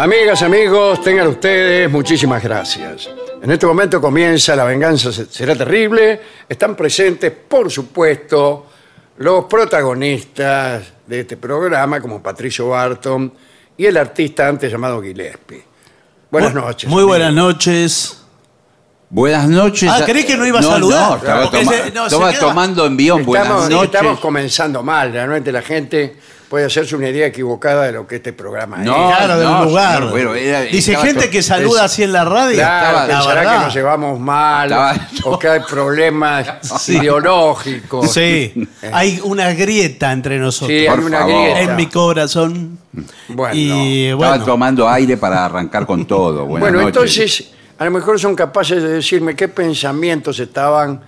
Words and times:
Amigas, 0.00 0.42
amigos, 0.42 1.02
tengan 1.02 1.26
ustedes 1.26 1.90
muchísimas 1.90 2.40
gracias. 2.40 3.08
En 3.42 3.50
este 3.50 3.66
momento 3.66 4.00
comienza 4.00 4.54
La 4.54 4.62
venganza 4.62 5.10
se- 5.12 5.26
será 5.26 5.56
terrible. 5.56 6.20
Están 6.48 6.76
presentes, 6.76 7.32
por 7.32 7.68
supuesto, 7.68 8.66
los 9.16 9.46
protagonistas 9.46 10.84
de 11.04 11.20
este 11.20 11.36
programa, 11.36 12.00
como 12.00 12.22
Patricio 12.22 12.68
Barton 12.68 13.32
y 13.76 13.86
el 13.86 13.96
artista 13.96 14.46
antes 14.46 14.70
llamado 14.70 15.02
Gillespie. 15.02 15.64
Buenas 16.30 16.52
Bu- 16.52 16.60
noches. 16.60 16.88
Muy 16.88 17.02
buenas 17.02 17.32
noches. 17.32 18.22
Buenas 19.10 19.48
noches. 19.48 19.90
Ah, 19.92 20.02
creí 20.06 20.22
que 20.24 20.36
no 20.36 20.46
iba 20.46 20.60
a 20.60 20.62
No, 20.62 20.68
saludar. 20.70 21.10
No, 21.10 21.16
estaba, 21.16 21.42
Porque 21.42 21.58
toma- 21.64 21.72
se- 21.72 21.90
no, 21.90 22.08
se 22.08 22.14
estaba 22.14 22.32
tomando 22.38 22.86
envión. 22.86 23.24
Buenas 23.24 23.68
noches. 23.68 23.84
estamos 23.94 24.20
comenzando 24.20 24.80
mal. 24.84 25.10
Realmente 25.10 25.50
la 25.50 25.62
gente 25.62 26.16
puede 26.48 26.64
hacerse 26.64 26.96
una 26.96 27.08
idea 27.08 27.26
equivocada 27.26 27.84
de 27.84 27.92
lo 27.92 28.06
que 28.06 28.16
este 28.16 28.32
programa 28.32 28.78
No, 28.78 29.10
es. 29.10 29.16
Claro, 29.16 29.38
del 29.38 29.48
no, 29.48 29.64
lugar. 29.64 29.94
señor, 29.96 30.10
bueno, 30.10 30.34
era- 30.34 30.62
Dice 30.62 30.92
estaba 30.92 31.06
gente 31.06 31.24
to- 31.26 31.30
que 31.30 31.42
saluda 31.42 31.80
es- 31.80 31.92
así 31.92 32.02
en 32.04 32.12
la 32.12 32.24
radio. 32.24 32.56
Claro, 32.56 32.98
la 32.98 33.06
pensará 33.06 33.34
verdad. 33.40 33.58
que 33.58 33.64
nos 33.66 33.74
llevamos 33.74 34.20
mal 34.20 34.70
Estaba- 34.70 35.08
o 35.24 35.38
que 35.38 35.48
hay 35.48 35.60
problemas 35.60 36.48
ideológicos. 36.88 38.12
Sí, 38.12 38.68
hay 38.92 39.20
una 39.24 39.52
grieta 39.52 40.10
entre 40.12 40.38
nosotros. 40.38 40.68
Sí, 40.68 40.86
hay 40.86 40.88
Por 40.88 41.00
una 41.00 41.18
favor. 41.18 41.42
grieta. 41.42 41.60
en 41.60 41.76
mi 41.76 41.86
corazón. 41.86 42.78
Bueno, 43.28 43.54
y 43.54 44.06
Estaba 44.06 44.28
bueno, 44.30 44.44
tomando 44.44 44.88
aire 44.88 45.16
para 45.16 45.44
arrancar 45.44 45.86
con 45.86 46.06
todo. 46.06 46.46
Buenas 46.46 46.70
Bueno, 46.70 46.82
noches. 46.86 47.16
entonces, 47.18 47.50
a 47.78 47.84
lo 47.84 47.90
mejor 47.90 48.18
son 48.18 48.34
capaces 48.34 48.82
de 48.82 48.88
decirme 48.88 49.36
qué 49.36 49.48
pensamientos 49.48 50.40
estaban 50.40 51.00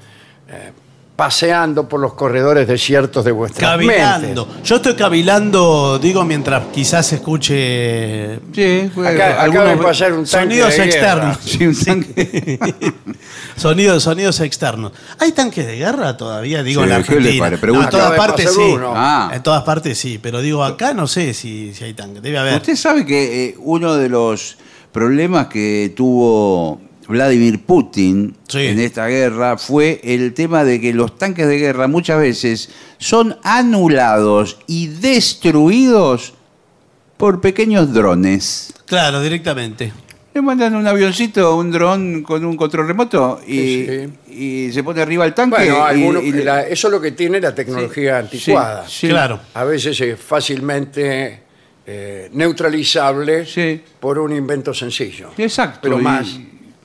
eh, 0.48 0.72
paseando 1.20 1.86
por 1.86 2.00
los 2.00 2.14
corredores 2.14 2.66
desiertos 2.66 3.22
de 3.26 3.30
vuestras 3.30 3.72
cavilando. 3.72 4.46
mentes. 4.46 4.62
Yo 4.66 4.76
estoy 4.76 4.94
cavilando, 4.94 5.98
digo, 5.98 6.24
mientras 6.24 6.68
quizás 6.72 7.12
escuche 7.12 8.38
Sí, 8.54 8.90
Acá, 9.04 9.42
algunos- 9.42 9.64
acaba 9.64 9.70
de 9.70 9.76
pasar 9.76 10.12
un 10.14 10.24
tanque 10.24 10.30
sonidos 10.30 10.70
de 10.70 10.76
guerra. 10.86 10.86
externos. 10.86 11.38
Sí, 11.44 11.66
un 11.66 11.76
tanque. 11.84 12.60
sonidos, 13.56 14.02
sonidos 14.02 14.40
externos. 14.40 14.92
¿Hay 15.18 15.32
tanques 15.32 15.66
de 15.66 15.76
guerra 15.76 16.16
todavía? 16.16 16.62
Digo, 16.62 16.80
Sí, 16.80 16.84
en 16.84 16.90
la 16.98 17.02
¿qué 17.02 17.10
le 17.12 17.16
Argentina. 17.18 17.44
pare- 17.44 17.56
No, 17.56 17.60
pregunta? 17.60 17.84
en 17.84 17.90
todas 17.90 18.06
Acaba 18.06 18.14
de 18.24 18.28
partes 18.32 18.46
pasar 18.46 18.64
sí. 18.64 18.72
uno. 18.72 18.92
Ah. 18.96 19.30
En 19.34 19.42
todas 19.42 19.62
partes 19.64 19.98
sí, 19.98 20.18
pero 20.22 20.40
digo, 20.40 20.64
acá 20.64 20.94
no 20.94 21.06
sé 21.06 21.34
si, 21.34 21.74
si 21.74 21.84
hay 21.84 21.92
tanques. 21.92 22.22
Debe 22.22 22.38
haber. 22.38 22.54
Usted 22.56 22.76
sabe 22.76 23.04
que 23.04 23.44
eh, 23.48 23.54
uno 23.58 23.94
de 23.96 24.08
los 24.08 24.56
problemas 24.90 25.48
que 25.48 25.92
tuvo 25.94 26.80
Vladimir 27.10 27.64
Putin 27.64 28.36
Sí. 28.48 28.58
en 28.66 28.80
esta 28.80 29.06
guerra 29.08 29.58
fue 29.58 30.00
el 30.02 30.32
tema 30.32 30.64
de 30.64 30.80
que 30.80 30.92
los 30.94 31.18
tanques 31.18 31.46
de 31.46 31.58
guerra 31.58 31.88
muchas 31.88 32.18
veces 32.20 32.70
son 32.98 33.36
anulados 33.42 34.58
y 34.66 34.86
destruidos 34.88 36.34
por 37.16 37.40
pequeños 37.40 37.92
drones. 37.92 38.72
Claro, 38.86 39.20
directamente. 39.20 39.92
Le 40.32 40.40
mandan 40.42 40.74
un 40.76 40.86
avioncito, 40.86 41.56
un 41.56 41.72
dron 41.72 42.22
con 42.22 42.44
un 42.44 42.56
control 42.56 42.86
remoto 42.86 43.40
y, 43.46 43.52
Sí, 43.56 44.08
y 44.68 44.72
se 44.72 44.82
pone 44.84 45.02
arriba 45.02 45.24
el 45.26 45.34
tanque. 45.34 45.56
Bueno, 45.56 45.76
y- 45.76 45.80
algunos- 45.80 46.22
y 46.24 46.32
le- 46.32 46.44
la- 46.44 46.62
eso 46.66 46.86
es 46.86 46.92
lo 46.92 47.00
que 47.00 47.10
tiene 47.12 47.40
la 47.40 47.52
tecnología 47.54 48.18
anticuada. 48.18 48.84
Sí, 48.88 48.92
sí. 49.00 49.08
Claro. 49.08 49.40
A 49.54 49.64
veces 49.64 50.00
es 50.00 50.18
fácilmente 50.20 51.42
eh, 51.92 52.28
neutralizable 52.32 53.44
Sí. 53.46 53.80
por 53.98 54.18
un 54.20 54.32
invento 54.32 54.72
sencillo. 54.72 55.30
Exacto, 55.36 55.80
Pero 55.82 55.98
y- 55.98 56.02
más, 56.02 56.38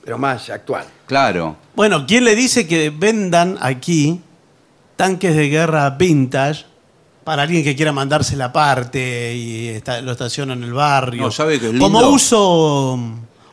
pero 0.06 0.18
más 0.18 0.48
actual. 0.50 0.86
Claro. 1.06 1.56
Bueno, 1.74 2.06
¿quién 2.06 2.24
le 2.24 2.36
dice 2.36 2.68
que 2.68 2.90
vendan 2.90 3.58
aquí 3.60 4.20
tanques 4.94 5.34
de 5.34 5.48
guerra 5.48 5.90
vintage 5.90 6.64
para 7.24 7.42
alguien 7.42 7.64
que 7.64 7.74
quiera 7.74 7.90
mandarse 7.92 8.36
la 8.36 8.52
parte 8.52 9.34
y 9.34 9.66
está- 9.66 10.00
lo 10.00 10.12
estaciona 10.12 10.52
en 10.52 10.62
el 10.62 10.72
barrio? 10.72 11.22
No, 11.22 11.32
¿sabe 11.32 11.58
qué 11.58 11.70
es 11.70 11.78
Como 11.80 11.98
uso, 12.08 12.96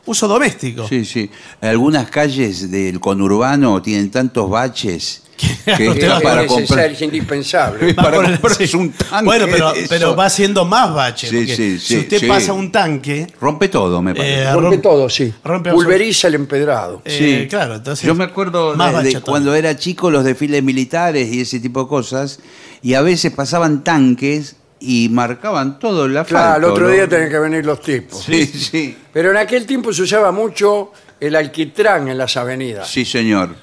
uso 0.06 0.28
doméstico. 0.28 0.86
Sí, 0.86 1.04
sí. 1.04 1.28
Algunas 1.60 2.08
calles 2.08 2.70
del 2.70 3.00
conurbano 3.00 3.82
tienen 3.82 4.12
tantos 4.12 4.48
baches 4.48 5.23
que 5.36 5.46
Es, 5.88 6.20
para 6.22 6.42
es 6.42 6.48
comprar. 6.52 6.90
es 6.90 7.02
indispensable. 7.02 7.94
Para 7.94 8.10
por 8.16 8.24
el- 8.24 8.30
comprarse 8.32 8.66
sí. 8.66 8.76
un 8.76 8.92
tanque 8.92 9.24
Bueno, 9.24 9.46
pero, 9.50 9.72
pero 9.88 10.16
va 10.16 10.26
haciendo 10.26 10.64
más 10.64 10.92
baches. 10.94 11.30
Sí, 11.30 11.46
sí, 11.48 11.78
si 11.78 11.98
usted 11.98 12.18
sí. 12.20 12.26
pasa 12.26 12.52
un 12.52 12.70
tanque, 12.70 13.26
Rompe 13.40 13.68
todo, 13.68 14.00
me 14.02 14.14
parece. 14.14 14.42
Eh, 14.42 14.52
Rompe 14.52 14.76
rompe- 14.76 14.82
todo, 14.82 15.08
sí. 15.08 15.32
rompe 15.44 15.70
Pulveriza 15.72 16.28
el 16.28 16.34
empedrado. 16.36 17.02
eh, 17.04 17.46
claro, 17.48 17.76
entonces. 17.76 18.06
Yo 18.06 18.14
me 18.14 18.24
acuerdo 18.24 18.74
más 18.76 18.86
de- 18.88 18.92
de 18.92 18.96
bache 18.98 19.10
todavía. 19.12 19.24
cuando 19.30 19.54
era 19.54 19.76
chico 19.76 20.10
los 20.10 20.24
desfiles 20.24 20.62
militares 20.62 21.32
y 21.32 21.40
ese 21.40 21.60
tipo 21.60 21.82
de 21.82 21.88
cosas, 21.88 22.40
y 22.82 22.94
a 22.94 23.00
veces 23.02 23.32
pasaban 23.32 23.82
tanques 23.84 24.56
y 24.80 25.08
marcaban 25.08 25.78
todo 25.78 26.04
el 26.04 26.16
asfalto. 26.16 26.28
Claro, 26.36 26.66
el 26.66 26.72
otro 26.72 26.86
¿no? 26.88 26.92
día 26.92 27.08
tienen 27.08 27.30
que 27.30 27.38
venir 27.38 27.64
los 27.64 27.80
tipos. 27.80 28.22
Sí, 28.22 28.44
sí. 28.46 28.96
Pero 29.12 29.30
en 29.30 29.38
aquel 29.38 29.64
tiempo 29.64 29.92
se 29.94 30.02
usaba 30.02 30.30
mucho 30.30 30.92
el 31.20 31.36
alquitrán 31.36 32.08
en 32.08 32.18
las 32.18 32.36
avenidas. 32.36 32.86
Sí, 32.88 33.04
señor. 33.06 33.54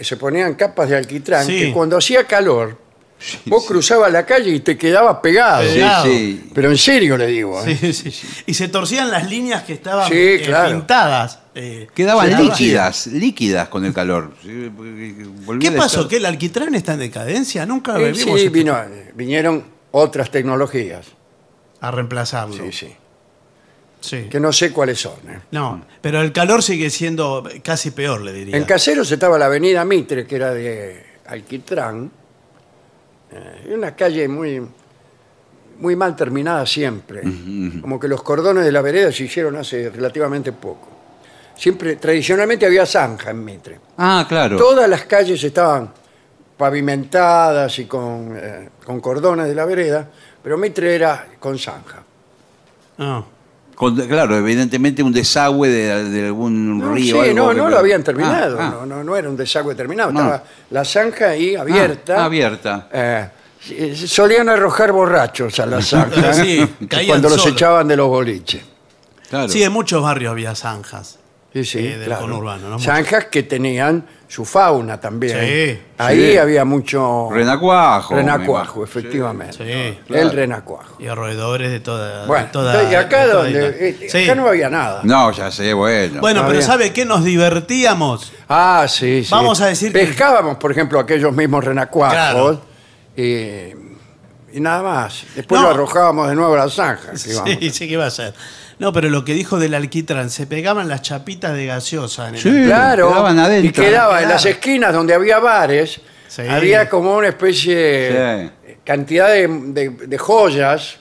Se 0.00 0.16
ponían 0.16 0.54
capas 0.54 0.88
de 0.90 0.96
alquitrán 0.96 1.46
Sí. 1.46 1.58
que 1.58 1.72
cuando 1.72 1.96
hacía 1.96 2.24
calor, 2.26 2.78
vos 3.46 3.64
cruzabas 3.66 4.12
la 4.12 4.26
calle 4.26 4.50
y 4.50 4.60
te 4.60 4.76
quedabas 4.76 5.18
pegado. 5.22 5.62
Sí, 5.68 5.80
sí. 6.04 6.50
Pero 6.54 6.70
en 6.70 6.76
serio 6.78 7.16
le 7.16 7.26
digo. 7.28 7.64
¿eh? 7.64 7.76
Sí, 7.76 7.92
sí. 7.92 8.26
Y 8.46 8.54
se 8.54 8.68
torcían 8.68 9.10
las 9.10 9.28
líneas 9.30 9.62
que 9.62 9.72
estaban 9.72 10.08
Sí, 10.08 10.14
eh, 10.16 10.42
claro. 10.44 10.70
pintadas. 10.76 11.38
eh, 11.54 11.86
Quedaban 11.94 12.30
se 12.30 12.42
líquidas, 12.42 13.06
líquidas 13.06 13.68
con 13.68 13.84
el 13.86 13.94
calor. 13.94 14.34
Sí, 14.42 14.70
porque 14.76 15.16
volvía 15.46 15.70
¿Qué 15.70 15.76
pasó? 15.76 16.00
estar- 16.02 16.08
¿Que 16.10 16.16
el 16.18 16.26
alquitrán 16.26 16.74
está 16.74 16.92
en 16.92 16.98
decadencia? 16.98 17.64
Nunca 17.64 17.98
Eh, 17.98 18.12
vimos 18.12 18.40
sí, 18.40 18.48
vino- 18.50 18.76
vinieron 19.14 19.64
otras 19.92 20.30
tecnologías. 20.30 21.06
a 21.80 21.90
reemplazarlo. 21.90 22.56
Sí, 22.56 22.72
sí. 22.72 22.94
Sí. 24.00 24.28
Que 24.30 24.38
no 24.38 24.52
sé 24.52 24.72
cuáles 24.72 25.00
son. 25.00 25.14
¿eh? 25.28 25.40
No, 25.50 25.84
pero 26.00 26.20
el 26.20 26.32
calor 26.32 26.62
sigue 26.62 26.90
siendo 26.90 27.42
casi 27.64 27.90
peor, 27.90 28.20
le 28.20 28.32
diría. 28.32 28.56
En 28.56 28.64
Caseros 28.64 29.10
estaba 29.10 29.38
la 29.38 29.46
avenida 29.46 29.84
Mitre, 29.84 30.26
que 30.26 30.36
era 30.36 30.52
de 30.54 31.04
alquitrán. 31.26 32.10
eh, 33.32 33.72
una 33.74 33.96
calle 33.96 34.28
muy, 34.28 34.62
muy 35.80 35.96
mal 35.96 36.14
terminada 36.14 36.64
siempre. 36.66 37.22
Como 37.80 37.98
que 37.98 38.06
los 38.08 38.22
cordones 38.22 38.64
de 38.64 38.72
la 38.72 38.80
vereda 38.82 39.10
se 39.10 39.24
hicieron 39.24 39.56
hace 39.56 39.90
relativamente 39.90 40.52
poco. 40.52 40.88
Siempre, 41.56 41.96
tradicionalmente 41.96 42.66
había 42.66 42.84
zanja 42.86 43.30
en 43.30 43.44
Mitre. 43.44 43.80
Ah, 43.96 44.26
claro. 44.28 44.56
Todas 44.58 44.88
las 44.88 45.04
calles 45.06 45.42
estaban 45.42 45.90
pavimentadas 46.56 47.78
y 47.78 47.86
con, 47.86 48.34
eh, 48.36 48.68
con 48.84 49.00
cordones 49.00 49.46
de 49.46 49.54
la 49.54 49.64
vereda, 49.64 50.08
pero 50.42 50.56
Mitre 50.58 50.94
era 50.94 51.26
con 51.40 51.58
zanja. 51.58 52.02
Ah. 52.98 53.24
Con- 53.76 53.94
claro, 54.08 54.36
evidentemente 54.36 55.02
un 55.02 55.12
desagüe 55.12 55.68
de, 55.68 56.04
de 56.10 56.26
algún 56.26 56.78
No, 56.78 56.94
río. 56.94 57.14
sí, 57.22 57.28
algo 57.30 57.34
no, 57.34 57.48
que- 57.50 57.54
no 57.56 57.68
lo 57.70 57.78
habían 57.78 58.02
terminado, 58.02 58.56
Ah, 58.58 58.64
ah. 58.68 58.70
No, 58.80 58.86
no, 58.86 59.04
no 59.04 59.16
era 59.16 59.28
un 59.28 59.36
desagüe 59.36 59.74
terminado, 59.74 60.10
No. 60.12 60.20
estaba 60.20 60.42
la 60.70 60.84
zanja 60.84 61.28
ahí 61.28 61.54
abierta. 61.54 62.22
Ah, 62.22 62.24
abierta. 62.24 62.88
Eh, 62.90 63.28
sí, 63.60 64.08
solían 64.08 64.48
arrojar 64.48 64.92
borrachos 64.92 65.60
a 65.60 65.66
la 65.66 65.80
zanja 65.82 66.32
Sí, 66.32 66.66
caían 66.88 67.08
cuando 67.20 67.28
los 67.28 67.46
echaban 67.46 67.86
de 67.86 67.96
los 67.96 68.08
boliches. 68.08 68.62
Claro. 69.28 69.48
Sí, 69.48 69.62
en 69.62 69.72
muchos 69.72 70.02
barrios 70.02 70.32
había 70.32 70.54
zanjas. 70.54 71.18
Sí, 71.64 71.64
sí, 71.64 71.78
Eh, 71.86 71.96
del 71.96 72.06
claro. 72.06 72.22
conurbano, 72.22 72.68
¿no? 72.68 72.78
Zanjas 72.78 73.26
que 73.26 73.42
tenían 73.44 74.04
su 74.28 74.44
fauna 74.44 75.00
también. 75.00 75.38
Sí, 75.40 75.78
Ahí 75.98 76.32
sí. 76.32 76.36
había 76.36 76.64
mucho 76.66 77.28
Renacuajo. 77.30 78.14
renacuajo, 78.14 78.80
me- 78.80 78.84
efectivamente. 78.84 79.56
Sí. 80.06 80.12
El 80.14 80.32
renacuajo. 80.32 80.96
Y 81.00 81.08
roedores 81.08 81.70
de 81.70 81.80
toda. 81.80 82.22
de 82.22 82.26
Bueno, 82.26 82.48
toda- 82.52 82.90
y 82.90 82.94
acá 82.94 83.24
de 83.24 83.30
toda 83.30 83.42
donde 83.44 83.88
eh, 83.88 84.08
Sí. 84.10 84.24
acá 84.24 84.34
no 84.34 84.48
había 84.48 84.68
nada. 84.68 85.00
No, 85.04 85.30
ya 85.32 85.50
sé, 85.50 85.72
bueno. 85.72 86.20
Bueno, 86.20 86.42
No 86.42 86.48
pero 86.48 86.58
había. 86.58 86.66
¿sabe 86.66 86.92
qué? 86.92 87.04
Nos 87.06 87.24
divertíamos. 87.24 88.32
Ah, 88.48 88.84
sí, 88.88 89.24
sí. 89.24 89.30
Vamos 89.30 89.60
a 89.62 89.66
decir 89.68 89.92
que- 89.92 90.00
Pescábamos, 90.00 90.56
por 90.58 90.72
ejemplo, 90.72 90.98
aquellos 91.00 91.32
mismos 91.32 91.64
renacuajos 91.64 92.58
y, 93.16 93.70
y 94.52 94.60
nada 94.60 94.82
más. 94.82 95.24
Después 95.34 95.60
No. 95.60 95.68
lo 95.68 95.74
arrojábamos 95.74 96.28
de 96.28 96.34
nuevo 96.34 96.54
a 96.54 96.58
la 96.58 96.70
zanja. 96.70 97.12
que 97.12 97.30
íbamos. 97.30 97.50
Sí, 97.60 97.70
sí, 97.72 97.88
¿qué 97.88 97.96
va 97.96 98.06
a 98.06 98.10
ser? 98.10 98.32
No, 98.78 98.92
pero 98.92 99.08
lo 99.08 99.24
que 99.24 99.32
dijo 99.34 99.58
del 99.58 99.74
alquitrán, 99.74 100.28
se 100.30 100.46
pegaban 100.46 100.88
las 100.88 101.02
chapitas 101.02 101.54
de 101.54 101.66
gaseosa 101.66 102.28
en 102.28 102.34
el 102.34 102.40
Sí. 102.40 102.48
alquitrán. 102.48 102.68
Claro, 102.68 103.08
Quedaban 103.08 103.38
adentro. 103.38 103.82
y 103.82 103.86
quedaba 103.86 104.22
en 104.22 104.28
las 104.28 104.44
esquinas 104.46 104.92
donde 104.92 105.14
había 105.14 105.38
bares, 105.38 106.00
Sí. 106.28 106.42
había 106.42 106.88
como 106.88 107.16
una 107.16 107.28
especie 107.28 107.74
de 107.76 108.50
cantidad 108.84 109.28
de, 109.28 109.48
de- 109.48 109.88
de 110.06 110.18
joyas 110.18 110.96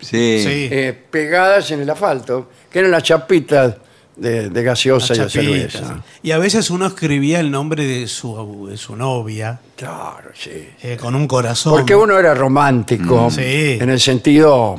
Sí. 0.00 0.40
Sí. 0.42 0.68
eh, 0.70 0.96
pegadas 1.10 1.70
en 1.72 1.80
el 1.82 1.90
asfalto, 1.90 2.48
que 2.70 2.78
eran 2.78 2.90
las 2.92 3.02
chapitas 3.02 3.74
de, 4.18 4.50
de 4.50 4.62
gaseosa 4.62 5.14
y 5.14 5.18
de 5.18 5.26
chapitas. 5.28 5.72
cerveza. 5.72 6.02
Y 6.22 6.30
a 6.32 6.38
veces 6.38 6.70
uno 6.70 6.86
escribía 6.86 7.40
el 7.40 7.50
nombre 7.50 7.86
de 7.86 8.06
su, 8.08 8.66
de 8.68 8.76
su 8.76 8.96
novia 8.96 9.60
Claro, 9.76 10.30
sí. 10.34 10.50
eh, 10.82 10.96
con 11.00 11.14
un 11.14 11.26
corazón. 11.28 11.72
Porque 11.72 11.94
uno 11.94 12.18
era 12.18 12.34
romántico 12.34 13.30
Sí. 13.30 13.78
en 13.80 13.88
el 13.90 14.00
sentido 14.00 14.78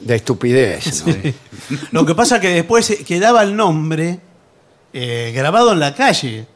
de 0.00 0.16
estupidez. 0.16 1.04
¿no? 1.06 1.14
Lo 1.92 2.06
que 2.06 2.14
pasa 2.14 2.38
que 2.40 2.48
después 2.50 2.98
quedaba 3.06 3.42
el 3.42 3.56
nombre 3.56 4.20
eh, 4.92 5.32
grabado 5.34 5.72
en 5.72 5.80
la 5.80 5.94
calle. 5.94 6.46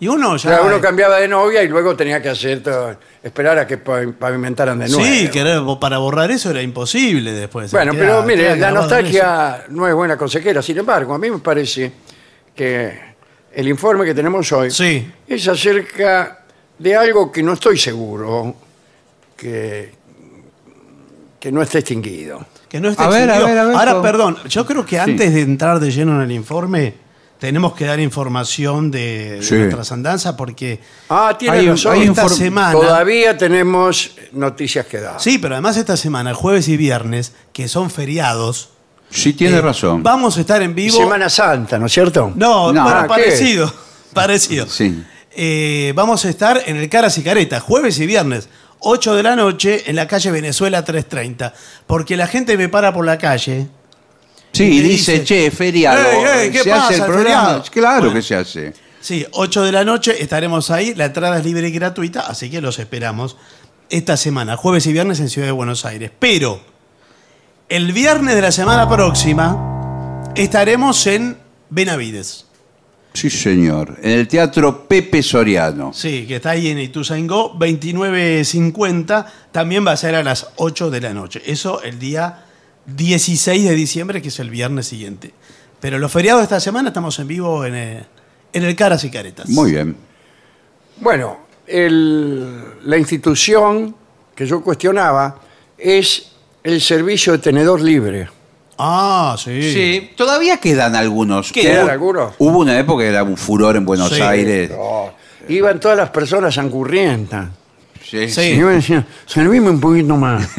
Y 0.00 0.08
uno 0.08 0.36
ya. 0.38 0.62
Uno 0.62 0.80
cambiaba 0.80 1.18
de 1.18 1.28
novia 1.28 1.62
y 1.62 1.68
luego 1.68 1.94
tenía 1.94 2.22
que 2.22 2.30
hacer 2.30 2.62
todo, 2.62 2.96
esperar 3.22 3.58
a 3.58 3.66
que 3.66 3.82
pavi- 3.84 4.14
pavimentaran 4.14 4.78
de 4.78 4.88
nuevo. 4.88 5.04
Sí, 5.04 5.28
que 5.28 5.40
era- 5.40 5.62
para 5.78 5.98
borrar 5.98 6.30
eso 6.30 6.50
era 6.50 6.62
imposible 6.62 7.32
después. 7.32 7.70
Bueno, 7.70 7.92
Queda- 7.92 8.00
pero 8.00 8.22
mire, 8.22 8.54
queda 8.54 8.56
la 8.56 8.70
nostalgia 8.72 9.64
no 9.68 9.86
es 9.86 9.94
buena 9.94 10.16
consejera. 10.16 10.62
Sin 10.62 10.78
embargo, 10.78 11.12
a 11.14 11.18
mí 11.18 11.30
me 11.30 11.38
parece 11.38 11.92
que 12.56 12.98
el 13.52 13.68
informe 13.68 14.06
que 14.06 14.14
tenemos 14.14 14.50
hoy 14.52 14.70
Sí. 14.70 15.06
es 15.28 15.46
acerca 15.48 16.44
de 16.78 16.96
algo 16.96 17.30
que 17.30 17.42
no 17.42 17.52
estoy 17.52 17.76
seguro 17.76 18.54
que, 19.36 19.92
que 21.38 21.52
no 21.52 21.60
esté 21.60 21.80
extinguido. 21.80 22.46
Que 22.68 22.80
no 22.80 22.88
esté 22.88 23.02
A 23.02 23.08
ver, 23.08 23.28
a 23.30 23.38
ver, 23.40 23.58
a 23.58 23.64
ver, 23.66 23.76
Ahora, 23.76 24.00
perdón, 24.00 24.38
yo 24.48 24.64
creo 24.64 24.86
que 24.86 24.98
antes 24.98 25.34
de 25.34 25.40
entrar 25.42 25.78
de 25.80 25.90
lleno 25.90 26.14
en 26.16 26.22
el 26.22 26.32
informe, 26.32 26.94
tenemos 27.40 27.72
que 27.72 27.86
dar 27.86 27.98
información 27.98 28.90
de, 28.92 29.38
de 29.38 29.42
Sí. 29.42 29.54
nuestras 29.56 29.90
andanzas 29.90 30.34
porque 30.34 30.78
Ah, 31.08 31.34
tiene 31.38 31.58
Hay- 31.58 31.68
razón. 31.68 31.92
hay 31.94 32.02
esta 32.02 32.26
inform- 32.26 32.36
semana. 32.36 32.72
Todavía 32.72 33.36
tenemos 33.36 34.12
noticias 34.32 34.86
que 34.86 35.00
dar. 35.00 35.20
Sí, 35.20 35.38
pero 35.38 35.54
además 35.56 35.76
esta 35.76 35.96
semana, 35.96 36.30
el 36.30 36.36
jueves 36.36 36.68
y 36.68 36.76
viernes, 36.76 37.32
que 37.52 37.66
son 37.66 37.90
feriados. 37.90 38.68
Sí, 39.10 39.32
tiene 39.32 39.56
eh, 39.56 39.60
razón. 39.60 40.02
Vamos 40.04 40.36
a 40.36 40.40
estar 40.40 40.62
en 40.62 40.72
vivo. 40.74 40.96
Semana 40.96 41.28
Santa, 41.28 41.78
¿no 41.80 41.86
es 41.86 41.92
cierto? 41.92 42.32
No, 42.36 42.72
No. 42.72 42.82
bueno, 42.84 42.98
Ah, 43.00 43.06
parecido. 43.08 43.72
Parecido. 44.14 44.66
Sí. 44.68 45.02
Eh, 45.32 45.92
vamos 45.96 46.24
a 46.24 46.28
estar 46.28 46.60
en 46.66 46.76
el 46.76 46.88
Caras 46.88 47.16
y 47.18 47.22
Caretas, 47.22 47.62
jueves 47.62 47.98
y 48.00 48.06
viernes, 48.06 48.48
8 48.80 49.14
de 49.14 49.22
la 49.22 49.34
noche, 49.36 49.84
en 49.88 49.96
la 49.96 50.06
calle 50.08 50.30
Venezuela 50.30 50.84
330. 50.84 51.54
Porque 51.86 52.16
la 52.16 52.26
gente 52.26 52.56
me 52.56 52.68
para 52.68 52.92
por 52.92 53.04
la 53.06 53.18
calle. 53.18 53.68
Sí, 54.52 54.64
y 54.64 54.78
y 54.78 54.82
te 54.82 54.88
dice, 54.88 55.12
dice, 55.12 55.24
che, 55.24 55.50
feriado. 55.50 56.02
"Ey, 56.10 56.44
ey, 56.46 56.50
¿qué 56.50 56.62
¿Se 56.62 56.70
pasa, 56.70 56.84
hace 56.86 56.94
el 56.94 57.00
el 57.00 57.06
programa? 57.06 57.42
feriado?" 57.44 57.64
Claro 57.70 57.98
Bueno. 58.00 58.14
que 58.14 58.22
se 58.22 58.34
hace. 58.34 58.72
Sí, 59.00 59.24
8 59.32 59.62
de 59.64 59.72
la 59.72 59.84
noche 59.84 60.22
estaremos 60.22 60.70
ahí. 60.70 60.94
La 60.94 61.06
entrada 61.06 61.38
es 61.38 61.44
libre 61.44 61.68
y 61.68 61.70
gratuita, 61.72 62.26
así 62.26 62.50
que 62.50 62.60
los 62.60 62.78
esperamos 62.78 63.36
esta 63.88 64.16
semana, 64.16 64.56
jueves 64.56 64.86
y 64.86 64.92
viernes 64.92 65.20
en 65.20 65.28
Ciudad 65.30 65.46
de 65.48 65.52
Buenos 65.52 65.84
Aires. 65.84 66.10
Pero 66.18 66.60
el 67.68 67.92
viernes 67.92 68.34
de 68.34 68.42
la 68.42 68.52
semana 68.52 68.88
próxima 68.88 70.22
estaremos 70.34 71.06
en 71.06 71.36
Benavides. 71.70 72.46
Sí, 73.14 73.28
señor. 73.30 73.98
En 74.02 74.10
el 74.12 74.28
Teatro 74.28 74.86
Pepe 74.86 75.22
Soriano. 75.22 75.92
Sí, 75.92 76.26
que 76.28 76.36
está 76.36 76.50
ahí 76.50 76.68
en 76.68 76.78
Ituzaingó, 76.78 77.54
29.50. 77.58 79.26
También 79.50 79.84
va 79.86 79.92
a 79.92 79.96
ser 79.96 80.14
a 80.14 80.22
las 80.22 80.48
8 80.56 80.90
de 80.90 81.00
la 81.00 81.12
noche. 81.14 81.42
Eso 81.46 81.82
el 81.82 81.98
día 81.98 82.44
16 82.86 83.64
de 83.68 83.74
diciembre, 83.74 84.20
que 84.22 84.28
es 84.28 84.38
el 84.40 84.50
viernes 84.50 84.86
siguiente. 84.86 85.32
Pero 85.80 85.98
los 85.98 86.12
feriados 86.12 86.40
de 86.40 86.44
esta 86.44 86.60
semana 86.60 86.88
estamos 86.88 87.18
en 87.18 87.26
vivo 87.28 87.64
en 87.64 87.74
el, 87.74 88.04
en 88.52 88.64
el 88.64 88.76
Caras 88.76 89.04
y 89.04 89.10
Caretas. 89.10 89.48
Muy 89.48 89.72
bien. 89.72 89.96
Bueno, 91.00 91.38
el- 91.66 92.74
la 92.84 92.98
institución 92.98 93.94
que 94.34 94.46
yo 94.46 94.62
cuestionaba 94.62 95.40
es 95.78 96.32
el 96.62 96.80
servicio 96.80 97.32
de 97.32 97.38
tenedor 97.38 97.80
libre. 97.80 98.28
Ah, 98.78 99.36
sí. 99.38 99.62
Sí, 99.72 100.10
todavía 100.16 100.56
quedan 100.58 100.94
algunos. 100.94 101.52
¿Quedan 101.52 101.86
Hubo- 101.86 101.90
algunos? 101.90 102.34
Hubo 102.38 102.58
una 102.58 102.78
época 102.78 103.02
que 103.04 103.08
era 103.10 103.22
un 103.22 103.36
furor 103.36 103.76
en 103.76 103.84
Buenos 103.86 104.10
Sí. 104.10 104.20
Aires. 104.20 104.70
No, 104.70 105.12
iban 105.48 105.78
todas 105.80 105.96
las 105.96 106.10
personas 106.10 106.56
angurrientas. 106.58 107.48
Sí. 108.02 108.28
Sí. 108.30 108.40
Y 108.42 108.58
yo 108.58 108.66
me 108.66 108.72
decía, 108.74 109.06
servime 109.26 109.70
un 109.70 109.80
poquito 109.80 110.16
más. 110.16 110.46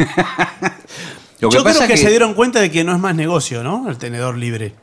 Lo 1.41 1.50
que 1.50 1.55
Yo 1.57 1.63
pasa 1.63 1.77
creo 1.79 1.88
que, 1.89 1.93
es 1.95 2.01
se 2.01 2.10
dieron 2.10 2.33
cuenta 2.33 2.60
de 2.62 2.69
que 2.71 2.83
no 2.83 2.93
es 2.93 3.00
más 3.00 3.15
negocio, 3.15 3.63
¿no? 3.63 3.89
El 3.89 3.98
tenedor 3.98 4.38
libre. 4.38 4.74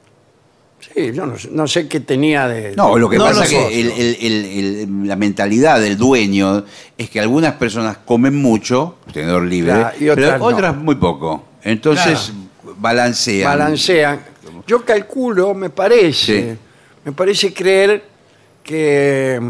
Sí, 0.80 1.12
yo 1.12 1.26
no, 1.26 1.38
sé- 1.38 1.48
no 1.52 1.66
sé 1.66 1.88
qué 1.88 2.00
tenía 2.00 2.46
de... 2.48 2.74
No, 2.76 2.96
lo 2.98 3.08
que 3.08 3.18
No 3.18 3.24
pasa 3.24 3.38
lo 3.40 3.42
es 3.44 3.48
que 3.50 3.80
el- 3.80 3.90
el- 3.90 4.16
el- 4.20 4.44
el- 4.44 5.08
la 5.08 5.16
mentalidad 5.16 5.80
del 5.80 5.96
dueño 5.96 6.64
es 6.96 7.10
que 7.10 7.20
algunas 7.20 7.54
personas 7.54 7.98
comen 8.04 8.36
mucho, 8.40 8.96
tenedor 9.12 9.42
libre, 9.44 9.72
Claro, 9.72 9.96
y 10.00 10.08
otras 10.08 10.26
pero 10.26 10.38
no. 10.38 10.44
otras 10.44 10.76
muy 10.76 10.94
poco. 10.96 11.44
Entonces 11.64 12.32
balancean. 12.78 13.48
balancean. 13.50 14.20
Yo 14.66 14.84
calculo, 14.84 15.52
me 15.54 15.70
parece, 15.70 16.52
Sí. 16.52 16.58
me 17.04 17.12
parece 17.12 17.52
creer 17.52 18.04
que 18.62 19.40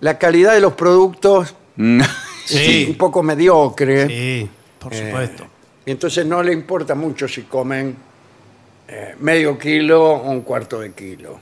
la 0.00 0.18
calidad 0.18 0.52
de 0.54 0.60
los 0.60 0.74
productos 0.74 1.54
Mm. 1.76 2.00
Sí. 2.44 2.82
es 2.84 2.88
un 2.90 2.94
poco 2.96 3.22
mediocre. 3.22 4.06
Sí, 4.08 4.48
por 4.78 4.94
Eh, 4.94 5.06
supuesto. 5.06 5.46
Y 5.88 5.90
entonces 5.90 6.26
no 6.26 6.42
le 6.42 6.52
importa 6.52 6.94
mucho 6.94 7.26
si 7.26 7.44
comen 7.44 7.96
eh, 8.88 9.14
medio 9.20 9.58
kilo 9.58 10.04
o 10.04 10.30
un 10.30 10.42
cuarto 10.42 10.80
de 10.80 10.92
kilo. 10.92 11.40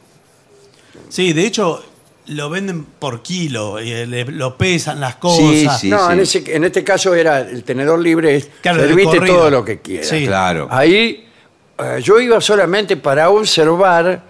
Sí, 1.08 1.32
de 1.32 1.44
hecho, 1.46 1.84
lo 2.26 2.48
venden 2.48 2.84
por 2.84 3.22
kilo, 3.22 3.80
y 3.80 4.06
le- 4.06 4.24
lo 4.26 4.56
pesan 4.56 5.00
las 5.00 5.14
Sí, 5.14 5.18
cosas. 5.20 5.80
sí. 5.80 5.90
no, 5.90 6.12
En, 6.12 6.20
ese- 6.20 6.44
en 6.54 6.62
este 6.62 6.84
caso 6.84 7.12
era 7.12 7.40
el 7.40 7.64
tenedor 7.64 7.98
libre, 7.98 8.36
es 8.36 8.48
Claro, 8.60 8.82
de 8.82 8.86
serviste 8.88 9.16
corrido. 9.18 9.36
todo 9.36 9.50
lo 9.50 9.64
que 9.64 9.80
quieras. 9.80 10.06
Sí. 10.08 10.26
Claro. 10.26 10.68
Ahí 10.70 11.26
eh, 11.76 12.00
yo 12.00 12.20
iba 12.20 12.40
solamente 12.40 12.96
para 12.96 13.28
observar 13.30 14.22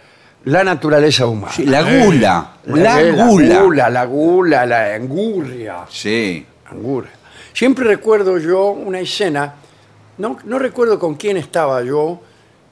la 0.44 0.64
naturaleza 0.64 1.26
humana. 1.26 1.52
Sí, 1.52 1.66
la 1.66 1.82
gula. 1.82 2.52
La, 2.64 3.02
La 3.02 3.12
gula. 3.26 3.60
gula, 3.62 3.90
la 3.90 4.04
gula, 4.06 4.64
la 4.64 4.94
angurria. 4.94 5.76
Sí. 5.90 6.46
Angura. 6.70 7.08
Siempre 7.52 7.84
recuerdo 7.84 8.38
yo 8.38 8.68
una 8.70 9.00
escena, 9.00 9.54
no, 10.18 10.38
no 10.44 10.58
recuerdo 10.58 10.98
con 10.98 11.14
quién 11.14 11.36
estaba 11.36 11.82
yo, 11.82 12.20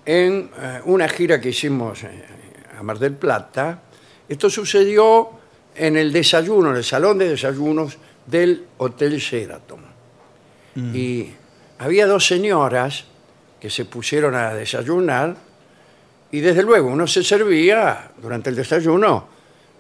en 0.07 0.51
eh, 0.61 0.81
una 0.85 1.09
gira 1.09 1.41
que 1.41 1.49
hicimos 1.51 2.05
eh, 2.05 2.11
a 2.79 2.83
Mar 2.83 2.99
del 2.99 3.15
Plata. 3.15 3.81
Esto 4.29 4.51
sucedió 4.51 5.31
en 5.75 5.97
el 5.97 6.13
desayuno, 6.13 6.71
en 6.71 6.77
el 6.77 6.85
salón 6.85 7.19
de 7.19 7.29
desayunos 7.31 7.97
del 8.27 8.67
Hotel 8.79 9.17
Sheraton. 9.19 9.81
Y 10.93 11.31
había 11.79 12.07
dos 12.07 12.27
señoras 12.27 13.05
que 13.61 13.71
se 13.71 13.85
pusieron 13.85 14.35
a 14.35 14.53
desayunar 14.55 15.37
y 16.33 16.41
desde 16.41 16.65
luego 16.65 16.89
uno 16.89 17.07
se 17.07 17.23
servía 17.23 18.11
durante 18.21 18.51
el 18.51 18.57
desayuno, 18.57 19.25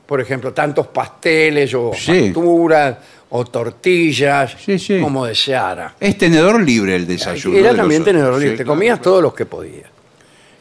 por 0.06 0.20
ejemplo, 0.20 0.52
tantos 0.52 0.86
pasteles 0.86 1.74
o 1.74 1.90
Sí. 1.94 2.26
facturas 2.26 2.96
o 3.36 3.44
tortillas, 3.44 4.54
Sí, 4.64 4.78
sí. 4.78 5.00
como 5.00 5.26
deseara. 5.26 5.96
Es 5.98 6.16
tenedor 6.16 6.60
libre 6.62 6.94
el 6.94 7.04
desayuno. 7.04 7.56
Era 7.58 7.68
los 7.70 7.78
también 7.78 8.02
otros. 8.02 8.14
tenedor 8.14 8.34
libre, 8.38 8.50
Sí, 8.52 8.58
te 8.58 8.64
claro, 8.64 8.76
comías 8.76 8.98
claro. 8.98 9.02
todos 9.10 9.22
los 9.24 9.34
que 9.34 9.44
podías. 9.46 9.90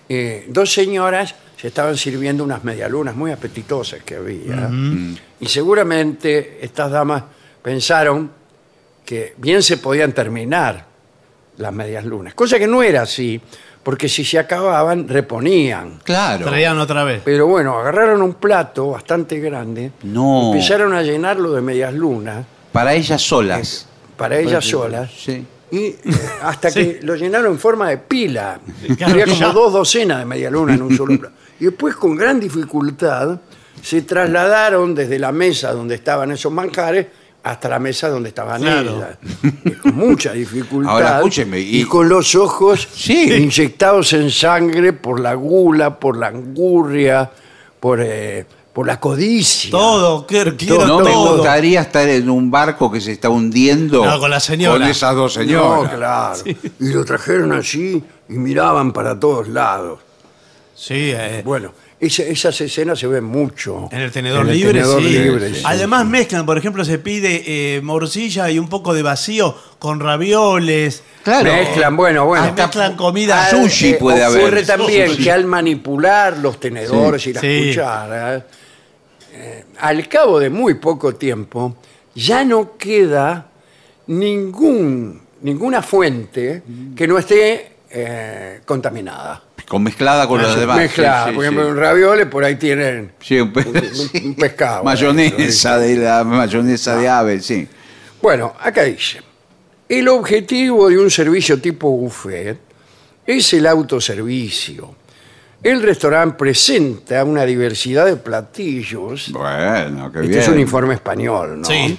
Eh, 0.09 0.45
dos 0.49 0.73
señoras 0.73 1.35
se 1.55 1.67
estaban 1.67 1.95
sirviendo 1.97 2.43
unas 2.43 2.63
medialunas 2.63 3.15
muy 3.15 3.31
apetitosas 3.31 4.01
que 4.03 4.15
había. 4.15 4.69
Y 5.39 5.45
seguramente 5.45 6.57
estas 6.65 6.89
damas 6.91 7.23
pensaron 7.61 8.31
que 9.05 9.35
bien 9.37 9.61
se 9.61 9.77
podían 9.77 10.11
terminar 10.13 10.85
las 11.57 11.71
medias 11.71 12.03
lunas, 12.05 12.33
cosa 12.33 12.57
que 12.57 12.65
no 12.67 12.81
era 12.81 13.03
así, 13.03 13.39
porque 13.83 14.09
si 14.09 14.25
se 14.25 14.39
acababan, 14.39 15.07
reponían. 15.07 15.99
Claro. 16.03 16.45
Traían 16.47 16.79
otra 16.79 17.03
vez. 17.03 17.21
Pero 17.23 17.45
bueno, 17.45 17.77
agarraron 17.77 18.23
un 18.23 18.33
plato 18.33 18.89
bastante 18.89 19.39
grande, 19.39 19.91
No. 20.03 20.51
empezaron 20.51 20.93
a 20.93 21.03
llenarlo 21.03 21.51
de 21.53 21.61
medias 21.61 21.93
lunas 21.93 22.45
Para 22.73 22.93
ellas 22.93 23.21
solas. 23.21 23.87
para 24.17 24.37
ellas 24.37 24.65
solas. 24.65 25.09
Sí. 25.17 25.45
Y 25.71 25.77
eh, 25.85 25.99
hasta 26.43 26.69
que 26.71 26.99
lo 27.01 27.15
llenaron 27.15 27.53
en 27.53 27.59
forma 27.59 27.89
de 27.89 27.97
pila. 27.97 28.59
Claro, 28.97 29.13
Había 29.13 29.25
ya. 29.25 29.33
como 29.47 29.53
dos 29.53 29.73
docenas 29.73 30.19
de 30.19 30.25
media 30.25 30.49
luna 30.51 30.73
en 30.75 30.81
un 30.81 30.95
solo 30.97 31.17
plato. 31.17 31.35
Y 31.59 31.65
después, 31.65 31.95
con 31.95 32.15
gran 32.17 32.39
dificultad, 32.41 33.39
se 33.81 34.01
trasladaron 34.01 34.93
desde 34.93 35.17
la 35.17 35.31
mesa 35.31 35.71
donde 35.71 35.95
estaban 35.95 36.31
esos 36.31 36.51
manjares 36.51 37.07
hasta 37.43 37.69
la 37.69 37.79
mesa 37.79 38.09
donde 38.09 38.29
estaban 38.29 38.61
Claro. 38.61 38.95
ellas. 38.97 39.17
Y 39.63 39.71
con 39.71 39.95
mucha 39.95 40.33
dificultad. 40.33 40.91
Ahora, 40.93 41.15
escúcheme, 41.17 41.59
y- 41.59 41.81
y, 41.81 41.85
con 41.85 42.09
los 42.09 42.35
ojos 42.35 42.87
Sí. 42.93 43.31
inyectados 43.33 44.11
en 44.13 44.29
sangre 44.31 44.93
por 44.93 45.19
la 45.19 45.35
gula, 45.35 45.99
por 45.99 46.17
la 46.17 46.27
angurria, 46.27 47.29
por, 47.79 47.99
eh, 48.01 48.45
por 48.73 48.87
la 48.87 48.99
codicia. 48.99 49.69
Todo, 49.71 50.25
quiero, 50.25 50.57
quiero 50.57 50.85
No 50.87 50.99
me 50.99 51.11
todo. 51.11 51.35
gustaría 51.37 51.81
estar 51.81 52.09
en 52.09 52.29
un 52.29 52.49
barco 52.49 52.91
que 52.91 52.99
se 52.99 53.11
está 53.11 53.29
hundiendo 53.29 54.03
No, 54.03 54.19
con 54.19 54.31
la 54.31 54.39
señora. 54.39 54.79
con 54.79 54.83
esas 54.89 55.15
dos 55.15 55.37
No, 55.37 55.43
señoras. 55.43 55.93
claro. 55.95 56.39
Y 56.79 56.89
lo 56.93 57.05
trajeron 57.05 57.51
así 57.53 58.03
y 58.29 58.33
miraban 58.33 58.91
para 58.91 59.19
todos 59.19 59.47
lados. 59.47 59.99
Sí, 60.75 61.11
eh, 61.15 61.43
Bueno, 61.45 61.71
esa- 61.99 62.23
esas 62.23 62.59
escenas 62.61 62.97
se 62.97 63.05
ven 63.05 63.23
mucho. 63.23 63.89
en 63.91 64.01
el 64.01 64.11
tenedor 64.11 64.41
En 64.41 64.49
el 64.49 64.57
libre, 64.57 64.73
tenedor 64.73 65.01
sí. 65.03 65.09
libre, 65.09 65.53
sí. 65.53 65.61
Además 65.63 66.05
mezclan, 66.07 66.45
por 66.45 66.57
ejemplo, 66.57 66.83
se 66.83 66.97
pide 66.97 67.43
eh, 67.45 67.81
morcilla 67.81 68.49
y 68.49 68.57
un 68.57 68.67
poco 68.69 68.93
de 68.95 69.03
vacío 69.03 69.55
con 69.77 69.99
ravioles. 69.99 71.03
Claro. 71.23 71.53
Mezclan, 71.53 71.95
bueno, 71.95 72.25
bueno. 72.25 72.45
Hasta 72.45 72.63
mezclan 72.63 72.95
comida. 72.95 73.45
Al- 73.45 73.51
Sushi 73.51 73.93
puede 73.93 74.25
ocurre 74.25 74.47
haber. 74.47 74.65
también 74.65 75.09
Sushi. 75.11 75.23
que 75.23 75.31
al 75.31 75.45
manipular 75.45 76.37
los 76.39 76.59
tenedores 76.59 77.21
Sí. 77.21 77.29
y 77.29 77.33
las 77.33 77.41
Sí. 77.41 77.67
cucharas, 77.69 78.43
eh, 79.33 79.65
al 79.79 80.07
cabo 80.07 80.39
de 80.39 80.49
muy 80.49 80.75
poco 80.75 81.15
tiempo, 81.15 81.75
ya 82.15 82.43
no 82.45 82.77
queda 82.77 83.49
ningún, 84.07 85.21
ninguna 85.41 85.81
fuente 85.81 86.61
que 86.95 87.07
no 87.07 87.17
esté 87.17 87.71
eh, 87.89 88.61
contaminada. 88.65 89.41
Con 89.67 89.81
mezclada 89.83 90.27
con 90.27 90.41
los 90.41 90.59
demás. 90.59 90.77
Mezclada. 90.77 91.25
Sí, 91.25 91.29
sí, 91.31 91.35
Por 91.35 91.45
ejemplo, 91.45 91.63
sí. 91.65 91.69
en 91.71 91.77
ravioles 91.77 92.25
por 92.27 92.43
ahí 92.43 92.55
tienen 92.57 93.11
Sí, 93.21 93.39
un, 93.39 93.51
pe- 93.53 93.65
un- 94.23 94.35
pescado. 94.39 94.83
Mayonesa 94.83 95.77
de 95.79 95.95
la 95.95 96.23
mayonesa 96.23 96.97
de 96.97 97.07
ave, 97.09 97.39
sí. 97.39 97.67
Bueno, 98.21 98.53
acá 98.59 98.83
dice, 98.83 99.21
el 99.89 100.07
objetivo 100.09 100.89
de 100.89 100.97
un 100.97 101.09
servicio 101.09 101.59
tipo 101.59 101.89
buffet 101.89 102.57
es 103.25 103.53
el 103.53 103.65
autoservicio. 103.67 104.95
El 105.63 105.81
restaurante 105.81 106.35
presenta 106.37 107.23
una 107.23 107.45
diversidad 107.45 108.05
de 108.05 108.17
platillos. 108.17 109.31
Bueno, 109.31 110.11
qué 110.11 110.19
Este 110.19 110.27
bien. 110.27 110.39
es 110.41 110.47
un 110.49 110.59
informe 110.59 110.93
español, 110.95 111.61
¿no? 111.61 111.65
Sí. 111.65 111.97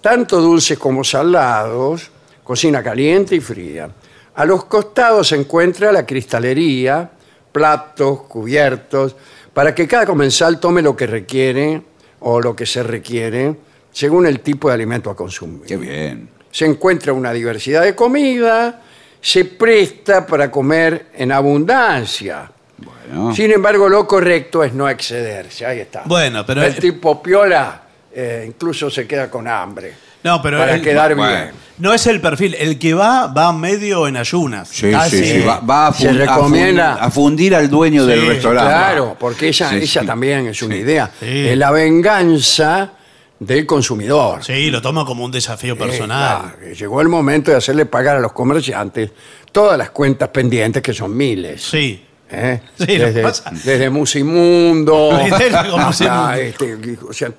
Tanto 0.00 0.40
dulces 0.40 0.78
como 0.78 1.04
salados, 1.04 2.10
cocina 2.42 2.82
caliente 2.82 3.36
y 3.36 3.40
fría. 3.40 3.90
A 4.34 4.44
los 4.46 4.64
costados 4.64 5.28
se 5.28 5.36
encuentra 5.36 5.92
la 5.92 6.06
cristalería, 6.06 7.10
platos, 7.52 8.22
cubiertos, 8.22 9.14
para 9.52 9.74
que 9.74 9.86
cada 9.86 10.06
comensal 10.06 10.58
tome 10.58 10.80
lo 10.80 10.96
que 10.96 11.06
requiere 11.06 11.82
o 12.20 12.40
lo 12.40 12.56
que 12.56 12.64
se 12.66 12.82
requiere 12.82 13.54
según 13.92 14.26
el 14.26 14.40
tipo 14.40 14.68
de 14.68 14.74
alimento 14.74 15.10
a 15.10 15.14
consumir. 15.16 15.66
Qué 15.66 15.76
bien. 15.76 16.30
Se 16.50 16.64
encuentra 16.64 17.12
una 17.12 17.32
diversidad 17.32 17.82
de 17.82 17.94
comida, 17.94 18.80
se 19.20 19.44
presta 19.44 20.26
para 20.26 20.50
comer 20.50 21.06
en 21.14 21.32
abundancia. 21.32 22.50
Bueno. 22.78 23.34
Sin 23.34 23.50
embargo, 23.52 23.88
lo 23.88 24.06
correcto 24.06 24.64
es 24.64 24.72
no 24.74 24.88
excederse. 24.88 25.64
Ahí 25.66 25.80
está. 25.80 26.02
Bueno, 26.06 26.44
pero- 26.44 26.62
El 26.62 26.74
tipo 26.76 27.22
piola 27.22 27.82
eh, 28.12 28.44
incluso 28.46 28.90
se 28.90 29.06
queda 29.06 29.30
con 29.30 29.46
hambre. 29.48 29.94
No, 30.22 30.40
pero 30.40 30.58
para 30.58 30.74
el- 30.76 30.82
quedar 30.82 31.14
bueno. 31.14 31.30
bien. 31.32 31.50
No 31.78 31.92
es 31.92 32.06
el 32.06 32.20
perfil. 32.20 32.54
El 32.58 32.78
que 32.78 32.94
va, 32.94 33.26
va 33.26 33.52
medio 33.52 34.06
en 34.08 34.16
ayunas. 34.16 34.68
Sí, 34.68 34.90
Casi. 34.90 35.18
sí, 35.18 35.24
sí. 35.24 35.40
Va, 35.40 35.60
va 35.60 35.88
a, 35.88 35.92
Se 35.92 36.08
fun- 36.08 36.16
a 36.16 36.24
recomienda- 36.24 36.94
a 36.94 37.10
fundir 37.10 37.54
al 37.54 37.68
dueño 37.68 38.06
del 38.06 38.26
restaurante. 38.26 38.70
Claro, 38.70 39.16
porque 39.18 39.48
esa, 39.50 39.68
Sí, 39.70 39.76
esa 39.82 40.02
también 40.04 40.46
es 40.46 40.62
una 40.62 40.74
Sí. 40.76 40.80
idea. 40.80 41.10
Sí. 41.20 41.48
Es 41.48 41.58
la 41.58 41.70
venganza 41.72 42.92
del 43.38 43.66
consumidor. 43.66 44.42
Sí, 44.44 44.70
lo 44.70 44.80
toma 44.80 45.04
como 45.04 45.24
un 45.24 45.30
desafío 45.32 45.74
Eh, 45.74 45.76
personal. 45.76 46.40
claro, 46.42 46.58
que 46.60 46.74
llegó 46.74 47.00
el 47.00 47.08
momento 47.08 47.50
de 47.50 47.56
hacerle 47.58 47.84
pagar 47.86 48.16
a 48.16 48.20
los 48.20 48.32
comerciantes 48.32 49.10
todas 49.52 49.76
las 49.76 49.90
cuentas 49.90 50.28
pendientes, 50.28 50.82
que 50.82 50.94
son 50.94 51.14
miles. 51.16 51.62
Sí. 51.62 52.02
¿Eh? 52.36 52.60
Sí, 52.78 52.98
lo 52.98 53.06
desde, 53.06 53.22
pasa. 53.22 53.50
desde 53.50 53.90
Musimundo, 53.90 55.12
hasta, 55.32 55.64
Musimundo. 55.86 56.32
este, 56.32 56.98
o 57.08 57.12
sea, 57.12 57.32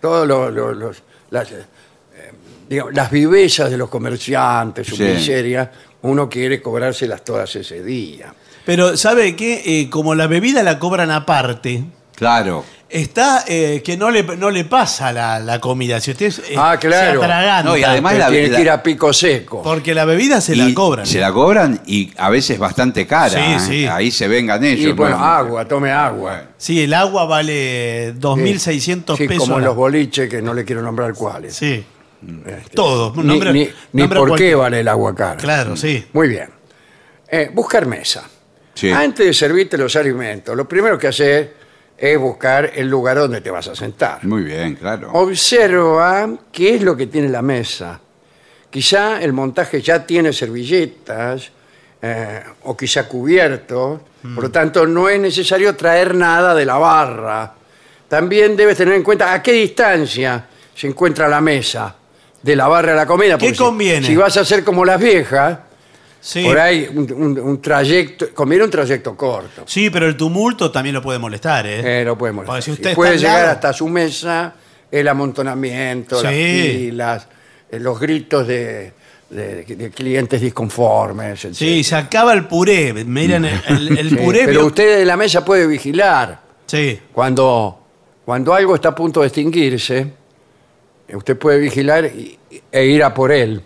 todos 0.00 0.26
los, 0.26 0.52
los- 0.52 0.76
los- 0.76 1.02
las, 1.30 1.50
eh, 1.52 1.64
digamos, 2.68 2.94
las 2.94 3.10
vivezas 3.10 3.70
de 3.70 3.76
los 3.76 3.88
comerciantes, 3.88 4.86
su 4.86 4.96
Sí. 4.96 5.02
miseria, 5.04 5.70
uno 6.02 6.28
quiere 6.28 6.62
cobrárselas 6.62 7.24
todas 7.24 7.54
ese 7.56 7.82
día. 7.82 8.32
Pero, 8.64 8.96
¿sabe 8.96 9.34
qué? 9.36 9.62
Eh, 9.80 9.90
como 9.90 10.14
la 10.14 10.26
bebida 10.26 10.62
la 10.62 10.78
cobran 10.78 11.10
aparte, 11.10 11.84
Claro. 12.14 12.64
Está 12.90 13.44
eh, 13.46 13.82
que 13.84 13.96
no 13.96 14.10
le, 14.10 14.22
no 14.22 14.50
le 14.50 14.64
pasa 14.64 15.12
la, 15.12 15.38
la 15.40 15.60
comida. 15.60 16.00
Si 16.00 16.10
usted 16.12 16.32
eh, 16.48 16.54
Ah, 16.56 16.76
claro. 16.80 17.20
se 17.20 17.24
atraganta, 17.26 17.62
No, 17.70 17.76
y 17.76 17.84
además 17.84 18.16
la- 18.16 18.28
tiene 18.30 18.50
que 18.50 18.60
ir 18.62 18.70
a 18.70 18.82
pico 18.82 19.12
seco. 19.12 19.62
porque 19.62 19.94
la 19.94 20.04
bebida 20.04 20.40
se 20.40 20.54
Y 20.54 20.56
la 20.56 20.74
cobran. 20.74 21.06
Se 21.06 21.20
la 21.20 21.32
cobran 21.32 21.80
y 21.86 22.12
a 22.16 22.30
veces 22.30 22.58
bastante 22.58 23.06
cara. 23.06 23.30
Sí, 23.30 23.38
¿eh? 23.38 23.60
sí. 23.60 23.86
Ahí 23.86 24.10
se 24.10 24.26
vengan 24.28 24.64
ellos. 24.64 24.90
y 24.90 24.92
bueno, 24.92 25.18
¿no? 25.18 25.24
agua, 25.24 25.64
tome 25.66 25.90
agua. 25.92 26.44
Sí, 26.56 26.82
el 26.82 26.94
agua 26.94 27.24
vale 27.26 28.14
2.600 28.18 29.16
Sí, 29.16 29.28
pesos. 29.28 29.42
como 29.44 29.56
en 29.56 29.62
la- 29.62 29.66
los 29.68 29.76
boliches, 29.76 30.28
que 30.28 30.40
no 30.42 30.54
le 30.54 30.64
quiero 30.64 30.82
nombrar 30.82 31.12
cuáles. 31.14 31.54
Sí, 31.54 31.84
Este, 32.46 32.70
todo. 32.74 33.12
Ni, 33.16 33.22
Nombre- 33.22 33.72
ni- 33.92 34.08
por 34.08 34.18
cualquier- 34.28 34.50
qué 34.50 34.54
vale 34.54 34.80
el 34.80 34.88
agua 34.88 35.14
cara. 35.14 35.36
Claro, 35.36 35.76
sí. 35.76 36.04
Muy 36.12 36.28
bien. 36.28 36.48
Eh, 37.30 37.50
buscar 37.52 37.86
mesa. 37.86 38.24
Sí. 38.74 38.90
Antes 38.90 39.26
de 39.26 39.34
servirte 39.34 39.76
los 39.76 39.94
alimentos, 39.96 40.56
lo 40.56 40.66
primero 40.68 40.98
que 40.98 41.08
hacer 41.08 41.57
es 41.98 42.18
buscar 42.18 42.70
el 42.76 42.88
lugar 42.88 43.18
donde 43.18 43.40
te 43.40 43.50
vas 43.50 43.66
a 43.68 43.74
sentar. 43.74 44.24
Muy 44.24 44.42
bien, 44.44 44.76
claro. 44.76 45.10
Observa 45.12 46.28
qué 46.52 46.76
es 46.76 46.82
lo 46.82 46.96
que 46.96 47.06
tiene 47.08 47.28
la 47.28 47.42
mesa. 47.42 48.00
Quizá 48.70 49.20
el 49.20 49.32
montaje 49.32 49.82
ya 49.82 50.06
tiene 50.06 50.32
servilletas 50.32 51.50
eh, 52.00 52.42
o 52.64 52.76
quizá 52.76 53.08
cubiertos, 53.08 54.00
por 54.34 54.44
lo 54.44 54.50
tanto 54.50 54.86
no 54.86 55.08
es 55.08 55.18
necesario 55.18 55.74
traer 55.74 56.14
nada 56.14 56.54
de 56.54 56.64
la 56.64 56.76
barra. 56.76 57.54
También 58.08 58.56
debes 58.56 58.76
tener 58.76 58.94
en 58.94 59.02
cuenta 59.02 59.32
a 59.32 59.42
qué 59.42 59.52
distancia 59.52 60.46
se 60.74 60.86
encuentra 60.86 61.26
la 61.28 61.40
mesa 61.40 61.94
de 62.42 62.54
la 62.56 62.68
barra 62.68 62.92
de 62.92 62.96
la 62.96 63.06
comida. 63.06 63.36
¿Qué 63.38 63.46
porque 63.46 63.54
si- 63.56 63.62
conviene? 63.64 64.06
Si, 64.06 64.14
vas 64.16 64.36
a 64.36 64.40
hacer 64.40 64.62
como 64.62 64.84
las 64.84 65.00
viejas, 65.00 65.58
Sí. 66.20 66.42
por 66.42 66.58
ahí 66.58 66.88
un, 66.92 67.10
un- 67.12 67.38
un 67.38 67.62
trayecto, 67.62 68.28
conviene 68.34 68.64
un 68.64 68.70
trayecto 68.70 69.16
corto. 69.16 69.62
Sí, 69.66 69.88
pero 69.90 70.06
el 70.06 70.16
tumulto 70.16 70.70
también 70.70 70.94
lo 70.94 71.02
puede 71.02 71.18
molestar, 71.18 71.66
¿eh? 71.66 72.00
Eh, 72.00 72.04
no 72.04 72.18
puede 72.18 72.32
molestar. 72.32 72.56
Porque 72.56 72.62
si 72.62 72.70
Sí, 72.70 72.72
usted 72.72 72.90
está 72.90 72.96
puede 72.96 73.12
al 73.12 73.18
llegar 73.18 73.40
lado- 73.42 73.50
hasta 73.52 73.72
su 73.72 73.88
mesa, 73.88 74.54
el 74.90 75.06
amontonamiento, 75.08 76.22
las 76.22 76.32
Sí. 76.32 76.62
filas, 76.88 77.28
eh, 77.70 77.78
los 77.78 78.00
gritos 78.00 78.46
de, 78.48 78.92
de- 79.30 79.64
de 79.64 79.90
clientes 79.90 80.40
disconformes. 80.40 81.40
Sí, 81.52 81.78
etc. 81.80 81.84
se 81.86 81.94
acaba 81.96 82.32
el 82.32 82.46
puré. 82.46 82.92
Miren, 83.04 83.44
el, 83.44 83.60
el- 83.68 83.98
el 83.98 84.08
Sí, 84.10 84.16
puré. 84.16 84.40
pero 84.46 84.60
vio- 84.62 84.66
usted 84.66 84.98
de 84.98 85.04
la 85.04 85.16
mesa 85.16 85.44
puede 85.44 85.66
vigilar 85.66 86.40
Sí. 86.66 86.98
Cuando, 87.12 87.78
cuando 88.24 88.52
algo 88.54 88.74
está 88.74 88.88
a 88.90 88.94
punto 88.94 89.20
de 89.20 89.28
extinguirse, 89.28 90.06
eh, 91.08 91.16
usted 91.16 91.38
puede 91.38 91.58
vigilar 91.60 92.04
y- 92.06 92.38
e 92.72 92.84
ir 92.86 93.02
a 93.04 93.14
por 93.14 93.30
él. 93.32 93.62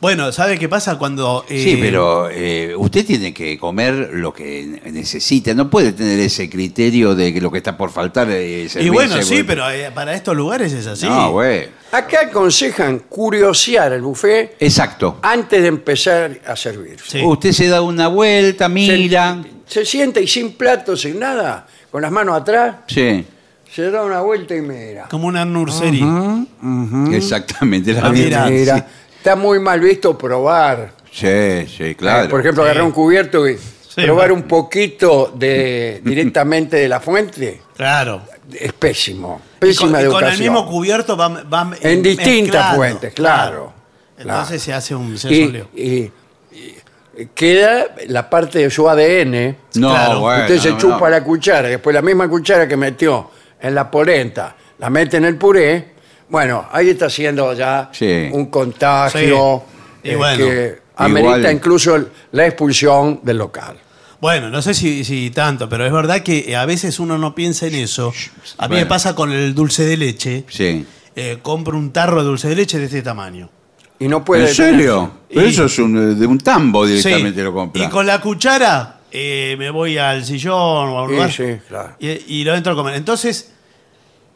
Bueno, 0.00 0.32
¿sabe 0.32 0.58
qué 0.58 0.66
pasa 0.66 0.96
cuando... 0.96 1.44
eh, 1.48 1.62
Sí, 1.62 1.76
pero 1.78 2.30
eh, 2.30 2.74
usted 2.74 3.04
tiene 3.04 3.34
que 3.34 3.58
comer 3.58 4.10
lo 4.14 4.32
que 4.32 4.80
necesita. 4.90 5.52
No 5.52 5.68
puede 5.68 5.92
tener 5.92 6.18
ese 6.20 6.48
criterio 6.48 7.14
de 7.14 7.34
que 7.34 7.40
lo 7.42 7.50
que 7.50 7.58
está 7.58 7.76
por 7.76 7.90
faltar 7.90 8.30
eh, 8.30 8.62
Y 8.64 8.68
servirse, 8.70 8.90
bueno, 8.94 9.22
sí, 9.22 9.42
pero 9.42 9.68
eh, 9.70 9.90
para 9.94 10.14
estos 10.14 10.34
lugares 10.34 10.72
es 10.72 10.86
así. 10.86 11.06
No, 11.06 11.32
güey. 11.32 11.68
Acá 11.92 12.20
aconsejan 12.28 13.00
curiosear 13.10 13.92
el 13.92 14.00
buffet 14.00 14.56
Exacto. 14.60 15.18
antes 15.20 15.60
de 15.60 15.68
empezar 15.68 16.40
a 16.46 16.56
servirse. 16.56 17.18
Sí. 17.18 17.24
Usted 17.24 17.52
se 17.52 17.68
da 17.68 17.82
una 17.82 18.08
vuelta, 18.08 18.68
mira. 18.70 19.42
Se, 19.66 19.80
se 19.80 19.84
sienta 19.84 20.18
y 20.20 20.26
sin 20.26 20.52
plato, 20.52 20.96
sin 20.96 21.18
nada, 21.18 21.66
con 21.90 22.00
las 22.00 22.10
manos 22.10 22.36
atrás, 22.40 22.76
Sí, 22.86 23.22
se 23.70 23.90
da 23.90 24.02
una 24.02 24.22
vuelta 24.22 24.56
y 24.56 24.62
mira. 24.62 25.08
Como 25.10 25.26
una 25.26 25.44
nursería. 25.44 26.06
exactamente. 27.12 27.92
La 27.92 28.06
Ah. 28.06 28.10
Mira, 28.10 28.86
está 29.20 29.36
muy 29.36 29.58
mal 29.58 29.80
visto 29.80 30.16
probar. 30.16 30.92
Sí, 31.12 31.66
sí, 31.66 31.94
claro. 31.94 32.24
Eh, 32.24 32.28
por 32.28 32.40
ejemplo, 32.40 32.62
Sí. 32.62 32.68
agarrar 32.70 32.84
un 32.84 32.92
cubierto 32.92 33.46
y 33.46 33.58
probar 33.94 34.32
un 34.32 34.44
poquito 34.44 35.30
de 35.34 36.00
directamente 36.04 36.76
de 36.78 36.88
la 36.88 37.00
fuente 37.00 37.60
Claro. 37.76 38.22
es 38.52 38.72
pésimo. 38.72 39.42
Y 39.56 39.74
con, 39.74 39.92
Pésima 39.92 40.02
y 40.02 40.06
con 40.06 40.24
el 40.24 40.38
mismo 40.38 40.66
cubierto 40.66 41.16
van, 41.16 41.48
van 41.50 41.74
En 41.82 42.02
distintas 42.02 42.44
mezclando. 42.46 42.76
fuentes, 42.76 43.12
claro, 43.14 43.72
Entonces 44.16 44.46
claro. 44.46 44.58
se 44.64 44.72
hace 44.72 44.94
un 44.94 45.14
y, 45.14 45.18
sensoneo. 45.18 45.68
y- 45.76 46.10
y 47.18 47.26
queda 47.34 47.88
la 48.06 48.30
parte 48.30 48.60
de 48.60 48.70
su 48.70 48.88
ADN. 48.88 49.56
No, 49.74 49.90
Claro. 49.90 50.20
bueno, 50.20 50.42
Usted 50.44 50.58
se 50.58 50.70
no, 50.70 50.78
chupa 50.78 51.00
no. 51.00 51.08
la 51.10 51.22
cuchara, 51.24 51.68
y 51.68 51.72
después 51.72 51.92
la 51.92 52.00
misma 52.00 52.26
cuchara 52.28 52.66
que 52.66 52.76
metió 52.78 53.30
en 53.60 53.74
la 53.74 53.90
polenta, 53.90 54.56
la 54.78 54.88
mete 54.88 55.18
en 55.18 55.26
el 55.26 55.36
puré. 55.36 55.89
Bueno, 56.30 56.66
ahí 56.72 56.88
está 56.90 57.06
haciendo 57.06 57.52
ya 57.54 57.90
Sí. 57.92 58.28
un 58.32 58.46
contagio 58.46 59.62
Sí. 60.02 60.10
Y 60.10 60.14
bueno. 60.14 60.44
que 60.46 60.78
amerita 60.96 61.38
Igual. 61.38 61.52
incluso 61.52 62.04
la 62.32 62.46
expulsión 62.46 63.20
del 63.22 63.38
local. 63.38 63.76
Bueno, 64.20 64.50
no 64.50 64.60
sé 64.62 64.74
si, 64.74 65.02
si 65.04 65.30
tanto, 65.30 65.68
pero 65.68 65.86
es 65.86 65.92
verdad 65.92 66.22
que 66.22 66.54
a 66.54 66.66
veces 66.66 67.00
uno 67.00 67.16
no 67.18 67.34
piensa 67.34 67.66
en 67.66 67.74
eso. 67.74 68.12
A 68.58 68.68
mí 68.68 68.74
me 68.74 68.80
Bueno. 68.82 68.88
pasa 68.88 69.14
con 69.14 69.32
el 69.32 69.54
dulce 69.54 69.84
de 69.84 69.96
leche. 69.96 70.44
Sí. 70.48 70.86
Eh, 71.16 71.38
compro 71.42 71.76
un 71.78 71.90
tarro 71.92 72.22
de 72.22 72.28
dulce 72.28 72.48
de 72.48 72.56
leche 72.56 72.78
de 72.78 72.84
este 72.84 73.02
tamaño. 73.02 73.48
Y 73.98 74.08
no 74.08 74.24
puede 74.24 74.48
¿En 74.48 74.54
serio? 74.54 75.10
Pero 75.28 75.46
Y- 75.46 75.48
eso 75.50 75.64
es 75.64 75.78
un, 75.78 76.18
de 76.18 76.26
un 76.26 76.38
tambo 76.38 76.86
directamente 76.86 77.40
Sí. 77.40 77.44
lo 77.44 77.52
compra. 77.52 77.82
Y 77.82 77.88
con 77.88 78.06
la 78.06 78.20
cuchara 78.20 79.00
eh, 79.12 79.56
me 79.58 79.70
voy 79.70 79.98
al 79.98 80.24
sillón 80.24 80.54
o 80.54 80.98
a 80.98 81.02
un 81.02 81.08
Sí, 81.08 81.14
lugar 81.14 81.32
sí, 81.32 81.44
claro. 81.68 81.96
y, 81.98 82.08
y 82.40 82.44
lo 82.44 82.54
entro 82.54 82.72
a 82.74 82.76
comer. 82.76 82.94
Entonces, 82.94 83.50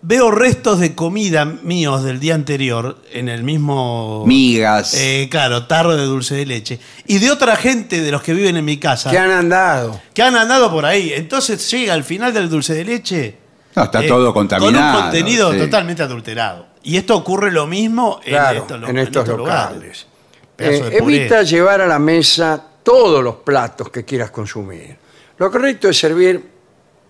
veo 0.06 0.30
restos 0.30 0.80
de 0.80 0.94
comida 0.94 1.46
míos 1.46 2.04
del 2.04 2.20
día 2.20 2.34
anterior 2.34 2.98
en 3.10 3.30
el 3.30 3.42
mismo... 3.42 4.24
Migas. 4.26 4.92
eh, 4.94 5.28
claro, 5.30 5.66
tarro 5.66 5.96
de 5.96 6.04
dulce 6.04 6.34
de 6.34 6.44
leche. 6.44 6.78
Y 7.06 7.18
de 7.18 7.30
otra 7.30 7.56
gente 7.56 8.02
de 8.02 8.10
los 8.12 8.22
que 8.22 8.34
viven 8.34 8.56
en 8.58 8.64
mi 8.66 8.76
casa. 8.76 9.10
¿Qué 9.10 9.16
han 9.18 9.30
andado? 9.30 9.98
que 10.12 10.22
han 10.22 10.36
andado 10.36 10.70
por 10.70 10.84
ahí. 10.84 11.10
Entonces 11.14 11.70
llega 11.70 11.94
al 11.94 12.04
final 12.04 12.34
del 12.34 12.50
dulce 12.50 12.74
de 12.74 12.84
leche. 12.84 13.24
eh, 13.26 13.38
No, 13.76 13.84
está 13.84 14.06
todo 14.06 14.34
contaminado, 14.34 14.72
Con 14.92 14.94
un 14.96 15.02
contenido 15.10 15.52
sí. 15.52 15.58
totalmente 15.58 16.02
adulterado. 16.02 16.66
Y 16.82 16.98
esto 16.98 17.16
ocurre 17.16 17.50
lo 17.50 17.66
mismo 17.66 18.20
Claro, 18.22 18.56
en 18.58 18.62
estos, 18.62 18.80
lo- 18.80 18.88
en 18.88 18.98
estos 18.98 19.28
locales. 19.28 20.06
Pedazo 20.54 20.86
Eh, 20.86 20.90
de 20.90 20.98
puré. 20.98 21.16
evita 21.16 21.42
llevar 21.42 21.80
a 21.80 21.86
la 21.86 21.98
mesa 21.98 22.62
todos 22.82 23.24
los 23.24 23.36
platos 23.36 23.88
que 23.88 24.04
quieras 24.04 24.30
consumir. 24.30 24.98
Lo 25.38 25.50
correcto 25.50 25.88
es 25.88 25.98
servir 25.98 26.46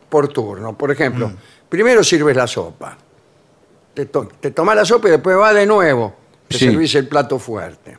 por 0.08 0.28
turno. 0.28 0.78
Por 0.78 0.92
ejemplo, 0.92 1.28
Mm. 1.30 1.36
Primero 1.74 2.02
sirves 2.02 2.36
la 2.36 2.46
sopa. 2.46 2.96
Te, 3.92 4.06
to- 4.06 4.28
te 4.40 4.50
tomas 4.50 4.76
la 4.76 4.84
sopa 4.84 5.08
y 5.08 5.12
después 5.12 5.36
vas 5.36 5.54
de 5.54 5.66
nuevo. 5.66 6.14
Te 6.48 6.58
Sí. 6.58 6.66
servís 6.66 6.94
el 6.96 7.06
plato 7.08 7.38
fuerte. 7.38 7.96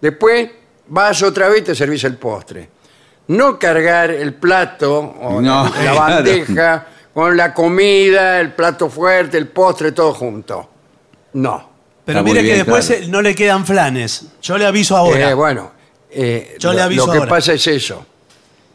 Después 0.00 0.50
vas 0.88 1.22
otra 1.22 1.48
vez 1.48 1.60
y 1.60 1.64
te 1.64 1.74
servís 1.74 2.04
el 2.04 2.16
postre. 2.16 2.68
No 3.28 3.58
cargar 3.58 4.10
el 4.10 4.34
plato 4.34 4.98
o 4.98 5.40
No, 5.40 5.64
la, 5.64 5.70
la 5.70 5.70
claro. 5.92 5.98
bandeja 6.00 6.86
con 7.14 7.36
la 7.36 7.54
comida, 7.54 8.40
el 8.40 8.52
plato 8.52 8.90
fuerte, 8.90 9.38
el 9.38 9.48
postre, 9.48 9.92
todo 9.92 10.12
junto. 10.14 10.68
No. 11.34 11.70
Pero 12.04 12.18
Está 12.18 12.22
muy 12.22 12.32
mire 12.32 12.40
que 12.42 12.52
bien, 12.54 12.58
después 12.66 12.86
claro. 12.86 13.02
eh, 13.02 13.06
no 13.08 13.22
le 13.22 13.34
quedan 13.34 13.64
flanes. 13.64 14.26
Yo 14.42 14.58
le 14.58 14.66
aviso 14.66 14.96
ahora. 14.96 15.30
Eh, 15.30 15.34
bueno, 15.34 15.72
eh, 16.10 16.56
Yo 16.58 16.70
le 16.72 16.78
lo- 16.78 16.84
aviso 16.84 17.06
lo 17.06 17.12
que 17.12 17.18
ahora. 17.18 17.30
pasa 17.30 17.52
es 17.54 17.66
eso, 17.66 18.04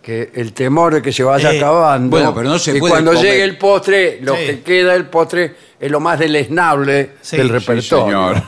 que 0.01 0.31
el 0.35 0.53
temor 0.53 0.93
de 0.95 1.01
que 1.01 1.11
se 1.11 1.23
vaya 1.23 1.53
Eh, 1.53 1.57
acabando. 1.57 2.09
bueno, 2.09 2.33
pero 2.33 2.49
no 2.49 2.57
se 2.59 2.75
y 2.75 2.79
puede 2.79 2.91
cuando 2.91 3.13
comer. 3.13 3.25
llegue 3.31 3.43
el 3.43 3.57
postre, 3.57 4.19
lo 4.21 4.35
Sí. 4.35 4.45
que 4.45 4.61
queda 4.61 4.93
del 4.93 5.07
postre 5.07 5.55
es 5.79 5.91
lo 5.91 5.99
más 5.99 6.17
deleznable 6.19 7.11
Sí, 7.21 7.37
del 7.37 7.47
sí, 7.47 7.53
repertorio. 7.53 8.05
señor. 8.05 8.43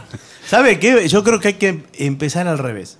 ¿Sabe 0.47 0.79
qué? 0.79 1.07
Yo 1.07 1.23
creo 1.23 1.39
que 1.39 1.49
hay 1.49 1.53
que 1.55 1.83
empezar 1.99 2.47
al 2.47 2.57
revés. 2.57 2.97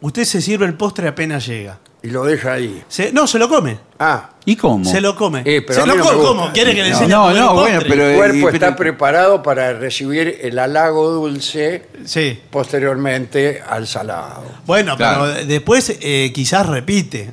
Usted 0.00 0.24
se 0.24 0.40
sirve 0.40 0.66
el 0.66 0.74
postre 0.74 1.08
apenas 1.08 1.46
llega. 1.46 1.78
Y 2.02 2.08
lo 2.08 2.24
deja 2.24 2.54
ahí. 2.54 2.82
Se- 2.88 3.12
no, 3.12 3.26
se 3.26 3.38
lo 3.38 3.46
come. 3.48 3.78
Ah, 3.98 4.30
¿Y 4.46 4.56
cómo? 4.56 4.82
Se 4.86 5.02
lo 5.02 5.14
come. 5.14 5.42
Eh, 5.44 5.60
pero 5.60 5.74
se 5.74 5.80
a 5.82 5.84
mí 5.84 5.90
lo 5.90 5.96
no 5.98 6.04
come. 6.04 6.16
gusta. 6.16 6.28
¿Cómo? 6.28 6.52
¿Quiere 6.54 6.74
que 6.74 6.82
le 6.82 6.88
No, 6.90 6.94
enseñe 6.96 7.12
a 7.12 7.16
no, 7.18 7.22
comer 7.24 7.36
no, 7.42 7.52
bueno, 7.54 7.74
postre? 7.80 7.90
pero- 7.90 8.04
el 8.06 8.12
Eh, 8.12 8.16
cuerpo 8.16 8.38
pero- 8.46 8.54
está 8.54 8.76
preparado 8.76 9.42
para 9.42 9.72
recibir 9.74 10.38
el 10.40 10.58
halago 10.58 11.10
dulce 11.10 11.84
Sí. 12.06 12.40
posteriormente 12.50 13.62
al 13.68 13.86
salado. 13.86 14.42
Bueno, 14.64 14.96
Claro. 14.96 15.26
pero 15.34 15.46
después 15.46 15.94
eh, 16.00 16.32
quizás 16.34 16.66
repite. 16.66 17.30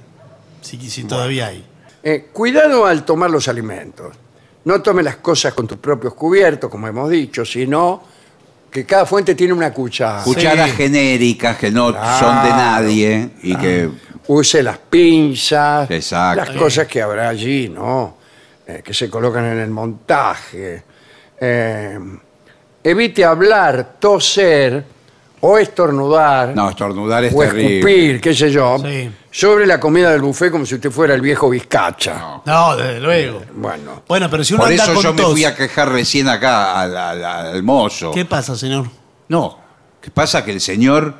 Si, 0.62 0.78
si 0.90 1.06
todavía 1.06 1.48
hay. 1.48 1.64
Eh, 2.04 2.28
cuidado 2.34 2.86
al 2.86 3.06
tomar 3.06 3.30
los 3.30 3.48
alimentos. 3.48 4.14
No 4.66 4.82
tome 4.82 5.02
las 5.02 5.16
cosas 5.18 5.54
con 5.54 5.66
tus 5.66 5.78
propios 5.78 6.14
cubiertos, 6.14 6.70
como 6.70 6.88
hemos 6.90 7.10
dicho, 7.10 7.46
sino 7.46 8.04
que 8.72 8.86
cada 8.86 9.06
fuente 9.06 9.34
tiene 9.36 9.54
una 9.54 9.72
cuchara. 9.74 10.24
Cucharas 10.24 10.70
Sí. 10.72 10.76
genéricas 10.78 11.58
que 11.58 11.72
no 11.72 11.92
Claro. 11.92 12.20
son 12.20 12.44
de 12.44 12.50
nadie 12.50 13.30
y 13.44 13.56
que 13.56 13.90
use 14.28 14.62
las 14.62 14.78
pinzas, 14.78 15.90
Exacto. 15.90 16.44
las 16.44 16.50
cosas 16.52 16.88
que 16.88 17.02
habrá 17.02 17.30
allí, 17.30 17.70
¿no? 17.70 18.18
Eh, 18.68 18.82
que 18.84 18.94
se 18.94 19.10
colocan 19.10 19.46
en 19.46 19.60
el 19.60 19.70
montaje. 19.70 20.84
Eh, 21.40 22.00
evite 22.84 23.24
hablar, 23.24 23.96
toser 24.00 24.84
o 25.42 25.58
estornudar 25.58 26.56
no 26.56 26.70
estornudar 26.70 27.24
es 27.26 27.34
o 27.36 27.40
terrible. 27.40 27.78
escupir, 27.78 28.22
qué 28.22 28.34
sé 28.34 28.52
yo, 28.52 28.78
Sí. 28.84 29.12
sobre 29.32 29.68
la 29.68 29.80
comida 29.80 30.10
del 30.12 30.22
buffet 30.22 30.52
como 30.52 30.66
si 30.66 30.76
usted 30.76 30.90
fuera 30.92 31.14
el 31.14 31.22
viejo 31.22 31.50
Vizcacha. 31.50 32.42
No, 32.46 32.76
desde 32.76 33.00
luego. 33.00 33.42
Bueno, 33.54 34.02
Bueno, 34.08 34.30
pero 34.30 34.44
si 34.44 34.54
uno 34.56 34.64
Por 34.64 34.72
anda 34.72 34.84
eso 34.84 34.94
con 34.96 35.04
yo 35.04 35.14
me 35.14 35.22
tos, 35.22 35.32
fui 35.34 35.46
a 35.46 35.56
quejar 35.56 35.90
recién 35.92 36.28
acá 36.28 36.82
al, 36.82 36.98
al- 36.98 37.24
al 37.26 37.64
mozo. 37.64 38.12
¿Qué 38.12 38.26
pasa, 38.26 38.56
señor? 38.56 38.88
No, 39.28 39.60
¿qué 40.02 40.10
pasa? 40.10 40.44
Que 40.44 40.52
el 40.52 40.62
señor 40.62 41.14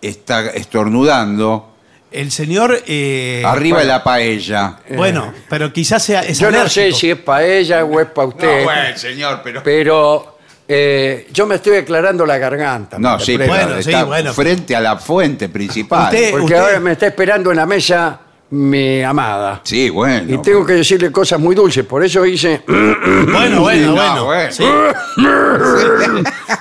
está 0.00 0.46
estornudando 0.50 1.74
El 2.10 2.30
señor. 2.30 2.82
eh, 2.86 3.42
arriba 3.46 3.80
de 3.80 3.84
la 3.86 4.02
paella. 4.02 4.76
Bueno, 4.96 5.32
pero 5.48 5.72
quizás 5.72 6.02
sea. 6.02 6.20
Es 6.22 6.38
yo 6.38 6.50
no 6.50 6.68
sé 6.68 6.80
alérgico. 6.82 6.98
si 7.00 7.10
es 7.10 7.18
para 7.18 7.44
ella 7.46 7.84
o 7.84 8.00
es 8.00 8.06
para 8.06 8.28
usted, 8.28 8.58
No, 8.60 8.64
bueno, 8.64 8.96
señor, 8.98 9.40
pero... 9.44 9.62
pero 9.62 10.33
eh, 10.66 11.28
yo 11.32 11.46
me 11.46 11.56
estoy 11.56 11.76
aclarando 11.78 12.24
la 12.26 12.38
garganta. 12.38 12.98
No, 12.98 13.18
sí, 13.20 13.32
interpreta. 13.32 13.54
pero 13.54 13.66
Bueno, 13.68 13.82
sí, 13.82 13.90
está 13.90 14.04
bueno. 14.04 14.32
frente 14.32 14.76
a 14.76 14.80
la 14.80 14.96
fuente 14.96 15.48
principal. 15.48 16.12
Usted- 16.14 16.30
Porque 16.30 16.44
usted- 16.46 16.58
ahora 16.58 16.80
me 16.80 16.92
está 16.92 17.06
esperando 17.06 17.50
en 17.50 17.56
la 17.56 17.66
mesa 17.66 18.20
mi 18.50 19.02
amada. 19.02 19.60
Sí, 19.64 19.90
bueno. 19.90 20.32
Y 20.32 20.38
tengo 20.40 20.64
que 20.64 20.74
decirle 20.74 21.10
cosas 21.10 21.40
muy 21.40 21.56
dulces, 21.56 21.84
por 21.84 22.04
eso 22.04 22.24
hice 22.24 22.62
Bueno, 22.66 23.62
bueno, 23.62 23.86
No, 23.88 23.94
bueno. 23.94 24.24
bueno. 24.26 24.52
Sí, 24.52 24.64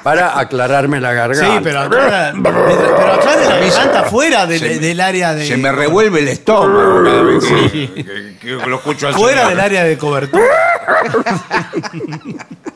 para 0.01 0.39
aclararme 0.39 0.99
la 0.99 1.13
garganta. 1.13 1.57
sí, 1.57 1.61
pero 1.63 1.81
aclara, 1.81 2.33
pero 2.41 3.13
aclare 3.13 3.45
la 3.47 3.57
garganta 3.59 4.03
fuera 4.05 4.47
del, 4.47 4.59
Se 4.59 4.79
del 4.79 4.99
área 5.01 5.35
de. 5.35 5.45
Se 5.45 5.55
me 5.57 5.71
revuelve 5.71 6.21
el 6.21 6.29
estómago 6.29 7.03
cada 7.03 7.21
vez 7.23 7.43
que, 7.45 7.93
que- 7.93 8.35
que 8.41 8.51
lo 8.67 8.77
escucho 8.77 9.07
al 9.09 9.13
Fuera 9.13 9.41
señor. 9.43 9.49
del 9.51 9.59
área 9.59 9.83
de 9.83 9.97
cobertura. 9.97 10.43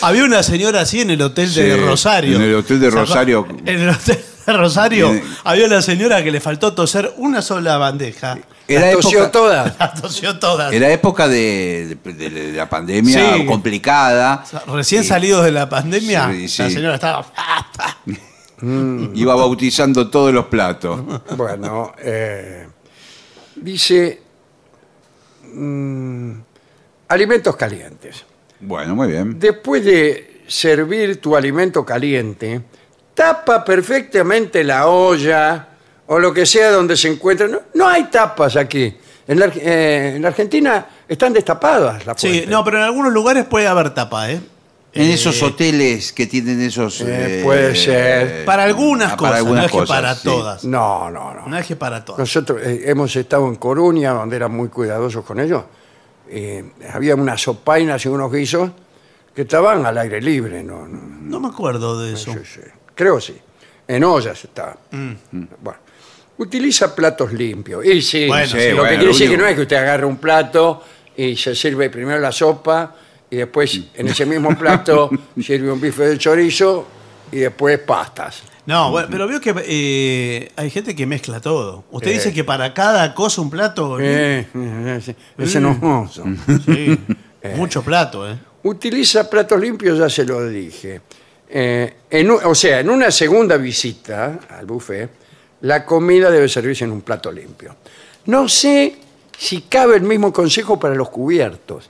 Había 0.00 0.24
una 0.24 0.42
señora 0.42 0.80
así 0.82 1.00
en 1.00 1.10
el 1.10 1.20
hotel 1.22 1.52
de 1.52 1.74
Sí, 1.76 1.80
Rosario. 1.84 2.36
en 2.36 2.42
el 2.42 2.54
hotel 2.54 2.80
de. 2.80 2.90
Rosario. 2.90 3.46
En 3.64 3.80
el 3.80 3.88
hotel 3.90 4.18
de 4.46 4.52
Rosario 4.52 5.10
Tiene- 5.10 5.24
había 5.44 5.66
una 5.66 5.82
señora 5.82 6.22
que 6.22 6.30
le 6.30 6.40
faltó 6.40 6.72
toser 6.72 7.12
una 7.16 7.42
sola 7.42 7.76
bandeja. 7.78 8.38
Era 8.66 8.82
Las 8.86 8.92
tosió 8.96 9.18
época, 9.20 9.32
todas. 9.32 9.74
La 9.78 9.92
tosió 9.94 10.38
todas. 10.38 10.72
era 10.72 10.90
época 10.90 11.26
de, 11.28 11.98
de- 12.04 12.12
de- 12.12 12.30
de 12.30 12.52
la 12.52 12.68
pandemia 12.68 13.36
Sí. 13.36 13.46
complicada. 13.46 14.44
Recién 14.68 15.02
Y 15.02 15.06
salidos 15.06 15.44
de 15.44 15.52
la 15.52 15.68
pandemia, 15.68 16.30
Sí, 16.32 16.48
sí. 16.48 16.62
la 16.62 16.70
señora 16.70 16.94
estaba. 16.94 17.26
Iba 18.60 19.34
bautizando 19.36 20.08
todos 20.10 20.32
los 20.32 20.46
platos. 20.46 21.00
Bueno, 21.36 21.92
eh, 21.98 22.66
dice 23.56 24.20
mm, 25.52 26.32
alimentos 27.08 27.54
calientes. 27.56 28.24
Bueno, 28.60 28.94
muy 28.94 29.08
bien. 29.08 29.38
Después 29.38 29.84
de 29.84 30.42
servir 30.46 31.20
tu 31.20 31.36
alimento 31.36 31.84
caliente, 31.84 32.60
tapa 33.14 33.64
perfectamente 33.64 34.64
la 34.64 34.86
olla 34.88 35.68
o 36.06 36.18
lo 36.18 36.32
que 36.32 36.46
sea 36.46 36.70
donde 36.70 36.96
se 36.96 37.08
encuentra. 37.08 37.46
No, 37.48 37.60
no 37.74 37.86
hay 37.88 38.04
tapas 38.04 38.56
aquí. 38.56 38.96
En 39.26 39.38
la, 39.38 39.44
Ar- 39.46 39.52
eh, 39.58 40.12
en 40.16 40.22
la 40.22 40.28
Argentina 40.28 40.86
están 41.06 41.32
destapadas 41.34 42.06
las 42.06 42.18
Sí, 42.20 42.28
fuentes. 42.28 42.48
no, 42.48 42.64
pero 42.64 42.78
en 42.78 42.84
algunos 42.84 43.12
lugares 43.12 43.44
puede 43.44 43.66
haber 43.66 43.90
tapa, 43.90 44.30
¿eh? 44.30 44.40
En 44.94 45.02
Eh, 45.10 45.12
esos 45.14 45.42
hoteles 45.42 46.14
que 46.14 46.26
tienen 46.26 46.62
esos... 46.62 47.02
Eh, 47.06 47.42
puede 47.44 47.76
ser. 47.76 48.46
Para 48.46 48.64
algunas 48.64 49.12
ah, 49.12 49.16
cosas, 49.16 49.28
para 49.30 49.36
algunas 49.38 49.62
no 49.62 49.66
es 49.66 49.70
que 49.72 49.78
cosas, 49.78 49.96
para 49.96 50.14
sí. 50.14 50.20
todas. 50.24 50.64
No, 50.64 51.10
no, 51.10 51.34
no. 51.34 51.46
No 51.46 51.58
es 51.58 51.66
que 51.66 51.76
para 51.76 52.02
todas. 52.04 52.18
Nosotros 52.20 52.58
eh, 52.64 52.84
hemos 52.86 53.14
estado 53.14 53.46
en 53.48 53.56
Coruña, 53.56 54.12
donde 54.12 54.36
eran 54.36 54.50
muy 54.50 54.68
cuidadosos 54.70 55.24
con 55.26 55.38
ellos. 55.40 55.62
Eh, 56.30 56.64
había 56.92 57.14
unas 57.14 57.40
sopainas 57.40 58.04
y 58.04 58.08
unos 58.08 58.32
guisos 58.32 58.70
que 59.34 59.42
estaban 59.42 59.84
al 59.86 59.96
aire 59.98 60.20
libre. 60.20 60.62
No, 60.62 60.86
no, 60.86 60.98
No 61.22 61.40
me 61.40 61.48
acuerdo 61.48 62.00
de 62.00 62.12
eso. 62.14 62.32
sí, 62.32 62.38
sí. 62.44 62.60
Creo 62.94 63.20
sí. 63.20 63.36
En 63.86 64.04
ollas 64.04 64.42
estaban. 64.44 64.76
Mm. 64.90 65.12
Bueno. 65.62 65.78
Utiliza 66.38 66.94
platos 66.94 67.32
limpios. 67.32 67.84
Y 67.84 68.00
sí, 68.02 68.26
Bueno, 68.28 68.46
sí, 68.46 68.58
sí, 68.60 68.70
lo 68.70 68.76
bueno, 68.76 68.82
que 68.82 68.88
quiere 68.90 69.04
lo 69.04 69.08
decir 69.12 69.26
que 69.26 69.34
único- 69.34 69.42
no 69.42 69.48
es 69.48 69.54
que 69.56 69.62
usted 69.62 69.76
agarre 69.76 70.06
un 70.06 70.16
plato 70.18 70.84
y 71.16 71.36
se 71.36 71.54
sirve 71.54 71.90
primero 71.90 72.20
la 72.20 72.30
sopa 72.30 72.94
y 73.30 73.36
después 73.36 73.80
en 73.94 74.06
ese 74.08 74.24
mismo 74.24 74.56
plato 74.56 75.10
sirve 75.42 75.72
un 75.72 75.80
bife 75.80 76.06
de 76.06 76.16
chorizo 76.18 76.86
y 77.32 77.38
después 77.38 77.78
pastas. 77.80 78.42
No, 78.68 78.90
bueno, 78.90 79.08
pero 79.10 79.26
veo 79.26 79.40
que 79.40 79.54
eh, 79.64 80.52
hay 80.54 80.68
gente 80.70 80.94
que 80.94 81.06
mezcla 81.06 81.40
todo. 81.40 81.84
Usted 81.90 82.10
Eh. 82.10 82.14
dice 82.14 82.32
que 82.34 82.44
para 82.44 82.74
cada 82.74 83.14
cosa 83.14 83.40
un 83.40 83.48
plato. 83.48 83.98
Eh, 83.98 84.46
eh, 84.54 84.94
ese- 84.98 85.16
ese 85.38 85.58
no 85.58 85.70
es 85.72 86.64
Sí, 86.66 86.98
mucho 87.56 87.82
plato, 87.82 88.30
¿eh? 88.30 88.38
Utiliza 88.64 89.30
platos 89.30 89.58
limpios, 89.58 89.98
ya 89.98 90.10
se 90.10 90.24
lo 90.26 90.46
dije. 90.46 91.00
Eh, 91.48 91.94
en 92.10 92.30
un- 92.30 92.40
o 92.44 92.54
sea, 92.54 92.80
en 92.80 92.90
una 92.90 93.10
segunda 93.10 93.56
visita 93.56 94.38
al 94.50 94.66
buffet, 94.66 95.08
la 95.62 95.86
comida 95.86 96.30
debe 96.30 96.46
servirse 96.46 96.84
en 96.84 96.92
un 96.92 97.00
plato 97.00 97.32
limpio. 97.32 97.74
No 98.26 98.48
sé 98.50 98.96
si 99.38 99.62
cabe 99.62 99.96
el 99.96 100.02
mismo 100.02 100.30
consejo 100.30 100.78
para 100.78 100.94
los 100.94 101.08
cubiertos. 101.08 101.88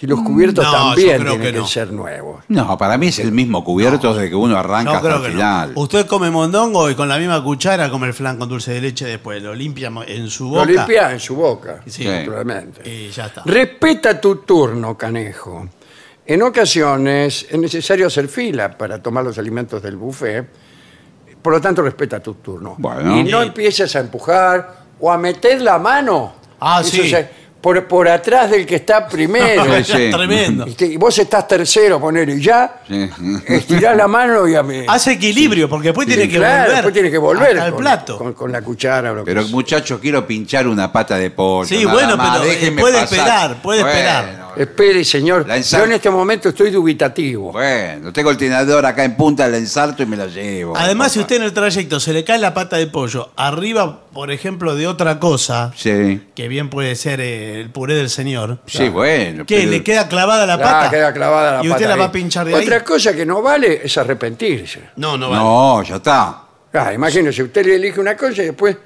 Si 0.00 0.06
los 0.06 0.20
cubiertos 0.22 0.64
no, 0.64 0.72
yo 0.72 0.78
también 0.78 1.08
creo 1.20 1.32
tienen 1.32 1.40
que 1.46 1.52
que, 1.52 1.58
no. 1.58 1.66
ser 1.66 1.92
nuevos. 1.92 2.42
No, 2.48 2.78
para 2.78 2.96
mí 2.96 3.08
es 3.08 3.18
el 3.18 3.32
mismo 3.32 3.62
cubierto 3.62 4.14
desde 4.14 4.30
que 4.30 4.34
uno 4.34 4.56
arranca 4.56 4.92
No 4.92 4.96
hasta 4.96 5.16
el 5.26 5.32
final. 5.32 5.74
no. 5.74 5.80
Usted 5.82 6.06
come 6.06 6.30
mondongo 6.30 6.88
y 6.88 6.94
con 6.94 7.06
la 7.06 7.18
misma 7.18 7.44
cuchara 7.44 7.90
come 7.90 8.06
el 8.06 8.14
flan 8.14 8.38
con 8.38 8.48
dulce 8.48 8.72
de 8.72 8.80
leche 8.80 9.04
después. 9.04 9.42
Lo 9.42 9.54
limpia 9.54 9.92
en 10.06 10.30
su 10.30 10.44
Lo 10.44 10.50
boca. 10.60 10.64
limpia 10.64 11.12
en 11.12 11.20
su 11.20 11.36
boca, 11.36 11.82
Sí. 11.86 12.06
naturalmente. 12.06 12.80
Y 12.88 13.10
ya 13.10 13.26
está. 13.26 13.42
Respeta 13.44 14.18
tu 14.18 14.36
turno, 14.36 14.96
canejo. 14.96 15.68
En 16.24 16.42
ocasiones 16.42 17.46
es 17.50 17.58
necesario 17.58 18.06
hacer 18.06 18.28
fila 18.28 18.78
para 18.78 19.02
tomar 19.02 19.22
los 19.22 19.36
alimentos 19.36 19.82
del 19.82 19.96
buffet, 19.96 20.48
por 21.42 21.52
lo 21.52 21.60
tanto 21.60 21.82
respeta 21.82 22.20
tu 22.20 22.34
turno. 22.34 22.74
Bueno. 22.78 23.18
Y 23.18 23.24
no 23.24 23.42
empieces 23.42 23.94
a 23.96 24.00
empujar 24.00 24.84
o 24.98 25.12
a 25.12 25.18
meter 25.18 25.60
la 25.60 25.78
mano. 25.78 26.32
Ah, 26.60 26.80
Eso 26.82 26.90
sí. 26.90 27.10
se- 27.10 27.39
por, 27.60 27.86
por 27.86 28.08
atrás 28.08 28.50
del 28.50 28.64
que 28.66 28.76
está 28.76 29.06
primero. 29.06 29.64
Sí, 29.84 29.92
sí. 29.92 30.10
Tremendo. 30.10 30.66
Y, 30.66 30.72
te- 30.72 30.86
y 30.86 30.96
vos 30.96 31.18
estás 31.18 31.46
tercero, 31.48 32.00
ponele, 32.00 32.34
y 32.36 32.40
ya 32.42 32.80
Sí. 32.88 33.08
estirás 33.46 33.96
la 33.96 34.08
mano 34.08 34.46
y 34.48 34.54
a 34.54 34.62
mí. 34.62 34.84
Hace 34.88 35.12
equilibrio, 35.12 35.68
porque 35.68 35.88
después 35.88 36.06
tiene 36.06 36.28
que 36.28 36.36
Claro, 36.36 36.58
volver. 36.62 36.72
después 36.74 36.94
tiene 36.94 37.10
que 37.10 37.18
volver 37.18 37.58
con, 37.70 37.76
plato. 37.80 38.18
Con, 38.18 38.32
con 38.34 38.52
la 38.52 38.62
cuchara 38.62 39.12
o 39.12 39.14
lo 39.16 39.24
que 39.24 39.30
Pero 39.30 39.42
sea. 39.42 39.50
muchacho, 39.50 40.00
quiero 40.00 40.26
pinchar 40.26 40.66
una 40.68 40.90
pata 40.92 41.16
de 41.16 41.30
pollo. 41.30 41.66
Sí, 41.68 41.84
nada 41.84 41.92
bueno, 41.92 42.16
más, 42.16 42.38
pero, 42.38 42.50
eh, 42.50 42.54
déjeme 42.54 42.80
puede 42.80 42.94
pasar. 43.00 43.18
esperar, 43.18 43.62
puede 43.62 43.80
Bueno, 43.82 43.96
esperar. 43.98 44.40
Espere, 44.56 45.04
señor. 45.04 45.46
La 45.46 45.56
ensa- 45.56 45.78
Yo 45.78 45.84
en 45.84 45.92
este 45.92 46.10
momento 46.10 46.48
estoy 46.48 46.70
dubitativo. 46.70 47.52
Bueno, 47.52 48.12
tengo 48.12 48.30
el 48.30 48.36
tenedor 48.36 48.84
acá 48.84 49.04
en 49.04 49.16
punta, 49.16 49.46
la 49.48 49.56
ensarto 49.56 50.02
y 50.02 50.06
me 50.06 50.16
la 50.16 50.26
llevo. 50.26 50.76
Además, 50.76 51.12
si 51.12 51.20
usted 51.20 51.36
en 51.36 51.42
el 51.42 51.52
trayecto 51.52 52.00
se 52.00 52.12
le 52.12 52.24
cae 52.24 52.38
la 52.38 52.52
pata 52.52 52.76
de 52.76 52.86
pollo 52.88 53.30
arriba, 53.36 54.00
por 54.12 54.30
ejemplo, 54.32 54.74
de 54.74 54.88
otra 54.88 55.20
cosa, 55.20 55.72
Sí, 55.76 56.20
que 56.34 56.48
bien 56.48 56.68
puede 56.68 56.96
ser 56.96 57.20
eh, 57.20 57.49
el 57.56 57.70
puré 57.70 57.94
del 57.94 58.08
señor, 58.10 58.60
sí, 58.66 58.88
bueno. 58.88 59.44
¿qué? 59.46 59.58
pero- 59.58 59.70
¿Le 59.70 59.82
queda 59.82 60.08
clavada 60.08 60.46
la 60.46 60.54
Ah, 60.54 60.58
pata? 60.58 60.90
queda 60.90 61.12
clavada 61.12 61.52
la 61.58 61.64
¿Y 61.64 61.68
usted 61.68 61.84
pata 61.84 61.88
la 61.88 61.96
va 61.96 62.02
ahí. 62.04 62.08
a 62.08 62.12
pinchar 62.12 62.46
de 62.46 62.54
ahí? 62.54 62.62
Otra 62.64 62.84
cosa 62.84 63.12
que 63.14 63.24
no 63.26 63.42
vale 63.42 63.80
es 63.84 63.96
arrepentirse. 63.98 64.80
No, 64.96 65.16
no 65.16 65.30
vale. 65.30 65.42
No, 65.42 65.82
ya 65.82 65.96
está. 65.96 66.42
Ah, 66.72 66.92
imagínese, 66.94 67.42
usted 67.42 67.66
le 67.66 67.76
elige 67.76 68.00
una 68.00 68.16
cosa 68.16 68.42
y 68.42 68.46
después 68.46 68.76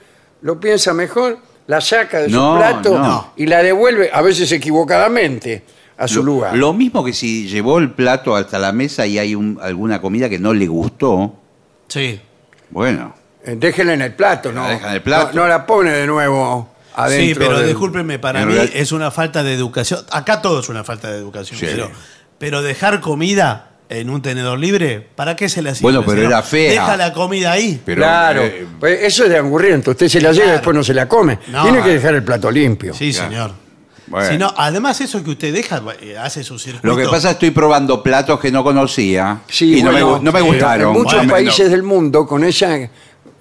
lo 0.43 0.59
piensa 0.59 0.95
mejor, 0.95 1.39
la 1.67 1.81
saca 1.81 2.21
de 2.21 2.29
No, 2.29 2.53
su 2.55 2.59
plato 2.59 2.99
no. 2.99 3.33
y 3.37 3.47
la 3.47 3.63
devuelve, 3.63 4.11
a 4.13 4.21
veces 4.23 4.51
equivocadamente, 4.53 5.65
a 5.97 6.09
su 6.09 6.23
lugar. 6.25 6.57
lo 6.57 6.73
mismo 6.73 7.05
que 7.05 7.13
si 7.13 7.47
llevó 7.49 7.79
el 7.79 7.91
plato 7.93 8.35
hasta 8.37 8.59
la 8.59 8.73
mesa 8.73 9.07
y 9.07 9.19
hay 9.19 9.35
un- 9.35 9.59
alguna 9.63 10.01
comida 10.01 10.29
que 10.29 10.39
no 10.39 10.53
le 10.53 10.67
gustó. 10.67 11.35
Sí. 11.89 12.21
Bueno, 12.71 13.15
Eh, 13.47 13.57
Déjela 13.59 13.93
en 13.93 14.01
el 14.01 14.15
plato, 14.15 14.51
¿no? 14.53 14.63
La 14.63 14.71
deja 14.71 14.89
en 14.89 14.95
el 14.95 15.03
plato. 15.03 15.31
No, 15.35 15.43
no 15.43 15.49
la 15.49 15.67
pone 15.67 15.91
de 15.91 16.07
nuevo 16.07 16.74
adentro. 16.95 17.27
Sí, 17.27 17.35
pero 17.35 17.59
del- 17.59 17.69
discúlpeme, 17.69 18.19
para 18.19 18.45
mí 18.47 18.55
es 18.73 18.93
una 18.93 19.11
falta 19.11 19.43
de 19.43 19.55
educación. 19.55 20.01
Acá 20.11 20.41
todo 20.43 20.61
es 20.61 20.69
una 20.69 20.85
falta 20.85 21.11
de 21.11 21.19
educación. 21.19 21.59
Sí. 21.59 21.67
Pero, 21.69 21.91
pero 22.39 22.63
dejar 22.63 23.01
comida 23.01 23.71
en 23.89 24.09
un 24.11 24.23
tenedor 24.23 24.59
libre, 24.59 25.07
¿para 25.15 25.37
qué 25.37 25.49
se 25.49 25.61
le 25.63 25.71
hacía? 25.71 25.83
Bueno, 25.83 26.05
pero 26.05 26.23
era 26.23 26.43
fea. 26.43 26.71
Deja 26.71 26.97
la 26.97 27.13
comida 27.13 27.53
ahí. 27.53 27.81
pero. 27.85 28.01
claro, 28.01 28.43
eh, 28.43 28.67
pues 28.81 29.03
eso 29.03 29.25
es 29.25 29.31
de 29.31 29.39
angurriento. 29.39 29.91
Usted 29.93 30.09
se 30.09 30.21
la 30.21 30.31
lleva 30.33 30.37
y 30.37 30.39
Claro. 30.47 30.53
después 30.59 30.77
no 30.77 30.83
se 30.85 30.95
la 30.95 31.07
come. 31.07 31.39
No. 31.49 31.63
Tiene 31.63 31.83
que 31.83 31.91
dejar 31.91 32.15
el 32.15 32.23
plato 32.25 32.51
limpio. 32.51 32.95
Sí, 32.95 33.13
Claro. 33.13 33.29
señor. 33.31 33.65
Bueno. 34.07 34.31
Si 34.31 34.37
no, 34.37 34.53
además 34.59 35.01
eso 35.01 35.25
que 35.25 35.31
usted 35.31 35.53
deja, 35.53 35.83
eh, 36.03 36.17
hace 36.19 36.45
su 36.45 36.59
circuito. 36.59 36.87
Lo 36.87 36.95
que 36.97 37.05
pasa 37.05 37.17
es 37.17 37.25
que 37.25 37.47
estoy 37.47 37.51
probando 37.53 38.03
platos 38.03 38.39
que 38.39 38.53
no 38.53 38.63
conocía 38.63 39.41
Sí, 39.49 39.79
y 39.79 39.83
no, 39.83 39.93
me, 39.93 40.01
no 40.01 40.21
me 40.33 40.41
sí, 40.41 40.47
gustaron. 40.47 40.89
En 40.89 40.93
muchos 40.93 41.15
Bueno, 41.21 41.33
países 41.33 41.67
no. 41.67 41.71
del 41.71 41.83
mundo, 41.85 42.27
con 42.27 42.45
esa 42.45 42.79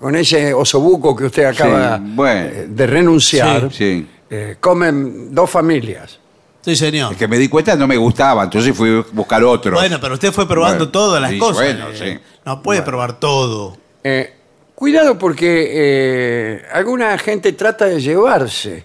con 0.03 0.17
ese 0.17 0.53
osobuco 0.53 1.15
que 1.15 1.23
usted 1.23 1.45
acaba 1.45 1.95
Sí, 1.97 2.03
bueno. 2.07 2.41
eh, 2.49 2.65
de 2.67 2.87
renunciar, 2.87 3.71
Sí, 3.71 3.77
sí. 4.01 4.07
eh, 4.29 4.57
comen 4.59 5.33
dos 5.33 5.49
familias. 5.49 6.19
Sí, 6.59 6.75
señor. 6.75 7.13
Es 7.13 7.17
que 7.17 7.25
me 7.29 7.37
di 7.37 7.47
cuenta 7.47 7.73
no 7.77 7.87
me 7.87 7.95
gustaba, 7.95 8.43
entonces 8.43 8.75
fui 8.75 8.99
a 8.99 9.05
buscar 9.13 9.41
otro. 9.45 9.71
Bueno, 9.77 9.99
pero 10.01 10.15
usted 10.15 10.33
fue 10.33 10.45
probando 10.45 10.79
Bueno, 10.87 10.91
todas 10.91 11.21
las 11.21 11.31
sí, 11.31 11.37
cosas. 11.39 11.55
bueno, 11.55 11.87
eh, 11.91 11.95
sí. 12.19 12.19
No 12.45 12.61
puede 12.61 12.81
probar 12.81 13.17
todo. 13.17 13.77
Eh, 14.03 14.33
cuidado 14.75 15.17
porque 15.17 15.69
eh, 15.71 16.65
alguna 16.73 17.17
gente 17.17 17.53
trata 17.53 17.85
de 17.85 18.01
llevarse 18.01 18.83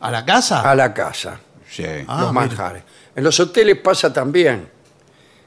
¿A 0.00 0.10
la 0.10 0.24
casa? 0.24 0.62
a 0.62 0.74
la 0.74 0.94
casa 0.94 1.40
Sí. 1.70 1.84
Ah, 2.08 2.22
los 2.22 2.32
mire. 2.32 2.46
manjares. 2.46 2.82
En 3.14 3.22
los 3.22 3.38
hoteles 3.38 3.76
pasa 3.80 4.10
también 4.10 4.66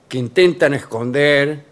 que 0.07 0.19
intentan 0.19 0.75
esconder 0.75 1.65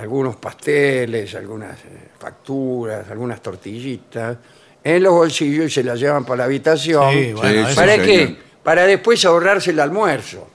algunos 0.00 0.36
pasteles, 0.36 1.34
algunas 1.34 1.76
eh, 1.84 2.08
facturas, 2.18 3.08
algunas 3.10 3.40
tortillitas 3.42 4.36
en 4.82 5.02
los 5.02 5.12
bolsillos 5.12 5.66
y 5.66 5.70
se 5.70 5.84
las 5.84 6.00
llevan 6.00 6.24
para 6.24 6.38
la 6.38 6.44
habitación. 6.44 7.12
Sí, 7.12 7.32
bueno, 7.34 7.48
Sí, 7.50 7.56
eso- 7.58 7.68
sí. 7.70 7.76
¿Para 7.76 7.92
señor. 7.92 8.06
qué? 8.06 8.36
Para 8.62 8.86
después 8.86 9.24
ahorrarse 9.24 9.70
el 9.70 9.80
almuerzo. 9.80 10.48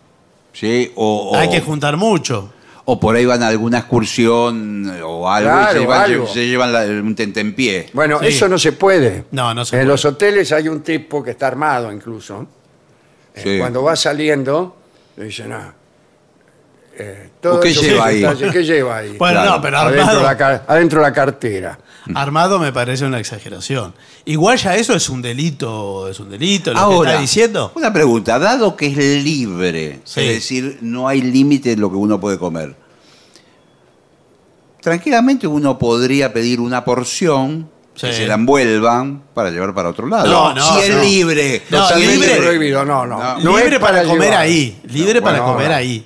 Sí, 0.53 0.91
o, 0.95 1.31
o- 1.31 1.35
Hay 1.37 1.49
que 1.49 1.61
juntar 1.61 1.97
mucho. 1.97 2.51
o 2.85 2.99
por 2.99 3.15
ahí 3.15 3.25
van 3.25 3.41
a 3.43 3.47
alguna 3.47 3.79
excursión 3.79 4.87
o 5.03 5.27
algo 5.29 5.49
Claro, 5.49 5.69
y 5.71 5.73
se 5.73 5.79
llevan, 5.81 6.01
algo. 6.01 6.27
se 6.27 6.47
llevan 6.47 6.71
la- 6.73 6.83
un 6.85 7.15
tentempié. 7.15 7.89
Bueno, 7.93 8.19
Sí. 8.19 8.27
eso 8.27 8.47
no 8.47 8.57
se 8.59 8.71
puede. 8.73 9.25
No, 9.31 9.53
no 9.53 9.65
se 9.65 9.75
En 9.75 9.81
puede. 9.81 9.87
los 9.91 10.05
hoteles 10.05 10.51
hay 10.51 10.67
un 10.69 10.81
tipo 10.81 11.23
que 11.23 11.31
está 11.31 11.47
armado 11.47 11.91
incluso. 11.91 12.45
Eh, 13.35 13.41
Sí. 13.43 13.57
Cuando 13.59 13.81
va 13.83 13.95
saliendo, 13.95 14.77
le 15.17 15.25
dicen, 15.25 15.51
ah, 15.51 15.73
eh, 16.97 17.29
todo 17.41 17.55
¿O 17.55 17.59
qué 17.59 17.69
eso 17.69 17.81
lleva 17.81 18.03
que 18.05 18.09
ahí? 18.09 18.23
está- 18.23 18.51
¿Qué 18.51 18.63
lleva 18.63 18.97
ahí? 18.97 19.15
Bueno, 19.17 19.41
Claro. 19.41 19.51
no, 19.55 19.61
pero 19.61 19.77
adentro, 19.77 20.01
armado, 20.03 20.23
la, 20.23 20.37
ca- 20.37 20.63
adentro 20.67 21.01
la 21.01 21.13
cartera. 21.13 21.79
armado 22.13 22.59
me 22.59 22.71
parece 22.71 23.05
una 23.05 23.19
exageración. 23.19 23.93
Igual 24.25 24.57
ya 24.57 24.75
eso 24.75 24.93
es 24.95 25.09
un 25.09 25.21
delito, 25.21 26.07
es 26.07 26.19
un 26.19 26.29
delito, 26.29 26.71
lo 26.73 27.01
que 27.01 27.07
está 27.09 27.19
diciendo. 27.21 27.71
una 27.75 27.91
pregunta, 27.91 28.37
dado 28.39 28.75
que 28.75 28.87
es 28.87 28.95
libre, 29.23 29.99
Sí. 30.03 30.21
es 30.21 30.27
decir, 30.35 30.77
no 30.81 31.07
hay 31.07 31.21
límite 31.21 31.71
en 31.73 31.81
lo 31.81 31.89
que 31.89 31.95
uno 31.97 32.19
puede 32.19 32.37
comer, 32.37 32.75
tranquilamente 34.81 35.47
uno 35.47 35.77
podría 35.79 36.31
pedir 36.31 36.59
una 36.59 36.85
porción 36.85 37.69
que 37.99 38.07
Sí. 38.11 38.13
se 38.13 38.27
la 38.27 38.33
envuelvan 38.35 39.23
para 39.33 39.49
llevar 39.49 39.73
para 39.73 39.89
otro 39.89 40.05
lado. 40.07 40.27
No, 40.27 40.53
no, 40.53 40.73
si 40.73 40.81
es 40.89 40.95
no. 40.95 41.01
libre. 41.01 41.61
No, 41.69 41.81
Totalmente 41.83 42.15
libre- 42.17 42.35
prohibido, 42.35 42.83
no, 42.85 43.05
no. 43.05 43.17
No. 43.17 43.39
No 43.39 43.57
libre 43.57 43.75
es 43.75 43.79
para, 43.81 44.03
comer 44.03 44.21
llevar. 44.29 44.37
ahí, 44.41 44.81
libre 44.89 45.19
No, 45.21 45.23
para 45.25 45.39
bueno, 45.39 45.53
comer 45.53 45.71
ahí. 45.71 46.05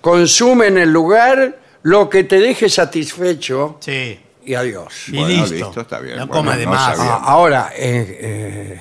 Consume 0.00 0.66
en 0.68 0.78
el 0.78 0.92
lugar 0.92 1.58
lo 1.82 2.08
que 2.08 2.24
te 2.24 2.38
deje 2.38 2.68
satisfecho 2.68 3.78
Sí. 3.80 4.18
y 4.44 4.54
adiós. 4.54 5.08
Y 5.08 5.12
Bueno, 5.18 5.28
listo. 5.28 5.54
listo, 5.54 5.80
está 5.80 5.98
bien. 6.00 6.16
No 6.16 6.26
Bueno, 6.26 6.40
coma 6.42 6.56
de 6.56 6.64
no 6.64 6.70
más. 6.70 6.96
sabía. 6.96 7.12
Ah, 7.14 7.22
ahora, 7.24 7.70
eh, 7.76 8.18
eh, 8.20 8.80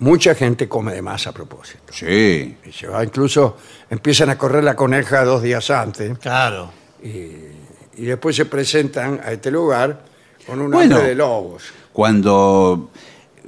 mucha 0.00 0.34
gente 0.34 0.68
come 0.68 0.92
de 0.92 1.02
más 1.02 1.26
a 1.26 1.32
propósito. 1.32 1.92
Sí. 1.92 2.56
Y 2.64 2.72
se 2.72 2.86
va, 2.88 3.02
incluso 3.04 3.56
empiezan 3.90 4.30
a 4.30 4.38
correr 4.38 4.64
la 4.64 4.74
coneja 4.76 5.24
dos 5.24 5.42
días 5.42 5.68
antes 5.70 6.18
Claro. 6.18 6.70
y 7.02 8.04
después 8.04 8.34
se 8.36 8.46
presentan 8.46 9.20
a 9.24 9.32
este 9.32 9.50
lugar 9.50 10.00
con 10.46 10.60
un 10.60 10.70
Bueno. 10.70 10.96
hambre 10.96 11.10
de 11.10 11.14
lobos. 11.16 11.64
Cuando 11.92 12.90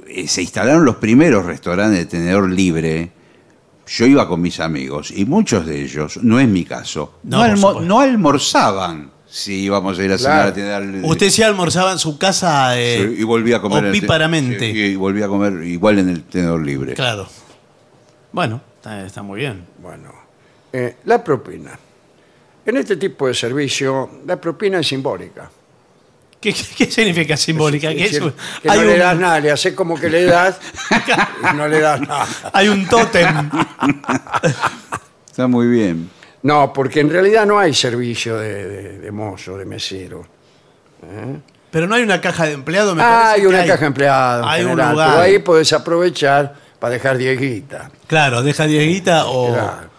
eh, 0.07 0.27
se 0.27 0.41
instalaron 0.43 0.85
los 0.85 0.97
primeros 0.97 1.45
restaurantes 1.45 1.97
de 1.99 2.05
tenedor 2.05 2.49
libre, 2.49 3.11
yo 3.87 4.05
iba 4.05 4.27
con 4.27 4.41
mis 4.41 4.59
amigos 4.59 5.11
y 5.11 5.25
muchos 5.25 5.65
de 5.65 5.81
ellos, 5.81 6.17
no 6.23 6.39
es 6.39 6.47
mi 6.47 6.63
caso, 6.65 7.19
no, 7.23 7.41
almo- 7.41 7.81
no 7.81 7.99
almorzaban 7.99 9.11
si 9.27 9.63
íbamos 9.63 9.99
a 9.99 10.03
ir 10.03 10.11
a 10.13 10.17
cenar 10.17 10.53
Claro. 10.53 10.77
a 10.77 10.81
tener 10.81 11.05
Usted 11.05 11.29
sí 11.29 11.43
almorzaba 11.43 11.91
en 11.91 11.99
su 11.99 12.17
casa 12.17 12.79
eh, 12.79 13.09
Sí, 13.15 13.21
y 13.21 13.23
volvía 13.23 13.57
a 13.57 13.61
comer 13.61 13.87
opíparamente. 13.89 14.71
sí, 14.71 14.77
y 14.79 14.95
volvía 14.95 15.25
a 15.25 15.27
comer 15.27 15.63
igual 15.63 15.99
en 15.99 16.09
el 16.09 16.23
tenedor 16.23 16.61
libre. 16.65 16.93
Claro. 16.93 17.27
Bueno, 18.31 18.61
está, 18.77 19.05
está 19.05 19.21
muy 19.23 19.39
bien. 19.41 19.65
Bueno, 19.81 20.11
eh, 20.71 20.97
la 21.05 21.23
propina. 21.23 21.77
En 22.65 22.77
este 22.77 22.95
tipo 22.97 23.27
de 23.27 23.33
servicio, 23.33 24.21
la 24.25 24.39
propina 24.39 24.79
es 24.79 24.87
simbólica. 24.87 25.49
¿Qué, 26.45 26.53
qué- 26.53 26.85
qué 26.85 26.91
significa 26.91 27.35
simbólica? 27.35 27.89
Es 27.89 27.95
Que, 27.97 28.03
decir, 28.03 28.17
es 28.17 28.23
un- 28.23 28.33
que 28.61 28.69
hay, 28.69 28.77
no 28.79 28.85
le 28.85 28.93
un, 28.93 28.99
das 28.99 29.17
nada, 29.17 29.39
le 29.39 29.51
haces 29.51 29.73
como 29.73 29.99
que 29.99 30.09
le 30.09 30.25
das 30.25 30.59
y 31.51 31.55
no 31.55 31.67
le 31.67 31.79
das 31.79 32.01
nada. 32.01 32.27
hay 32.53 32.67
un 32.67 32.87
tótem. 32.87 33.49
Está 35.27 35.47
muy 35.47 35.67
bien. 35.67 36.09
No, 36.43 36.71
porque 36.71 36.99
en 36.99 37.09
realidad 37.09 37.45
no 37.45 37.57
hay 37.57 37.73
servicio 37.73 38.37
de, 38.37 38.67
de- 38.67 38.99
de 38.99 39.11
mozo, 39.11 39.57
de 39.57 39.65
mesero. 39.65 40.25
Pero 41.71 41.87
no 41.87 41.95
hay 41.95 42.03
una 42.03 42.21
caja 42.21 42.45
de 42.45 42.53
empleado. 42.53 42.93
Me 42.95 43.01
Ah, 43.03 43.05
parece 43.09 43.33
hay 43.35 43.41
que 43.41 43.47
una 43.47 43.59
hay. 43.61 43.67
caja 43.67 43.85
empleada. 43.87 44.43
en 44.43 44.49
Hay 44.49 44.61
un 44.63 44.69
general, 44.69 44.91
lugar. 44.91 45.09
Pero 45.09 45.21
ahí 45.23 45.39
podés 45.39 45.73
aprovechar 45.73 46.53
para 46.79 46.93
dejar 46.93 47.17
dieguita. 47.17 47.89
Claro, 48.07 48.43
deja 48.43 48.65
dieguita 48.67 49.25
o. 49.25 49.51
Claro. 49.53 49.89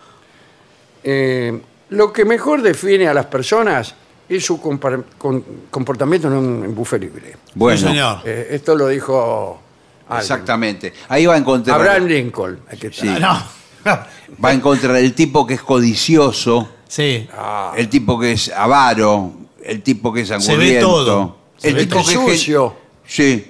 Eh, 1.05 1.61
lo 1.91 2.13
que 2.13 2.25
mejor 2.25 2.63
define 2.63 3.09
a 3.09 3.15
las 3.15 3.27
personas 3.27 3.95
es 4.29 4.45
su 4.45 4.61
compar- 4.61 5.05
con- 5.19 5.45
comportamiento 5.71 6.29
en 6.29 6.35
un 6.35 6.75
buffet 6.75 7.01
libre. 7.01 7.37
Bueno, 7.55 7.79
Sí, 7.79 7.85
señor. 7.87 8.19
Eh, 8.25 8.49
esto 8.51 8.75
lo 8.75 8.89
dijo 8.89 9.61
alguien. 10.09 10.21
exactamente. 10.23 10.93
Ahí 11.09 11.27
va 11.27 11.35
a 11.35 11.39
encontrar 11.39 11.81
Abraham 11.81 12.07
Lincoln. 12.07 12.61
Aquí 12.71 12.87
está. 12.89 13.01
Sí. 13.03 13.09
No. 13.21 13.43
va 14.45 14.49
a 14.49 14.53
encontrar 14.53 14.97
el 14.97 15.15
tipo 15.15 15.47
que 15.47 15.55
es 15.55 15.63
codicioso, 15.63 16.69
Sí. 16.89 17.27
Ah, 17.37 17.73
el 17.77 17.89
tipo 17.89 18.19
que 18.19 18.33
es 18.33 18.49
avaro, 18.51 19.33
el 19.65 19.83
tipo 19.83 20.13
que 20.13 20.21
es 20.21 20.29
ve 20.29 20.35
angurriento, 20.37 20.87
todo. 20.89 21.37
Se 21.57 21.69
el 21.69 21.75
ve 21.75 21.81
tipo 21.87 21.97
todo. 21.97 22.05
que 22.07 22.13
es 22.13 22.19
gen- 22.19 22.29
Sucio. 22.31 22.77
sí, 23.07 23.47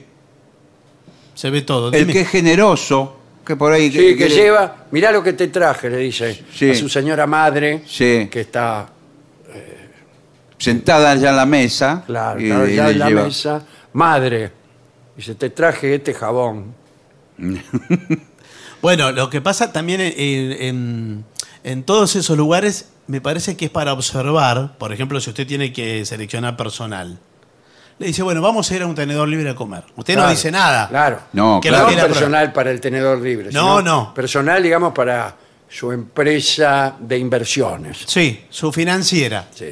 Se 1.35 1.51
ve 1.51 1.63
todo. 1.63 1.89
el 1.93 2.01
Dime. 2.01 2.13
que 2.15 2.21
es 2.23 2.29
generoso, 2.29 3.17
que 3.45 3.55
por 3.57 3.73
ahí 3.73 3.91
sí, 3.93 4.17
que 4.17 4.29
lleva, 4.31 4.87
mirá 4.91 5.13
lo 5.13 5.23
que 5.23 5.35
te 5.35 5.49
traje, 5.49 5.91
le 5.91 5.99
dice 5.99 6.45
Sí. 6.55 6.71
a 6.71 6.75
su 6.75 6.89
señora 6.89 7.27
madre, 7.27 7.83
Sí. 7.87 8.29
que 8.31 8.41
está, 8.41 8.89
sentada 10.59 11.11
allá 11.13 11.31
en 11.31 11.37
la 11.37 11.47
mesa 11.47 12.03
claro, 12.07 12.41
y- 12.41 12.49
ya 12.77 12.91
en 12.91 12.99
la 12.99 13.09
lleva- 13.09 13.25
mesa, 13.25 13.63
madre, 13.93 14.53
dice, 15.17 15.35
te 15.35 15.51
traje 15.51 15.95
este 15.95 16.15
jabón. 16.15 16.75
Bueno, 18.83 19.11
lo 19.11 19.31
que 19.31 19.41
pasa 19.41 19.73
también 19.73 20.01
en, 20.01 20.13
en- 20.53 21.25
en 21.65 21.83
todos 21.83 22.15
esos 22.15 22.37
lugares, 22.37 22.91
me 23.07 23.21
parece 23.21 23.57
que 23.57 23.65
es 23.65 23.71
para 23.71 23.93
observar, 23.93 24.77
por 24.79 24.93
ejemplo, 24.93 25.19
si 25.21 25.31
usted 25.31 25.47
tiene 25.47 25.73
que 25.73 26.05
seleccionar 26.05 26.57
personal. 26.57 27.19
Le 27.99 28.07
dice, 28.09 28.23
bueno, 28.23 28.43
vamos 28.43 28.71
a 28.71 28.77
ir 28.77 28.83
a 28.83 28.87
un 28.87 28.95
tenedor 28.95 29.27
libre 29.27 29.49
a 29.51 29.55
comer. 29.55 29.83
Usted 29.97 30.15
no 30.15 30.21
Claro, 30.21 30.31
dice 30.31 30.53
nada. 30.53 30.89
Claro. 30.89 31.21
No, 31.33 31.61
Que 31.63 31.71
no 31.71 31.79
claro. 31.79 31.89
probar. 31.93 32.07
personal 32.09 32.53
para 32.53 32.71
el 32.71 32.81
tenedor 32.81 33.19
libre. 33.19 33.47
No, 33.47 33.79
sino 33.79 33.83
no. 33.83 34.15
Personal, 34.15 34.63
digamos, 34.63 34.93
para 34.93 35.35
su 35.69 35.91
empresa 35.91 36.95
de 37.01 37.19
inversiones. 37.19 38.05
Sí, 38.07 38.45
su 38.51 38.71
financiera. 38.71 39.49
Sí. 39.53 39.71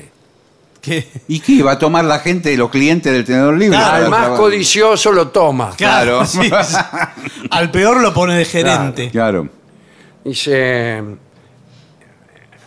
¿Y 1.28 1.40
qué? 1.40 1.62
¿Va 1.62 1.72
a 1.72 1.78
tomar 1.78 2.04
la 2.04 2.18
gente, 2.18 2.56
los 2.56 2.70
clientes 2.70 3.12
del 3.12 3.24
tenedor 3.24 3.56
libre? 3.56 3.76
Claro, 3.78 4.04
Al 4.04 4.10
más 4.10 4.28
codicioso 4.30 5.12
lo 5.12 5.28
toma. 5.28 5.74
Claro. 5.76 6.24
sí, 6.26 6.40
sí. 6.42 6.50
Al 7.50 7.70
peor 7.70 8.00
lo 8.00 8.12
pone 8.12 8.36
de 8.36 8.44
gerente. 8.44 9.10
Claro. 9.10 9.48
Dice, 10.24 11.02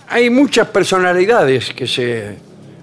hay 0.09 0.29
muchas 0.29 0.67
personalidades 0.69 1.73
que 1.73 1.87
se 1.87 2.37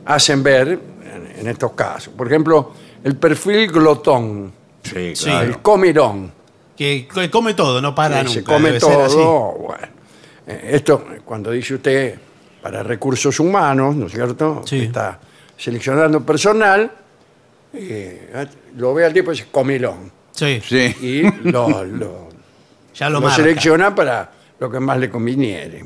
hacen 0.04 0.42
ver 0.42 0.68
en, 1.02 1.40
en 1.40 1.48
estos 1.48 1.72
casos. 1.72 2.12
Por 2.14 2.26
ejemplo, 2.26 2.72
el 3.02 3.16
perfil 3.16 3.70
glotón, 3.70 4.52
Sí, 4.82 5.16
Sí. 5.16 5.30
el 5.30 5.58
comirón, 5.62 6.30
Que, 6.76 7.08
come 7.30 7.54
todo, 7.54 7.80
no 7.80 7.94
para 7.94 8.18
que 8.18 8.24
nunca. 8.24 8.34
se 8.34 8.44
come 8.44 8.66
debe 8.68 8.80
ser 8.80 9.00
así. 9.00 9.14
todo. 9.16 9.52
Bueno, 9.52 9.88
eh, 10.46 10.70
esto, 10.72 11.04
cuando 11.24 11.50
dice 11.52 11.74
usted 11.74 12.18
para 12.64 12.82
recursos 12.82 13.38
humanos, 13.40 13.94
¿no 13.94 14.06
es 14.06 14.12
cierto? 14.12 14.62
Sí. 14.64 14.78
Está 14.84 15.20
seleccionando 15.54 16.24
personal, 16.24 16.90
eh, 17.74 18.46
lo 18.78 18.94
ve 18.94 19.04
al 19.04 19.12
tipo 19.12 19.30
y 19.32 19.36
dice 19.36 19.48
comilón. 19.50 20.10
Sí, 20.32 20.62
Sí. 20.66 20.96
Y 21.02 21.48
lo, 21.50 21.84
lo- 21.84 22.28
ya 22.94 23.10
lo, 23.10 23.20
lo 23.20 23.28
selecciona 23.30 23.94
para 23.94 24.32
lo 24.58 24.70
que 24.70 24.80
más 24.80 24.96
le 24.98 25.10
conviniere. 25.10 25.84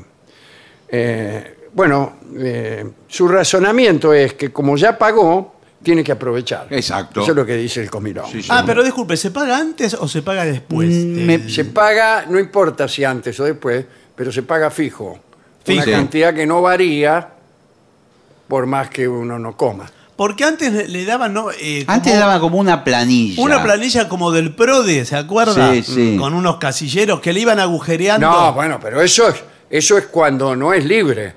Eh, 0.87 1.57
bueno, 1.73 2.17
eh, 2.37 2.89
su 3.09 3.27
razonamiento 3.27 4.13
es 4.13 4.35
que 4.35 4.49
como 4.53 4.77
ya 4.77 4.97
pagó, 4.97 5.55
tiene 5.83 6.01
que 6.01 6.13
aprovechar. 6.13 6.67
Exacto. 6.69 7.21
Eso 7.21 7.31
es 7.31 7.35
lo 7.35 7.45
que 7.45 7.57
dice 7.57 7.81
el 7.81 7.89
comilón. 7.91 8.25
Sí, 8.31 8.41
sí. 8.41 8.49
Ah, 8.51 8.63
pero 8.65 8.83
disculpe, 8.83 9.17
¿se 9.17 9.31
paga 9.31 9.57
antes 9.57 9.93
o 9.95 10.07
se 10.07 10.21
paga 10.21 10.45
después? 10.45 10.89
Mm, 10.89 11.49
Se 11.49 11.65
paga, 11.65 12.25
no 12.29 12.39
importa 12.39 12.87
si 12.87 13.03
antes 13.03 13.37
o 13.41 13.43
después, 13.43 13.85
pero 14.15 14.31
se 14.31 14.43
paga 14.43 14.69
fijo. 14.71 15.19
Una 15.67 15.85
cantidad 15.85 16.33
que 16.33 16.45
no 16.45 16.61
varía 16.61 17.29
por 18.47 18.65
más 18.65 18.89
que 18.89 19.07
uno 19.07 19.37
no 19.37 19.55
coma. 19.55 19.89
Porque 20.15 20.43
antes 20.43 20.73
le- 20.73 20.87
le 20.89 21.05
daban, 21.05 21.33
¿no? 21.33 21.49
Eh, 21.51 21.85
Antes 21.87 22.11
como 22.13 22.19
daba 22.25 22.39
como 22.41 22.57
una 22.57 22.83
planilla. 22.83 23.41
Una 23.41 23.63
planilla 23.63 24.09
como 24.09 24.31
del 24.31 24.53
PRODE, 24.53 25.05
¿se 25.05 25.15
acuerda? 25.15 25.71
Sí, 25.73 25.83
sí. 25.83 26.17
Con 26.19 26.33
unos 26.33 26.57
casilleros 26.57 27.21
que 27.21 27.31
le 27.31 27.39
iban 27.41 27.59
agujereando. 27.59 28.29
No, 28.29 28.53
bueno, 28.53 28.79
pero 28.81 29.01
eso 29.01 29.29
es, 29.29 29.35
eso 29.69 29.97
es 29.97 30.07
cuando 30.07 30.55
no 30.55 30.73
es 30.73 30.83
libre. 30.83 31.33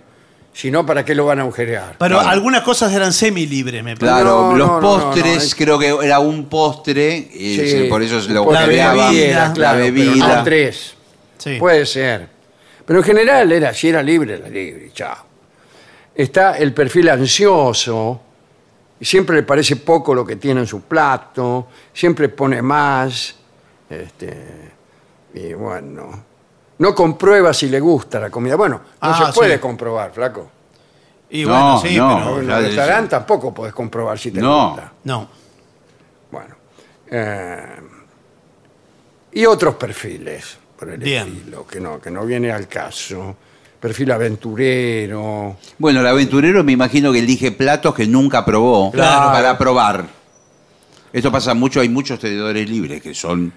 Si 0.54 0.70
no, 0.70 0.84
¿para 0.84 1.04
qué 1.04 1.14
lo 1.14 1.24
van 1.26 1.38
a 1.38 1.42
agujerear? 1.42 1.96
Pero 1.98 2.16
Claro. 2.16 2.28
algunas 2.28 2.62
cosas 2.62 2.92
eran 2.92 3.12
semilibres, 3.12 3.82
me 3.84 3.96
parece. 3.96 4.16
Claro, 4.20 4.50
No, 4.50 4.56
los 4.56 4.68
no, 4.68 4.74
no, 4.74 4.80
postres, 4.80 5.54
creo 5.54 5.78
que 5.78 5.94
era 6.04 6.18
un 6.18 6.46
postre, 6.46 7.16
y 7.32 7.56
Sí, 7.56 7.86
por 7.88 8.02
eso 8.02 8.20
se 8.20 8.30
lo 8.32 8.44
por 8.44 8.52
La 8.54 8.60
agujereaba. 8.60 9.10
bebida, 9.10 9.48
la 9.48 9.52
claro, 9.54 9.78
pero 9.80 9.94
bebida. 9.94 10.44
tres. 10.44 10.94
Sí. 11.38 11.56
Puede 11.58 11.86
ser. 11.86 12.28
Pero 12.84 12.98
en 12.98 13.04
general 13.04 13.52
era, 13.52 13.72
si 13.72 13.88
era 13.88 14.02
libre, 14.02 14.34
era 14.34 14.48
libre, 14.48 14.90
chao. 14.92 15.16
Está 16.14 16.58
el 16.58 16.74
perfil 16.74 17.08
ansioso, 17.08 18.20
y 19.00 19.04
siempre 19.04 19.36
le 19.36 19.42
parece 19.44 19.76
poco 19.76 20.14
lo 20.14 20.24
que 20.26 20.36
tiene 20.36 20.60
en 20.60 20.66
su 20.66 20.82
plato, 20.82 21.68
siempre 21.92 22.28
pone 22.28 22.60
más, 22.62 23.34
este, 23.88 24.70
y 25.34 25.52
bueno, 25.54 26.24
no 26.78 26.94
comprueba 26.94 27.52
si 27.54 27.68
le 27.68 27.80
gusta 27.80 28.20
la 28.20 28.30
comida. 28.30 28.56
Bueno, 28.56 28.76
no 28.76 28.84
Ah, 29.00 29.26
se 29.26 29.32
puede 29.32 29.54
sí. 29.54 29.60
comprobar, 29.60 30.12
flaco. 30.12 30.50
Y 31.30 31.44
No, 31.44 31.50
bueno, 31.50 31.80
sí, 31.80 31.96
no. 31.96 32.14
pero. 32.14 32.40
En 32.40 32.46
de- 32.46 32.60
restaurante 32.68 33.10
tampoco 33.10 33.54
puedes 33.54 33.72
comprobar 33.72 34.18
si 34.18 34.30
te 34.32 34.40
No. 34.40 34.68
gusta. 34.70 34.92
No. 35.04 35.28
Bueno. 36.30 36.54
eh, 37.14 37.76
y 39.32 39.46
otros 39.46 39.74
perfiles, 39.76 40.58
por 40.82 40.90
el 40.92 40.98
Bien. 41.00 41.28
estilo, 41.28 41.64
que 41.64 41.78
no, 41.80 42.00
que 42.00 42.10
no 42.10 42.26
viene 42.26 42.50
al 42.50 42.66
caso. 42.66 43.36
Perfil 43.78 44.10
aventurero. 44.10 45.56
Bueno, 45.78 46.00
el 46.00 46.06
aventurero 46.08 46.64
me 46.64 46.72
imagino 46.72 47.12
que 47.12 47.20
elige 47.20 47.52
platos 47.52 47.94
que 47.94 48.04
nunca 48.08 48.44
probó 48.44 48.90
Claro. 48.90 49.30
para 49.32 49.56
probar. 49.56 50.04
Esto 51.12 51.30
pasa 51.30 51.54
mucho, 51.54 51.80
hay 51.80 51.88
muchos 51.88 52.18
tenedores 52.18 52.68
libres 52.68 53.00
que 53.00 53.14
son 53.14 53.52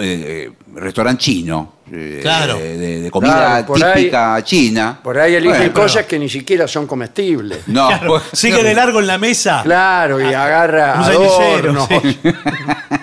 eh, 0.00 0.50
restaurante 0.74 1.22
chino, 1.24 1.74
eh, 1.92 2.18
Claro. 2.22 2.58
de, 2.58 3.08
comida 3.10 3.34
Claro, 3.34 3.66
por 3.66 3.84
ahí- 3.84 3.94
típica 4.02 4.42
china. 4.44 5.00
Por 5.02 5.18
ahí 5.18 5.34
eligen 5.34 5.58
Bueno, 5.58 5.72
cosas 5.74 5.96
pero- 5.98 6.08
que 6.08 6.18
ni 6.20 6.28
siquiera 6.28 6.68
son 6.68 6.86
comestibles. 6.86 7.66
No, 7.68 7.88
Claro, 7.88 8.22
sigue 8.32 8.62
de 8.62 8.74
largo 8.74 9.00
en 9.00 9.06
la 9.08 9.18
mesa. 9.18 9.62
Claro, 9.64 10.20
y 10.20 10.32
agarra 10.32 10.94
Un 10.98 11.04
cenicero, 11.04 11.70
adornos, 11.70 11.88
sí. 11.88 12.18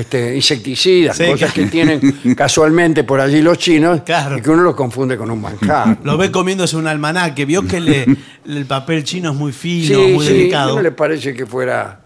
este, 0.00 0.34
insecticidas, 0.34 1.16
Sí, 1.16 1.26
cosas 1.26 1.52
que- 1.52 1.66
tienen 1.66 2.00
casualmente 2.36 3.04
por 3.04 3.20
allí 3.20 3.40
los 3.42 3.58
chinos 3.58 4.00
Claro. 4.04 4.38
y 4.38 4.42
que 4.42 4.50
uno 4.50 4.62
los 4.62 4.74
confunde 4.74 5.16
con 5.16 5.30
un 5.30 5.40
manjar. 5.40 5.98
Lo 6.02 6.16
ve 6.16 6.30
comiéndose 6.30 6.76
un 6.76 6.86
almanaque. 6.86 7.44
Vio 7.44 7.66
que 7.66 7.80
le- 7.80 8.06
el 8.46 8.66
papel 8.66 9.04
chino 9.04 9.30
es 9.30 9.36
muy 9.36 9.52
fino, 9.52 9.98
sí, 10.04 10.12
muy 10.12 10.26
sí, 10.26 10.32
delicado. 10.32 10.74
no 10.76 10.82
le 10.82 10.92
parece 10.92 11.32
que 11.34 11.46
fuera 11.46 12.00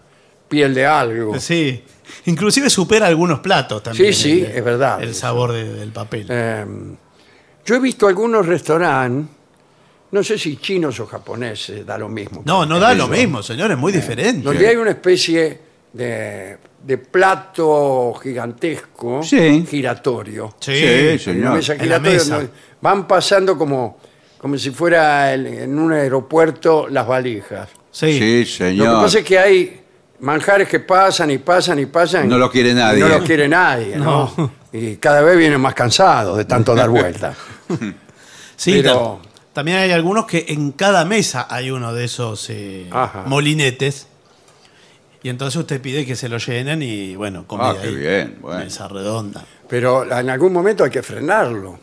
piel 0.47 0.73
de 0.73 0.85
algo. 0.85 1.39
Sí. 1.39 1.83
Inclusive 2.25 2.69
supera 2.69 3.05
algunos 3.07 3.39
platos 3.39 3.83
también. 3.83 4.13
Sí, 4.13 4.21
sí, 4.23 4.41
el- 4.41 4.51
es 4.51 4.63
verdad. 4.63 5.01
El 5.03 5.13
sabor 5.15 5.51
de- 5.51 5.73
del 5.73 5.91
papel. 5.91 6.25
Eh, 6.29 6.65
yo 7.65 7.75
he 7.75 7.79
visto 7.79 8.07
algunos 8.07 8.45
restaurantes, 8.45 9.29
no 10.11 10.23
sé 10.23 10.37
si 10.39 10.57
chinos 10.57 10.99
o 10.99 11.05
japoneses, 11.05 11.85
da 11.85 11.97
lo 11.97 12.09
mismo. 12.09 12.41
No, 12.45 12.65
no 12.65 12.79
da 12.79 12.95
lo 12.95 13.07
mismo, 13.07 13.43
señor, 13.43 13.69
es 13.71 13.77
muy 13.77 13.91
diferente. 13.91 14.41
Donde 14.41 14.67
hay 14.67 14.75
una 14.75 14.89
especie 14.91 15.59
de, 15.93 16.57
de 16.83 16.97
plato 16.97 18.13
gigantesco, 18.21 19.21
Sí. 19.23 19.65
giratorio. 19.69 20.55
Sí, 20.59 20.71
una 21.11 21.19
señor. 21.19 21.53
mesa 21.55 21.73
En 21.73 21.77
la 21.79 21.83
giratoria 21.83 22.13
mesa. 22.13 22.35
donde 22.35 22.49
van 22.81 23.07
pasando 23.07 23.57
como, 23.57 23.97
como 24.37 24.57
si 24.57 24.71
fuera 24.71 25.33
el- 25.33 25.47
en 25.47 25.77
un 25.77 25.91
aeropuerto 25.93 26.87
las 26.89 27.05
valijas. 27.07 27.69
Sí. 27.91 28.17
Sí, 28.17 28.39
Lo 28.39 28.45
señor. 28.67 28.87
que 28.97 29.03
pasa 29.03 29.19
es 29.19 29.25
que 29.25 29.39
hay 29.39 29.81
manjares 30.21 30.67
que 30.67 30.79
pasan 30.79 31.31
y 31.31 31.37
pasan 31.37 31.79
y 31.79 31.85
pasan. 31.85 32.27
No 32.29 32.37
los 32.37 32.49
quiere 32.51 32.73
nadie. 32.73 32.99
y 32.99 33.01
no 33.01 33.09
los 33.09 33.23
quiere 33.23 33.47
nadie, 33.47 33.95
¿no? 33.97 34.51
Y 34.71 34.97
cada 34.97 35.21
vez 35.21 35.37
vienen 35.37 35.59
más 35.59 35.73
cansados 35.73 36.37
de 36.37 36.45
tanto 36.45 36.75
dar 36.75 36.89
vueltas. 36.89 37.35
Sí, 38.55 38.73
Pero 38.83 39.21
También 39.53 39.77
hay 39.77 39.91
algunos 39.91 40.25
que 40.25 40.45
en 40.49 40.73
cada 40.73 41.05
mesa 41.05 41.47
hay 41.49 41.71
uno 41.71 41.93
de 41.93 42.03
esos 42.05 42.49
eh, 42.49 42.87
Ajá. 42.91 43.23
molinetes. 43.25 44.07
Y 45.21 45.29
entonces 45.29 45.59
usted 45.59 45.81
pide 45.81 46.05
que 46.05 46.15
se 46.15 46.29
lo 46.29 46.37
llenen 46.37 46.81
y 46.81 47.15
bueno, 47.15 47.45
comida 47.45 47.71
Ah, 47.71 47.75
qué 47.81 47.87
ahí. 47.89 47.95
bien, 47.95 48.37
bueno. 48.41 48.63
Mesa 48.63 48.87
redonda. 48.87 49.43
Pero 49.67 50.03
en 50.11 50.29
algún 50.29 50.53
momento 50.53 50.83
hay 50.83 50.89
que 50.89 51.03
frenarlo. 51.03 51.77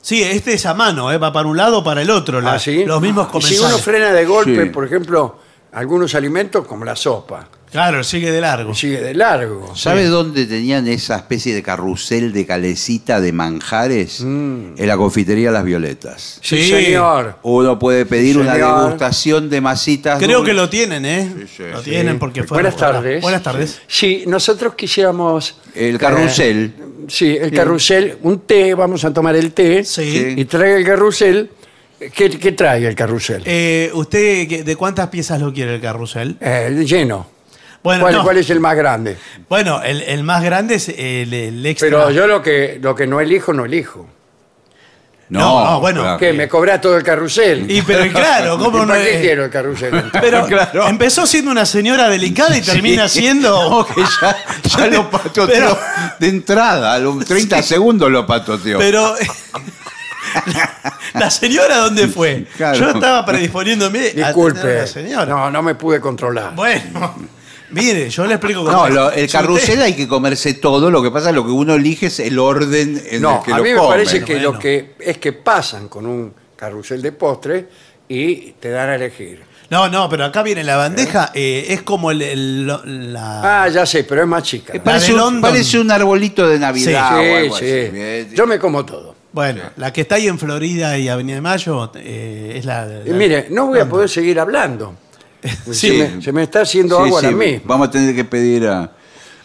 Sí, 0.00 0.22
este 0.22 0.52
es 0.54 0.64
a 0.66 0.74
mano, 0.74 1.10
¿eh? 1.10 1.18
va 1.18 1.32
para 1.32 1.48
un 1.48 1.56
lado 1.56 1.78
o 1.78 1.84
para 1.84 2.00
el 2.02 2.10
otro. 2.10 2.40
la- 2.40 2.54
¿Ah, 2.54 2.58
sí? 2.60 2.84
Los 2.84 3.00
mismos 3.02 3.24
Y 3.24 3.26
Si 3.26 3.32
comensales. 3.32 3.74
uno 3.74 3.78
frena 3.78 4.12
de 4.12 4.24
golpe, 4.24 4.62
Sí. 4.64 4.70
por 4.70 4.84
ejemplo, 4.84 5.38
algunos 5.72 6.14
alimentos 6.14 6.64
como 6.66 6.84
la 6.84 6.94
sopa, 6.94 7.48
Claro, 7.76 8.02
sigue 8.02 8.30
de 8.32 8.40
largo. 8.40 8.74
sigue 8.74 9.02
de 9.02 9.12
largo. 9.12 9.76
¿Sabe 9.76 10.04
dónde 10.06 10.46
tenían 10.46 10.88
esa 10.88 11.16
especie 11.16 11.54
de 11.54 11.62
carrusel 11.62 12.32
de 12.32 12.46
calecita 12.46 13.20
de 13.20 13.32
manjares? 13.32 14.20
En 14.22 14.74
la 14.78 14.96
confitería 14.96 15.50
Las 15.50 15.62
Violetas. 15.62 16.38
Sí, 16.40 16.56
Sí. 16.62 16.70
señor. 16.70 17.38
Uno 17.42 17.78
puede 17.78 18.06
pedir 18.06 18.38
una 18.38 18.54
Señor. 18.54 18.84
degustación 18.84 19.50
de 19.50 19.60
masitas. 19.60 20.18
Creo 20.18 20.38
dulces. 20.38 20.54
que 20.54 20.56
lo 20.58 20.70
tienen, 20.70 21.04
¿eh? 21.04 21.30
Sí, 21.38 21.46
sí, 21.58 21.62
lo 21.70 21.82
sí. 21.82 21.90
tienen 21.90 22.18
porque 22.18 22.44
fue. 22.44 22.56
Buenas 22.56 22.78
tardes. 22.78 23.20
Buenas 23.20 23.42
tardes. 23.42 23.82
Sí, 23.86 24.24
nosotros 24.26 24.74
quisiéramos... 24.74 25.58
El 25.74 25.98
carrusel. 25.98 26.72
eh, 26.78 26.82
sí, 27.08 27.36
el 27.38 27.52
carrusel, 27.52 28.16
un 28.22 28.38
té, 28.40 28.72
vamos 28.74 29.04
a 29.04 29.12
tomar 29.12 29.36
el 29.36 29.52
té. 29.52 29.84
Sí. 29.84 30.32
Y 30.34 30.46
trae 30.46 30.78
el 30.78 30.84
carrusel. 30.86 31.50
¿Qué, 31.98 32.30
qué 32.30 32.52
trae 32.52 32.86
el 32.86 32.94
carrusel? 32.94 33.42
Eh, 33.44 33.90
¿Usted 33.92 34.64
de 34.64 34.76
cuántas 34.76 35.08
piezas 35.10 35.38
lo 35.42 35.52
quiere 35.52 35.74
el 35.74 35.80
carrusel? 35.82 36.38
Eh, 36.40 36.82
lleno. 36.86 37.35
Bueno, 37.86 38.00
¿Cuál, 38.02 38.14
no. 38.16 38.22
cuál 38.24 38.36
es 38.38 38.50
el 38.50 38.58
más 38.60 38.76
grande? 38.76 39.16
Bueno, 39.48 39.80
el, 39.82 40.02
el 40.02 40.22
más 40.24 40.42
grande 40.42 40.74
es 40.74 40.88
el, 40.88 41.32
el 41.32 41.64
extra. 41.64 41.88
Pero 41.88 42.10
yo 42.10 42.26
lo 42.26 42.42
que, 42.42 42.78
lo 42.82 42.94
que 42.96 43.06
no 43.06 43.20
elijo, 43.20 43.52
no 43.52 43.64
elijo. 43.64 44.08
No, 45.28 45.64
no, 45.64 45.80
bueno, 45.80 46.02
claro. 46.02 46.18
¿Qué? 46.18 46.32
¿Me 46.32 46.48
cobra 46.48 46.80
todo 46.80 46.96
el 46.96 47.02
carrusel? 47.02 47.68
Y 47.70 47.82
pero 47.82 48.12
claro, 48.12 48.58
¿cómo 48.62 48.78
¿Y 48.78 48.80
no 48.82 48.86
¿Para 48.88 49.02
qué 49.02 49.14
es? 49.16 49.20
quiero 49.20 49.44
el 49.44 49.50
carrusel? 49.50 49.94
entonces? 49.94 50.20
Pero 50.22 50.46
Claro. 50.48 50.88
empezó 50.88 51.26
siendo 51.26 51.50
una 51.50 51.64
señora 51.66 52.08
delicada 52.08 52.56
y 52.56 52.60
termina 52.62 53.08
siendo. 53.08 53.50
No, 53.70 53.86
que 53.86 54.02
ya, 54.20 54.36
ya 54.76 54.86
lo 54.88 55.08
patoteó 55.10 55.46
Pero- 55.46 55.78
de 56.20 56.28
entrada, 56.28 56.92
a 56.94 56.98
los 56.98 57.24
30 57.24 57.62
segundos 57.62 58.10
lo 58.10 58.26
patoteó. 58.26 58.78
Pero. 58.78 59.14
¿La 61.14 61.30
señora 61.30 61.78
dónde 61.78 62.08
fue? 62.08 62.46
Claro. 62.56 62.78
Yo 62.78 62.90
estaba 62.90 63.24
predisponiéndome 63.24 63.98
atender 64.00 64.24
a 64.24 64.26
Disculpe. 64.28 64.74
la 64.74 64.86
señora. 64.86 65.26
No, 65.26 65.50
no 65.50 65.62
me 65.62 65.74
pude 65.74 66.00
controlar. 66.00 66.54
Bueno, 66.54 67.16
mire, 67.76 68.10
yo 68.10 68.26
le 68.26 68.34
explico 68.34 68.64
cómo 68.64 68.72
no, 68.72 68.86
es. 68.88 68.94
lo- 68.94 69.12
el 69.12 69.28
Si 69.28 69.32
carrusel 69.36 69.70
usted- 69.70 69.82
hay 69.82 69.94
que 69.94 70.08
comerse 70.08 70.54
todo, 70.54 70.90
lo 70.90 71.02
que 71.02 71.10
pasa 71.10 71.28
es 71.30 71.34
lo 71.34 71.44
que 71.44 71.52
uno 71.52 71.74
elige 71.74 72.06
es 72.06 72.18
el 72.20 72.38
orden 72.38 73.02
en 73.10 73.22
No, 73.22 73.38
el 73.38 73.44
que 73.44 73.52
a 73.52 73.56
lo 73.58 73.62
mí 73.62 73.70
me 73.70 73.76
come. 73.76 73.88
parece 73.88 74.24
que 74.24 74.34
Bueno. 74.34 74.52
lo 74.52 74.58
que 74.58 74.94
es 74.98 75.18
que 75.18 75.32
pasan 75.32 75.88
con 75.88 76.06
un 76.06 76.32
carrusel 76.56 77.02
de 77.02 77.12
postre 77.12 77.68
y 78.08 78.52
te 78.52 78.70
dan 78.70 78.88
a 78.90 78.94
elegir. 78.96 79.42
No, 79.68 79.88
no, 79.88 80.08
pero 80.08 80.24
acá 80.24 80.44
viene 80.44 80.62
la 80.62 80.76
bandeja, 80.76 81.32
eh, 81.34 81.66
es 81.70 81.82
como 81.82 82.12
el, 82.12 82.22
el- 82.22 82.66
lo- 82.66 82.82
la... 82.84 83.64
Ah, 83.64 83.68
ya 83.68 83.84
sé, 83.84 84.04
pero 84.04 84.22
es 84.22 84.28
más 84.28 84.44
chica. 84.44 84.72
Eh, 84.76 84.78
Parece 84.80 85.08
de 85.08 85.12
un, 85.14 85.18
London. 85.18 85.40
parece 85.42 85.80
un 85.80 85.90
arbolito 85.90 86.46
de 86.48 86.58
Navidad 86.60 87.18
o 87.18 87.20
sí, 87.20 87.28
algo 87.30 87.56
sí. 87.58 87.64
Bien. 87.92 88.30
Yo 88.32 88.46
me 88.46 88.60
como 88.60 88.86
todo. 88.86 89.16
Bueno, 89.32 89.62
la 89.76 89.92
que 89.92 90.02
está 90.02 90.14
ahí 90.14 90.28
en 90.28 90.38
Florida 90.38 90.96
y 90.96 91.08
Avenida 91.08 91.34
de 91.34 91.40
Mayo 91.42 91.90
eh, 91.96 92.52
es 92.56 92.64
la... 92.64 92.86
Y 93.04 93.08
la- 93.10 93.16
mire, 93.16 93.46
no 93.50 93.66
voy 93.66 93.80
a 93.80 93.88
poder 93.88 94.08
seguir 94.08 94.38
hablando. 94.38 94.94
Sí. 95.72 95.72
Se, 95.74 96.08
me, 96.16 96.22
se 96.22 96.32
me 96.32 96.42
está 96.42 96.60
haciendo 96.62 96.96
Sí, 96.98 97.04
agua 97.06 97.20
sí, 97.20 97.26
a 97.26 97.30
mí. 97.32 97.60
Vamos 97.64 97.88
a 97.88 97.90
tener 97.90 98.14
que 98.14 98.24
pedir 98.24 98.66
a... 98.66 98.92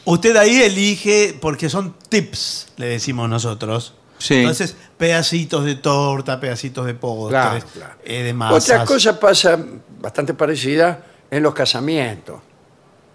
Usted 0.05 0.35
ahí 0.35 0.61
elige, 0.61 1.37
porque 1.39 1.69
son 1.69 1.95
tips, 2.09 2.67
le 2.77 2.87
decimos 2.87 3.29
nosotros. 3.29 3.93
Sí. 4.17 4.35
Entonces, 4.35 4.75
pedacitos 4.97 5.63
de 5.65 5.75
torta, 5.75 6.39
pedacitos 6.39 6.85
de 6.85 6.93
postres, 6.95 7.41
Claro, 7.41 7.65
claro. 7.73 7.93
eh, 8.03 8.23
de 8.23 8.33
masas. 8.33 8.63
Otra 8.71 8.85
cosa 8.85 9.19
pasa 9.19 9.59
bastante 9.99 10.33
parecida 10.33 11.03
en 11.29 11.43
los 11.43 11.53
casamientos. 11.53 12.39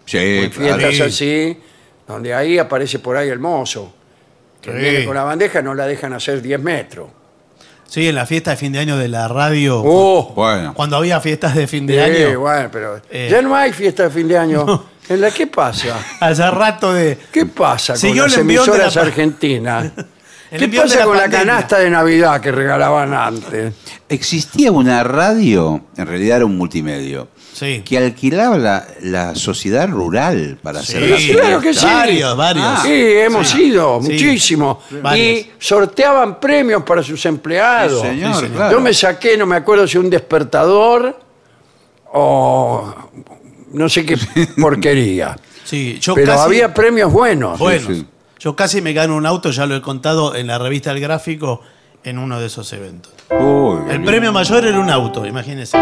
Sí, 0.05 0.19
en 0.19 0.51
claro. 0.51 0.79
fiestas 0.79 1.15
Sí. 1.15 1.25
así, 1.25 1.61
donde 2.07 2.35
ahí 2.35 2.59
aparece 2.59 2.99
por 3.01 3.17
ahí 3.17 3.29
el 3.29 3.39
mozo. 3.41 3.93
Que 4.61 4.71
Sí. 4.73 4.79
viene 4.79 5.05
con 5.05 5.15
la 5.17 5.25
bandeja, 5.25 5.61
no 5.63 5.75
la 5.75 5.87
dejan 5.87 6.13
hacer 6.13 6.41
10 6.43 6.61
metros. 6.61 7.09
Sí, 7.89 8.09
en 8.09 8.15
la 8.15 8.27
fiesta 8.27 8.51
de 8.53 8.57
fin 8.57 8.73
de 8.73 8.81
año 8.81 8.97
de 8.97 9.09
la 9.09 9.29
radio, 9.29 9.83
Oh, 9.85 10.33
Bueno. 10.35 10.75
cuando 10.75 10.97
había 10.97 11.21
fiestas 11.21 11.55
de 11.55 11.67
fin 11.67 11.87
de 11.87 11.95
sí, 11.95 12.25
año, 12.25 12.41
bueno, 12.41 12.69
pero 12.73 13.01
Eh. 13.11 13.29
ya 13.31 13.41
no 13.43 13.55
hay 13.55 13.73
fiesta 13.73 14.05
de 14.05 14.11
fin 14.11 14.27
de 14.29 14.37
año. 14.39 14.85
¿En 15.09 15.21
la 15.21 15.31
qué 15.31 15.47
pasa? 15.47 15.97
hace 16.21 16.51
rato 16.51 16.93
de... 16.93 17.17
¿Qué 17.33 17.47
pasa 17.47 17.93
con 17.93 18.01
Siguió 18.01 18.25
las 18.25 18.33
de 18.33 18.39
la 18.39 18.43
emisoras 18.43 18.97
argentinas? 18.97 19.93
El 20.51 20.61
¿Qué 20.71 20.81
pasa 20.81 21.01
la 21.01 21.05
con 21.05 21.17
la 21.17 21.29
canasta 21.29 21.79
de 21.79 21.91
Navidad 21.91 22.41
que 22.41 22.53
regalaban 22.53 23.13
antes? 23.15 23.73
Existía 24.09 24.71
una 24.71 25.03
radio, 25.03 25.85
en 25.97 26.07
realidad 26.07 26.37
era 26.39 26.47
un 26.47 26.57
multimedio, 26.57 27.29
Sí. 27.59 27.81
que 27.87 27.97
alquilaba 27.97 28.59
la, 28.59 28.87
la 29.01 29.35
sociedad 29.35 29.89
rural 29.89 30.59
para 30.63 30.81
hacer 30.81 31.03
Sí, 31.19 31.33
las 31.33 31.41
claro 31.41 31.61
que 31.63 31.73
sí. 31.73 31.87
Varios, 31.87 32.37
varios. 32.37 32.67
Ah. 32.69 32.81
Sí, 32.85 32.91
hemos 32.93 33.55
ido, 33.55 33.99
Sí. 34.03 34.13
muchísimo. 34.13 34.81
Varios. 35.03 35.27
Y 35.39 35.51
sorteaban 35.59 36.39
premios 36.39 36.83
para 36.83 37.03
sus 37.03 37.25
empleados. 37.25 38.03
Sí, 38.03 38.09
señor, 38.09 38.35
Sí, 38.35 38.41
señor. 38.41 38.57
claro. 38.57 38.73
Yo 38.73 38.81
me 38.83 38.93
saqué, 38.93 39.39
no 39.39 39.47
me 39.47 39.57
acuerdo 39.57 39.89
si 39.89 39.97
un 39.97 40.11
despertador 40.11 41.19
o 42.13 42.95
no 43.73 43.89
sé 43.89 44.05
qué 44.05 44.19
porquería. 44.61 45.35
Sí, 45.65 45.99
yo 45.99 46.15
Pero 46.15 46.33
casi, 46.33 46.45
había 46.45 46.75
premios 46.75 47.11
buenos. 47.11 47.59
Buenos. 47.59 47.87
Sí, 47.87 47.95
sí. 48.01 48.07
Yo 48.39 48.55
casi 48.55 48.83
me 48.83 48.93
gano 48.93 49.17
un 49.17 49.25
auto, 49.25 49.51
ya 49.51 49.65
lo 49.65 49.75
he 49.77 49.81
contado 49.81 50.35
en 50.35 50.47
la 50.47 50.59
revista 50.59 50.93
El 50.93 51.01
Gráfico, 51.01 51.63
en 52.05 52.19
uno 52.19 52.39
de 52.39 52.49
esos 52.49 52.71
eventos. 52.75 53.13
Uy, 53.31 53.79
El 53.91 54.05
premio 54.05 54.31
mayor 54.31 54.67
era 54.67 54.79
un 54.79 54.91
auto, 54.91 55.25
imagínense. 55.25 55.77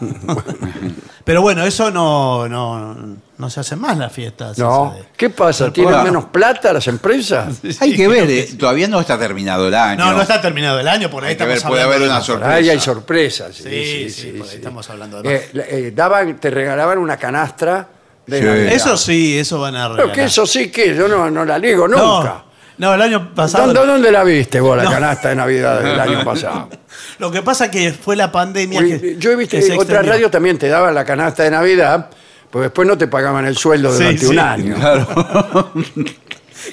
Pero 1.24 1.42
bueno, 1.42 1.64
eso 1.64 1.90
no, 1.90 2.48
no, 2.48 2.96
no 3.38 3.50
se 3.50 3.60
hacen 3.60 3.78
más 3.80 3.96
las 3.98 4.12
fiestas. 4.12 4.58
No. 4.58 4.88
esas 4.94 4.98
de- 5.06 5.08
¿Qué 5.16 5.30
pasa? 5.30 5.72
¿Tienen 5.72 6.02
menos 6.02 6.24
plata 6.26 6.72
las 6.72 6.86
empresas? 6.88 7.60
Hay 7.80 7.94
que 7.94 8.08
ver, 8.08 8.28
eh, 8.30 8.48
todavía 8.58 8.88
no 8.88 9.00
está 9.00 9.18
terminado 9.18 9.68
el 9.68 9.74
año. 9.74 10.04
No, 10.04 10.12
no 10.12 10.22
está 10.22 10.40
terminado 10.40 10.80
el 10.80 10.88
año, 10.88 11.10
por 11.10 11.24
ahí 11.24 11.30
Hay 11.30 11.36
que 11.36 11.42
estamos 11.54 11.62
ver, 11.62 11.68
puede 11.70 11.82
hablando 11.82 11.96
haber 11.96 12.08
de- 12.08 12.14
una 12.14 12.24
sorpresa. 12.24 12.54
Ahí 12.54 12.70
hay 12.70 12.80
sorpresas. 12.80 13.54
Sí, 13.54 13.62
Sí, 13.62 14.10
sí, 14.10 14.10
sí, 14.10 14.26
por 14.32 14.42
ahí 14.46 14.50
sí. 14.50 14.56
estamos 14.56 14.90
hablando 14.90 15.22
de 15.22 15.24
más. 15.34 15.42
Eh, 15.42 15.50
eh, 15.54 15.92
daban, 15.94 16.36
te 16.40 16.50
regalaban 16.50 16.98
una 16.98 17.16
canastra 17.16 17.88
de 18.26 18.38
Sí. 18.38 18.44
Navidad. 18.44 18.72
Eso 18.72 18.96
sí, 18.96 19.38
eso 19.38 19.60
van 19.60 19.76
a 19.76 19.82
Pero 19.84 19.94
regalar. 19.96 20.14
que 20.16 20.24
eso 20.24 20.46
sí 20.46 20.70
que 20.70 20.94
yo 20.96 21.06
no, 21.08 21.30
no 21.30 21.44
la 21.44 21.58
ligo 21.58 21.86
no, 21.86 22.18
nunca. 22.18 22.44
No, 22.80 22.94
el 22.94 23.02
año 23.02 23.34
pasado. 23.34 23.72
¿Dónde, 23.72 23.92
dónde 23.92 24.10
la 24.12 24.24
viste 24.24 24.58
vos, 24.60 24.76
la 24.76 24.84
No. 24.84 24.90
canasta 24.90 25.28
de 25.28 25.36
Navidad 25.36 25.80
del 25.82 26.00
año 26.00 26.24
pasado? 26.24 26.68
Lo 27.18 27.30
que 27.30 27.42
pasa 27.42 27.70
que 27.70 27.92
fue 27.92 28.16
la 28.16 28.32
pandemia 28.32 28.80
Uy, 28.80 28.98
que. 28.98 29.16
yo 29.18 29.30
he 29.30 29.36
visto 29.36 29.56
que 29.56 29.62
se 29.62 29.72
otras 29.72 29.84
extendió. 29.84 30.12
radios 30.12 30.30
también 30.30 30.58
te 30.58 30.68
daban 30.68 30.94
la 30.94 31.04
canasta 31.04 31.42
de 31.42 31.50
Navidad, 31.50 32.08
pues 32.50 32.64
después 32.64 32.88
no 32.88 32.96
te 32.98 33.06
pagaban 33.06 33.44
el 33.46 33.56
sueldo 33.56 33.90
Sí, 33.92 33.98
durante 33.98 34.20
sí. 34.20 34.26
un 34.26 34.38
año. 34.38 34.76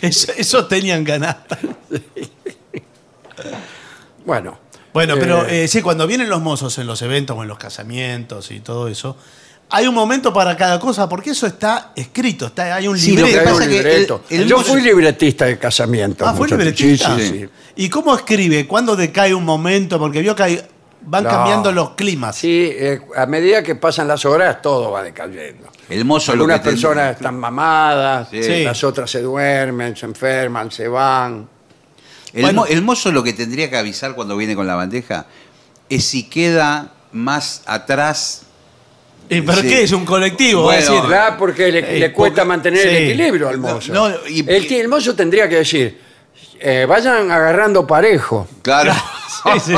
Eso, 0.02 0.32
eso 0.38 0.65
tenían 0.65 1.04
ganas. 1.06 1.38
Bueno. 4.26 4.60
Bueno, 4.93 5.15
pero 5.20 5.46
Eh, 5.46 5.63
eh, 5.63 5.67
sí, 5.67 5.82
cuando 5.82 6.08
vienen 6.08 6.30
los 6.30 6.41
mozos 6.41 6.78
en 6.80 6.88
los 6.88 7.02
eventos 7.04 7.38
o 7.38 7.43
en 7.43 7.48
los 7.48 7.58
casamientos 7.58 8.50
y 8.52 8.60
todo 8.60 8.88
eso, 8.88 9.15
hay 9.69 9.86
un 9.88 9.93
momento 9.95 10.32
para 10.34 10.56
cada 10.56 10.80
cosa, 10.80 11.10
porque 11.10 11.32
eso 11.32 11.45
está 11.47 11.91
escrito, 11.95 12.47
está, 12.47 12.75
hay 12.75 12.88
un 12.88 12.97
Sí, 12.97 13.15
lo 13.17 13.25
libreto. 13.25 13.38
que 13.43 13.47
un 13.47 13.53
pasa 13.58 13.67
que 13.69 13.73
libreto. 13.75 14.23
el- 14.30 14.41
el 14.41 14.47
yo 14.47 14.60
fui 14.62 14.82
libretista 14.82 15.45
de 15.45 15.58
casamiento. 15.60 16.25
Ah, 16.25 16.34
¿fue 16.34 16.47
libretista? 16.47 17.15
Sí, 17.17 17.21
sí, 17.27 17.39
sí. 17.41 17.49
¿Y 17.75 17.89
cómo 17.89 18.15
escribe? 18.15 18.65
¿Cuándo 18.65 18.95
decae 18.95 19.34
un 19.34 19.43
momento? 19.43 19.99
Porque 19.99 20.21
vio 20.21 20.36
que 20.36 20.43
hay- 20.43 20.62
van 21.01 21.23
No. 21.23 21.30
cambiando 21.30 21.71
los 21.71 21.91
climas. 21.91 22.36
Sí, 22.38 22.69
eh, 22.71 23.01
a 23.15 23.25
medida 23.25 23.62
que 23.63 23.75
pasan 23.75 24.08
las 24.08 24.25
horas 24.25 24.62
todo 24.62 24.91
va 24.91 25.03
decayendo. 25.03 25.67
El 25.89 26.03
mozo 26.06 26.32
lo 26.32 26.41
Algunas 26.43 26.60
que 26.60 26.63
ten- 26.65 26.73
personas 26.73 27.15
están 27.15 27.38
mamadas, 27.39 28.27
Sí. 28.30 28.63
las 28.63 28.84
otras 28.84 29.10
se 29.12 29.21
duermen, 29.21 29.95
se 29.95 30.06
enferman, 30.06 30.71
se 30.71 30.88
van. 30.88 31.47
El, 32.34 32.41
Bueno. 32.41 32.62
mo- 32.62 32.65
el 32.67 32.82
mozo 32.82 33.12
lo 33.12 33.23
que 33.23 33.32
tendría 33.34 33.69
que 33.69 33.77
avisar 33.77 34.15
cuando 34.15 34.36
viene 34.36 34.56
con 34.56 34.67
la 34.67 34.75
bandeja 34.75 35.27
es 35.89 36.03
si 36.06 36.23
queda 36.23 36.91
más 37.13 37.62
atrás. 37.65 38.43
¿Y 39.29 39.41
por 39.41 39.55
Sí. 39.55 39.61
qué? 39.67 39.83
Es 39.83 39.91
un 39.91 40.05
colectivo, 40.05 40.63
Bueno, 40.63 40.79
es 40.79 40.87
decir, 40.87 41.01
¿Verdad? 41.01 41.35
Porque 41.37 41.71
le, 41.71 41.79
Eh, 41.79 41.99
le 41.99 42.13
cuesta 42.13 42.41
porque- 42.43 42.47
mantener 42.47 42.87
el 42.87 42.97
sí. 42.97 43.03
equilibrio 43.11 43.49
al 43.49 43.57
mozo. 43.57 43.91
No, 43.93 44.09
y- 44.28 44.39
el, 44.49 44.71
el 44.73 44.88
mozo 44.88 45.13
tendría 45.15 45.49
que 45.49 45.55
decir, 45.57 45.99
eh, 46.59 46.86
vayan 46.88 47.30
agarrando 47.32 47.86
parejo. 47.86 48.47
Claro. 48.61 48.93
Sí, 49.53 49.59
sí. 49.67 49.73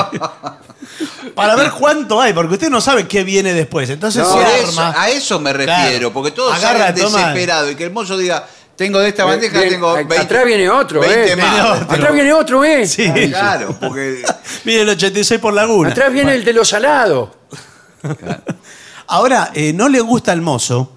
Para 1.35 1.55
ver 1.55 1.71
cuánto 1.71 2.21
hay, 2.21 2.33
porque 2.33 2.53
usted 2.53 2.69
no 2.69 2.79
sabe 2.81 3.07
qué 3.07 3.23
viene 3.23 3.53
después. 3.53 3.89
Entonces 3.89 4.23
No, 4.23 4.29
se 4.29 4.37
Por 4.37 4.45
Sí, 4.47 4.51
eso, 4.63 4.81
arma. 4.81 5.01
a 5.01 5.09
eso 5.09 5.39
me 5.39 5.51
refiero, 5.53 5.89
Claro. 5.89 6.13
porque 6.13 6.31
todos 6.31 6.53
Agarra, 6.55 6.87
salen 6.87 7.03
toma. 7.03 7.17
desesperados 7.19 7.71
y 7.71 7.75
que 7.75 7.83
el 7.83 7.91
mozo 7.91 8.17
diga, 8.17 8.47
tengo 8.75 8.99
de 8.99 9.09
esta 9.09 9.25
bandeja, 9.25 9.57
Eh, 9.57 9.59
bien, 9.61 9.73
tengo 9.73 9.89
a- 9.89 9.95
20. 9.95 10.17
atrás 10.17 10.45
viene 10.45 10.69
otro, 10.69 11.01
20 11.01 11.31
eh. 11.31 11.35
más. 11.35 11.51
Viene 11.53 11.69
otro. 11.69 11.91
Atrás 11.95 12.13
viene 12.13 12.33
otro, 12.33 12.63
¿eh? 12.63 12.87
Sí. 12.87 13.05
Ah, 13.07 13.13
Claro, 13.29 13.75
porque 13.79 14.23
Mire 14.63 14.81
el 14.81 14.89
86 14.89 15.39
por 15.41 15.53
Laguna. 15.53 15.89
Atrás 15.89 16.11
viene 16.11 16.33
el 16.33 16.43
de 16.45 16.53
los 16.53 16.67
salados. 16.69 17.29
Ahora, 19.09 19.51
eh, 19.53 19.73
no 19.73 19.89
le 19.89 19.99
gusta 20.01 20.31
al 20.31 20.41
mozo 20.41 20.91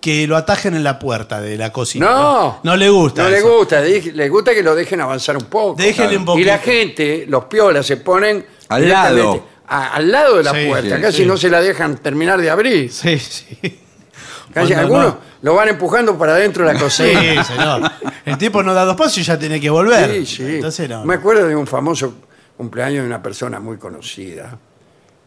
que 0.00 0.26
lo 0.26 0.36
atajen 0.36 0.74
en 0.74 0.84
la 0.84 0.98
puerta 0.98 1.40
de 1.40 1.56
la 1.56 1.72
cocina. 1.72 2.06
No. 2.06 2.60
No 2.62 2.76
le 2.76 2.88
gusta. 2.88 3.24
No 3.24 3.28
le 3.30 3.38
eso. 3.38 3.56
gusta. 3.58 3.80
Le 3.80 4.28
gusta 4.28 4.54
que 4.54 4.62
lo 4.62 4.74
dejen 4.74 5.00
avanzar 5.00 5.36
un 5.36 5.44
poco. 5.44 5.80
Déjenle 5.80 6.16
un 6.16 6.38
Y 6.38 6.44
la 6.44 6.58
gente, 6.58 7.24
los 7.28 7.44
piolas, 7.44 7.84
se 7.86 7.96
ponen 7.98 8.44
Al 8.68 8.88
lado. 8.88 9.44
a- 9.66 9.94
al 9.94 10.10
lado 10.10 10.36
de 10.38 10.44
la 10.44 10.52
Sí, 10.52 10.66
puerta. 10.68 10.96
sí, 10.96 11.02
Casi 11.02 11.16
sí. 11.18 11.26
no 11.26 11.36
se 11.36 11.50
la 11.50 11.60
dejan 11.60 11.98
terminar 11.98 12.40
de 12.40 12.50
abrir. 12.50 12.92
Sí, 12.92 13.18
sí. 13.18 13.58
Casi 13.60 14.72
Cuando 14.72 14.78
algunos 14.78 15.04
no- 15.14 15.18
lo 15.42 15.54
van 15.54 15.68
empujando 15.68 16.16
para 16.16 16.32
adentro 16.34 16.66
de 16.66 16.72
la 16.72 16.78
Sí, 16.78 16.84
cocina. 16.84 17.44
señor. 17.44 17.90
El 18.24 18.38
tipo 18.38 18.62
no 18.62 18.72
da 18.74 18.84
dos 18.84 18.96
pasos 18.96 19.18
y 19.18 19.22
ya 19.22 19.38
tiene 19.38 19.60
que 19.60 19.68
volver. 19.70 20.10
Sí, 20.10 20.26
sí. 20.26 20.42
Entonces 20.56 20.88
no. 20.88 21.04
Me 21.04 21.14
no. 21.14 21.20
acuerdo 21.20 21.46
de 21.46 21.54
un 21.54 21.66
famoso 21.66 22.14
cumpleaños 22.56 23.02
de 23.02 23.06
una 23.08 23.22
persona 23.22 23.60
muy 23.60 23.76
conocida 23.78 24.56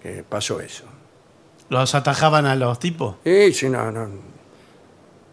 que 0.01 0.23
pasó 0.27 0.59
eso. 0.59 0.83
Los 1.71 1.95
atajaban 1.95 2.45
a 2.45 2.55
los 2.55 2.79
tipos. 2.79 3.15
Sí, 3.23 3.53
sí, 3.53 3.69
no, 3.69 3.89
no. 3.91 4.09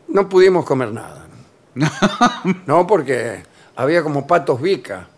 No 0.06 0.28
pudimos 0.28 0.64
comer 0.64 0.92
nada. 0.92 1.26
No, 2.66 2.86
porque 2.86 3.42
había 3.74 4.02
como 4.04 4.24
patos 4.26 4.62
vica, 4.62 5.08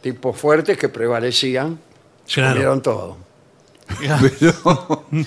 tipos 0.00 0.36
fuertes 0.36 0.76
que 0.76 0.88
prevalecían, 0.88 1.78
se 2.26 2.34
Claro. 2.34 2.50
comieron 2.54 2.82
todo. 2.82 3.16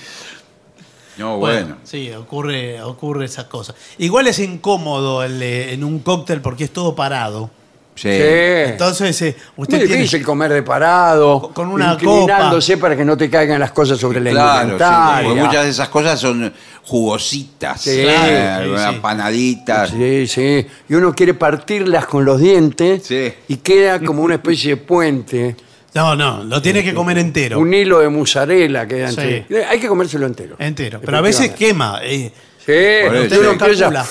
No, 1.18 1.38
bueno. 1.38 1.78
Sí, 1.84 2.12
ocurre, 2.12 2.82
ocurre 2.84 3.24
esa 3.26 3.48
cosa. 3.48 3.74
Igual 3.98 4.28
es 4.28 4.40
incómodo 4.40 5.24
el, 5.24 5.42
eh, 5.42 5.72
en 5.74 5.86
un 5.86 6.00
cóctel 6.00 6.42
porque 6.42 6.66
es 6.66 6.74
todo 6.74 6.94
parado. 6.96 7.50
Sí. 7.96 8.10
Sí. 8.12 8.18
Entonces, 8.20 9.22
eh, 9.22 9.36
Muy 9.56 9.64
usted 9.64 9.80
tiene. 9.80 9.96
difícil 9.96 10.22
comer 10.24 10.52
de 10.52 10.64
parado, 10.64 11.52
Con 11.54 11.70
una 11.70 11.94
inclinándose 11.94 12.78
para 12.78 12.96
que 12.98 13.06
no 13.06 13.16
te 13.18 13.30
caigan 13.30 13.60
las 13.60 13.72
cosas 13.72 13.98
sobre 13.98 14.20
la 14.20 14.32
Claro, 14.32 14.78
sí, 14.78 15.24
porque 15.26 15.42
muchas 15.42 15.64
de 15.64 15.70
esas 15.70 15.88
cosas 15.90 16.20
son 16.20 16.54
jugositas, 16.84 17.82
Sí, 17.82 17.92
eh, 17.94 18.58
sí, 18.78 18.84
sí. 18.94 19.00
panaditas. 19.02 19.90
Sí, 19.92 20.28
sí. 20.28 20.68
Y 20.90 20.94
uno 20.94 21.14
quiere 21.16 21.34
partirlas 21.36 22.06
con 22.06 22.26
los 22.26 22.40
dientes 22.40 23.04
Sí. 23.06 23.34
y 23.48 23.58
queda 23.58 24.00
como 24.02 24.24
una 24.24 24.36
especie 24.36 24.72
de 24.72 24.78
puente, 24.78 25.56
No, 25.94 26.14
no, 26.18 26.44
lo 26.44 26.62
tiene 26.62 26.84
que 26.84 26.94
comer 26.94 27.18
entero. 27.18 27.58
un 27.60 27.74
hilo 27.74 28.00
de 28.00 28.10
mozzarella 28.10 28.86
queda 28.86 29.10
Sí. 29.12 29.22
entre- 29.22 29.66
Hay 29.66 29.80
que 29.80 29.88
comérselo 29.88 30.26
entero. 30.26 30.58
Entero. 30.60 31.00
Pero 31.04 31.18
a 31.18 31.22
veces 31.22 31.52
quema. 31.52 32.00
eh, 32.04 32.32
Sí, 32.66 32.72
Por 33.06 33.16
eso. 33.16 33.36
usted 33.42 33.58
calcula. 33.60 34.06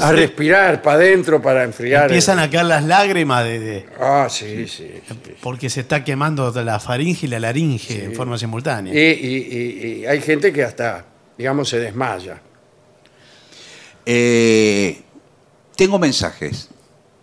A 0.00 0.12
respirar 0.12 0.80
para 0.82 0.96
adentro 0.96 1.40
para 1.42 1.64
enfriar. 1.64 2.04
Empiezan 2.04 2.38
a 2.38 2.48
caer 2.50 2.66
las 2.66 2.84
lágrimas 2.84 3.44
de, 3.44 3.58
de- 3.58 3.86
Ah, 4.00 4.26
sí, 4.30 4.66
sí. 4.68 4.88
sí. 5.06 5.14
porque 5.40 5.68
se 5.70 5.80
está 5.80 6.04
quemando 6.04 6.50
la 6.62 6.78
faringe 6.80 7.26
y 7.26 7.28
la 7.28 7.40
laringe 7.40 8.04
en 8.04 8.14
forma 8.14 8.38
simultánea. 8.38 8.92
Y, 8.94 8.98
y- 8.98 9.48
y- 9.50 10.00
y 10.02 10.06
hay 10.06 10.20
gente 10.20 10.52
que 10.52 10.62
hasta, 10.64 11.04
digamos, 11.36 11.68
se 11.68 11.78
desmaya. 11.80 12.40
Eh, 14.06 15.00
tengo 15.76 15.98
mensajes. 15.98 16.68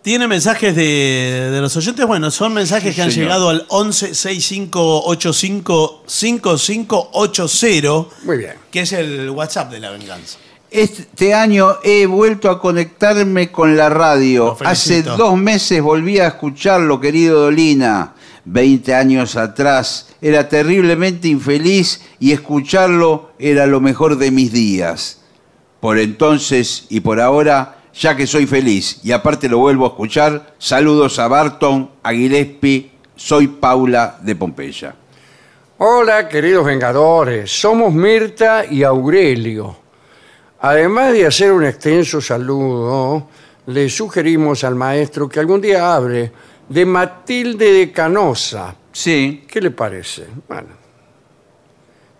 ¿Tiene 0.02 0.26
mensajes 0.26 0.74
de, 0.74 1.50
de 1.52 1.60
los 1.60 1.76
oyentes? 1.76 2.06
Bueno, 2.06 2.30
son 2.30 2.54
mensajes 2.54 2.92
Sí, 2.92 2.96
que 2.96 3.02
han 3.02 3.10
señor. 3.10 3.26
llegado 3.26 3.50
al 3.50 3.66
11 3.68 4.14
6585 4.14 6.04
5580, 6.06 7.88
Muy 8.24 8.38
bien. 8.38 8.54
que 8.70 8.80
es 8.80 8.92
el 8.92 9.28
WhatsApp 9.28 9.70
de 9.70 9.80
la 9.80 9.90
venganza. 9.90 10.38
Este 10.70 11.34
año 11.34 11.78
he 11.82 12.06
vuelto 12.06 12.48
a 12.48 12.60
conectarme 12.60 13.50
con 13.50 13.76
la 13.76 13.88
radio. 13.88 14.56
Hace 14.64 15.02
dos 15.02 15.36
meses 15.36 15.82
volví 15.82 16.20
a 16.20 16.28
escucharlo, 16.28 17.00
querido 17.00 17.40
Dolina. 17.40 18.14
Veinte 18.44 18.94
años 18.94 19.34
atrás 19.34 20.14
era 20.22 20.48
terriblemente 20.48 21.26
infeliz 21.26 22.02
y 22.20 22.30
escucharlo 22.30 23.30
era 23.40 23.66
lo 23.66 23.80
mejor 23.80 24.16
de 24.16 24.30
mis 24.30 24.52
días. 24.52 25.20
Por 25.80 25.98
entonces 25.98 26.86
y 26.88 27.00
por 27.00 27.20
ahora, 27.20 27.78
ya 27.92 28.16
que 28.16 28.28
soy 28.28 28.46
feliz 28.46 29.00
y 29.02 29.10
aparte 29.10 29.48
lo 29.48 29.58
vuelvo 29.58 29.86
a 29.86 29.88
escuchar, 29.88 30.54
saludos 30.58 31.18
a 31.18 31.26
Barton, 31.26 31.90
a 32.04 32.12
Gillespie, 32.12 32.92
soy 33.16 33.48
Paula 33.48 34.18
de 34.22 34.36
Pompeya. 34.36 34.94
Hola, 35.78 36.28
queridos 36.28 36.64
vengadores. 36.64 37.50
Somos 37.50 37.92
Mirta 37.92 38.64
y 38.70 38.84
Aurelio. 38.84 39.89
Además 40.60 41.12
de 41.12 41.26
hacer 41.26 41.52
un 41.52 41.64
extenso 41.64 42.20
saludo, 42.20 43.28
le 43.66 43.88
sugerimos 43.88 44.62
al 44.62 44.74
maestro 44.74 45.28
que 45.28 45.40
algún 45.40 45.60
día 45.60 45.94
hable 45.94 46.30
de 46.68 46.84
Matilde 46.84 47.72
de 47.72 47.90
Canosa. 47.90 48.74
Sí, 48.92 49.44
¿Qué 49.48 49.60
le 49.60 49.70
parece? 49.70 50.26
Bueno. 50.48 50.68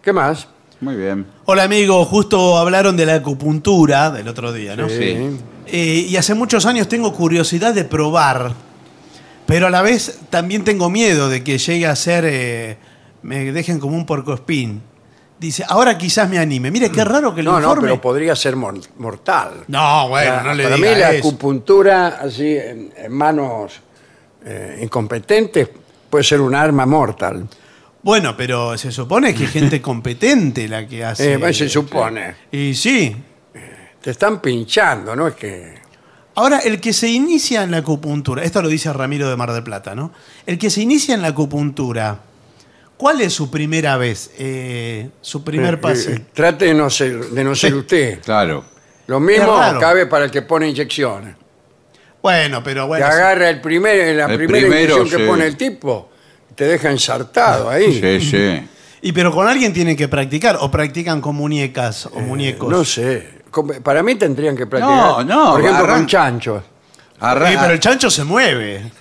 ¿Qué 0.03 0.13
más? 0.13 0.49
muy 0.81 0.97
bien. 0.97 1.27
Hola 1.45 1.65
amigo, 1.65 2.03
justo 2.07 2.57
hablaron 2.57 2.97
de 2.97 3.05
la 3.05 3.17
acupuntura 3.17 4.11
del 4.11 4.27
otro 4.29 4.51
día, 4.51 4.75
¿no? 4.75 4.89
Sí. 4.89 5.37
Eh, 5.67 6.07
y 6.09 6.17
hace 6.17 6.33
muchos 6.33 6.65
años 6.65 6.89
tengo 6.89 7.13
curiosidad 7.13 7.75
de 7.75 7.85
probar, 7.85 8.55
pero 9.45 9.67
a 9.67 9.71
la 9.71 9.83
vez 9.83 10.21
también 10.31 10.65
tengo 10.65 10.89
miedo 10.89 11.29
de 11.29 11.45
que 11.45 11.59
llegue 11.59 11.87
a 11.87 11.95
ser, 11.95 12.25
eh, 12.27 12.79
me 13.21 13.53
dejen 13.53 13.79
como 13.79 13.95
un 13.95 14.07
porcoespín. 14.07 14.81
Dice, 15.41 15.65
ahora 15.67 15.97
quizás 15.97 16.29
me 16.29 16.39
anime. 16.39 16.71
Mire, 16.71 16.91
qué 16.93 17.03
raro 17.03 17.35
que 17.35 17.43
lo 17.43 17.53
No, 17.53 17.59
no, 17.61 17.65
informe. 17.69 17.89
pero 17.89 18.01
podría 18.01 18.37
ser 18.37 18.57
mor- 18.57 18.79
mortal. 18.99 19.65
No, 19.69 20.09
bueno, 20.11 20.43
no 20.43 20.53
le 20.55 20.65
Para 20.65 20.77
diga 20.77 20.89
mí 20.91 21.01
la 21.01 21.11
eso. 21.13 21.29
acupuntura 21.29 22.09
así 22.21 22.57
en, 22.57 22.93
en 22.95 23.11
manos 23.13 23.73
eh, 24.45 24.81
incompetentes 24.83 25.69
puede 26.11 26.25
ser 26.25 26.43
un 26.43 26.55
arma 26.55 26.85
mortal. 26.85 27.49
Bueno, 28.03 28.37
pero 28.37 28.77
se 28.77 28.93
supone 28.93 29.35
que 29.35 29.45
es 29.45 29.51
gente 29.51 29.81
competente 29.81 30.69
la 30.69 30.87
que 30.87 31.05
hace. 31.05 31.33
Eh, 31.33 31.37
bueno, 31.39 31.55
se 31.55 31.69
supone. 31.71 32.35
Y 32.53 32.75
sí. 32.75 33.17
Te 34.03 34.11
están 34.11 34.41
pinchando, 34.41 35.15
¿no? 35.17 35.27
Es 35.29 35.35
que... 35.37 35.75
Ahora, 36.35 36.59
el 36.61 36.81
que 36.81 36.93
se 36.95 37.09
inicia 37.09 37.63
en 37.63 37.71
la 37.71 37.79
acupuntura, 37.79 38.43
esto 38.43 38.63
lo 38.63 38.69
dice 38.69 38.91
Ramiro 38.93 39.29
de 39.29 39.37
Mar 39.37 39.53
del 39.53 39.63
Plata, 39.63 39.95
¿no? 39.95 40.13
El 40.47 40.59
que 40.59 40.71
se 40.71 40.81
inicia 40.81 41.15
en 41.15 41.21
la 41.23 41.29
acupuntura, 41.29 42.19
¿cuál 43.01 43.23
es 43.23 43.33
su 43.33 43.51
primera 43.51 43.97
vez? 43.97 44.31
Eh, 44.39 45.09
su 45.23 45.43
primer 45.43 45.75
eh, 45.75 45.79
pase. 45.79 46.13
eh, 46.13 46.25
trate 46.35 46.67
de 46.67 46.75
no 46.75 46.91
ser, 46.91 47.19
de 47.31 47.43
no 47.45 47.55
ser 47.55 47.75
usted. 47.75 48.21
Claro. 48.21 48.63
Lo 49.07 49.19
mismo 49.19 49.57
cabe 49.81 50.05
para 50.07 50.27
el 50.27 50.31
que 50.31 50.43
pone 50.43 50.69
inyecciones. 50.69 51.35
Bueno, 52.23 52.63
pero 52.63 52.83
Te 52.83 52.89
bueno. 52.89 53.07
agarra 53.07 53.49
el 53.49 53.63
primer, 53.63 54.15
la 54.15 54.27
El 54.27 54.37
primera 54.37 54.67
primero, 54.69 54.95
inyección 54.97 55.09
que 55.09 55.25
sí. 55.25 55.31
pone 55.31 55.47
el 55.47 55.57
tipo, 55.57 56.11
te 56.55 56.65
deja 56.67 56.91
ensartado 56.91 57.71
ahí. 57.71 57.99
Sí, 58.01 58.31
sí. 58.31 58.69
Y 59.03 59.13
pero 59.13 59.33
con 59.33 59.49
alguien 59.49 59.73
tienen 59.73 59.97
que 59.97 60.09
practicar, 60.09 60.59
o 60.61 60.71
practican 60.71 61.23
con 61.23 61.35
muñecas 61.35 62.05
o 62.05 62.21
muñecos. 62.21 62.69
No 62.69 62.85
sé. 62.85 63.41
Para 63.83 64.03
mí 64.03 64.17
tendrían 64.17 64.55
que 64.55 64.67
practicar. 64.67 64.95
No, 64.95 65.25
no, 65.25 65.53
Por 65.53 65.63
ejemplo, 65.63 65.87
con 65.87 66.07
chanchos. 66.07 66.63
Arra- 67.19 67.49
Sí, 67.51 67.57
pero 67.59 67.73
el 67.73 67.81
chancho 67.81 68.11
se 68.11 68.25
mueve. 68.25 68.93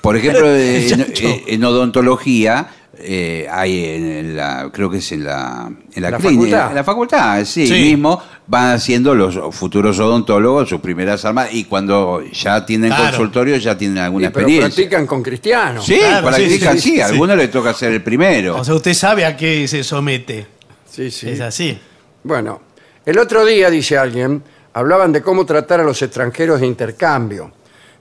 Por 0.00 0.16
ejemplo, 0.16 0.44
en 0.52 1.64
odontología 1.64 2.66
eh, 3.00 3.46
hay 3.50 3.84
en 3.84 4.36
la, 4.36 4.70
creo 4.72 4.90
que 4.90 4.98
es 4.98 5.12
en 5.12 5.24
la, 5.24 5.70
en 5.94 6.02
la, 6.02 6.10
¿La 6.10 6.18
clínica, 6.18 6.36
facultad? 6.40 6.68
en 6.70 6.74
la 6.74 6.84
facultad, 6.84 7.44
sí, 7.44 7.66
Sí. 7.66 7.72
mismo 7.74 8.22
van 8.46 8.74
haciendo 8.76 9.14
los 9.14 9.38
futuros 9.54 9.98
odontólogos 9.98 10.68
sus 10.68 10.80
primeras 10.80 11.24
armas 11.24 11.48
y 11.52 11.64
cuando 11.64 12.22
ya 12.32 12.64
tienen 12.66 12.90
Claro. 12.90 13.04
consultorio 13.04 13.56
ya 13.56 13.76
tienen 13.78 13.98
alguna 13.98 14.28
Sí, 14.28 14.32
pero 14.34 14.46
experiencia. 14.46 14.76
practican 14.76 15.06
con 15.06 15.22
cristianos. 15.22 15.84
Sí, 15.86 15.98
Claro, 15.98 16.26
practican, 16.28 16.74
sí, 16.74 16.80
sí, 16.80 16.88
sí, 16.90 16.94
sí, 16.96 17.00
a 17.00 17.06
sí. 17.06 17.12
algunos 17.12 17.36
les 17.36 17.50
toca 17.50 17.72
ser 17.74 17.92
el 17.92 18.02
primero. 18.02 18.56
O 18.56 18.64
sea, 18.64 18.74
usted 18.74 18.94
sabe 18.94 19.24
a 19.24 19.36
qué 19.36 19.66
se 19.68 19.84
somete. 19.84 20.46
sí. 20.90 21.10
sí. 21.10 21.28
Es 21.30 21.40
así. 21.40 21.78
Bueno, 22.24 22.60
el 23.06 23.18
otro 23.18 23.44
día, 23.44 23.70
dice 23.70 23.96
alguien, 23.96 24.42
hablaban 24.72 25.12
de 25.12 25.22
cómo 25.22 25.46
tratar 25.46 25.80
a 25.80 25.84
los 25.84 26.00
extranjeros 26.02 26.60
de 26.60 26.66
intercambio. 26.66 27.52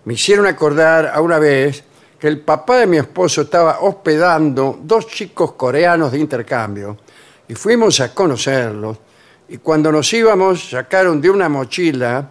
Me 0.06 0.14
hicieron 0.16 0.46
acordar 0.48 1.12
a 1.14 1.22
una 1.22 1.38
vez 1.40 1.84
que 2.20 2.28
el 2.28 2.40
papá 2.40 2.78
de 2.78 2.88
mi 2.88 2.98
esposo 2.98 3.42
estaba 3.42 3.80
hospedando 3.82 4.80
dos 4.84 5.08
chicos 5.08 5.52
coreanos 5.54 6.12
de 6.12 6.20
intercambio 6.20 6.98
y 7.48 7.54
fuimos 7.56 8.00
a 8.00 8.14
conocerlos 8.14 8.98
y 9.50 9.58
cuando 9.60 9.92
nos 9.92 10.12
íbamos 10.14 10.70
sacaron 10.72 11.22
de 11.22 11.30
una 11.30 11.48
mochila 11.50 12.30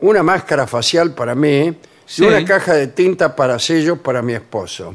una 0.00 0.22
máscara 0.22 0.66
facial 0.66 1.12
para 1.14 1.34
mí 1.34 1.76
Sí. 2.08 2.22
y 2.22 2.28
una 2.28 2.44
caja 2.44 2.74
de 2.74 2.86
tinta 2.86 3.34
para 3.34 3.58
sellos 3.58 3.98
para 3.98 4.22
mi 4.22 4.32
esposo. 4.32 4.94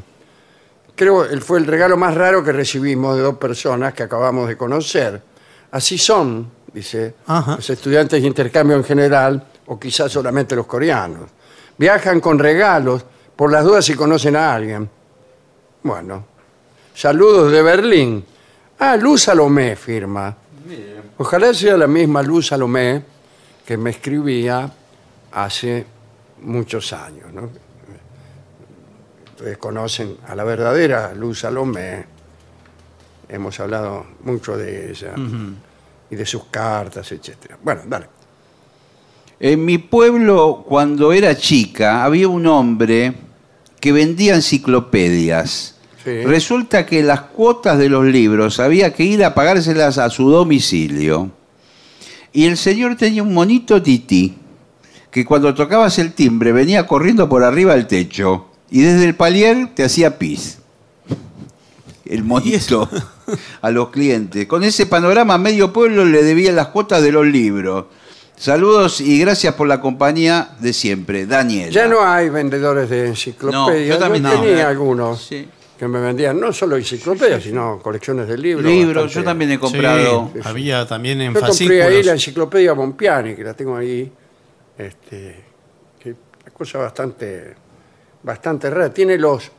Creo 0.96 1.28
que 1.28 1.36
fue 1.42 1.58
el 1.58 1.66
regalo 1.66 1.98
más 1.98 2.14
raro 2.14 2.42
que 2.42 2.52
recibimos 2.52 3.16
de 3.16 3.22
dos 3.22 3.36
personas 3.36 3.92
que 3.92 4.02
acabamos 4.02 4.48
de 4.48 4.56
conocer. 4.56 5.20
Así 5.72 5.98
son, 5.98 6.50
dice, 6.72 7.14
Ajá. 7.26 7.56
los 7.56 7.68
estudiantes 7.68 8.22
de 8.22 8.26
intercambio 8.26 8.76
en 8.78 8.84
general, 8.84 9.46
o 9.66 9.78
quizás 9.78 10.10
solamente 10.10 10.56
los 10.56 10.64
coreanos. 10.66 11.28
Viajan 11.76 12.18
con 12.20 12.38
regalos 12.38 13.04
por 13.36 13.50
las 13.50 13.64
dudas 13.64 13.84
si 13.84 13.94
conocen 13.94 14.36
a 14.36 14.54
alguien. 14.54 14.88
Bueno, 15.82 16.24
saludos 16.94 17.52
de 17.52 17.62
Berlín. 17.62 18.24
Ah, 18.78 18.96
Luz 18.96 19.22
Salomé 19.22 19.76
firma. 19.76 20.36
Ojalá 21.18 21.52
sea 21.54 21.76
la 21.76 21.86
misma 21.86 22.22
Luz 22.22 22.48
Salomé 22.48 23.02
que 23.66 23.76
me 23.76 23.90
escribía 23.90 24.70
hace 25.32 25.86
muchos 26.42 26.92
años. 26.92 27.32
¿no? 27.32 27.50
Ustedes 29.30 29.58
conocen 29.58 30.16
a 30.26 30.34
la 30.34 30.44
verdadera 30.44 31.12
Luz 31.14 31.40
Salomé. 31.40 32.06
Hemos 33.28 33.58
hablado 33.60 34.06
mucho 34.24 34.56
de 34.56 34.90
ella. 34.90 35.14
y 36.10 36.14
de 36.16 36.26
sus 36.26 36.44
cartas, 36.44 37.10
etcétera. 37.10 37.56
Bueno, 37.62 37.82
dale. 37.86 38.06
En 39.44 39.64
mi 39.64 39.78
pueblo, 39.78 40.64
cuando 40.68 41.12
era 41.12 41.36
chica, 41.36 42.04
había 42.04 42.28
un 42.28 42.46
hombre 42.46 43.12
que 43.80 43.90
vendía 43.90 44.36
enciclopedias. 44.36 45.74
Sí. 46.04 46.22
Resulta 46.22 46.86
que 46.86 47.02
las 47.02 47.22
cuotas 47.22 47.76
de 47.76 47.88
los 47.88 48.04
libros 48.04 48.60
había 48.60 48.94
que 48.94 49.02
ir 49.02 49.24
a 49.24 49.34
pagárselas 49.34 49.98
a 49.98 50.10
su 50.10 50.30
domicilio. 50.30 51.32
Y 52.32 52.44
el 52.44 52.56
señor 52.56 52.94
tenía 52.94 53.24
un 53.24 53.34
monito 53.34 53.82
tití 53.82 54.36
que 55.10 55.24
cuando 55.24 55.52
tocabas 55.54 55.98
el 55.98 56.12
timbre 56.12 56.52
venía 56.52 56.86
corriendo 56.86 57.28
por 57.28 57.42
arriba 57.42 57.74
del 57.74 57.88
techo 57.88 58.46
y 58.70 58.82
desde 58.82 59.06
el 59.06 59.16
palier 59.16 59.70
te 59.74 59.82
hacía 59.82 60.20
pis. 60.20 60.58
El 62.04 62.22
monito 62.22 62.88
a 63.60 63.70
los 63.72 63.88
clientes. 63.88 64.46
Con 64.46 64.62
ese 64.62 64.86
panorama, 64.86 65.36
medio 65.36 65.72
pueblo 65.72 66.04
le 66.04 66.22
debía 66.22 66.52
las 66.52 66.68
cuotas 66.68 67.02
de 67.02 67.10
los 67.10 67.26
libros. 67.26 67.86
Saludos 68.42 69.00
y 69.00 69.20
gracias 69.20 69.54
por 69.54 69.68
la 69.68 69.80
compañía 69.80 70.48
de 70.58 70.72
siempre. 70.72 71.26
Daniel. 71.26 71.70
Ya 71.70 71.86
no 71.86 72.02
hay 72.04 72.28
vendedores 72.28 72.90
de 72.90 73.06
enciclopedias. 73.06 73.88
No, 73.88 73.94
yo 73.94 73.98
también 73.98 74.24
no. 74.24 74.32
tenía 74.32 74.68
algunos 74.68 75.22
Sí. 75.22 75.48
que 75.78 75.86
me 75.86 76.00
vendían 76.00 76.40
no 76.40 76.52
solo 76.52 76.76
enciclopedias, 76.76 77.44
sino 77.44 77.78
colecciones 77.80 78.26
de 78.26 78.36
libros. 78.36 78.66
Libros, 78.66 79.14
yo 79.14 79.22
también 79.22 79.52
he 79.52 79.60
comprado. 79.60 80.32
Sí, 80.34 80.40
había 80.42 80.84
también 80.88 81.20
en 81.20 81.34
Yo 81.34 81.40
compré 81.40 81.84
ahí 81.84 82.02
la 82.02 82.14
enciclopedia 82.14 82.72
Bompiani, 82.72 83.36
que 83.36 83.44
la 83.44 83.54
tengo 83.54 83.76
ahí. 83.76 84.12
Este, 84.76 85.44
que 86.00 86.10
es 86.10 86.16
una 86.44 86.52
cosa 86.52 86.78
bastante, 86.78 87.54
bastante 88.24 88.68
rara. 88.70 88.92
Tiene 88.92 89.18
los, 89.18 89.44
eh, 89.46 89.50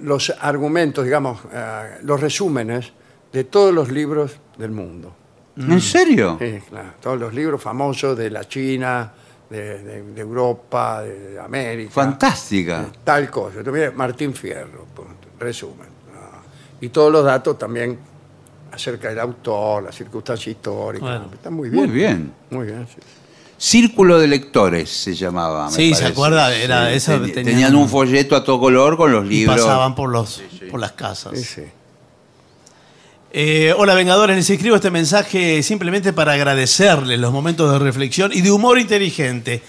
los 0.00 0.34
argumentos, 0.40 1.04
digamos, 1.04 1.42
eh, 1.52 1.98
los 2.02 2.20
resúmenes 2.20 2.92
de 3.32 3.44
todos 3.44 3.72
los 3.72 3.88
libros 3.88 4.32
del 4.58 4.72
mundo. 4.72 5.21
¿En 5.56 5.80
serio? 5.80 6.38
Sí, 6.40 6.58
claro, 6.68 6.90
todos 7.00 7.18
los 7.20 7.34
libros 7.34 7.60
famosos 7.62 8.16
de 8.16 8.30
la 8.30 8.48
China, 8.48 9.12
de, 9.50 9.78
de- 9.82 10.02
de 10.02 10.20
Europa, 10.20 11.02
de, 11.02 11.32
de 11.32 11.40
América. 11.40 11.90
Fantástica. 11.92 12.86
Tal 13.04 13.30
cosa. 13.30 13.62
También 13.62 13.94
Martín 13.94 14.32
Fierro, 14.34 14.86
punto, 14.94 15.28
resumen. 15.38 15.88
Ah, 16.16 16.40
Y 16.80 16.88
todos 16.88 17.12
los 17.12 17.22
datos 17.24 17.58
también 17.58 17.98
acerca 18.72 19.10
del 19.10 19.18
autor, 19.20 19.82
las 19.82 19.94
circunstancias 19.94 20.48
históricas. 20.56 21.06
Bueno. 21.06 21.30
Está 21.34 21.50
muy 21.50 21.68
bien. 21.68 21.84
Muy 21.84 21.92
bien. 21.94 22.32
Muy 22.48 22.66
bien, 22.66 22.86
sí. 22.88 23.00
Círculo 23.58 24.18
de 24.18 24.26
lectores 24.26 24.88
se 24.90 25.14
llamaba. 25.14 25.66
me 25.66 25.72
Sí, 25.72 25.88
¿se 25.90 26.00
parece. 26.02 26.12
acuerda? 26.12 26.54
Era 26.56 26.90
Teni- 26.90 27.04
tenían 27.34 27.44
tenían, 27.44 27.74
un- 27.76 27.82
un 27.82 27.88
folleto 27.90 28.34
a 28.34 28.42
todo 28.42 28.58
color 28.58 28.96
con 28.96 29.12
los 29.12 29.26
Y 29.26 29.28
libros. 29.28 29.56
pasaban 29.60 29.94
por, 29.94 30.08
los, 30.10 30.42
por 30.70 30.80
las 30.80 30.92
casas. 30.92 31.38
Sí, 31.38 31.44
sí. 31.44 31.62
Eh, 33.34 33.72
hola 33.78 33.94
Vengadores, 33.94 34.36
les 34.36 34.50
escribo 34.50 34.76
este 34.76 34.90
mensaje 34.90 35.62
simplemente 35.62 36.12
para 36.12 36.34
agradecerles 36.34 37.18
los 37.18 37.32
momentos 37.32 37.72
de 37.72 37.78
reflexión 37.78 38.30
y 38.30 38.42
de 38.42 38.50
humor 38.50 38.78
inteligente. 38.78 39.62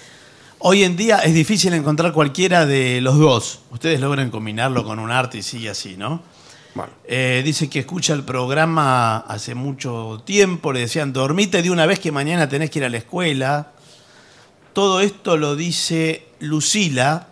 Hoy 0.58 0.84
en 0.84 0.96
día 0.96 1.20
es 1.20 1.32
difícil 1.32 1.72
encontrar 1.72 2.12
cualquiera 2.12 2.66
de 2.66 3.00
los 3.00 3.18
dos. 3.18 3.60
Ustedes 3.70 4.00
logran 4.00 4.28
combinarlo 4.30 4.84
con 4.84 4.98
un 4.98 5.10
arte 5.10 5.38
y 5.38 5.42
sigue 5.42 5.70
así, 5.70 5.96
¿no? 5.96 6.20
Bueno, 6.74 6.92
Eh, 7.06 7.40
dice 7.42 7.70
que 7.70 7.78
escucha 7.78 8.12
el 8.12 8.22
programa 8.22 9.16
hace 9.16 9.54
mucho 9.54 10.22
tiempo, 10.26 10.70
le 10.70 10.80
decían, 10.80 11.14
dormite 11.14 11.62
de 11.62 11.70
una 11.70 11.86
vez 11.86 11.98
que 12.00 12.12
mañana 12.12 12.46
tenés 12.50 12.68
que 12.68 12.80
ir 12.80 12.84
a 12.84 12.90
la 12.90 12.98
escuela. 12.98 13.72
Todo 14.74 15.00
esto 15.00 15.38
lo 15.38 15.56
dice 15.56 16.26
Lucila, 16.38 17.28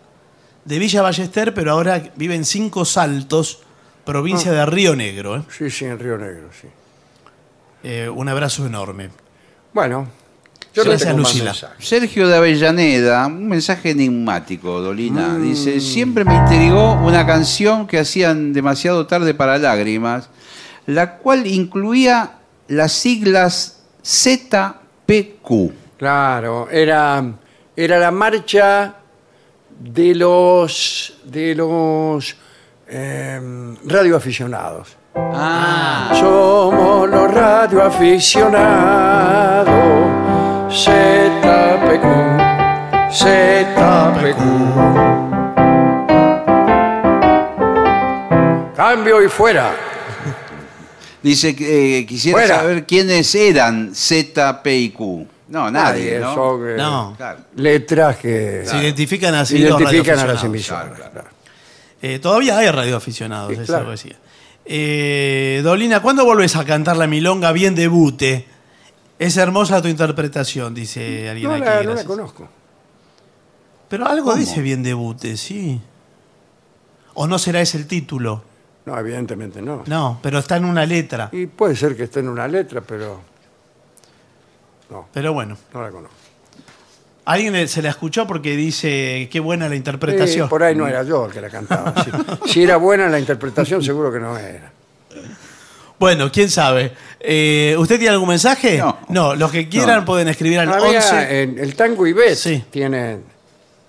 de 0.65 0.79
Villa 0.79 1.03
Ballester, 1.03 1.53
pero 1.53 1.73
ahora 1.73 2.11
vive 2.15 2.33
en 2.33 2.45
Cinco 2.45 2.85
Saltos, 2.85 3.59
provincia 4.05 4.51
de 4.51 4.65
Río 4.65 4.95
Negro. 4.95 5.37
¿eh? 5.37 5.43
sí, 5.49 5.69
sí, 5.69 5.85
en 5.85 5.99
Río 5.99 6.17
Negro, 6.17 6.49
sí. 6.59 6.67
Eh, 7.83 8.09
un 8.09 8.29
abrazo 8.29 8.65
enorme. 8.65 9.09
Bueno, 9.73 10.07
yo 10.73 10.83
no 10.83 10.89
Gracias, 10.89 11.15
más 11.15 11.35
Lucila. 11.35 11.53
Sergio 11.79 12.27
de 12.27 12.37
Avellaneda, 12.37 13.27
un 13.27 13.47
mensaje 13.47 13.91
enigmático, 13.91 14.81
Dolina. 14.81 15.37
Dice, 15.37 15.79
siempre 15.79 16.23
me 16.23 16.35
intrigó 16.35 16.93
una 16.93 17.25
canción 17.25 17.85
que 17.85 17.99
hacían 17.99 18.53
demasiado 18.53 19.05
tarde 19.05 19.33
para 19.33 19.57
lágrimas, 19.57 20.29
la 20.85 21.17
cual 21.17 21.45
incluía 21.45 22.37
las 22.67 22.93
siglas 22.93 23.83
ZPQ. 24.03 25.73
Claro, 25.97 26.69
era, 26.69 27.23
era 27.75 27.99
la 27.99 28.11
marcha 28.11 28.95
de 29.79 30.15
los, 30.15 31.19
de 31.25 31.55
los 31.55 32.35
eh, 32.87 33.75
radioaficionados. 33.85 34.95
Ah, 35.15 36.11
Somos 36.19 37.09
los 37.09 37.31
radioaficionados, 37.33 39.69
ZPQ, 40.69 42.05
ZPQ. 43.11 44.43
Cambio 48.75 49.23
y 49.23 49.29
fuera. 49.29 49.71
dice 51.21 51.55
que 51.55 51.99
eh, 51.99 52.05
quisiera 52.05 52.37
Fuera. 52.39 52.55
saber 52.57 52.85
quiénes 52.85 53.33
eran 53.35 53.93
ZP 53.95 54.65
y 54.67 54.89
Q. 54.89 55.27
No, 55.49 55.69
nadie, 55.69 56.19
¿no? 56.19 56.33
son, 56.33 56.67
eh, 56.69 56.75
No. 56.77 57.13
Claro. 57.15 57.39
letras 57.55 58.17
que 58.17 58.63
Se 58.65 58.77
identifican 58.77 59.35
así 59.35 59.59
los 59.59 59.79
identifican 59.79 60.19
a 60.19 60.25
las 60.25 60.41
radioaficionados. 60.41 60.89
emisoras. 60.89 61.11
claro. 61.11 61.27
Eh, 62.05 62.19
todavía 62.19 62.57
hay 62.57 62.69
radioaficionados, 62.69 63.53
Sí, 63.55 63.61
eso 63.61 63.71
claro. 63.73 63.91
decía. 63.91 64.17
Eh, 64.65 65.61
Dolina, 65.63 66.01
¿cuándo 66.01 66.25
vuelves 66.25 66.53
a 66.57 66.65
cantar 66.65 66.97
la 66.97 67.07
milonga 67.07 67.53
bien 67.53 67.75
debute? 67.75 68.45
Es 69.17 69.37
hermosa 69.37 69.81
tu 69.81 69.87
interpretación, 69.87 70.73
dice 70.73 71.29
alguien 71.29 71.47
No 71.49 71.55
aquí. 71.55 71.63
la, 71.63 71.83
no 71.83 71.93
la 71.93 72.03
conozco. 72.03 72.49
Pero 73.87 74.05
algo 74.05 74.35
dice 74.35 74.61
bien 74.61 74.83
debute, 74.83 75.37
sí. 75.37 75.79
¿O 77.13 77.25
no 77.25 77.39
será 77.39 77.61
ese 77.61 77.77
el 77.77 77.87
título? 77.87 78.43
No, 78.85 78.99
evidentemente 78.99 79.61
no. 79.61 79.83
No, 79.85 80.19
pero 80.21 80.39
está 80.39 80.57
en 80.57 80.65
una 80.65 80.85
letra. 80.85 81.29
Y 81.31 81.45
puede 81.45 81.73
ser 81.77 81.95
que 81.95 82.03
esté 82.03 82.19
en 82.19 82.27
una 82.27 82.49
letra, 82.49 82.81
pero 82.81 83.21
Pero 85.13 85.31
bueno, 85.31 85.55
no 85.73 85.81
la 85.81 85.89
conozco. 85.89 86.15
Alguien 87.25 87.67
se 87.67 87.81
la 87.81 87.89
escuchó 87.89 88.25
porque 88.27 88.55
dice 88.55 89.27
qué 89.31 89.39
buena 89.39 89.69
la 89.69 89.75
interpretación. 89.75 90.49
por 90.49 90.63
ahí 90.63 90.75
no 90.75 90.87
era 90.87 91.03
yo 91.03 91.25
el 91.25 91.31
que 91.31 91.41
la 91.41 91.49
cantaba. 91.49 91.93
Si, 92.45 92.51
si 92.53 92.63
era 92.63 92.77
buena 92.77 93.07
la 93.09 93.19
interpretación, 93.19 93.81
seguro 93.83 94.11
que 94.11 94.19
no 94.19 94.37
era. 94.37 94.71
Bueno, 95.99 96.29
quién 96.31 96.49
sabe. 96.49 96.91
Eh, 97.19 97.75
¿Usted 97.77 97.97
tiene 97.97 98.13
algún 98.13 98.27
mensaje? 98.29 98.83
No. 99.09 99.35
los 99.35 99.51
que 99.51 99.69
quieran 99.69 99.99
No. 99.99 100.05
pueden 100.05 100.27
escribir 100.27 100.59
al 100.59 100.73
Había, 100.73 100.97
11. 100.99 101.41
en 101.43 101.59
el 101.59 101.75
tango 101.75 102.05
Ibet 102.05 102.35
Sí. 102.35 102.63
tiene, 102.69 103.19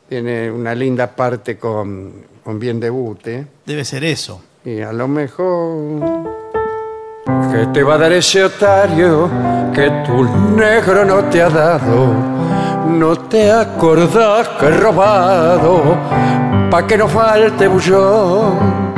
tiene 0.09 0.51
una 0.51 0.75
linda 0.75 1.17
parte 1.17 1.57
con, 1.59 2.13
con 2.45 2.59
bien 2.61 2.79
debute. 2.79 3.47
Debe 3.67 3.85
ser 3.85 4.05
eso. 4.05 4.43
Y 4.65 4.81
a 4.81 4.93
lo 4.93 5.09
mejor 5.09 6.31
que 7.25 7.67
te 7.73 7.83
va 7.83 7.95
a 7.95 7.99
dar 7.99 8.13
ese 8.13 8.45
otario 8.45 9.31
que 9.73 9.91
tu 10.07 10.25
negro 10.55 11.05
no 11.05 11.25
te 11.25 11.43
ha 11.43 11.49
dado. 11.49 12.13
No 12.87 13.17
te 13.17 13.51
acordás 13.51 14.49
que 14.61 14.67
he 14.67 14.71
robado 14.71 15.97
pa' 16.71 16.87
que 16.87 16.99
no 16.99 17.09
falte 17.09 17.67
bullón. 17.67 18.95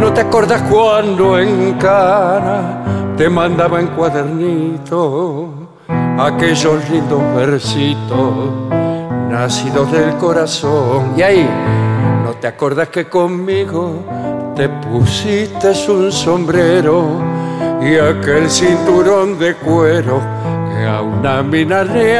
No 0.00 0.12
te 0.12 0.22
acordás 0.22 0.62
cuando 0.62 1.38
en 1.38 1.74
cana 1.74 3.14
te 3.16 3.28
mandaba 3.28 3.80
en 3.80 3.88
cuadernito 3.88 5.50
aquellos 6.18 6.88
lindos 6.88 7.22
versitos 7.34 8.50
nacidos 9.28 9.92
del 9.92 10.16
corazón. 10.16 11.12
Y 11.16 11.22
ahí, 11.22 11.48
¿no 12.24 12.32
te 12.32 12.46
acordás 12.46 12.88
que 12.88 13.06
conmigo 13.06 14.02
te 14.54 14.68
pusiste 14.68 15.72
un 15.88 16.10
sombrero 16.10 17.25
y 17.86 17.98
aquel 17.98 18.50
cinturón 18.50 19.38
de 19.38 19.54
cuero 19.54 20.20
que 20.72 20.84
a 20.86 21.00
una 21.02 21.42
mina 21.42 21.84
le? 21.84 22.18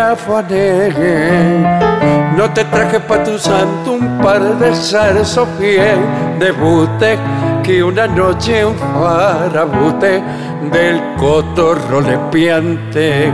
No 2.36 2.52
te 2.52 2.64
traje 2.64 3.00
pa' 3.00 3.24
tu 3.24 3.38
santo 3.38 3.92
un 3.92 4.18
par 4.18 4.42
de 4.58 4.74
zarzos 4.74 5.48
bien 5.58 6.38
de 6.38 6.52
bute 6.52 7.18
que 7.64 7.82
una 7.82 8.06
noche 8.06 8.64
un 8.64 8.76
farabute 8.76 10.22
del 10.70 11.00
cotorro 11.16 12.00
le 12.00 12.16
piante 12.30 13.32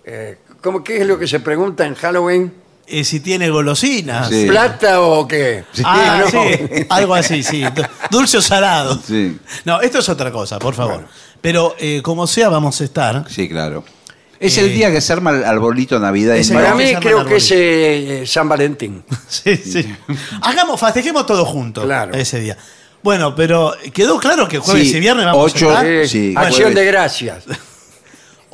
eh, 0.03 0.39
¿cómo, 0.65 0.83
¿Qué 0.83 0.97
es 0.99 1.05
lo 1.07 1.19
que 1.19 1.27
se 1.27 1.39
pregunta 1.39 1.85
en 1.85 1.93
Halloween? 1.93 2.51
Eh, 2.87 3.03
si 3.03 3.19
tiene 3.19 3.49
golosinas. 3.49 4.29
Sí. 4.29 4.47
¿Plata 4.47 4.99
o 5.01 5.27
qué? 5.27 5.63
Ah, 5.83 6.23
no. 6.25 6.29
sí, 6.31 6.85
algo 6.89 7.13
así, 7.15 7.43
sí. 7.43 7.63
Dulce 8.09 8.37
o 8.37 8.41
salado. 8.41 8.99
Sí. 9.07 9.37
No, 9.63 9.79
esto 9.81 9.99
es 9.99 10.09
otra 10.09 10.31
cosa, 10.31 10.57
por 10.59 10.73
favor. 10.73 11.05
Pero 11.39 11.75
eh, 11.79 12.01
como 12.03 12.25
sea, 12.27 12.49
vamos 12.49 12.81
a 12.81 12.83
estar. 12.83 13.25
Sí, 13.29 13.47
claro. 13.47 13.83
Es 14.39 14.57
el 14.57 14.73
día 14.73 14.91
que 14.91 14.99
se 15.01 15.13
arma 15.13 15.31
el 15.31 15.43
arbolito 15.43 15.99
navideño. 15.99 16.53
Para 16.53 16.75
mí 16.75 16.93
creo 16.99 17.23
que 17.25 17.35
es 17.37 17.51
eh, 17.51 18.23
San 18.25 18.49
Valentín. 18.49 19.03
Sí, 19.27 19.55
sí. 19.55 19.95
Hagamos, 20.41 20.79
festejemos 20.79 21.25
todos 21.25 21.47
juntos 21.47 21.85
Claro. 21.85 22.13
ese 22.15 22.39
día. 22.39 22.57
Bueno, 23.01 23.35
pero 23.35 23.73
quedó 23.93 24.17
claro 24.19 24.47
que 24.47 24.57
jueves 24.57 24.89
Sí, 24.89 24.97
y 24.97 24.99
viernes 24.99 25.25
vamos 25.25 25.53
ocho, 25.53 25.69
a 25.69 25.73
estar. 25.73 25.85
Eh, 25.85 26.07
sí, 26.07 26.33
Acción 26.35 26.53
jueves. 26.71 26.75
de 26.75 26.85
gracias. 26.85 27.43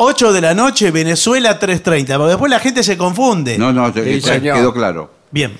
8 0.03 0.33
de 0.33 0.41
la 0.41 0.53
noche, 0.55 0.89
Venezuela 0.89 1.59
3.30. 1.59 2.17
Porque 2.17 2.29
después 2.29 2.49
la 2.49 2.59
gente 2.59 2.81
se 2.83 2.97
confunde. 2.97 3.57
No, 3.57 3.71
no, 3.71 3.93
Sí, 3.93 4.19
señor. 4.19 4.57
quedó 4.57 4.73
claro. 4.73 5.11
Bien. 5.29 5.55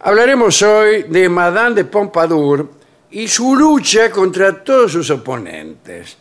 Hablaremos 0.00 0.60
hoy 0.62 1.04
de 1.04 1.28
Madame 1.30 1.74
de 1.76 1.84
Pompadour 1.86 2.70
y 3.10 3.26
su 3.26 3.56
lucha 3.56 4.10
contra 4.10 4.62
todos 4.62 4.92
sus 4.92 5.08
oponentes. 5.10 6.18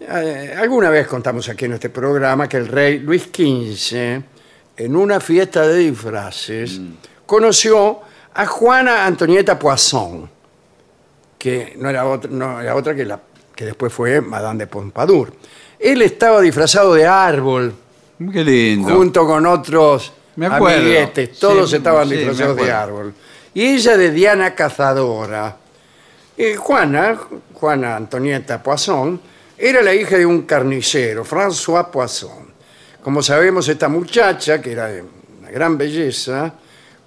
Eh, 0.00 0.54
alguna 0.58 0.88
vez 0.88 1.06
contamos 1.06 1.46
aquí 1.50 1.66
en 1.66 1.74
este 1.74 1.90
programa 1.90 2.48
que 2.48 2.56
el 2.56 2.68
rey 2.68 3.00
Luis 3.00 3.24
XV, 3.24 4.22
en 4.76 4.96
una 4.96 5.20
fiesta 5.20 5.66
de 5.68 5.76
disfraces, 5.78 6.80
conoció 7.26 8.00
a 8.34 8.46
Juana 8.46 9.04
Antonieta 9.04 9.58
Poisson, 9.58 10.28
que 11.38 11.74
no 11.76 11.90
era 11.90 12.06
otra, 12.06 12.30
no 12.30 12.60
era 12.62 12.74
otra 12.74 12.94
que, 12.94 13.04
la, 13.04 13.20
que 13.54 13.66
después 13.66 13.92
fue 13.92 14.22
Madame 14.22 14.60
de 14.60 14.66
Pompadour. 14.68 15.34
Él 15.82 16.02
estaba 16.02 16.40
disfrazado 16.40 16.94
de 16.94 17.06
árbol, 17.06 17.74
Qué 18.32 18.44
lindo. 18.44 18.94
junto 18.94 19.26
con 19.26 19.44
otros 19.46 20.12
Me 20.36 20.46
acuerdo. 20.46 20.78
amiguetes, 20.80 21.38
todos 21.38 21.70
Sí, 21.70 21.76
estaban 21.76 22.04
sí, 22.08 22.10
me 22.10 22.16
disfrazados 22.20 22.56
de 22.56 22.62
acuerdo. 22.62 22.78
árbol. 22.82 23.14
Y 23.54 23.62
ella 23.74 23.96
de 23.96 24.10
Diana 24.12 24.54
Cazadora. 24.54 25.56
Y 26.36 26.54
Juana, 26.54 27.18
Juana 27.54 27.96
Antonieta 27.96 28.62
Poisson, 28.62 29.20
era 29.58 29.82
la 29.82 29.94
hija 29.94 30.16
de 30.16 30.24
un 30.26 30.42
carnicero, 30.42 31.24
François 31.24 31.90
Poisson. 31.90 32.50
Como 33.02 33.22
sabemos, 33.22 33.68
esta 33.68 33.88
muchacha, 33.88 34.60
que 34.62 34.72
era 34.72 34.86
de 34.86 35.02
una 35.40 35.50
gran 35.50 35.76
belleza, 35.76 36.54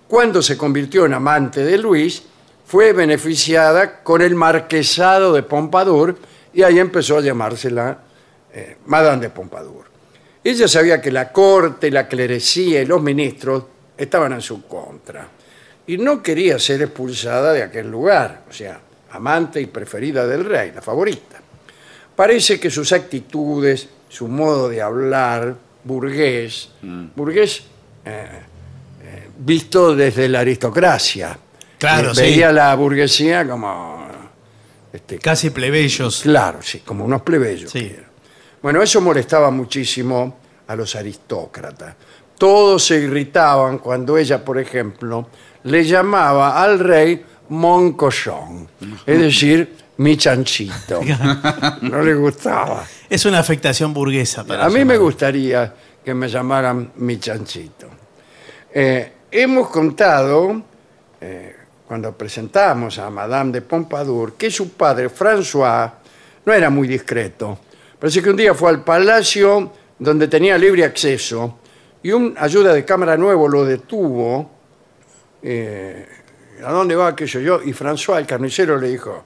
cuando 0.08 0.42
se 0.42 0.56
convirtió 0.58 1.06
en 1.06 1.14
amante 1.14 1.64
de 1.64 1.78
Luis, 1.78 2.22
fue 2.68 2.94
beneficiada 2.94 4.04
con 4.04 4.22
el 4.22 4.36
marquesado 4.36 5.34
de 5.34 5.44
Pompadour 5.44 6.16
y 6.54 6.62
ahí 6.64 6.78
empezó 6.80 7.18
a 7.18 7.22
llamársela 7.22 8.00
eh, 8.56 8.78
Madame 8.88 9.22
de 9.22 9.30
Pompadour. 9.30 9.86
Ella 10.44 10.68
sabía 10.68 11.02
que 11.02 11.12
la 11.12 11.32
corte, 11.32 11.92
la 11.92 12.08
clerecía 12.08 12.82
y 12.82 12.86
los 12.86 13.02
ministros 13.02 13.64
estaban 13.98 14.34
en 14.34 14.42
su 14.42 14.66
contra 14.68 15.28
y 15.88 15.98
no 15.98 16.22
quería 16.24 16.58
ser 16.60 16.82
expulsada 16.82 17.54
de 17.54 17.64
aquel 17.64 17.90
lugar, 17.92 18.44
o 18.50 18.54
sea, 18.54 18.80
amante 19.12 19.62
y 19.62 19.68
preferida 19.68 20.26
del 20.28 20.46
rey, 20.46 20.72
la 20.74 20.82
favorita. 20.82 21.40
Parece 22.16 22.60
que 22.60 22.70
sus 22.72 22.92
actitudes, 22.92 23.88
su 24.10 24.28
modo 24.28 24.70
de 24.70 24.82
hablar, 24.82 25.56
burgués, 25.84 26.70
burgués 27.16 27.64
eh, 28.06 28.26
eh, 29.04 29.28
visto 29.38 29.96
desde 29.96 30.30
la 30.30 30.40
aristocracia. 30.40 31.38
Claro, 31.78 32.12
Eh, 32.12 32.16
sí. 32.16 32.22
Veía 32.22 32.52
la 32.52 32.74
burguesía 32.76 33.48
como, 33.48 34.08
este, 34.94 35.20
Casi 35.20 35.50
plebeyos. 35.50 36.22
claro, 36.22 36.60
sí, 36.62 36.80
como 36.80 37.04
unos 37.06 37.22
plebeyos. 37.22 37.72
Sí. 37.72 37.82
que. 37.90 38.05
Bueno, 38.66 38.82
eso 38.82 39.00
molestaba 39.00 39.52
muchísimo 39.52 40.38
a 40.66 40.76
los 40.76 40.96
aristócratas. 40.96 41.94
Todos 42.36 42.84
se 42.84 42.96
irritaban 42.98 43.78
cuando 43.78 44.18
ella, 44.18 44.44
por 44.44 44.58
ejemplo, 44.58 45.30
le 45.66 45.86
llamaba 45.86 46.60
al 46.60 46.80
rey 46.80 47.24
Moncochón, 47.50 48.68
es 49.06 49.20
decir, 49.20 49.78
mi 49.98 50.18
chanchito. 50.18 51.00
No 51.84 52.02
le 52.02 52.16
gustaba. 52.16 52.84
Es 53.08 53.24
una 53.26 53.38
afectación 53.38 53.94
burguesa 53.94 54.44
para 54.44 54.66
A 54.66 54.70
mí 54.72 54.84
me 54.84 54.98
gustaría 54.98 55.72
que 56.04 56.16
me 56.16 56.28
llamaran 56.28 56.92
mi 56.96 57.20
chanchito. 57.20 57.88
Eh, 58.74 59.12
hemos 59.30 59.70
contado, 59.70 60.60
eh, 61.22 61.56
cuando 61.88 62.18
presentamos 62.18 62.98
a 62.98 63.12
Madame 63.12 63.52
de 63.52 63.62
Pompadour, 63.62 64.34
que 64.34 64.50
su 64.50 64.72
padre, 64.72 65.12
François, 65.12 65.92
no 66.44 66.52
era 66.52 66.72
muy 66.72 66.88
discreto. 66.88 67.60
Parece 68.00 68.22
que 68.22 68.30
un 68.30 68.36
día 68.38 68.54
fue 68.54 68.70
al 68.70 68.84
palacio 68.84 69.72
donde 69.98 70.28
tenía 70.28 70.58
libre 70.58 70.84
acceso 70.84 71.60
y 72.04 72.12
un 72.12 72.36
ayuda 72.38 72.74
de 72.74 72.84
cámara 72.86 73.18
nuevo 73.18 73.48
lo 73.48 73.66
detuvo. 73.66 74.52
eh, 75.42 76.06
¿A 76.66 76.72
dónde 76.72 76.96
va 76.96 77.10
aquello 77.10 77.40
yo? 77.40 77.62
Y 77.64 77.74
François, 77.74 78.18
el 78.20 78.26
carnicero, 78.26 78.78
le 78.80 78.88
dijo, 78.90 79.26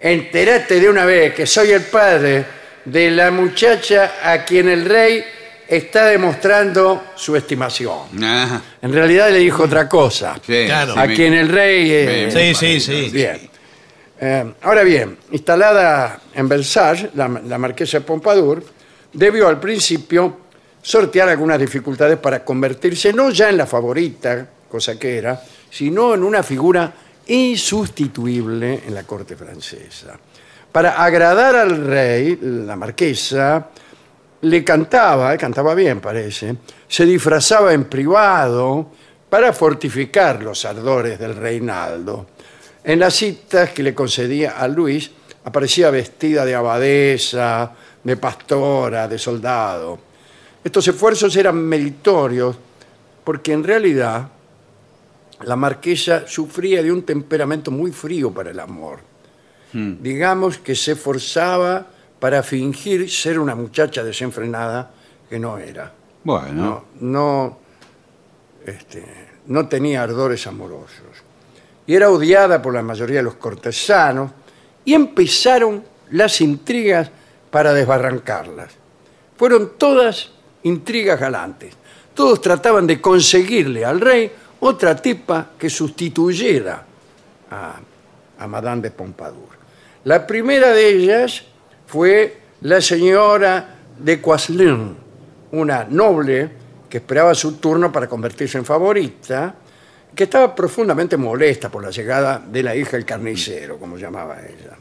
entérate 0.00 0.80
de 0.80 0.88
una 0.88 1.04
vez 1.04 1.34
que 1.34 1.46
soy 1.46 1.70
el 1.72 1.82
padre 1.82 2.44
de 2.84 3.10
la 3.10 3.30
muchacha 3.30 4.14
a 4.22 4.44
quien 4.44 4.68
el 4.68 4.84
rey 4.86 5.22
está 5.68 6.06
demostrando 6.06 7.04
su 7.14 7.36
estimación. 7.36 7.98
Ah, 8.22 8.60
En 8.80 8.92
realidad 8.92 9.30
le 9.30 9.38
dijo 9.38 9.64
otra 9.64 9.86
cosa. 9.88 10.36
sí, 10.44 10.64
Claro. 10.66 10.94
sí, 10.94 10.98
a 11.00 11.04
me- 11.06 11.14
quien 11.14 11.34
el 11.34 11.48
rey... 11.48 11.88
eh, 11.92 12.30
Sí, 12.32 12.54
sí, 12.54 12.80
sí. 12.80 13.10
Bien. 13.12 13.50
Eh, 14.20 14.52
ahora 14.62 14.82
bien, 14.82 15.16
instalada 15.30 16.20
en 16.34 16.48
Versailles, 16.48 17.10
la, 17.14 17.28
la 17.28 17.58
marquesa 17.58 18.00
Pompadour 18.00 18.62
debió 19.12 19.48
al 19.48 19.60
principio 19.60 20.38
sortear 20.82 21.28
algunas 21.28 21.58
dificultades 21.58 22.18
para 22.18 22.44
convertirse 22.44 23.12
no 23.12 23.30
ya 23.30 23.48
en 23.48 23.56
la 23.56 23.66
favorita, 23.66 24.48
cosa 24.68 24.98
que 24.98 25.18
era, 25.18 25.40
sino 25.70 26.14
en 26.14 26.22
una 26.22 26.42
figura 26.42 26.92
insustituible 27.26 28.82
en 28.86 28.94
la 28.94 29.04
corte 29.04 29.36
francesa. 29.36 30.18
Para 30.72 31.02
agradar 31.02 31.56
al 31.56 31.86
rey, 31.86 32.38
la 32.42 32.76
marquesa 32.76 33.68
le 34.42 34.64
cantaba, 34.64 35.36
cantaba 35.36 35.74
bien 35.74 36.00
parece, 36.00 36.56
se 36.86 37.04
disfrazaba 37.04 37.72
en 37.72 37.84
privado 37.84 38.90
para 39.28 39.52
fortificar 39.52 40.42
los 40.42 40.64
ardores 40.64 41.18
del 41.18 41.36
reinaldo. 41.36 42.26
En 42.84 42.98
las 43.00 43.14
citas 43.14 43.70
que 43.70 43.82
le 43.82 43.94
concedía 43.94 44.58
a 44.58 44.68
Luis 44.68 45.10
aparecía 45.44 45.90
vestida 45.90 46.44
de 46.44 46.54
abadesa, 46.54 47.72
de 48.02 48.16
pastora, 48.16 49.08
de 49.08 49.18
soldado. 49.18 49.98
Estos 50.62 50.86
esfuerzos 50.88 51.34
eran 51.36 51.56
meritorios 51.56 52.56
porque 53.24 53.52
en 53.52 53.64
realidad 53.64 54.28
la 55.42 55.56
marquesa 55.56 56.26
sufría 56.26 56.82
de 56.82 56.92
un 56.92 57.02
temperamento 57.02 57.70
muy 57.70 57.92
frío 57.92 58.32
para 58.32 58.50
el 58.50 58.60
amor. 58.60 59.00
Digamos 59.72 60.58
que 60.58 60.74
se 60.74 60.92
esforzaba 60.92 61.86
para 62.18 62.42
fingir 62.42 63.10
ser 63.10 63.38
una 63.38 63.54
muchacha 63.54 64.02
desenfrenada 64.02 64.90
que 65.28 65.38
no 65.38 65.58
era. 65.58 65.92
Bueno, 66.24 66.52
No, 66.52 66.84
no, 67.00 67.58
este, 68.64 69.04
no 69.46 69.68
tenía 69.68 70.02
ardores 70.02 70.46
amorosos. 70.46 71.22
Y 71.88 71.94
era 71.94 72.10
odiada 72.10 72.60
por 72.60 72.74
la 72.74 72.82
mayoría 72.82 73.16
de 73.16 73.22
los 73.22 73.36
cortesanos 73.36 74.30
y 74.84 74.92
empezaron 74.92 75.82
las 76.10 76.40
intrigas 76.42 77.10
para 77.50 77.72
desbarrancarlas. 77.72 78.72
Fueron 79.38 79.72
todas 79.78 80.30
intrigas 80.64 81.18
galantes. 81.18 81.72
Todos 82.12 82.42
trataban 82.42 82.86
de 82.86 83.00
conseguirle 83.00 83.86
al 83.86 84.02
rey 84.02 84.30
otra 84.60 84.94
tipa 84.96 85.52
que 85.58 85.70
sustituyera 85.70 86.84
a, 87.50 87.80
a 88.38 88.46
Madame 88.46 88.82
de 88.82 88.90
Pompadour. 88.90 89.48
La 90.04 90.26
primera 90.26 90.72
de 90.72 90.90
ellas 90.90 91.42
fue 91.86 92.38
la 92.60 92.82
señora 92.82 93.76
de 93.98 94.20
Coislin, 94.20 94.94
una 95.52 95.84
noble 95.84 96.50
que 96.90 96.98
esperaba 96.98 97.34
su 97.34 97.52
turno 97.56 97.90
para 97.90 98.06
convertirse 98.06 98.58
en 98.58 98.66
favorita, 98.66 99.54
que 100.18 100.24
estaba 100.24 100.52
profundamente 100.52 101.16
molesta 101.16 101.68
por 101.68 101.80
la 101.80 101.90
llegada 101.92 102.42
de 102.44 102.60
la 102.60 102.74
hija 102.74 102.96
del 102.96 103.04
carnicero, 103.04 103.78
como 103.78 103.96
llamaba 103.96 104.38
ella. 104.40 104.76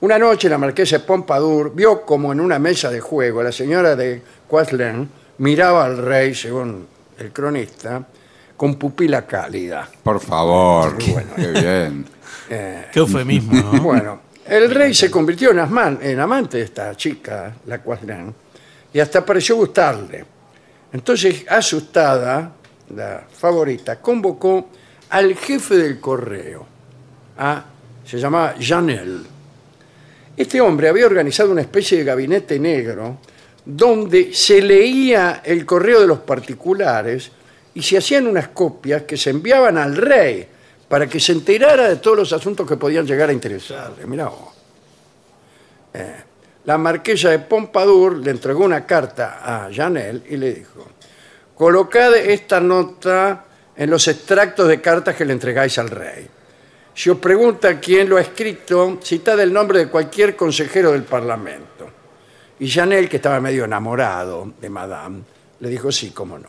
Una 0.00 0.18
noche 0.18 0.50
la 0.50 0.58
marquesa 0.58 0.98
de 0.98 1.04
Pompadour 1.04 1.74
vio 1.74 2.02
como 2.02 2.30
en 2.30 2.40
una 2.42 2.58
mesa 2.58 2.90
de 2.90 3.00
juego 3.00 3.42
la 3.42 3.52
señora 3.52 3.96
de 3.96 4.20
Coislin 4.46 5.08
miraba 5.38 5.86
al 5.86 5.96
rey, 5.96 6.34
según 6.34 6.86
el 7.18 7.32
cronista, 7.32 8.06
con 8.54 8.74
pupila 8.74 9.26
cálida. 9.26 9.88
Por 10.02 10.20
favor, 10.20 10.94
bueno. 11.10 11.30
qué 11.36 11.46
bien. 11.52 12.06
Qué 12.92 12.98
eufemismo, 13.00 13.54
¿no? 13.72 13.80
Bueno, 13.80 14.20
el 14.46 14.70
rey 14.74 14.92
se 14.92 15.10
convirtió 15.10 15.52
en, 15.52 15.56
asman- 15.60 16.00
en 16.02 16.20
amante 16.20 16.58
de 16.58 16.64
esta 16.64 16.94
chica, 16.94 17.54
la 17.64 17.82
Coislin, 17.82 18.32
y 18.92 19.00
hasta 19.00 19.24
pareció 19.24 19.56
gustarle. 19.56 20.22
Entonces, 20.92 21.46
asustada, 21.48 22.52
la 22.94 23.24
favorita 23.30 24.00
convocó 24.00 24.68
al 25.10 25.34
jefe 25.34 25.76
del 25.76 26.00
correo, 26.00 26.66
a- 27.38 27.64
se 28.04 28.18
llamaba 28.18 28.54
Janel. 28.60 29.24
Este 30.36 30.60
hombre 30.60 30.88
había 30.88 31.06
organizado 31.06 31.50
una 31.50 31.62
especie 31.62 31.98
de 31.98 32.04
gabinete 32.04 32.58
negro 32.58 33.18
donde 33.64 34.32
se 34.32 34.60
leía 34.62 35.40
el 35.44 35.64
correo 35.66 36.00
de 36.00 36.06
los 36.06 36.20
particulares 36.20 37.30
y 37.74 37.82
se 37.82 37.98
hacían 37.98 38.26
unas 38.26 38.48
copias 38.48 39.02
que 39.02 39.16
se 39.16 39.30
enviaban 39.30 39.76
al 39.78 39.96
rey 39.96 40.46
para 40.88 41.08
que 41.08 41.18
se 41.18 41.32
enterara 41.32 41.88
de 41.88 41.96
todos 41.96 42.16
los 42.16 42.32
asuntos 42.32 42.68
que 42.68 42.76
podían 42.76 43.04
llegar 43.06 43.28
a 43.28 43.32
interesarle. 43.32 44.06
Mirá 44.06 44.26
vos. 44.28 44.54
Eh, 45.94 46.14
la 46.64 46.78
marquesa 46.78 47.30
de 47.30 47.38
Pompadour 47.40 48.18
le 48.18 48.30
entregó 48.30 48.64
una 48.64 48.84
carta 48.86 49.40
a 49.42 49.68
Janel 49.72 50.22
y 50.28 50.36
le 50.36 50.54
dijo, 50.54 50.86
colocad 51.56 52.14
esta 52.16 52.60
nota 52.60 53.44
en 53.76 53.90
los 53.90 54.06
extractos 54.08 54.68
de 54.68 54.80
cartas 54.80 55.16
que 55.16 55.24
le 55.24 55.32
entregáis 55.32 55.78
al 55.78 55.88
rey. 55.90 56.26
Si 56.94 57.10
os 57.10 57.18
pregunta 57.18 57.78
quién 57.78 58.08
lo 58.08 58.16
ha 58.16 58.20
escrito, 58.22 58.98
citad 59.02 59.38
el 59.40 59.52
nombre 59.52 59.80
de 59.80 59.88
cualquier 59.88 60.34
consejero 60.36 60.92
del 60.92 61.02
Parlamento. 61.02 61.86
Y 62.58 62.70
Janel, 62.70 63.08
que 63.08 63.16
estaba 63.16 63.38
medio 63.40 63.64
enamorado 63.64 64.52
de 64.60 64.70
Madame, 64.70 65.20
le 65.60 65.68
dijo 65.68 65.92
sí, 65.92 66.10
cómo 66.10 66.38
no. 66.38 66.48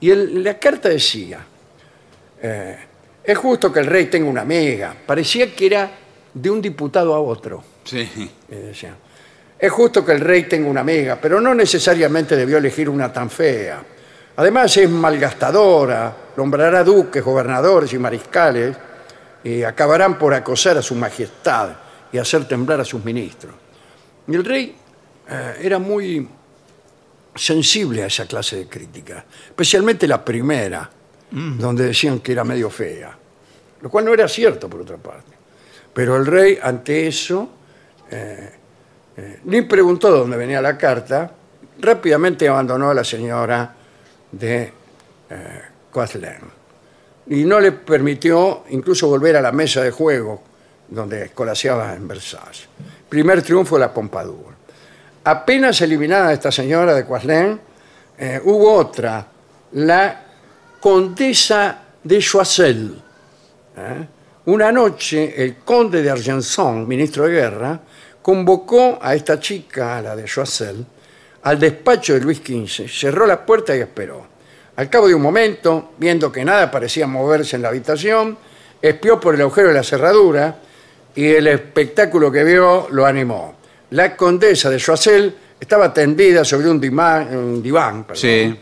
Y 0.00 0.10
el- 0.10 0.42
la 0.42 0.58
carta 0.58 0.88
decía, 0.88 1.38
eh, 2.42 2.78
es 3.22 3.38
justo 3.38 3.72
que 3.72 3.80
el 3.80 3.86
rey 3.86 4.06
tenga 4.06 4.28
una 4.28 4.40
amiga. 4.42 4.94
Parecía 5.06 5.54
que 5.54 5.66
era 5.66 5.90
de 6.34 6.50
un 6.50 6.60
diputado 6.60 7.14
a 7.14 7.20
otro. 7.20 7.62
Sí. 7.84 8.08
Eh, 8.50 8.56
decía, 8.68 8.94
es 9.58 9.70
justo 9.70 10.04
que 10.04 10.12
el 10.12 10.20
rey 10.20 10.44
tenga 10.44 10.68
una 10.68 10.80
amiga, 10.80 11.16
pero 11.20 11.40
no 11.40 11.54
necesariamente 11.54 12.36
debió 12.36 12.58
elegir 12.58 12.88
una 12.88 13.12
tan 13.12 13.30
fea. 13.30 13.82
Además 14.36 14.76
es 14.76 14.90
malgastadora, 14.90 16.14
nombrará 16.36 16.84
duques, 16.84 17.24
gobernadores 17.24 17.92
y 17.92 17.98
mariscales 17.98 18.76
y 19.42 19.62
acabarán 19.62 20.18
por 20.18 20.34
acosar 20.34 20.76
a 20.76 20.82
su 20.82 20.94
majestad 20.94 21.70
y 22.12 22.18
hacer 22.18 22.46
temblar 22.46 22.80
a 22.80 22.84
sus 22.84 23.02
ministros. 23.04 23.54
Y 24.28 24.34
el 24.34 24.44
rey 24.44 24.76
eh, 25.28 25.54
era 25.62 25.78
muy 25.78 26.28
sensible 27.34 28.02
a 28.02 28.06
esa 28.06 28.26
clase 28.26 28.56
de 28.56 28.66
crítica, 28.68 29.24
especialmente 29.48 30.06
la 30.06 30.24
primera, 30.24 30.90
donde 31.30 31.86
decían 31.86 32.20
que 32.20 32.32
era 32.32 32.44
medio 32.44 32.70
fea, 32.70 33.16
lo 33.80 33.90
cual 33.90 34.04
no 34.04 34.14
era 34.14 34.28
cierto 34.28 34.70
por 34.70 34.80
otra 34.80 34.96
parte. 34.96 35.32
Pero 35.92 36.16
el 36.16 36.24
rey, 36.24 36.58
ante 36.62 37.06
eso, 37.06 37.50
eh, 38.10 38.50
eh, 39.16 39.40
ni 39.44 39.62
preguntó 39.62 40.12
de 40.12 40.18
dónde 40.18 40.36
venía 40.36 40.62
la 40.62 40.78
carta, 40.78 41.32
rápidamente 41.80 42.48
abandonó 42.48 42.90
a 42.90 42.94
la 42.94 43.04
señora 43.04 43.75
de 44.38 44.72
eh. 45.30 45.62
Y 47.28 47.44
no 47.44 47.58
le 47.58 47.72
permitió 47.72 48.64
incluso 48.68 49.08
volver 49.08 49.36
a 49.36 49.40
la 49.40 49.50
mesa 49.50 49.82
de 49.82 49.90
juego 49.90 50.42
donde 50.88 51.24
escolaseaba 51.24 51.94
en 51.94 52.06
Versailles. 52.06 52.68
Primer 53.08 53.42
triunfo 53.42 53.76
de 53.76 53.80
la 53.80 53.94
Pompadour. 53.94 54.54
Apenas 55.24 55.80
eliminada 55.80 56.32
esta 56.32 56.52
señora 56.52 56.94
de 56.94 57.04
Coislin, 57.04 57.58
eh, 58.18 58.40
hubo 58.44 58.74
otra, 58.74 59.26
la 59.72 60.22
condesa 60.78 61.78
de 62.04 62.18
Choiseul. 62.18 63.02
¿eh? 63.76 64.06
Una 64.44 64.70
noche, 64.70 65.42
el 65.42 65.56
conde 65.56 66.02
de 66.02 66.10
Argenson, 66.10 66.86
ministro 66.86 67.24
de 67.24 67.32
guerra, 67.32 67.80
convocó 68.22 68.98
a 69.00 69.14
esta 69.14 69.40
chica, 69.40 69.98
a 69.98 70.02
la 70.02 70.14
de 70.14 70.24
Choiseul, 70.24 70.86
al 71.46 71.60
despacho 71.60 72.14
de 72.14 72.20
Luis 72.20 72.38
XV, 72.44 72.88
cerró 72.88 73.24
la 73.24 73.46
puerta 73.46 73.76
y 73.76 73.78
esperó. 73.80 74.26
Al 74.74 74.90
cabo 74.90 75.06
de 75.06 75.14
un 75.14 75.22
momento, 75.22 75.92
viendo 75.96 76.32
que 76.32 76.44
nada 76.44 76.68
parecía 76.72 77.06
moverse 77.06 77.54
en 77.54 77.62
la 77.62 77.68
habitación, 77.68 78.36
espió 78.82 79.20
por 79.20 79.36
el 79.36 79.42
agujero 79.42 79.68
de 79.68 79.74
la 79.74 79.84
cerradura 79.84 80.56
y 81.14 81.24
el 81.28 81.46
espectáculo 81.46 82.32
que 82.32 82.42
vio 82.42 82.88
lo 82.90 83.06
animó. 83.06 83.54
La 83.90 84.16
condesa 84.16 84.68
de 84.70 84.78
Choiseul 84.78 85.32
estaba 85.60 85.94
tendida 85.94 86.44
sobre 86.44 86.68
un, 86.68 86.80
diván, 86.80 88.02
perdón, 88.02 88.16
Sí. 88.16 88.58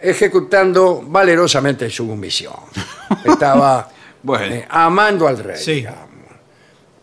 ejecutando 0.00 1.02
valerosamente 1.06 1.88
su 1.88 2.06
misión. 2.16 2.54
Estaba 3.24 3.88
Bueno. 4.24 4.52
eh, 4.52 4.66
amando 4.68 5.28
al 5.28 5.38
rey. 5.38 5.56
Sí. 5.56 5.86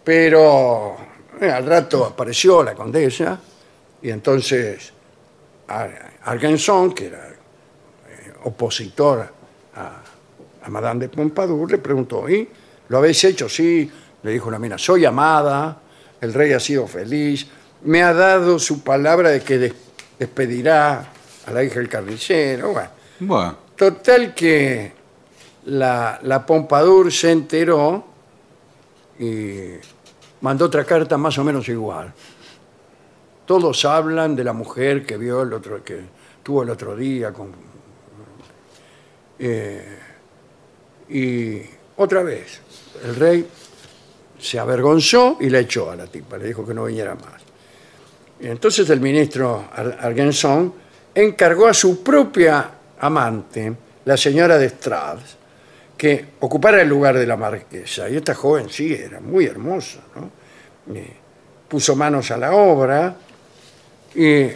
Pero 0.04 0.98
eh, 1.40 1.50
al 1.50 1.66
rato 1.66 2.06
apareció 2.06 2.62
la 2.62 2.74
condesa 2.74 3.40
y 4.02 4.10
entonces 4.10 4.92
Argenson, 6.24 6.94
que 6.94 7.08
era 7.08 7.28
eh, 7.30 8.34
opositor 8.44 9.28
a, 9.76 10.02
a 10.64 10.70
Madame 10.70 11.02
de 11.02 11.10
Pompadour, 11.10 11.72
le 11.72 11.78
preguntó, 11.78 12.30
¿y 12.30 12.48
lo 12.90 12.98
habéis 12.98 13.24
hecho? 13.24 13.50
Sí, 13.50 13.90
le 14.24 14.32
dijo 14.32 14.50
la 14.52 14.60
mina, 14.60 14.78
soy 14.78 15.06
amada, 15.06 15.80
el 16.22 16.34
rey 16.34 16.54
ha 16.54 16.60
sido 16.60 16.88
feliz, 16.88 17.48
me 17.84 18.02
ha 18.04 18.14
dado 18.14 18.60
su 18.60 18.82
palabra 18.84 19.30
de 19.30 19.42
que 19.42 19.58
des- 19.58 19.74
despedirá 20.20 21.10
a 21.46 21.52
la 21.52 21.64
hija 21.64 21.76
del 21.80 21.90
carnicero. 21.90 22.72
Bueno, 22.72 22.90
Bueno, 23.20 23.58
Total 23.76 24.34
que 24.34 24.92
la, 25.66 26.20
la 26.22 26.46
Pompadour 26.46 27.12
se 27.12 27.32
enteró 27.32 28.06
y 29.20 29.72
mandó 30.42 30.66
otra 30.66 30.86
carta 30.86 31.18
más 31.18 31.38
o 31.38 31.44
menos 31.44 31.68
igual. 31.70 32.14
Todos 33.46 33.84
hablan 33.86 34.36
de 34.36 34.44
la 34.44 34.54
mujer 34.54 35.06
que 35.06 35.18
vio 35.18 35.42
el 35.42 35.54
otro, 35.54 35.84
que 35.84 36.00
tuvo 36.42 36.64
el 36.64 36.70
otro 36.70 36.96
día 36.96 37.32
con. 37.34 37.52
Eh, 39.40 39.98
y 41.10 41.62
otra 41.98 42.24
vez, 42.24 42.60
el 43.04 43.16
rey 43.16 43.48
se 44.40 44.60
avergonzó 44.60 45.38
y 45.40 45.50
la 45.50 45.60
echó 45.60 45.92
a 45.92 45.96
la 45.96 46.08
tipa, 46.08 46.38
le 46.38 46.46
dijo 46.48 46.66
que 46.66 46.74
no 46.74 46.86
viniera 46.86 47.16
más. 47.16 47.42
Y 48.40 48.48
entonces 48.48 48.90
el 48.90 49.00
ministro 49.00 49.66
Ar- 49.74 49.98
Argenson 50.02 50.74
encargó 51.14 51.68
a 51.68 51.74
su 51.74 52.04
propia 52.04 52.70
amante, 53.00 53.74
la 54.06 54.18
señora 54.18 54.58
de 54.58 54.66
Strauss, 54.68 55.38
que 55.98 56.26
ocupara 56.40 56.82
el 56.82 56.90
lugar 56.90 57.18
de 57.18 57.26
la 57.28 57.38
marquesa. 57.38 58.10
Y 58.10 58.18
esta 58.18 58.34
joven 58.34 58.70
sí 58.70 58.94
era 58.94 59.20
muy 59.20 59.46
hermosa, 59.46 60.00
¿no? 60.16 60.94
Y 60.94 61.04
puso 61.68 61.96
manos 61.96 62.32
a 62.32 62.38
la 62.38 62.54
obra 62.54 63.16
y 64.16 64.48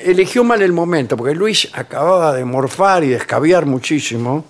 eligió 0.00 0.44
mal 0.44 0.60
el 0.62 0.72
momento, 0.72 1.16
porque 1.16 1.34
Luis 1.34 1.68
acababa 1.72 2.34
de 2.34 2.44
morfar 2.44 3.04
y 3.04 3.08
de 3.08 3.16
escabiar 3.16 3.66
muchísimo, 3.66 4.44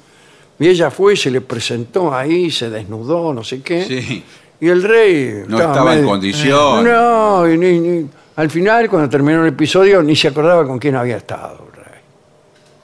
y 0.59 0.69
ella 0.69 0.91
fue 0.91 1.15
y 1.15 1.17
se 1.17 1.31
le 1.31 1.41
presentó 1.41 2.15
ahí, 2.15 2.51
se 2.51 2.71
desnudó, 2.71 3.33
no 3.35 3.43
sé 3.45 3.61
qué. 3.63 3.85
Sí. 3.85 4.25
Y 4.61 4.69
el 4.69 4.83
rey 4.83 5.45
No 5.49 5.59
estaba 5.59 5.95
en 5.97 6.05
condición. 6.07 6.85
No, 6.85 7.49
y 7.51 7.59
ni- 7.59 7.81
ni- 7.81 8.09
al 8.37 8.51
final, 8.51 8.89
cuando 8.89 9.09
terminó 9.09 9.43
el 9.43 9.49
episodio, 9.49 10.03
ni 10.03 10.17
se 10.17 10.29
acordaba 10.29 10.67
con 10.67 10.79
quién 10.79 10.97
había 10.97 11.17
estado 11.19 11.67
el 11.69 11.77
rey. 11.85 12.01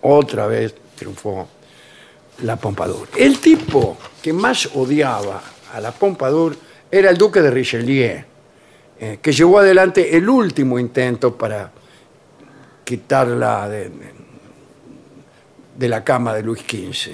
Otra 0.02 0.46
vez 0.46 0.74
triunfó 0.96 1.48
la 2.42 2.56
Pompadour. 2.56 3.08
El 3.16 3.38
tipo 3.38 3.96
que 4.22 4.32
más 4.32 4.68
odiaba 4.74 5.42
a 5.72 5.80
la 5.80 5.92
Pompadour 5.92 6.56
era 6.90 7.10
el 7.10 7.16
duque 7.16 7.40
de 7.40 7.50
Richelieu, 7.50 8.24
eh, 9.02 9.18
que 9.22 9.32
llevó 9.32 9.60
adelante 9.60 10.14
el 10.14 10.28
último 10.28 10.78
intento 10.78 11.34
para 11.34 11.72
quitarla 12.84 13.66
de, 13.66 13.90
de 15.74 15.88
la 15.88 16.04
cama 16.04 16.34
de 16.34 16.42
Luis 16.42 16.60
XV, 16.60 17.12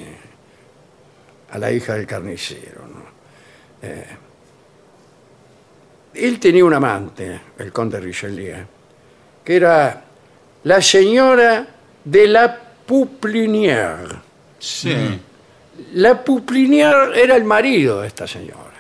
a 1.51 1.59
la 1.59 1.71
hija 1.71 1.95
del 1.95 2.05
carnicero. 2.05 2.83
¿no? 2.89 3.03
Eh, 3.83 4.07
él 6.15 6.41
tenía 6.41 6.65
un 6.65 6.75
amante, 6.75 7.41
el 7.59 7.73
conde 7.73 8.01
Richelieu, 8.01 8.67
que 9.45 9.55
era 9.55 10.03
la 10.65 10.83
señora 10.83 11.67
de 12.05 12.27
la 12.27 12.63
Pouplinière. 12.87 14.23
Sí. 14.59 15.21
La 15.95 16.25
Pouplinière 16.25 17.15
era 17.15 17.37
el 17.37 17.45
marido 17.45 18.01
de 18.01 18.09
esta 18.09 18.27
señora. 18.27 18.76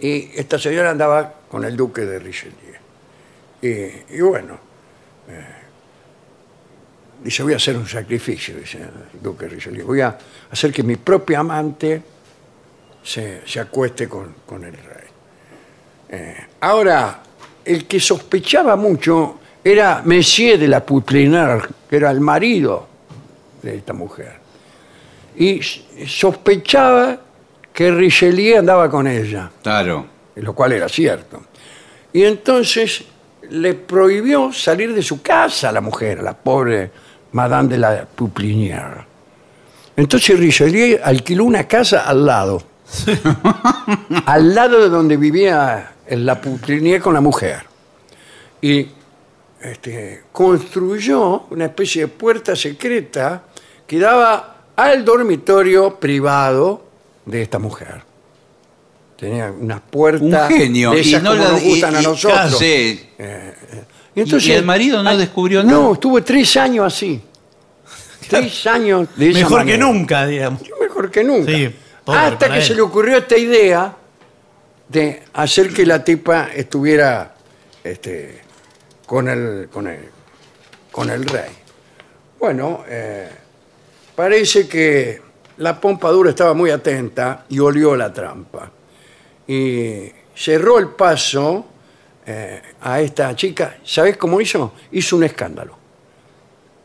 Y 0.00 0.30
esta 0.34 0.58
señora 0.58 0.90
andaba 0.90 1.32
con 1.48 1.64
el 1.64 1.76
duque 1.76 2.02
de 2.02 2.18
Richelieu. 2.18 2.74
Y, 3.60 4.20
bueno, 4.20 4.58
eh, 5.28 5.44
dice, 7.22 7.42
voy 7.42 7.54
a 7.54 7.56
hacer 7.56 7.76
un 7.76 7.86
sacrificio, 7.86 8.56
dice 8.56 8.78
el 8.78 9.20
duque 9.20 9.46
de 9.46 9.56
Richelieu. 9.56 9.86
Voy 9.86 10.00
a 10.00 10.16
hacer 10.50 10.72
que 10.72 10.82
mi 10.82 10.96
propia 10.96 11.40
amante 11.40 12.02
se, 13.02 13.42
se 13.46 13.60
acueste 13.60 14.08
con, 14.08 14.34
con 14.46 14.64
el 14.64 14.72
rey. 14.72 15.08
Eh, 16.10 16.36
ahora, 16.60 17.22
el 17.64 17.86
que 17.86 18.00
sospechaba 18.00 18.76
mucho 18.76 19.40
era 19.62 20.02
Messier 20.04 20.58
de 20.58 20.68
la 20.68 20.84
Pouplinière, 20.84 21.68
que 21.88 21.96
era 21.96 22.10
el 22.10 22.20
marido 22.20 22.88
de 23.62 23.76
esta 23.76 23.92
mujer. 23.92 24.38
Y 25.36 25.60
sospechaba 26.06 27.20
que 27.78 27.92
Richelieu 27.92 28.58
andaba 28.58 28.90
con 28.90 29.06
ella, 29.06 29.52
Claro. 29.62 30.04
lo 30.34 30.52
cual 30.52 30.72
era 30.72 30.88
cierto. 30.88 31.44
Y 32.12 32.24
entonces 32.24 33.04
le 33.50 33.74
prohibió 33.74 34.52
salir 34.52 34.92
de 34.92 35.00
su 35.00 35.22
casa 35.22 35.68
a 35.68 35.72
la 35.72 35.80
mujer, 35.80 36.18
a 36.18 36.22
la 36.22 36.36
pobre 36.36 36.90
Madame 37.30 37.68
de 37.68 37.78
la 37.78 38.04
Pouplinière. 38.04 39.06
Entonces 39.96 40.36
Richelieu 40.36 40.98
alquiló 41.04 41.44
una 41.44 41.68
casa 41.68 42.00
al 42.00 42.26
lado. 42.26 42.60
al 44.26 44.54
lado 44.56 44.82
de 44.82 44.88
donde 44.88 45.16
vivía 45.16 45.92
en 46.04 46.26
la 46.26 46.40
Pouplinière 46.40 47.00
con 47.00 47.14
la 47.14 47.20
mujer. 47.20 47.62
Y 48.60 48.88
este, 49.60 50.24
construyó 50.32 51.44
una 51.50 51.66
especie 51.66 52.02
de 52.02 52.08
puerta 52.08 52.56
secreta 52.56 53.42
que 53.86 54.00
daba 54.00 54.64
al 54.74 55.04
dormitorio 55.04 55.94
privado 56.00 56.87
de 57.28 57.42
esta 57.42 57.58
mujer. 57.58 58.02
Tenía 59.16 59.50
una 59.50 59.80
puerta 59.80 60.46
Un 60.48 60.56
genio. 60.56 60.90
de 60.92 61.00
esas 61.00 61.20
y 61.20 61.24
no 61.24 61.30
como 61.30 61.42
la- 61.44 61.50
nos 61.50 61.62
gustan 61.62 61.92
y- 61.92 61.96
a 61.96 62.02
nosotros. 62.02 62.58
Sí. 62.58 63.10
Y, 64.14 64.20
¿Y 64.48 64.52
el 64.52 64.64
marido 64.64 65.02
no 65.02 65.10
ay, 65.10 65.16
descubrió 65.18 65.62
nada? 65.62 65.78
No, 65.78 65.92
estuvo 65.94 66.22
tres 66.22 66.56
años 66.56 66.86
así. 66.86 67.20
Tres 68.28 68.66
años 68.66 69.08
de 69.16 69.30
esa 69.30 69.38
Mejor 69.40 69.64
que 69.64 69.78
nunca, 69.78 70.26
digamos. 70.26 70.62
Mejor 70.80 71.10
que 71.10 71.24
nunca. 71.24 71.50
Sí, 71.52 71.74
pobre 72.04 72.18
Hasta 72.20 72.48
que 72.50 72.58
él. 72.58 72.62
se 72.62 72.74
le 72.74 72.80
ocurrió 72.82 73.16
esta 73.18 73.36
idea 73.38 73.96
de 74.88 75.22
hacer 75.34 75.72
que 75.72 75.86
la 75.86 76.02
tipa 76.04 76.48
estuviera 76.54 77.34
este, 77.84 78.40
con, 79.06 79.28
el, 79.28 79.68
con, 79.72 79.86
el, 79.86 80.00
con 80.90 81.08
el 81.10 81.24
rey. 81.24 81.50
Bueno, 82.38 82.84
eh, 82.88 83.30
parece 84.14 84.68
que 84.68 85.22
la 85.58 85.80
pompadura 85.80 86.30
estaba 86.30 86.54
muy 86.54 86.70
atenta 86.70 87.44
y 87.48 87.58
olió 87.58 87.96
la 87.96 88.12
trampa. 88.12 88.70
Y 89.46 90.04
cerró 90.34 90.78
el 90.78 90.88
paso 90.88 91.66
eh, 92.26 92.62
a 92.80 93.00
esta 93.00 93.34
chica. 93.34 93.78
¿Sabes 93.84 94.16
cómo 94.16 94.40
hizo? 94.40 94.72
Hizo 94.92 95.16
un 95.16 95.24
escándalo. 95.24 95.76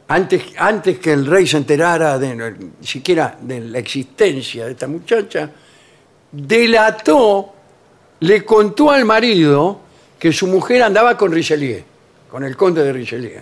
Antes, 0.08 0.44
antes 0.58 1.00
que 1.00 1.14
el 1.14 1.26
rey 1.26 1.48
se 1.48 1.58
enterara 1.58 2.18
de, 2.20 2.56
siquiera 2.82 3.38
de 3.40 3.60
la 3.62 3.80
existencia 3.80 4.66
de 4.66 4.72
esta 4.72 4.88
muchacha, 4.88 5.50
delató, 6.32 7.54
le 8.20 8.44
contó 8.44 8.92
al 8.92 9.06
marido 9.06 9.80
que 10.20 10.32
su 10.32 10.48
mujer 10.48 10.84
andaba 10.84 11.18
con 11.18 11.32
Richelieu, 11.32 11.84
con 12.30 12.44
el 12.44 12.56
conde 12.56 12.84
de 12.84 12.94
Richelieu. 12.94 13.42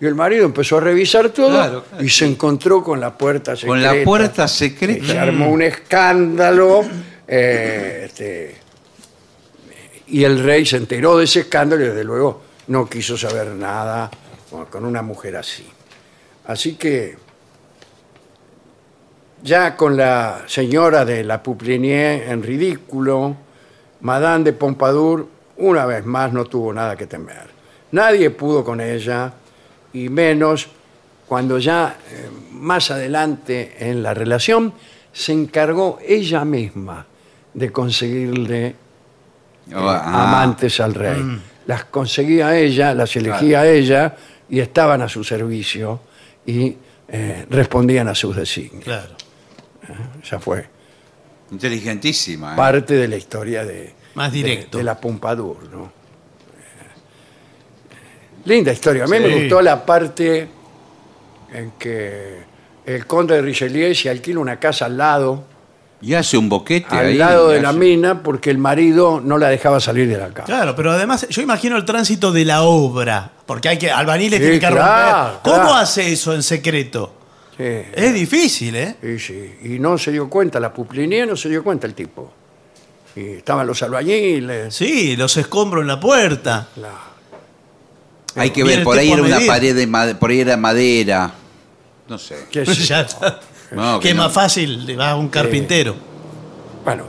Y 0.00 0.06
el 0.06 0.14
marido 0.14 0.46
empezó 0.46 0.78
a 0.78 0.80
revisar 0.80 1.28
todo 1.30 1.50
Claro, 1.50 1.84
claro. 1.84 2.04
y 2.04 2.08
se 2.08 2.24
encontró 2.26 2.82
con 2.82 2.98
la 3.00 3.16
puerta 3.16 3.54
secreta. 3.54 3.68
Con 3.68 3.82
la 3.82 4.04
puerta 4.04 4.48
Se 4.48 4.68
secreta. 4.70 5.22
armó 5.22 5.50
un 5.50 5.62
escándalo. 5.62 6.82
eh, 7.28 8.02
este, 8.06 8.56
y 10.08 10.24
el 10.24 10.42
rey 10.42 10.64
se 10.66 10.78
enteró 10.78 11.16
de 11.18 11.24
ese 11.24 11.40
escándalo 11.40 11.84
y 11.84 11.88
desde 11.88 12.02
luego 12.02 12.42
no 12.68 12.88
quiso 12.88 13.16
saber 13.16 13.48
nada 13.48 14.10
con- 14.50 14.66
con 14.66 14.84
una 14.84 15.02
mujer 15.02 15.36
así. 15.36 15.64
Así 16.46 16.74
que 16.74 17.16
ya 19.42 19.76
con 19.76 19.96
la 19.96 20.42
señora 20.46 21.04
de 21.04 21.24
la 21.24 21.42
Pouplinier 21.42 22.28
en 22.28 22.42
ridículo, 22.42 23.36
Madame 24.00 24.44
de 24.44 24.52
Pompadour 24.52 25.28
una 25.58 25.86
vez 25.86 26.04
más 26.04 26.32
no 26.32 26.44
tuvo 26.46 26.72
nada 26.72 26.96
que 26.96 27.06
temer. 27.06 27.48
Nadie 27.92 28.30
pudo 28.30 28.64
con 28.64 28.80
ella 28.80 29.32
y 29.92 30.08
menos 30.08 30.68
cuando 31.26 31.58
ya 31.58 31.96
eh, 32.10 32.28
más 32.52 32.90
adelante 32.90 33.76
en 33.78 34.02
la 34.02 34.14
relación 34.14 34.72
se 35.12 35.32
encargó 35.32 35.98
ella 36.06 36.44
misma 36.44 37.06
de 37.54 37.70
conseguirle 37.72 38.66
eh, 38.66 38.74
Ah, 39.72 40.28
amantes 40.28 40.80
al 40.80 40.94
rey. 40.94 41.22
Las 41.66 41.84
conseguía 41.84 42.56
ella, 42.58 42.92
las 42.94 43.14
elegía 43.14 43.64
ella 43.66 44.16
y 44.48 44.58
estaban 44.58 45.00
a 45.02 45.08
su 45.08 45.22
servicio 45.22 46.00
y 46.44 46.74
eh, 47.06 47.46
respondían 47.48 48.08
a 48.08 48.14
sus 48.14 48.34
designios. 48.34 48.82
Claro. 48.84 49.14
Esa 50.22 50.40
fue 50.40 50.66
Inteligentísima. 51.52 52.54
¿eh? 52.54 52.56
parte 52.56 52.94
de 52.94 53.08
la 53.08 53.16
historia 53.16 53.64
de, 53.64 53.92
Más 54.14 54.32
de- 54.32 54.38
directo. 54.38 54.78
de, 54.78 54.84
la 54.84 55.00
Pompadour. 55.00 55.62
¿no? 55.70 55.92
Linda 58.44 58.72
historia. 58.72 59.04
A 59.04 59.06
mí 59.06 59.18
me 59.20 59.40
gustó 59.40 59.60
la 59.62 59.84
parte 59.84 60.48
en 61.52 61.72
que 61.78 62.38
el 62.86 63.06
conde 63.06 63.34
de 63.36 63.42
Richelieu 63.42 63.94
se 63.94 64.08
alquila 64.10 64.40
una 64.40 64.58
casa 64.58 64.86
al 64.86 64.96
lado, 64.96 65.44
Y 66.02 66.14
hace 66.14 66.38
un 66.38 66.48
boquete 66.48 66.96
al 66.96 67.06
ahí, 67.06 67.14
lado 67.16 67.50
de 67.50 67.60
la 67.60 67.72
mina 67.74 68.22
porque 68.22 68.50
el 68.50 68.56
marido 68.58 69.20
no 69.22 69.36
la 69.36 69.48
dejaba 69.48 69.80
salir 69.80 70.08
de 70.08 70.16
la 70.16 70.28
casa. 70.28 70.46
Claro, 70.46 70.74
pero 70.74 70.92
además 70.92 71.26
yo 71.28 71.42
imagino 71.42 71.76
el 71.76 71.84
tránsito 71.84 72.32
de 72.32 72.44
la 72.46 72.62
obra, 72.62 73.30
porque 73.44 73.68
hay 73.68 73.78
que 73.78 73.90
albaniles 73.90 74.38
Sí, 74.38 74.42
tienen 74.44 74.60
que 74.60 74.66
claro, 74.66 75.22
romper. 75.24 75.40
¿Cómo 75.42 75.56
claro. 75.66 75.74
hace 75.74 76.10
eso 76.12 76.34
en 76.34 76.42
secreto? 76.42 77.14
Sí. 77.56 77.64
Es 77.94 78.14
difícil, 78.14 78.74
¿eh? 78.76 78.96
Sí, 79.02 79.18
sí. 79.18 79.54
Y 79.64 79.78
no 79.78 79.98
se 79.98 80.10
dio 80.12 80.30
cuenta, 80.30 80.58
la 80.58 80.72
Puplinia 80.72 81.26
no 81.26 81.36
se 81.36 81.50
dio 81.50 81.62
cuenta 81.62 81.86
el 81.86 81.92
tipo. 81.92 82.32
Y 83.14 83.32
estaban 83.32 83.66
los 83.66 83.82
albañiles. 83.82 84.74
Sí, 84.74 85.14
los 85.16 85.36
escombros 85.36 85.82
en 85.82 85.88
la 85.88 86.00
puerta. 86.00 86.68
la- 86.76 87.10
Hay 88.40 88.50
que 88.50 88.64
ver, 88.64 88.82
por 88.82 88.98
ahí 88.98 89.12
era 89.12 89.22
una 89.22 89.40
pared 89.46 89.74
de 89.74 89.86
madera, 89.86 90.18
por 90.18 90.30
ahí 90.30 90.40
era 90.40 90.56
madera. 90.56 91.32
No 92.08 92.18
sé. 92.18 92.36
qué 92.50 92.64
Ya 92.64 93.02
yo. 93.02 93.06
está. 93.06 93.40
No, 93.72 94.00
que 94.00 94.04
que 94.04 94.10
es 94.10 94.16
no. 94.16 94.24
más 94.24 94.32
fácil, 94.32 94.84
le 94.84 94.96
va 94.96 95.10
a 95.10 95.14
un 95.16 95.28
carpintero. 95.28 95.94
Bueno, 96.84 97.04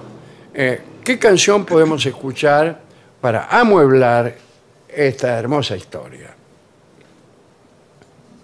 eh, 0.53 0.79
¿qué 1.03 1.17
canción 1.17 1.65
podemos 1.65 2.05
escuchar 2.05 2.79
para 3.19 3.47
amueblar 3.47 4.35
esta 4.87 5.39
hermosa 5.39 5.75
historia? 5.75 6.35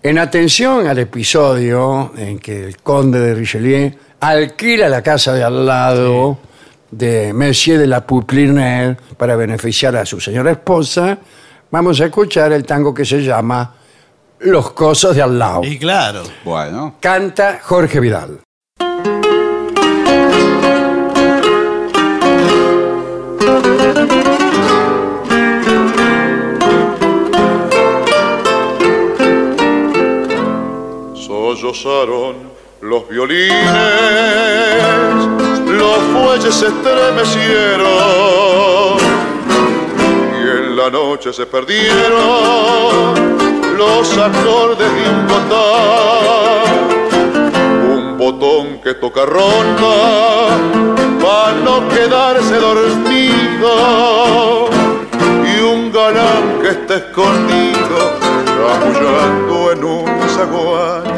En 0.01 0.17
atención 0.17 0.87
al 0.87 0.97
episodio 0.97 2.11
en 2.17 2.39
que 2.39 2.65
el 2.65 2.77
conde 2.77 3.19
de 3.19 3.35
Richelieu 3.35 3.91
alquila 4.19 4.89
la 4.89 5.03
casa 5.03 5.33
de 5.33 5.43
al 5.43 5.65
lado 5.65 6.39
de 6.89 7.33
Monsieur 7.33 7.77
de 7.77 7.85
la 7.85 8.05
Pouplinière 8.07 8.97
para 9.17 9.35
beneficiar 9.35 9.95
a 9.95 10.05
su 10.05 10.19
señora 10.19 10.51
esposa, 10.51 11.19
vamos 11.71 11.99
a 12.01 12.05
escuchar 12.05 12.51
el 12.51 12.65
tango 12.65 12.93
que 12.93 13.05
se 13.05 13.23
llama 13.23 13.73
Los 14.39 14.71
Cosas 14.71 15.15
de 15.15 15.21
al 15.21 15.37
lado. 15.37 15.61
Y 15.63 15.77
claro. 15.77 16.23
Bueno. 16.43 16.95
Canta 16.99 17.59
Jorge 17.63 17.99
Vidal. 17.99 18.39
Sollozaron 31.15 32.35
los 32.81 33.09
violines, 33.09 33.55
los 35.67 35.97
fuelles 36.13 36.53
se 36.53 36.67
estremecieron 36.67 38.97
la 40.77 40.89
noche 40.91 41.33
se 41.33 41.47
perdieron 41.47 41.95
los 43.75 44.15
acordes 44.15 44.77
de 44.77 45.09
un 45.09 45.27
botón, 45.27 46.69
un 47.91 48.17
botón 48.17 48.79
que 48.83 48.93
toca 48.93 49.25
ronda 49.25 50.55
para 51.19 51.53
no 51.65 51.89
quedarse 51.89 52.57
dormido. 52.57 53.69
Y 55.51 55.59
un 55.61 55.91
galán 55.91 56.59
que 56.61 56.69
está 56.69 56.97
escondido 56.97 58.11
chamullando 58.45 59.71
en 59.71 59.83
un 59.83 60.05
zaguán 60.29 61.16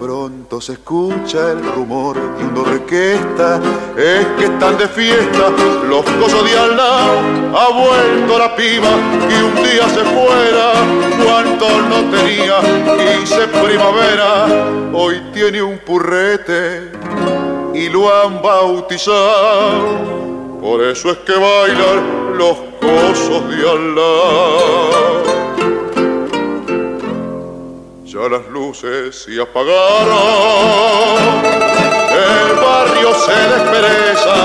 pronto 0.00 0.62
se 0.62 0.72
escucha 0.72 1.52
el 1.52 1.62
rumor 1.74 2.16
de 2.38 2.44
una 2.44 2.60
orquesta, 2.62 3.60
es 3.98 4.26
que 4.38 4.44
están 4.46 4.78
de 4.78 4.88
fiesta 4.88 5.50
los 5.86 6.02
cosos 6.02 6.42
de 6.50 6.58
al 6.58 6.74
lado, 6.74 7.18
ha 7.54 7.68
vuelto 7.68 8.38
la 8.38 8.56
piba 8.56 8.88
y 9.28 9.42
un 9.42 9.54
día 9.56 9.86
se 9.90 10.02
fuera, 10.02 10.72
cuánto 11.22 11.82
no 11.82 11.96
tenía, 12.16 12.60
quise 12.96 13.46
primavera, 13.48 14.46
hoy 14.94 15.20
tiene 15.34 15.60
un 15.62 15.76
purrete 15.78 16.92
y 17.74 17.90
lo 17.90 18.08
han 18.10 18.40
bautizado, 18.40 19.98
por 20.62 20.82
eso 20.82 21.10
es 21.10 21.18
que 21.18 21.34
bailan 21.34 22.38
los 22.38 22.56
cosos 22.80 23.48
de 23.50 23.70
al 23.70 23.94
lado. 23.94 25.39
Ya 28.12 28.28
las 28.28 28.44
luces 28.48 29.22
se 29.22 29.40
apagaron, 29.40 29.78
el 32.10 32.56
barrio 32.56 33.14
se 33.14 33.38
despereza, 33.54 34.36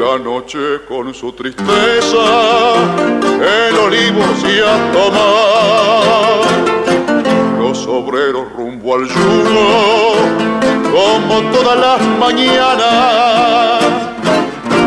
la 0.00 0.18
noche 0.18 0.80
con 0.88 1.12
su 1.12 1.30
tristeza, 1.34 2.24
el 3.68 3.76
olivo 3.76 4.24
se 4.40 4.64
a 4.64 4.92
tomar, 4.94 6.40
los 7.58 7.86
obreros 7.86 8.50
rumbo 8.56 8.94
al 8.94 9.06
yugo, 9.08 10.14
como 10.90 11.42
todas 11.52 11.78
las 11.78 12.00
mañanas, 12.18 13.84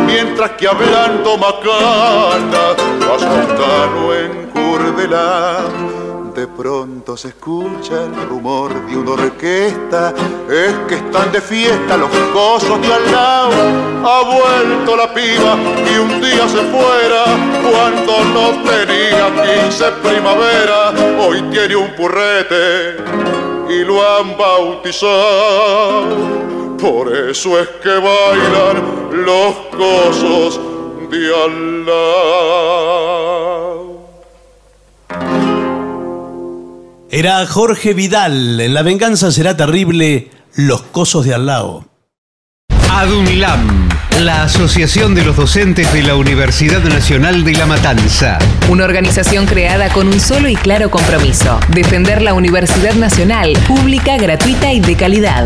mientras 0.08 0.50
que 0.54 0.68
hablando 0.68 1.38
macana, 1.38 2.74
va 3.08 3.20
Santano 3.20 4.14
en 4.16 4.50
Curdela. 4.50 6.05
De 6.36 6.48
pronto 6.48 7.16
se 7.16 7.30
escucha 7.30 8.04
el 8.04 8.28
rumor 8.28 8.86
de 8.88 8.98
una 8.98 9.12
orquesta, 9.12 10.14
es 10.50 10.74
que 10.86 10.96
están 10.96 11.32
de 11.32 11.40
fiesta 11.40 11.96
los 11.96 12.10
cosos 12.34 12.82
de 12.82 12.94
al 12.94 13.10
lado. 13.10 13.54
Ha 14.04 14.22
vuelto 14.22 14.98
la 14.98 15.14
piba 15.14 15.56
y 15.90 15.98
un 15.98 16.20
día 16.20 16.46
se 16.50 16.58
fuera, 16.58 17.24
cuando 17.64 18.22
no 18.34 18.50
tenía 18.70 19.32
15 19.64 19.92
primavera, 20.04 20.92
hoy 21.26 21.42
tiene 21.52 21.78
un 21.78 21.96
purrete 21.96 22.98
y 23.70 23.86
lo 23.86 24.06
han 24.06 24.36
bautizado. 24.38 26.18
Por 26.78 27.16
eso 27.16 27.58
es 27.62 27.70
que 27.82 27.94
bailan 27.94 29.24
los 29.26 29.56
cosos 29.72 30.60
de 31.10 31.34
al 31.34 31.86
lado. 31.86 33.95
Era 37.18 37.48
Jorge 37.48 37.94
Vidal. 37.94 38.60
En 38.60 38.74
La 38.74 38.82
venganza 38.82 39.32
será 39.32 39.56
terrible. 39.56 40.32
Los 40.56 40.82
cosos 40.82 41.24
de 41.24 41.34
al 41.34 41.46
lado. 41.46 41.86
ADUNLAM, 42.92 43.88
la 44.20 44.44
Asociación 44.44 45.16
de 45.16 45.24
los 45.24 45.38
Docentes 45.38 45.94
de 45.94 46.04
la 46.04 46.16
Universidad 46.16 46.84
Nacional 46.84 47.46
de 47.46 47.54
La 47.54 47.68
Matanza. 47.68 48.38
Una 48.68 48.84
organización 48.84 49.46
creada 49.46 49.88
con 49.94 50.10
un 50.10 50.20
solo 50.20 50.50
y 50.50 50.58
claro 50.58 50.92
compromiso, 50.92 51.58
defender 51.70 52.22
la 52.22 52.34
Universidad 52.34 52.96
Nacional, 52.96 53.54
pública, 53.66 54.18
gratuita 54.18 54.74
y 54.74 54.82
de 54.82 54.98
calidad. 54.98 55.46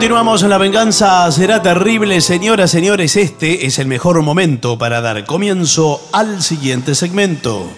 Continuamos 0.00 0.42
en 0.42 0.48
La 0.48 0.56
venganza 0.56 1.30
será 1.30 1.60
terrible. 1.60 2.22
Señoras, 2.22 2.70
señores, 2.70 3.16
este 3.16 3.66
es 3.66 3.78
el 3.78 3.86
mejor 3.86 4.22
momento 4.22 4.78
para 4.78 5.02
dar 5.02 5.26
comienzo 5.26 6.00
al 6.14 6.40
siguiente 6.40 6.94
segmento. 6.94 7.68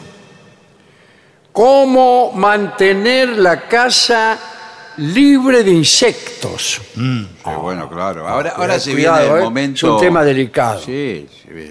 ¿Cómo 1.50 2.30
mantener 2.32 3.30
la 3.30 3.66
casa 3.66 4.38
libre 4.98 5.64
de 5.64 5.72
insectos? 5.72 6.80
Qué 6.94 7.50
bueno, 7.60 7.90
claro. 7.90 8.28
Ahora, 8.28 8.50
ahora 8.50 8.78
Cuidado, 8.78 8.80
se 8.80 8.94
viene 8.94 9.20
el 9.26 9.38
eh, 9.38 9.42
momento. 9.42 9.86
Es 9.88 9.92
un 9.92 10.00
tema 10.00 10.22
delicado. 10.22 10.80
Sí, 10.80 11.26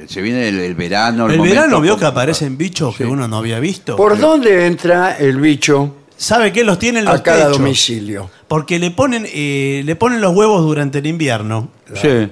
se 0.09 0.21
viene- 0.21 0.49
el, 0.49 0.59
el 0.59 0.75
verano. 0.75 1.27
El 1.29 1.37
momento 1.37 1.55
verano 1.55 1.79
vio 1.79 1.95
que 1.95 2.03
aparecen 2.05 2.57
bichos 2.57 2.97
que 2.97 3.05
uno 3.05 3.25
no 3.25 3.37
había 3.37 3.61
visto. 3.61 3.95
¿Por 3.95 4.19
dónde 4.19 4.65
entra 4.67 5.15
el 5.17 5.39
bicho 5.39 5.95
¿Sabe 6.21 6.53
qué? 6.53 6.63
Los 6.63 6.77
tienen 6.77 7.05
los 7.05 7.15
a 7.15 7.23
cada 7.23 7.45
techos. 7.45 7.57
domicilio? 7.57 8.29
Porque 8.47 8.77
le 8.77 8.91
ponen, 8.91 9.25
eh, 9.27 9.81
le 9.83 9.95
ponen 9.95 10.21
los 10.21 10.35
huevos 10.35 10.61
durante 10.61 10.99
el 10.99 11.07
invierno. 11.07 11.69
Sí. 11.99 12.29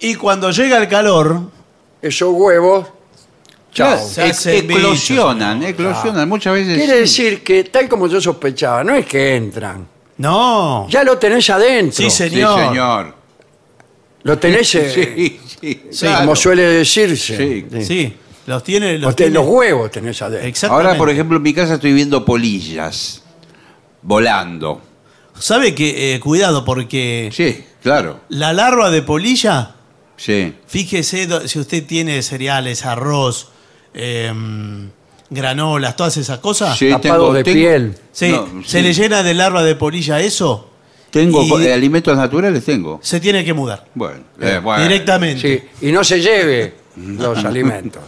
Y 0.00 0.14
cuando 0.16 0.50
llega 0.50 0.76
el 0.76 0.86
calor, 0.86 1.40
Esos 2.02 2.28
huevos, 2.34 2.86
chao. 3.72 3.88
Claro, 3.94 4.06
Se 4.06 4.22
hacen 4.22 4.70
eclosionan, 4.70 5.62
eclosionan. 5.62 6.28
Muchas 6.28 6.52
veces. 6.52 6.76
Quiere 6.76 7.06
sí. 7.06 7.22
decir 7.24 7.42
que, 7.42 7.64
tal 7.64 7.88
como 7.88 8.06
yo 8.06 8.20
sospechaba, 8.20 8.84
no 8.84 8.94
es 8.94 9.06
que 9.06 9.34
entran. 9.36 9.86
no. 10.18 10.86
Ya 10.90 11.02
lo 11.02 11.16
tenés 11.16 11.48
adentro. 11.48 11.96
Sí, 11.96 12.10
Sí, 12.10 12.28
señor. 12.28 12.68
señor. 12.68 13.14
Lo 14.24 14.38
tenés, 14.38 14.74
eh, 14.74 14.90
Sí, 14.92 15.40
sí. 15.58 15.82
Claro. 16.00 16.18
como 16.20 16.36
suele 16.36 16.62
decirse. 16.64 17.36
Sí. 17.36 17.82
Sí, 17.82 18.16
los 18.46 18.62
tiene. 18.64 18.98
Los, 18.98 19.14
tiene- 19.16 19.32
los 19.34 19.46
huevos 19.46 19.90
tenés 19.90 20.20
adentro. 20.22 20.46
Exactamente. 20.48 20.88
Ahora, 20.88 20.98
por 20.98 21.10
ejemplo, 21.10 21.36
en 21.36 21.42
mi 21.42 21.52
casa 21.54 21.74
estoy 21.74 21.92
viendo 21.92 22.24
polillas 22.24 23.22
volando. 24.02 24.80
¿Sabe 25.38 25.74
que 25.74 26.14
eh, 26.14 26.20
cuidado 26.20 26.64
porque 26.64 27.30
Sí, 27.32 27.64
claro. 27.82 28.20
la 28.28 28.52
larva 28.52 28.90
de 28.90 29.02
polilla, 29.02 29.74
Sí. 30.16 30.54
fíjese 30.66 31.28
si 31.48 31.58
usted 31.58 31.86
tiene 31.86 32.22
cereales, 32.22 32.84
arroz, 32.84 33.48
em, 33.94 34.90
granolas, 35.30 35.96
todas 35.96 36.16
esas 36.18 36.40
cosas. 36.40 36.76
Sí, 36.76 36.90
Tapado 36.90 37.32
de 37.32 37.44
piel. 37.44 37.94
Sí, 38.12 38.28
No, 38.30 38.62
se 38.64 38.78
sí. 38.78 38.82
le 38.82 38.92
llena 38.92 39.22
de 39.22 39.32
larva 39.34 39.62
de 39.62 39.74
polilla 39.76 40.20
eso, 40.20 40.66
Tengo 41.10 41.42
Y- 41.42 41.64
eh, 41.66 41.72
alimentos 41.72 42.16
naturales, 42.16 42.64
tengo. 42.64 43.00
se 43.02 43.18
tiene 43.18 43.44
que 43.44 43.52
mudar. 43.52 43.84
Bueno, 43.96 44.20
eh, 44.40 44.60
bueno. 44.62 44.80
Directamente. 44.84 45.40
Sí, 45.80 45.86
y 45.88 45.90
no 45.90 46.04
se 46.04 46.20
lleve 46.20 46.74
los 46.96 47.36
alimentos. 47.44 48.02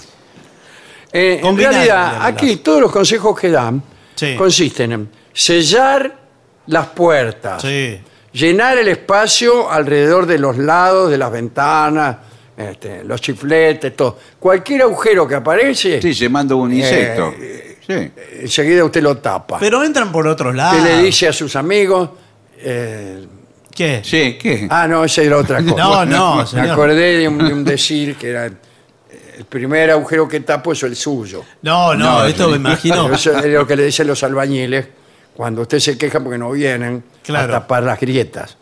Eh, 1.13 1.35
en 1.37 1.41
Combinar, 1.41 1.73
realidad, 1.75 2.07
digamos, 2.13 2.27
aquí 2.27 2.57
todos 2.57 2.81
los 2.81 2.91
consejos 2.93 3.39
que 3.39 3.51
dan 3.51 3.83
Sí. 4.15 4.35
consisten 4.37 4.93
en 4.93 5.09
sellar 5.33 6.19
las 6.67 6.87
puertas, 6.89 7.61
Sí. 7.63 7.99
llenar 8.33 8.79
el 8.79 8.89
espacio 8.89 9.71
alrededor 9.71 10.27
de 10.27 10.39
los 10.39 10.57
lados 10.59 11.11
de 11.11 11.19
las 11.19 11.31
ventanas, 11.33 12.17
este, 12.57 13.05
los 13.05 13.21
chifletes, 13.21 13.95
todo. 13.97 14.19
Cualquier 14.39 14.83
agujero 14.83 15.27
que 15.27 15.35
aparece, 15.35 16.01
Sí, 16.01 16.15
se 16.15 16.29
manda 16.29 16.55
un 16.55 16.73
insecto. 16.73 17.35
sí. 17.87 18.11
enseguida 18.41 18.85
usted 18.85 19.03
lo 19.03 19.17
tapa. 19.19 19.59
Pero 19.59 19.83
entran 19.83 20.13
por 20.13 20.27
otros 20.27 20.55
lados. 20.55 20.79
Usted 20.81 20.97
le 20.97 21.03
dice 21.03 21.29
a 21.29 21.33
sus 21.33 21.57
amigos, 21.57 22.11
eh, 22.59 23.27
¿Qué? 23.75 24.03
Sí, 24.05 24.37
¿qué? 24.41 24.67
ah, 24.71 24.87
no, 24.87 25.03
esa 25.05 25.23
era 25.23 25.39
otra 25.39 25.63
cosa. 25.65 25.77
No, 25.77 26.05
no, 26.05 26.37
Me 26.37 26.47
señor. 26.47 26.71
acordé 26.71 27.19
de 27.19 27.29
un, 27.29 27.39
de 27.39 27.53
un 27.55 27.65
decir 27.65 28.17
que 28.17 28.29
era 28.31 28.47
eh, 28.47 28.53
el 29.37 29.45
primer 29.45 29.91
agujero 29.91 30.29
que 30.29 30.41
tapo 30.41 30.73
es 30.73 30.83
el 30.83 30.97
suyo. 30.97 31.45
No, 31.63 31.95
no, 31.95 32.21
No, 32.21 32.25
esto 32.25 32.49
me 32.49 32.57
imagino. 32.57 33.11
Eso 33.15 33.37
es 33.39 33.45
lo 33.47 33.67
que 33.67 33.77
le 33.77 33.85
dicen 33.87 34.07
los 34.07 34.23
albañiles 34.23 34.87
cuando 35.35 35.63
usted 35.63 35.79
se 35.79 35.97
queja 35.99 36.21
porque 36.21 36.39
no 36.39 36.51
vienen 36.51 37.03
Claro. 37.23 37.55
a 37.57 37.61
tapar 37.61 37.83
las 37.83 37.99
grietas. 38.01 38.57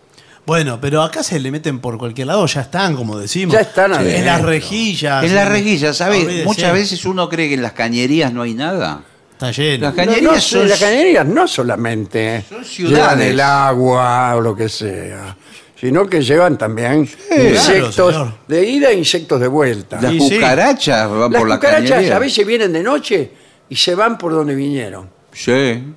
Bueno, 0.46 0.80
pero 0.80 1.02
acá 1.02 1.22
se 1.22 1.38
le 1.38 1.50
meten 1.50 1.78
por 1.80 1.96
cualquier 1.98 2.26
lado, 2.26 2.44
ya 2.46 2.62
están, 2.62 2.96
como 2.96 3.18
decimos. 3.18 3.54
Ya 3.54 3.60
están 3.60 3.92
En 3.92 3.98
adentro. 3.98 4.24
las 4.26 4.42
rejillas. 4.42 5.24
En 5.24 5.34
las 5.34 5.48
rejillas, 5.48 5.96
¿sabes? 5.96 6.24
Olvídese. 6.24 6.44
Muchas 6.44 6.72
veces 6.72 7.04
uno 7.04 7.28
cree 7.28 7.48
que 7.48 7.54
en 7.54 7.62
las 7.62 7.72
cañerías 7.72 8.32
no 8.32 8.42
hay 8.42 8.54
nada. 8.54 9.02
Está 9.32 9.52
lleno. 9.52 9.86
Las 9.86 9.94
cañerías 9.94 10.22
no, 10.32 10.40
son- 10.40 10.68
las 10.68 10.78
cañerías 10.80 11.26
no 11.26 11.46
solamente 11.48 12.44
Son 12.48 12.58
llevan 12.62 12.64
ciudades. 12.64 13.30
el 13.30 13.40
agua 13.40 14.34
o 14.36 14.40
lo 14.40 14.56
que 14.56 14.68
sea, 14.68 15.36
sino 15.80 16.06
que 16.06 16.20
llevan 16.22 16.58
también 16.58 17.08
insectos 17.30 17.94
Claro, 18.14 18.38
de 18.46 18.68
ida 18.68 18.90
e 18.90 18.94
insectos 18.98 19.40
de 19.40 19.48
vuelta. 19.48 19.98
Las 20.00 20.12
Y 20.12 20.20
sí. 20.20 20.34
cucarachas 20.34 21.08
van 21.10 21.32
Las 21.32 21.40
por 21.40 21.48
la 21.48 21.56
cucarachas 21.56 21.90
cañería. 21.90 22.16
a 22.16 22.18
veces 22.18 22.46
vienen 22.46 22.72
de 22.72 22.82
noche 22.82 23.30
y 23.68 23.76
se 23.76 23.94
van 23.94 24.18
por 24.18 24.32
donde 24.32 24.54
vinieron. 24.54 25.08
Sí. 25.32 25.94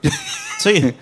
Sí. 0.59 0.93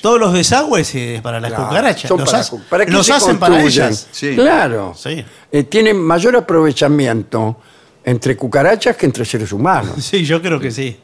Todos 0.00 0.20
los 0.20 0.32
desagües 0.32 0.94
eh, 0.94 1.20
para 1.22 1.40
las 1.40 1.50
Claro, 1.50 1.68
cucarachas. 1.68 2.08
son 2.08 2.18
los 2.20 2.28
para, 2.30 2.40
hace- 2.40 2.50
cu- 2.50 2.62
para 2.68 2.86
que 2.86 2.92
los 2.92 3.06
se 3.06 3.12
hacen 3.14 3.38
para 3.38 3.54
construyan. 3.60 3.88
ellas. 3.88 4.08
Sí. 4.12 4.34
Claro. 4.34 4.94
Sí. 4.96 5.24
Eh, 5.50 5.62
tienen 5.64 5.96
mayor 6.00 6.36
aprovechamiento 6.36 7.56
entre 8.04 8.36
cucarachas 8.36 8.96
que 8.96 9.06
entre 9.06 9.24
seres 9.24 9.52
humanos. 9.52 9.94
Sí, 10.04 10.24
yo 10.24 10.40
creo 10.42 10.58
que 10.60 10.70
sí. 10.70 10.96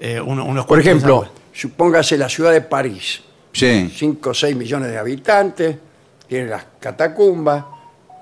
Eh, 0.00 0.20
uno- 0.20 0.44
unos 0.44 0.64
Por 0.66 0.76
cuantos 0.78 0.86
ejemplo, 0.86 1.14
desagües. 1.20 1.40
supóngase 1.52 2.18
la 2.18 2.28
ciudad 2.28 2.52
de 2.52 2.60
París, 2.60 3.22
Sí. 3.52 3.90
5 3.96 4.30
o 4.30 4.34
6 4.34 4.54
millones 4.54 4.90
de 4.90 4.98
habitantes, 4.98 5.76
tiene 6.28 6.46
las 6.48 6.64
catacumbas, 6.80 7.64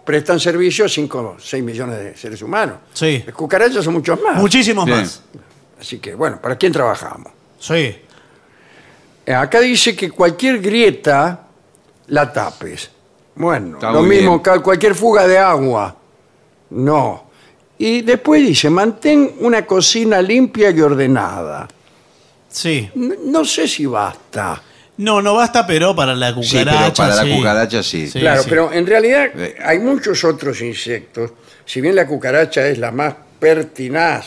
prestan 0.04 0.38
servicio 0.38 0.84
a 0.84 0.88
5 0.88 1.18
o 1.18 1.36
6 1.38 1.62
millones 1.64 1.98
de 1.98 2.16
seres 2.16 2.40
humanos. 2.42 2.76
Sí. 2.92 3.22
Las 3.26 3.34
cucarachas 3.34 3.84
son 3.84 3.94
muchos 3.94 4.20
más. 4.20 4.36
Muchísimos 4.36 4.84
Bien. 4.84 4.98
más. 5.00 5.22
Así 5.80 5.98
que, 5.98 6.14
bueno, 6.14 6.40
¿para 6.40 6.56
quién 6.56 6.72
trabajamos? 6.72 7.32
Sí. 7.58 7.96
Eh, 9.26 9.34
Acá 9.34 9.60
dice 9.60 9.96
que 9.96 10.10
cualquier 10.10 10.60
grieta 10.60 11.46
la 12.08 12.32
tapes. 12.32 12.90
Bueno, 13.36 13.76
Está 13.76 13.90
lo 13.90 14.00
muy 14.00 14.16
mismo, 14.16 14.40
bien. 14.40 14.60
cualquier 14.62 14.94
fuga 14.94 15.26
de 15.26 15.38
agua. 15.38 15.96
No. 16.70 17.24
Y 17.78 18.02
después 18.02 18.46
dice, 18.46 18.70
mantén 18.70 19.34
una 19.40 19.66
cocina 19.66 20.20
limpia 20.22 20.70
y 20.70 20.80
ordenada. 20.80 21.66
Sí. 22.48 22.88
N- 22.94 23.16
No 23.24 23.44
sé 23.44 23.66
si 23.66 23.86
basta. 23.86 24.62
No, 24.96 25.20
no 25.20 25.34
basta, 25.34 25.66
pero 25.66 25.94
para 25.96 26.14
la 26.14 26.28
Sí, 26.28 26.34
cucaracha. 26.34 26.78
pero 26.82 26.94
para 26.94 27.22
sí. 27.22 27.28
la 27.28 27.36
cucaracha 27.36 27.82
sí. 27.82 28.06
Sí. 28.08 28.20
claro, 28.20 28.42
pero 28.48 28.72
en 28.72 28.86
realidad 28.86 29.28
hay 29.64 29.78
muchos 29.80 30.22
otros 30.24 30.60
insectos. 30.60 31.32
Si 31.64 31.80
bien 31.80 31.96
la 31.96 32.06
cucaracha 32.06 32.66
es 32.68 32.78
la 32.78 32.90
más 32.92 33.14
pertinaz, 33.40 34.26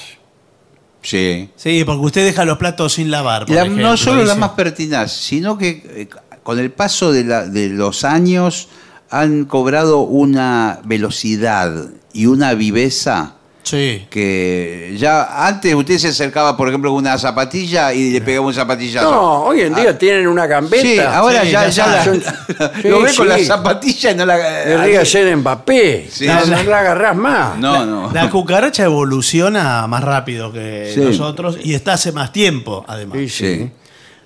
Sí. 1.01 1.49
Sí, 1.55 1.83
porque 1.85 2.05
usted 2.05 2.25
deja 2.25 2.43
los 2.43 2.57
platos 2.57 2.93
sin 2.93 3.09
lavar. 3.11 3.45
por 3.45 3.55
La- 3.55 3.61
ejemplo, 3.61 3.81
no 3.87 3.95
solo 3.95 4.17
la 4.23 4.29
dice. 4.33 4.39
más 4.39 4.49
pertinaz, 4.51 5.13
sino 5.13 5.57
que 5.57 5.69
eh, 5.85 6.07
con 6.43 6.59
el 6.59 6.71
paso 6.71 7.13
de, 7.13 7.23
la- 7.23 7.45
de 7.47 7.69
los 7.69 8.03
años 8.03 8.67
han 9.09 9.45
cobrado 9.45 9.99
una 10.01 10.81
velocidad 10.83 11.91
y 12.11 12.25
una 12.25 12.55
viveza 12.55 13.35
Sí. 13.69 14.07
que 14.09 14.95
ya 14.97 15.45
antes 15.47 15.73
usted 15.75 15.97
se 15.97 16.07
acercaba, 16.09 16.55
por 16.55 16.67
ejemplo, 16.69 16.91
con 16.91 16.99
una 16.99 17.17
zapatilla 17.17 17.93
y 17.93 18.11
le 18.11 18.21
pegaba 18.21 18.47
un 18.47 18.53
zapatillazo. 18.53 19.11
No, 19.11 19.43
hoy 19.43 19.61
en 19.61 19.73
día 19.75 19.97
tienen 19.97 20.27
una 20.27 20.45
gambeta. 20.47 20.81
Sí, 20.81 20.99
ahora 20.99 21.41
Sí, 21.43 21.51
ya, 21.51 21.67
ya 21.67 21.69
ya 21.69 21.87
la- 21.87 22.03
saben. 22.03 22.23
lo 22.59 22.67
Sí, 22.71 22.83
ve 22.83 22.99
con 22.99 23.11
sí. 23.11 23.23
la 23.25 23.39
zapatilla 23.39 24.11
y 24.11 24.15
no 24.15 24.25
la. 24.25 24.37
Debería 24.37 25.05
ser 25.05 25.35
Mbappé. 25.37 26.07
Sí. 26.09 26.27
no, 26.27 26.45
no 26.45 26.63
la 26.63 26.79
agarrás 26.79 27.15
más. 27.15 27.57
No, 27.57 27.85
no. 27.85 28.11
La 28.13 28.29
cucaracha 28.29 28.83
evoluciona 28.85 29.85
más 29.87 30.03
rápido 30.03 30.51
que 30.53 30.91
Sí. 30.93 30.99
nosotros 31.01 31.57
y 31.63 31.73
está 31.73 31.93
hace 31.93 32.11
más 32.11 32.31
tiempo, 32.31 32.85
además. 32.87 33.17
Sí, 33.17 33.29
sí. 33.29 33.55
Sí. 33.57 33.71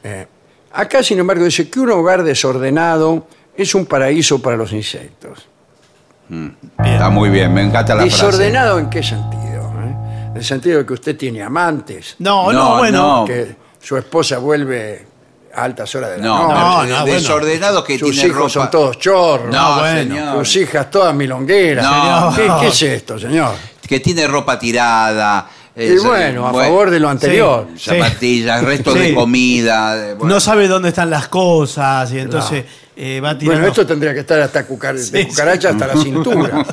Eh, 0.03 0.27
acá, 0.73 1.03
sin 1.03 1.19
embargo, 1.19 1.43
dice 1.45 1.69
que 1.69 1.79
un 1.79 1.91
hogar 1.91 2.23
desordenado 2.23 3.27
es 3.55 3.75
un 3.75 3.85
paraíso 3.85 4.41
para 4.41 4.57
los 4.57 4.71
insectos. 4.73 5.47
Está 6.83 7.09
muy 7.09 7.29
bien, 7.29 7.53
me 7.53 7.61
encanta 7.61 7.93
la 7.95 8.03
frase. 8.03 8.25
¿Desordenado 8.25 8.79
en 8.79 8.89
qué 8.89 9.03
sentido? 9.03 9.71
eh? 9.83 10.27
En 10.31 10.37
el 10.37 10.43
sentido 10.45 10.79
de 10.79 10.85
que 10.85 10.93
usted 10.93 11.17
tiene 11.17 11.43
amantes, 11.43 12.15
No, 12.19 12.51
no, 12.51 12.59
No, 12.71 12.77
bueno. 12.77 13.17
no. 13.19 13.25
que 13.25 13.55
su 13.81 13.97
esposa 13.97 14.37
vuelve 14.37 15.05
a 15.53 15.63
altas 15.63 15.93
horas 15.95 16.11
de 16.11 16.17
la 16.19 16.23
No, 16.23 16.47
noche. 16.47 16.89
no, 16.89 16.99
no, 16.99 17.05
desordenado 17.05 17.83
que 17.83 17.99
Sus 17.99 18.11
tiene 18.11 18.29
hijos 18.29 18.37
ropa. 18.37 18.49
son 18.49 18.71
todos 18.71 18.97
chorros. 18.99 19.53
No, 19.53 19.79
bueno. 19.79 19.99
señor. 20.15 20.45
Sus 20.45 20.55
hijas 20.57 20.89
todas 20.89 21.13
milongueras. 21.13 21.83
No, 21.85 22.33
¿Qué, 22.35 22.47
no. 22.47 22.59
qué 22.61 22.67
es 22.67 22.81
esto, 22.83 23.19
señor? 23.19 23.53
Que 23.85 23.99
tiene 23.99 24.25
ropa 24.27 24.57
tirada. 24.57 25.49
Y 25.75 25.97
bueno, 25.99 26.47
a 26.47 26.51
bue- 26.53 26.63
favor 26.63 26.89
de 26.91 26.99
lo 26.99 27.09
anterior. 27.09 27.67
Sí. 27.75 27.89
Zapatillas, 27.91 28.63
restos 28.63 28.93
Sí. 28.93 28.99
de 28.99 29.13
comida. 29.13 29.95
de- 29.95 30.13
bueno. 30.15 30.33
No 30.35 30.39
sabe 30.39 30.67
dónde 30.69 30.89
están 30.89 31.09
las 31.09 31.27
cosas 31.27 32.11
y 32.13 32.19
entonces 32.19 32.63
eh, 32.95 33.19
va 33.21 33.37
tirando. 33.37 33.59
Bueno, 33.61 33.67
esto 33.67 33.85
tendría 33.85 34.13
que 34.13 34.21
estar 34.21 34.39
hasta 34.41 34.67
cucar- 34.67 34.95
de 34.95 35.03
Sí, 35.23 35.27
cucaracha 35.27 35.69
hasta 35.69 35.87
la 35.87 35.95
cintura. 35.97 36.65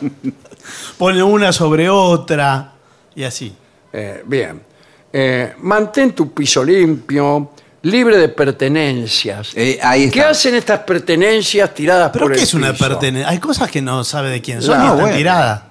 Pone 0.99 1.23
una 1.23 1.53
sobre 1.53 1.89
otra 1.89 2.73
y 3.15 3.25
así. 3.25 3.55
Eh, 3.93 4.23
bien. 4.27 4.61
Eh, 5.13 5.55
mantén 5.59 6.13
tu 6.15 6.33
piso 6.35 6.63
limpio, 6.63 7.53
libre 7.83 8.19
de 8.19 8.29
pertenencias. 8.29 9.53
Eh, 9.55 9.79
ahí 9.83 10.05
está. 10.05 10.13
¿Qué 10.15 10.23
hacen 10.23 10.55
estas 10.57 10.81
pertenencias 10.81 11.73
tiradas 11.75 12.11
¿Pero 12.13 12.25
por 12.27 12.33
qué 12.33 12.39
el 12.39 12.45
es 12.45 12.55
una 12.55 12.73
piso? 12.73 12.89
pertenencia? 12.89 13.31
Hay 13.31 13.39
cosas 13.39 13.71
que 13.71 13.81
no 13.81 14.05
sabe 14.05 14.29
de 14.31 14.43
quién 14.43 14.61
son 14.61 14.77
No, 14.79 14.85
y 14.85 14.87
están 14.87 15.01
bueno. 15.01 15.17
tiradas. 15.17 15.63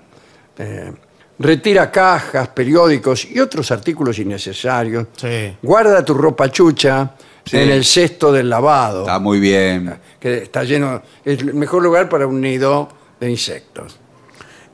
Eh, 0.58 0.94
retira 1.38 1.92
cajas, 1.92 2.48
periódicos 2.48 3.26
y 3.26 3.40
otros 3.40 3.70
artículos 3.72 4.18
innecesarios. 4.18 5.08
Sí. 5.16 5.56
Guarda 5.62 6.04
tu 6.04 6.16
ropa 6.16 6.50
chucha 6.50 7.12
Sí. 7.48 7.58
en 7.58 7.70
el 7.72 7.86
cesto 7.86 8.32
del 8.32 8.50
lavado, 8.50 9.02
Está 9.02 9.20
muy 9.20 9.40
bien. 9.40 9.98
que 10.20 10.38
está 10.44 10.64
lleno, 10.64 11.02
es 11.24 11.40
el 11.40 11.54
mejor 11.54 11.82
lugar 11.84 12.10
para 12.10 12.28
un 12.28 12.42
nido 12.42 12.90
de 13.20 13.30
insectos. 13.32 13.98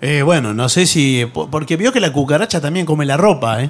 Eh, 0.01 0.21
bueno, 0.21 0.53
no 0.53 0.67
sé 0.69 0.85
si. 0.85 1.25
po- 1.33 1.49
Porque 1.49 1.77
vio 1.77 1.91
que 1.93 1.99
la 1.99 2.11
cucaracha 2.11 2.59
también 2.59 2.85
come 2.85 3.05
la 3.05 3.15
ropa, 3.17 3.63
¿eh? 3.63 3.69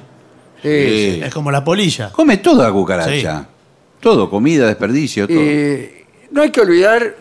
Sí, 0.61 0.69
Sí. 1.15 1.21
Es 1.23 1.33
como 1.33 1.51
la 1.51 1.63
polilla. 1.63 2.11
Come 2.11 2.37
toda 2.37 2.65
la 2.67 2.71
cucaracha. 2.73 3.45
Todo, 3.99 4.29
comida, 4.29 4.65
desperdicio, 4.67 5.27
todo. 5.27 5.37
Y 5.39 5.89
no 6.31 6.41
hay 6.41 6.49
que 6.51 6.61
olvidar 6.61 7.15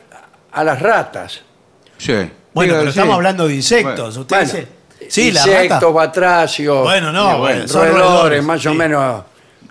a 0.53 0.65
las 0.65 0.81
ratas. 0.81 1.43
Sí. 1.99 2.15
Bueno, 2.55 2.73
pero 2.75 2.83
sí. 2.85 2.89
estamos 2.91 3.15
hablando 3.15 3.47
de 3.49 3.55
insectos. 3.57 4.17
Usted 4.17 4.37
Bueno, 4.37 4.53
dice. 4.53 4.69
Sí, 5.09 5.33
la 5.33 5.41
insectos, 5.41 5.81
rata. 5.81 5.87
batracios, 5.89 6.83
Bueno, 6.85 7.13
no, 7.13 7.39
bueno, 7.39 7.67
son 7.69 7.89
roedores, 7.89 8.43
más 8.45 8.65
o 8.67 8.73
menos 8.75 9.25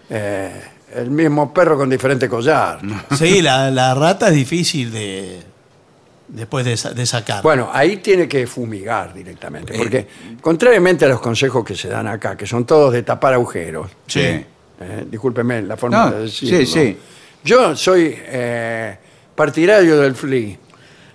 eh, 0.10 0.62
el 0.96 1.10
mismo 1.12 1.54
perro 1.54 1.78
con 1.78 1.90
diferente 1.90 2.28
collar. 2.30 2.80
Sí, 3.18 3.42
la, 3.42 3.70
la 3.72 3.94
rata 3.94 4.28
es 4.30 4.36
difícil 4.36 4.92
de. 4.92 5.40
Después 6.28 6.64
de, 6.64 6.78
sa- 6.78 6.92
de 6.94 7.06
sacar. 7.06 7.44
Bueno, 7.44 7.70
ahí 7.74 7.98
tiene 7.98 8.26
que 8.28 8.48
fumigar 8.48 9.14
directamente, 9.14 9.74
Eh. 9.76 9.78
porque 9.78 10.08
contrariamente 10.40 11.04
a 11.04 11.10
los 11.10 11.20
consejos 11.20 11.66
que 11.66 11.76
se 11.76 11.90
dan 11.90 12.08
acá, 12.08 12.38
que 12.38 12.48
son 12.48 12.66
todos 12.66 12.94
de 12.94 13.04
tapar 13.04 13.34
agujeros, 13.34 13.92
Sí. 14.08 14.20
eh, 14.22 14.46
discúlpeme 15.10 15.62
la 15.64 15.76
forma 15.76 16.06
No, 16.06 16.12
de 16.12 16.22
decirlo. 16.24 16.58
sí, 16.60 16.66
sí. 16.66 16.98
Yo 17.44 17.76
soy 17.76 18.16
eh, 18.18 18.98
partidario 19.36 20.00
del 20.00 20.16
FLI. 20.16 20.58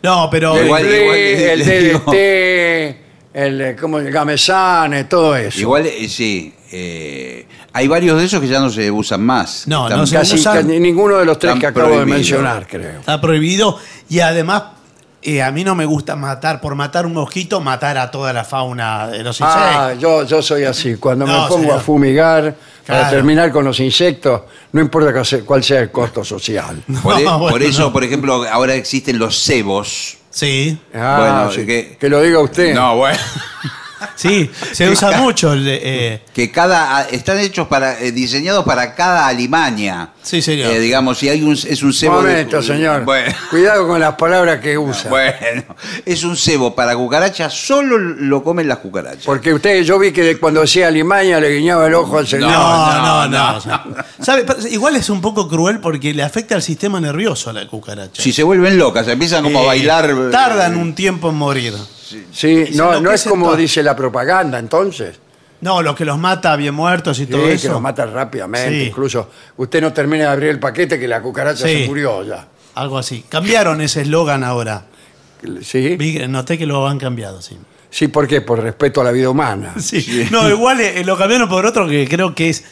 no, 0.03 0.29
pero. 0.31 0.55
El 0.55 0.67
Igual- 0.67 0.85
igual, 0.85 1.17
el 1.17 1.59
le 1.61 1.81
digo- 1.81 1.99
DDT, 2.13 2.97
el, 3.33 3.61
eh, 3.63 3.77
como 3.81 3.99
el 3.99 4.11
Gamesane, 4.11 5.05
todo 5.05 5.35
eso. 5.35 5.59
Igual, 5.61 5.87
eh, 5.87 6.09
sí. 6.11 6.53
eh, 6.73 7.47
hay 7.77 7.89
varios 7.89 8.19
de 8.19 8.25
esos 8.25 8.41
que 8.41 8.49
ya 8.49 8.61
no 8.61 8.71
se 8.71 8.91
usan 8.91 9.23
más. 9.23 9.65
No, 9.67 9.85
Están- 9.85 9.99
no 10.01 10.07
se 10.07 10.17
Casi, 10.17 10.35
usan. 10.37 10.67
casi 10.67 10.81
ninguno 10.81 11.17
de 11.19 11.25
los 11.27 11.39
tres 11.39 11.55
Están 11.55 11.61
que 11.61 11.67
acabo 11.81 11.99
de 11.99 12.07
mencionar, 12.07 12.67
creo. 12.67 13.01
Está 13.01 13.21
prohibido. 13.21 13.79
Y 14.09 14.21
además, 14.21 14.63
eh, 15.23 15.43
a 15.43 15.51
mí 15.51 15.63
no 15.65 15.75
me 15.75 15.85
gusta 15.85 16.17
matar, 16.17 16.61
por 16.61 16.75
matar 16.75 17.05
un 17.05 17.13
mosquito, 17.13 17.61
matar 17.61 17.99
a 17.99 18.11
toda 18.11 18.33
la 18.33 18.45
fauna 18.45 19.09
de 19.09 19.23
los 19.23 19.41
insectos. 19.41 19.63
Ah, 19.67 19.93
yo, 19.99 20.25
yo 20.25 20.41
soy 20.41 20.65
así. 20.65 20.97
Cuando 20.97 21.27
No, 21.27 21.43
me 21.43 21.49
pongo 21.49 21.63
señor. 21.65 21.79
a 21.79 21.81
fumigar 21.81 22.43
para 22.87 23.01
Claro. 23.01 23.17
terminar 23.17 23.51
con 23.53 23.65
los 23.65 23.79
insectos, 23.81 24.43
no 24.73 24.81
importa 24.81 25.13
cuál 25.13 25.27
sea- 25.27 25.43
cuál 25.45 25.63
sea 25.65 25.81
el 25.81 25.91
costo 25.91 26.25
social. 26.25 26.83
Por, 27.03 27.19
e- 27.21 27.25
No, 27.25 27.39
por 27.39 27.51
bueno, 27.51 27.67
eso, 27.67 27.81
no. 27.83 27.93
por 27.93 28.05
ejemplo, 28.05 28.45
ahora 28.51 28.75
existen 28.75 29.19
los 29.19 29.37
cebos. 29.43 30.17
Sí, 30.31 30.79
Ah, 30.95 31.17
Bueno, 31.19 31.53
sí, 31.53 31.67
que- 31.67 31.97
que, 31.99 32.09
lo 32.09 32.21
diga 32.23 32.39
usted. 32.41 32.75
bueno. 32.97 33.19
sí, 34.17 34.51
se 34.73 34.89
usa 34.91 35.13
mucho. 35.21 35.53
el 35.53 35.65
de, 35.65 35.81
eh, 35.83 36.23
Que 36.35 36.51
cada 36.51 37.03
están 37.09 37.39
hechos 37.39 37.69
para 37.69 38.01
eh, 38.01 38.11
diseñados 38.13 38.65
para 38.65 38.95
cada 38.95 39.27
alimaña. 39.29 40.11
Sí, 40.23 40.43
señor. 40.43 40.73
Eh, 40.73 40.81
digamos, 40.81 41.19
si 41.19 41.29
hay 41.29 41.43
un 41.45 41.53
es 41.53 41.83
un 41.85 41.93
cebo 41.93 42.21
de- 42.23 42.31
momento, 42.33 42.61
señor. 42.63 43.05
Bueno, 43.05 43.33
Cuidado 43.51 43.87
con 43.87 44.01
las 44.01 44.15
palabras 44.17 44.61
que 44.61 44.77
usa. 44.77 45.09
bueno, 45.11 45.65
es 46.05 46.25
un 46.25 46.37
cebo 46.37 46.75
para 46.75 46.97
cucarachas, 46.97 47.55
solo 47.55 47.97
lo 47.99 48.43
comen 48.43 48.67
las 48.67 48.79
cucarachas. 48.79 49.25
Porque 49.25 49.55
usted, 49.55 49.83
yo 49.83 49.99
vi 49.99 50.11
que 50.13 50.39
cuando 50.39 50.63
decía 50.63 50.89
Alimaña 50.89 51.39
le 51.39 51.51
guiñaba 51.55 51.87
el 51.87 51.95
ojo 51.95 52.19
al 52.19 52.27
señor. 52.27 52.51
no, 52.51 53.03
no, 53.03 53.29
no, 53.29 53.53
no. 53.61 53.95
¿sabe? 54.21 54.45
Igual 54.71 54.97
es 54.97 55.09
un 55.11 55.21
poco 55.21 55.47
cruel 55.49 55.79
porque 55.81 56.13
le 56.13 56.23
afecta 56.25 56.55
al 56.57 56.63
sistema 56.63 57.01
nervioso 57.01 57.51
a 57.51 57.53
la 57.53 57.67
cucaracha. 57.69 58.21
Si 58.23 58.33
se 58.33 58.43
vuelven 58.43 58.77
locas, 58.79 59.07
empiezan 59.07 59.45
como 59.45 59.61
a 59.61 59.67
bailar. 59.67 60.11
eh, 60.11 60.15
Tardan 60.33 60.77
un 60.77 60.95
tiempo 60.95 61.29
en 61.31 61.37
morir. 61.37 61.75
Sí, 62.33 62.67
Y 62.73 62.77
no, 62.77 63.01
no 63.01 63.11
es 63.11 63.25
como 63.25 63.57
dice 63.57 63.83
la 63.83 63.97
propaganda, 64.11 64.59
entonces. 64.59 65.19
No, 65.61 65.83
lo 65.83 65.95
que 65.95 66.05
los 66.05 66.19
mata 66.19 66.55
bien 66.57 66.75
muertos 66.75 67.19
y 67.19 67.25
Sí, 67.25 67.31
todo 67.31 67.45
que 67.45 67.55
eso. 67.55 67.71
los 67.73 67.81
mata 67.81 68.05
rápidamente. 68.07 68.81
Sí. 68.83 68.87
Incluso 68.89 69.31
usted 69.57 69.81
no 69.81 69.93
termina 69.93 70.25
de 70.25 70.31
abrir 70.31 70.51
el 70.51 70.61
paquete 70.61 70.99
que 70.99 71.09
la 71.09 71.21
cucaracha 71.23 71.67
Sí. 71.67 71.83
se 71.83 71.87
murió 71.87 72.23
ya. 72.25 72.47
Algo 72.75 72.99
así. 72.99 73.25
Cambiaron 73.29 73.81
ese 73.81 74.03
eslogan 74.03 74.45
ahora. 74.45 74.85
¿Sí? 75.63 75.97
Vi- 75.97 76.27
Noté 76.29 76.59
que 76.59 76.67
lo 76.67 76.87
han 76.87 76.99
cambiado, 76.99 77.41
sí. 77.41 77.57
Sí, 77.91 78.09
¿por 78.09 78.27
qué? 78.29 78.43
Por 78.43 78.61
respeto 78.63 79.01
a 79.01 79.05
la 79.05 79.13
vida 79.13 79.31
humana. 79.31 79.75
Sí. 79.81 80.29
No, 80.31 80.49
igual 80.49 80.81
eh, 80.81 81.03
lo 81.05 81.17
cambiaron 81.17 81.49
por 81.49 81.65
otro 81.65 81.89
que 81.89 82.07
creo 82.07 82.35
que 82.35 82.51
es 82.51 82.65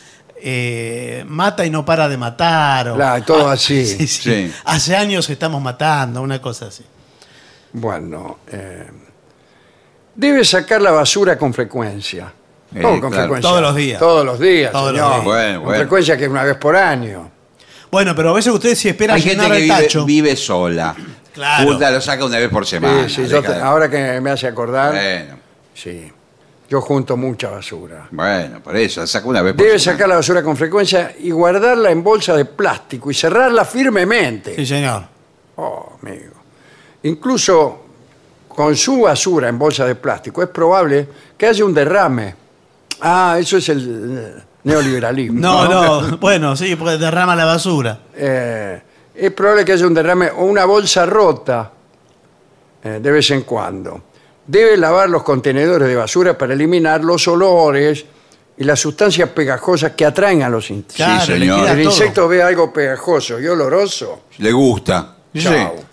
eh, 0.47 1.25
mata 1.27 1.65
y 1.65 1.71
no 1.71 1.85
para 1.87 2.07
de 2.09 2.19
matar. 2.19 2.91
o- 2.91 2.95
Claro, 2.97 3.25
todo 3.25 3.49
Ah, 3.49 3.53
así. 3.55 3.87
sí, 3.99 4.07
sí. 4.07 4.23
Sí. 4.49 4.53
Hace 4.67 4.95
años 4.95 5.29
estamos 5.31 5.63
matando, 5.63 6.21
una 6.21 6.41
cosa 6.43 6.67
así. 6.67 6.85
Bueno, 7.73 8.39
eh, 8.53 8.89
debe 10.15 10.45
sacar 10.45 10.81
la 10.83 10.91
basura 10.91 11.37
con 11.39 11.53
frecuencia. 11.55 12.33
Eh, 12.75 12.81
¿Cómo 12.83 13.01
con 13.01 13.11
claro. 13.11 13.25
frecuencia? 13.25 13.49
Todos 13.51 13.63
los 13.63 13.75
días. 13.77 13.99
Todos 14.01 14.25
los 14.27 14.39
días, 14.41 14.73
Todos 14.73 14.93
los 14.93 15.01
días. 15.01 15.25
Bueno, 15.25 15.55
Con 15.59 15.65
bueno. 15.67 15.79
frecuencia 15.81 16.17
que 16.17 16.25
es 16.25 16.31
una 16.31 16.43
vez 16.45 16.57
por 16.57 16.75
año. 16.77 17.31
Bueno, 17.91 18.15
pero 18.17 18.31
a 18.31 18.33
veces 18.33 18.53
usted 18.53 18.75
si 18.75 18.89
espera 18.89 19.15
Hay 19.15 19.23
gente 19.23 19.37
llenar 19.37 19.53
que 19.53 19.57
el 19.59 19.63
vive, 19.65 19.83
tacho. 19.83 20.05
vive 20.05 20.37
sola. 20.37 20.95
Claro. 21.33 21.67
Puta, 21.73 21.91
lo 21.91 22.01
saca 22.01 22.25
una 22.25 22.39
vez 22.39 22.49
por 22.49 22.67
semana. 22.67 23.09
Sí, 23.09 23.17
sí, 23.17 23.23
yo 23.29 23.41
deja 23.41 23.53
te- 23.53 23.59
de- 23.59 23.63
ahora 23.65 23.89
que 23.91 24.21
me 24.21 24.31
hace 24.31 24.47
acordar, 24.49 24.93
Bueno, 24.93 25.37
sí. 25.75 26.11
Yo 26.69 26.81
junto 26.81 27.17
mucha 27.17 27.51
basura. 27.51 28.09
bueno, 28.11 28.61
por 28.61 28.75
eso, 28.77 29.03
la 29.03 29.07
saca 29.07 29.29
una 29.29 29.43
vez 29.43 29.55
por 29.55 29.65
Debe 29.65 29.79
semana. 29.79 29.97
sacar 29.99 30.09
la 30.09 30.15
basura 30.17 30.43
con 30.43 30.57
frecuencia 30.57 31.15
y 31.21 31.31
guardarla 31.31 31.91
en 31.91 32.03
bolsa 32.03 32.35
de 32.37 32.47
plástico 32.47 33.11
y 33.11 33.15
cerrarla 33.15 33.65
firmemente. 33.65 34.57
Sí, 34.57 34.65
señor. 34.67 35.03
Oh, 35.57 35.93
amigo. 36.03 36.33
Incluso 37.05 37.84
con 38.55 38.77
su 38.77 39.03
basura 39.03 39.49
en 39.49 39.59
bolsa 39.59 39.85
de 39.87 39.95
plástico 39.95 40.43
es 40.43 40.49
probable 40.49 41.09
que 41.37 41.47
haya 41.47 41.65
un 41.65 41.75
derrame. 41.75 42.35
Ah, 43.01 43.37
eso 43.39 43.57
es 43.57 43.69
el 43.69 44.43
neoliberalismo. 44.65 45.41
No, 45.41 45.69
no, 45.69 46.17
bueno, 46.21 46.57
sí, 46.57 46.77
porque 46.77 46.97
derrama 46.97 47.37
la 47.37 47.45
basura. 47.45 47.99
Eh, 48.15 48.83
es 49.15 49.31
probable 49.33 49.65
que 49.65 49.73
haya 49.73 49.87
un 49.87 49.95
derrame 49.95 50.31
o 50.31 50.45
una 50.45 50.65
bolsa 50.65 51.07
rota 51.07 51.71
eh, 52.83 52.99
de 53.01 53.11
vez 53.11 53.31
en 53.31 53.43
cuando. 53.43 54.03
Debe 54.47 54.77
lavar 54.77 55.09
los 55.09 55.23
contenedores 55.23 55.89
de 55.89 55.97
basura 55.97 56.37
para 56.37 56.53
eliminar 56.53 57.03
los 57.03 57.27
olores 57.29 58.05
y 58.57 58.65
las 58.65 58.79
sustancias 58.79 59.31
pegajosas 59.31 59.93
que 59.93 60.05
atraen 60.05 60.43
a 60.43 60.49
los 60.49 60.71
insectos. 60.71 60.97
Claro, 60.97 61.27
señor. 61.27 61.69
El 61.69 61.83
insecto 61.83 62.29
ve 62.29 62.43
algo 62.43 62.73
pegajoso 62.73 63.41
y 63.41 63.47
oloroso. 63.47 64.25
Le 64.39 64.53
gusta. 64.53 65.17
Chao. 65.37 65.75
Sí, 65.77 65.85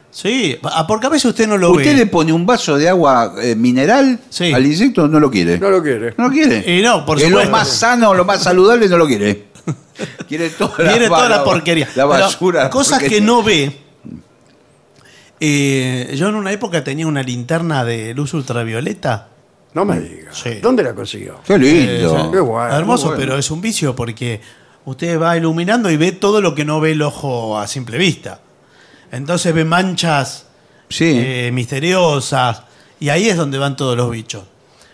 ah, 0.64 0.86
porque 0.88 1.08
a 1.08 1.10
veces 1.10 1.26
usted 1.26 1.48
no 1.48 1.58
lo 1.58 1.72
Usted 1.72 1.92
ve. 1.92 1.94
le 1.96 2.06
pone 2.06 2.34
un 2.34 2.46
vaso 2.46 2.78
de 2.78 2.90
agua 2.90 3.34
eh, 3.42 3.56
mineral 3.56 4.20
Sí. 4.30 4.52
al 4.54 4.66
insecto, 4.66 5.08
no 5.08 5.20
lo 5.20 5.30
quiere. 5.32 5.58
No 5.58 5.70
lo 5.70 5.82
quiere. 5.82 6.14
No 6.18 6.26
lo 6.26 6.30
quiere. 6.32 6.78
Y 6.78 6.82
no, 6.82 7.06
por 7.06 7.18
es 7.18 7.24
lo 7.24 7.30
supuesto. 7.30 7.52
más 7.52 7.68
sano, 7.70 8.14
lo 8.14 8.26
más 8.26 8.44
saludable, 8.44 8.88
no 8.90 8.98
lo 8.98 9.08
quiere. 9.08 9.52
Quiere 10.28 10.50
toda 10.50 10.74
la, 10.84 10.90
Viene 10.92 11.08
toda 11.08 11.30
la 11.30 11.44
porquería. 11.44 11.86
La 11.96 12.08
Pero 12.08 12.08
basura. 12.08 12.70
cosas 12.70 12.94
porquería. 13.00 13.20
que 13.20 13.24
no 13.26 13.44
ve. 13.44 13.78
Eh, 15.40 16.14
yo 16.18 16.30
en 16.30 16.36
una 16.36 16.52
época 16.52 16.84
tenía 16.84 17.08
una 17.08 17.24
linterna 17.24 17.84
de 17.84 18.14
luz 18.14 18.34
ultravioleta. 18.34 19.28
No 19.74 19.86
me 19.86 20.00
diga. 20.00 20.32
Sí. 20.34 20.56
¿Dónde 20.62 20.84
la 20.84 20.94
consiguió? 20.94 21.40
Qué 21.46 21.58
lindo. 21.58 22.18
Eh, 22.18 22.30
Qué 22.32 22.40
bueno, 22.40 22.76
hermoso, 22.76 23.08
muy 23.08 23.16
bueno. 23.16 23.30
pero 23.32 23.40
es 23.40 23.50
un 23.52 23.62
vicio 23.62 23.96
porque 23.96 24.42
usted 24.86 25.20
va 25.20 25.38
iluminando 25.38 25.90
y 25.90 25.98
ve 25.98 26.12
todo 26.12 26.42
lo 26.42 26.54
que 26.54 26.66
no 26.66 26.80
ve 26.82 26.92
el 26.92 27.02
ojo 27.02 27.58
a 27.58 27.68
simple 27.68 27.98
vista. 27.98 28.40
Entonces 29.12 29.54
ve 29.54 29.66
manchas 29.66 30.46
Sí. 30.90 31.14
eh, 31.16 31.52
misteriosas 31.54 32.64
y 33.00 33.10
ahí 33.10 33.30
es 33.30 33.38
donde 33.38 33.58
van 33.58 33.76
todos 33.76 33.96
los 33.98 34.10
bichos. 34.12 34.44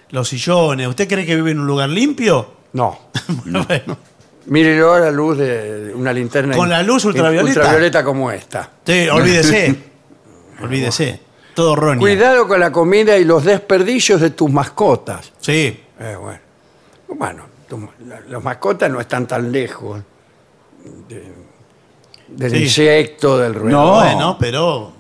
Los 0.10 0.30
sillones. 0.30 0.88
¿Usted 0.88 1.08
cree 1.08 1.26
que 1.26 1.36
vive 1.36 1.52
en 1.52 1.60
un 1.60 1.68
lugar 1.68 1.90
limpio? 1.90 2.54
No. 2.74 3.00
bueno, 3.46 3.98
Mírelo 4.46 4.94
a 4.94 5.00
la 5.02 5.12
luz 5.12 5.38
de 5.38 5.92
una 5.94 6.14
linterna. 6.14 6.56
Con 6.56 6.70
la 6.70 6.82
luz 6.82 7.04
ultravioleta. 7.06 7.60
Ultravioleta 7.60 8.04
como 8.04 8.32
esta. 8.32 8.70
sí, 8.86 9.08
olvídese. 9.10 9.76
olvídese. 10.62 11.20
Todo 11.54 11.76
Ronnie. 11.76 12.00
Cuidado 12.00 12.48
con 12.48 12.60
la 12.60 12.72
comida 12.72 13.18
y 13.18 13.26
los 13.26 13.44
desperdicios 13.44 14.22
de 14.22 14.30
tus 14.30 14.50
mascotas. 14.52 15.34
Sí. 15.42 15.84
Eh, 16.00 16.16
bueno, 16.20 16.40
bueno 17.10 17.44
tu- 17.68 17.90
la- 18.08 18.22
los 18.22 18.44
mascotas 18.44 18.90
no 18.92 19.02
están 19.02 19.28
tan 19.28 19.52
lejos 19.52 20.02
de- 21.10 21.34
del 22.30 22.52
Sí. 22.52 22.58
insecto, 22.64 23.38
del 23.38 23.54
ruido. 23.54 23.78
No. 23.82 23.94
Bueno, 23.96 24.38
pero. 24.40 24.94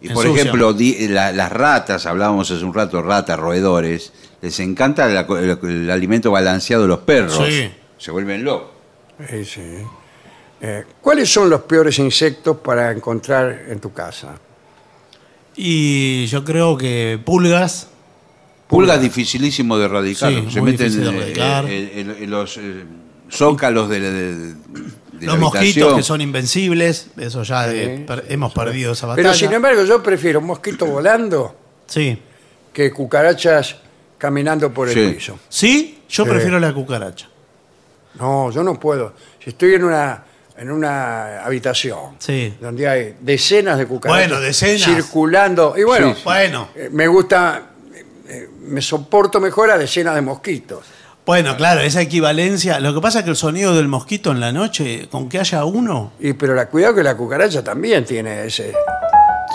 Y 0.00 0.08
por 0.10 0.24
ensucian. 0.24 0.46
ejemplo, 0.48 0.72
di- 0.72 1.08
la- 1.08 1.32
las 1.32 1.50
ratas, 1.50 2.06
hablábamos 2.06 2.50
hace 2.50 2.64
un 2.64 2.74
rato, 2.74 3.00
ratas, 3.02 3.38
roedores, 3.38 4.12
les 4.42 4.60
encanta 4.60 5.06
la 5.08 5.26
co- 5.26 5.38
el, 5.38 5.58
el 5.62 5.90
alimento 5.90 6.30
balanceado 6.30 6.82
de 6.82 6.88
los 6.88 6.98
perros. 7.00 7.42
Sí. 7.48 7.70
Se 7.98 8.10
vuelven 8.10 8.44
locos. 8.44 8.68
Sí, 9.30 9.44
sí. 9.44 9.62
Eh, 10.60 10.84
¿Cuáles 11.00 11.30
son 11.32 11.48
los 11.50 11.62
peores 11.62 11.98
insectos 11.98 12.58
para 12.58 12.90
encontrar 12.92 13.64
en 13.68 13.80
tu 13.80 13.92
casa? 13.92 14.34
Y 15.56 16.26
yo 16.26 16.44
creo 16.44 16.76
que 16.76 17.18
pulgas. 17.24 17.88
Pulgas 18.68 19.00
dificilísimo 19.00 19.78
de 19.78 19.84
erradicar. 19.86 20.30
Sí, 20.32 20.46
se 20.50 20.60
muy 20.60 20.72
meten 20.72 20.88
difícil 20.88 21.04
de 21.04 21.08
en, 21.10 21.16
erradicar. 21.16 21.64
en- 21.70 22.10
en- 22.10 22.22
en 22.24 22.30
los 22.30 22.56
eh, 22.58 22.84
zócalos 23.30 23.88
de, 23.88 24.00
la- 24.00 24.56
de- 25.16 25.20
de 25.20 25.26
la 25.26 25.32
Los 25.32 25.40
mosquitos 25.40 25.62
habitación. 25.76 25.96
que 25.96 26.02
son 26.02 26.20
invencibles. 26.20 27.08
Eso 27.18 27.42
ya 27.42 27.70
eh, 27.72 27.96
Sí. 27.98 28.04
per- 28.04 28.24
hemos 28.28 28.52
perdido 28.52 28.92
esa 28.92 29.06
batalla. 29.06 29.28
Pero 29.28 29.34
sin 29.38 29.52
embargo, 29.52 29.84
yo 29.84 30.02
prefiero 30.02 30.40
un 30.40 30.46
mosquito 30.46 30.86
volando 30.86 31.56
Sí. 31.86 32.20
que 32.72 32.90
cucarachas 32.92 33.76
caminando 34.18 34.72
por 34.72 34.88
el 34.88 34.94
Sí. 34.94 35.14
piso. 35.14 35.38
Sí, 35.48 36.02
yo 36.08 36.24
Sí. 36.24 36.30
prefiero 36.30 36.58
la 36.58 36.72
cucaracha. 36.72 37.28
No, 38.18 38.50
yo 38.50 38.62
no 38.62 38.78
puedo. 38.80 39.12
Si 39.42 39.50
estoy 39.50 39.74
en 39.74 39.84
una, 39.84 40.24
en 40.56 40.70
una 40.70 41.44
habitación 41.44 42.16
Sí. 42.18 42.54
donde 42.60 42.88
hay 42.88 43.16
decenas 43.20 43.76
de 43.78 43.86
cucarachas 43.86 44.28
Bueno, 44.28 44.40
decenas. 44.42 44.82
circulando, 44.84 45.74
y 45.76 45.82
bueno, 45.84 46.08
Sí, 46.10 46.14
sí. 46.16 46.22
Bueno, 46.24 46.68
eh, 46.74 46.88
me 46.90 47.06
gusta, 47.08 47.70
eh, 48.28 48.48
me 48.62 48.80
soporto 48.80 49.38
mejor 49.38 49.70
a 49.70 49.76
decenas 49.78 50.14
de 50.14 50.22
mosquitos. 50.22 50.84
Bueno, 51.26 51.56
claro, 51.56 51.80
esa 51.80 52.00
equivalencia. 52.00 52.78
Lo 52.78 52.94
que 52.94 53.00
pasa 53.00 53.18
es 53.18 53.24
que 53.24 53.30
el 53.30 53.36
sonido 53.36 53.74
del 53.74 53.88
mosquito 53.88 54.30
en 54.30 54.38
la 54.38 54.52
noche, 54.52 55.08
con 55.10 55.28
que 55.28 55.40
haya 55.40 55.64
uno, 55.64 56.12
Y 56.20 56.32
pero 56.34 56.54
la, 56.54 56.68
cuidado 56.68 56.94
que 56.94 57.02
la 57.02 57.16
cucaracha 57.16 57.64
también 57.64 58.04
tiene 58.04 58.46
ese. 58.46 58.72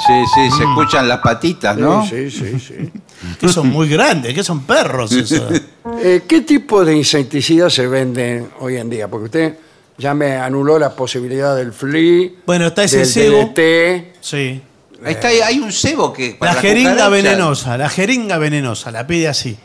Sí, 0.05 0.13
sí, 0.33 0.51
se 0.57 0.63
escuchan 0.63 1.07
las 1.07 1.19
patitas, 1.19 1.77
¿no? 1.77 2.05
Sí, 2.05 2.29
sí, 2.29 2.59
sí. 2.59 2.59
sí. 2.59 2.91
que 3.39 3.47
son 3.47 3.69
muy 3.69 3.87
grandes, 3.87 4.33
que 4.33 4.43
son 4.43 4.63
perros. 4.63 5.11
eso. 5.13 5.47
Eh, 6.03 6.21
¿Qué 6.27 6.41
tipo 6.41 6.85
de 6.85 6.95
insecticidas 6.95 7.73
se 7.73 7.87
venden 7.87 8.49
hoy 8.59 8.77
en 8.77 8.89
día? 8.89 9.07
Porque 9.07 9.25
usted 9.25 9.57
ya 9.97 10.13
me 10.13 10.35
anuló 10.35 10.77
la 10.79 10.95
posibilidad 10.95 11.55
del 11.55 11.73
flea, 11.73 12.29
Bueno, 12.45 12.67
está 12.67 12.83
ese 12.83 12.99
del 12.99 13.07
cebo. 13.07 13.37
DDT. 13.55 14.15
Sí. 14.21 14.61
Ahí 15.03 15.13
está, 15.13 15.27
hay 15.27 15.59
un 15.59 15.71
cebo 15.71 16.13
que. 16.13 16.35
para 16.39 16.53
La 16.53 16.61
jeringa 16.61 17.09
venenosa, 17.09 17.77
la 17.77 17.89
jeringa 17.89 18.37
venenosa, 18.37 18.91
la 18.91 19.05
pide 19.07 19.27
así. 19.27 19.57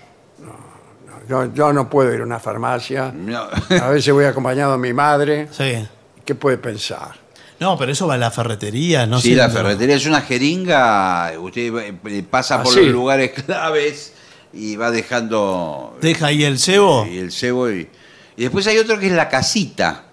Yo, 1.28 1.52
yo 1.52 1.72
no 1.72 1.88
puedo 1.90 2.12
ir 2.14 2.20
a 2.20 2.24
una 2.24 2.38
farmacia. 2.38 3.12
No. 3.14 3.46
A 3.82 3.88
veces 3.90 4.12
voy 4.14 4.24
acompañado 4.26 4.72
de 4.72 4.78
mi 4.78 4.92
madre. 4.92 5.48
Sí. 5.50 5.86
¿Qué 6.24 6.34
puede 6.34 6.58
pensar? 6.58 7.12
No, 7.58 7.78
pero 7.78 7.92
eso 7.92 8.06
va 8.06 8.14
a 8.14 8.18
la 8.18 8.30
ferretería, 8.30 9.06
no 9.06 9.18
sí, 9.18 9.34
la 9.34 9.48
ferretería 9.48 9.96
es 9.96 10.04
una 10.04 10.20
jeringa, 10.20 11.32
usted 11.40 11.72
eh, 12.04 12.22
pasa 12.28 12.62
por 12.62 12.72
Ah, 12.72 12.74
sí. 12.74 12.84
los 12.84 12.92
lugares 12.92 13.30
claves 13.46 14.12
y 14.52 14.76
va 14.76 14.90
dejando 14.90 15.96
Deja 16.02 16.26
ahí 16.26 16.44
el 16.44 16.58
cebo. 16.58 17.06
y 17.10 17.16
el 17.18 17.32
cebo 17.32 17.70
y, 17.70 17.88
y 18.36 18.42
después 18.42 18.66
hay 18.66 18.76
otro 18.76 18.98
que 18.98 19.06
es 19.06 19.12
la 19.12 19.30
casita. 19.30 20.04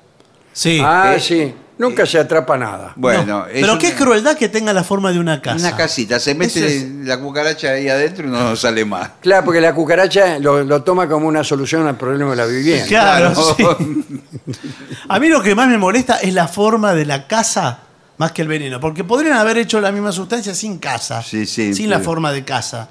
Sí. 0.53 0.79
ah, 0.81 1.15
eh, 1.17 1.19
sí. 1.19 1.53
Nunca 1.77 2.05
se 2.05 2.19
atrapa 2.19 2.55
nada. 2.57 2.93
Bueno, 2.95 3.25
No, 3.25 3.45
es 3.47 3.53
pero 3.61 3.73
una- 3.73 3.81
qué 3.81 3.93
crueldad 3.95 4.37
que 4.37 4.47
tenga 4.47 4.71
la 4.73 4.83
forma 4.83 5.11
de 5.11 5.19
una 5.19 5.41
casa. 5.41 5.57
Una 5.67 5.75
casita, 5.75 6.19
se 6.19 6.35
mete 6.35 6.65
Eso 6.77 6.85
la 7.03 7.19
cucaracha 7.19 7.71
ahí 7.71 7.89
adentro 7.89 8.27
y 8.27 8.29
no 8.31 8.55
sale 8.55 8.85
más. 8.85 9.09
Claro, 9.21 9.43
porque 9.45 9.59
la 9.59 9.73
cucaracha 9.73 10.37
lo, 10.39 10.63
lo 10.63 10.83
toma 10.83 11.09
como 11.09 11.27
una 11.27 11.43
solución 11.43 11.87
al 11.87 11.97
problema 11.97 12.29
de 12.31 12.35
la 12.37 12.45
vivienda. 12.45 12.85
Claro, 12.87 13.33
Claro. 13.33 13.77
sí. 13.79 14.05
A 15.09 15.19
mí 15.19 15.27
lo 15.29 15.41
que 15.41 15.55
más 15.55 15.67
me 15.67 15.77
molesta 15.77 16.17
es 16.17 16.33
la 16.33 16.47
forma 16.47 16.93
de 16.93 17.05
la 17.05 17.27
casa 17.27 17.79
más 18.17 18.31
que 18.31 18.43
el 18.43 18.47
veneno. 18.47 18.79
Porque 18.79 19.03
podrían 19.03 19.37
haber 19.37 19.57
hecho 19.57 19.81
la 19.81 19.91
misma 19.91 20.11
sustancia 20.11 20.53
sin 20.53 20.77
casa. 20.77 21.21
Sí, 21.23 21.45
sí, 21.45 21.73
sin 21.73 21.89
la 21.89 21.97
pero- 21.97 22.05
forma 22.05 22.31
de 22.31 22.43
casa. 22.45 22.87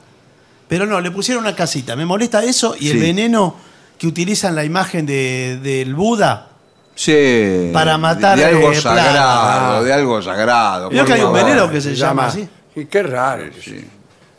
Pero 0.69 0.87
no, 0.87 1.01
le 1.01 1.11
pusieron 1.11 1.45
una 1.45 1.55
casita. 1.55 1.95
Me 1.97 2.05
molesta 2.07 2.43
eso 2.43 2.75
y 2.79 2.89
el 2.89 2.95
Sí. 2.95 2.99
veneno 3.01 3.55
que 3.99 4.07
utilizan 4.09 4.55
la 4.55 4.65
imagen 4.65 5.07
de- 5.07 5.61
del 5.63 5.95
Buda. 5.95 6.49
Sí. 6.95 7.71
Para 7.73 7.97
matar, 7.99 8.39
de 8.39 8.45
algo 8.45 8.71
eh, 8.73 8.75
sagrado, 8.77 9.83
de 9.85 9.93
algo 9.93 10.23
sagrado. 10.23 10.91
Por 10.91 11.05
que 11.07 11.13
hay 11.15 11.23
un 11.23 11.33
veneno 11.33 11.71
que 11.71 11.81
se 11.81 11.95
llama 11.95 12.27
así. 12.27 12.49
Y 12.77 12.85
qué 12.87 13.03
raro 13.03 13.45
que, 13.51 13.63
se, 13.63 13.85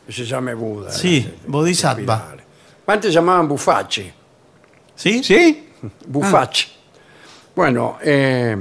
que 0.08 0.12
se 0.14 0.26
llame 0.26 0.54
Buda. 0.54 0.92
Sí, 0.92 1.28
¿no? 1.46 1.52
Bodhisattva. 1.54 2.36
Antes 2.88 3.14
llamaban 3.14 3.48
bufache. 3.48 4.14
¿Sí? 4.96 5.24
¿Sí? 5.24 5.70
Bufache. 6.08 6.68
Bueno, 7.56 7.98
eh, 8.02 8.56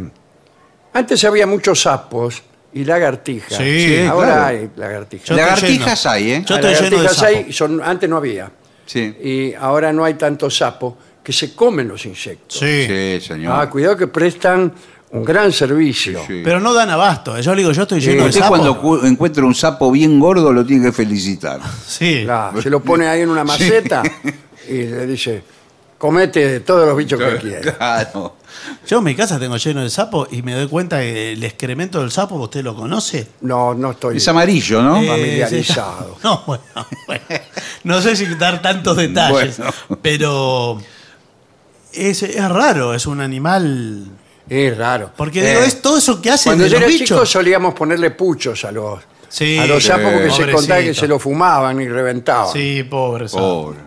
antes 0.93 1.25
había 1.25 1.47
muchos 1.47 1.81
sapos 1.81 2.43
y 2.75 2.85
lagartijas. 2.85 3.55
Sí, 3.59 3.87
Sí, 3.99 4.07
Ahora 4.07 4.27
claro. 4.33 4.45
hay 4.47 4.71
lagartijas. 4.77 5.29
Yo 5.29 5.37
Lagartijas 5.37 6.03
lleno. 6.05 6.13
hay, 6.15 6.31
¿eh? 6.33 6.45
Yo 6.47 6.55
estoy 6.57 6.71
lleno 6.75 6.83
de 6.85 6.91
lagartijas 6.91 7.17
sapos. 7.17 7.35
hay, 7.37 7.53
son, 7.53 7.83
antes 7.83 8.09
no 8.11 8.17
había. 8.17 8.51
Sí. 8.87 9.01
Y 9.23 9.55
ahora 9.55 9.93
no 9.93 10.05
hay 10.05 10.15
tantos 10.15 10.57
sapos 10.57 10.95
que 11.23 11.33
se 11.33 11.55
comen 11.55 11.89
los 11.89 12.05
insectos. 12.07 12.59
Sí. 12.59 12.87
Sí, 12.87 13.21
señor. 13.27 13.55
Ah, 13.61 13.71
cuidado 13.71 13.97
que 13.97 14.07
prestan 14.09 14.73
un 15.11 15.25
gran 15.25 15.53
servicio. 15.53 16.21
Sí. 16.27 16.41
Pero 16.43 16.59
no 16.59 16.73
dan 16.75 16.91
abasto. 16.91 17.39
Yo 17.41 17.55
le 17.55 17.61
digo, 17.63 17.73
yo 17.73 17.83
estoy 17.83 18.01
Sí, 18.01 18.09
lleno 18.11 18.23
de 18.25 18.29
Usted 18.31 18.41
sapos. 18.41 18.59
cuando 18.59 18.81
cu- 18.81 19.05
encuentra 19.07 19.45
un 19.45 19.55
sapo 19.55 19.91
bien 19.93 20.19
gordo 20.19 20.53
lo 20.53 20.65
tiene 20.65 20.87
que 20.87 20.93
felicitar. 20.93 21.61
Sí. 21.87 22.23
Claro, 22.25 22.61
se 22.63 22.71
lo 22.71 22.81
pone 22.81 23.07
ahí 23.09 23.21
en 23.21 23.29
una 23.31 23.45
maceta 23.45 24.03
y 24.69 24.73
le 24.85 25.07
dice, 25.07 25.45
comete 25.99 26.61
todos 26.61 26.87
los 26.89 26.97
bichos 26.97 27.21
que 27.21 27.37
quieras. 27.37 27.77
Claro. 27.77 28.37
Yo 28.87 28.99
en 28.99 29.05
mi 29.05 29.15
casa 29.15 29.39
tengo 29.39 29.57
lleno 29.57 29.83
de 29.83 29.91
sapos 29.91 30.29
y 30.33 30.43
me 30.43 30.55
doy 30.55 30.67
cuenta 30.69 31.01
que 31.01 31.33
el 31.33 31.45
excremento 31.45 32.01
del 32.01 32.11
sapo, 32.11 32.37
¿usted 32.37 32.63
lo 32.63 32.75
conoce? 32.75 33.29
No, 33.43 33.75
no 33.75 33.93
estoy 33.93 34.17
Es 34.17 34.29
amarillo, 34.29 34.83
¿no? 34.83 34.97
Eh, 35.01 35.05
Eh, 35.05 35.09
familiarizado. 35.09 36.17
No, 36.25 36.43
bueno, 36.47 36.63
bueno. 37.07 37.25
No 37.85 38.01
sé 38.01 38.15
si 38.17 38.25
dar 38.37 38.63
tantos 38.63 38.97
detalles, 38.97 39.59
Bueno. 39.59 39.73
pero 40.01 40.81
es, 41.95 42.23
es 42.23 42.49
raro, 42.49 42.95
es 42.95 43.07
un 43.07 43.21
animal. 43.21 44.07
Es 44.49 44.77
raro. 44.77 45.11
Porque 45.17 45.41
Eh, 45.45 45.51
digo, 45.51 45.63
es 45.63 45.81
todo 45.81 45.99
eso 45.99 46.21
que 46.21 46.31
hacen 46.31 46.51
Cuando 46.51 46.65
de 46.65 46.71
yo 46.71 46.77
los 46.77 46.83
era 46.83 46.93
bichos. 46.93 47.09
chico 47.09 47.27
solíamos 47.27 47.75
ponerle 47.75 48.11
puchos 48.11 48.65
a 48.65 48.73
los, 48.73 49.01
Sí, 49.29 49.57
a 49.59 49.67
los 49.67 49.83
sapos 49.85 50.13
porque 50.13 50.31
se 50.31 50.51
contaba 50.53 50.81
que 50.81 50.93
se 50.95 51.09
lo 51.09 51.19
fumaban 51.19 51.81
y 51.81 51.89
reventaban. 51.89 52.53
Sí, 52.53 52.83
pobre 52.83 53.29
sapo. 53.29 53.65
Pobre. 53.67 53.79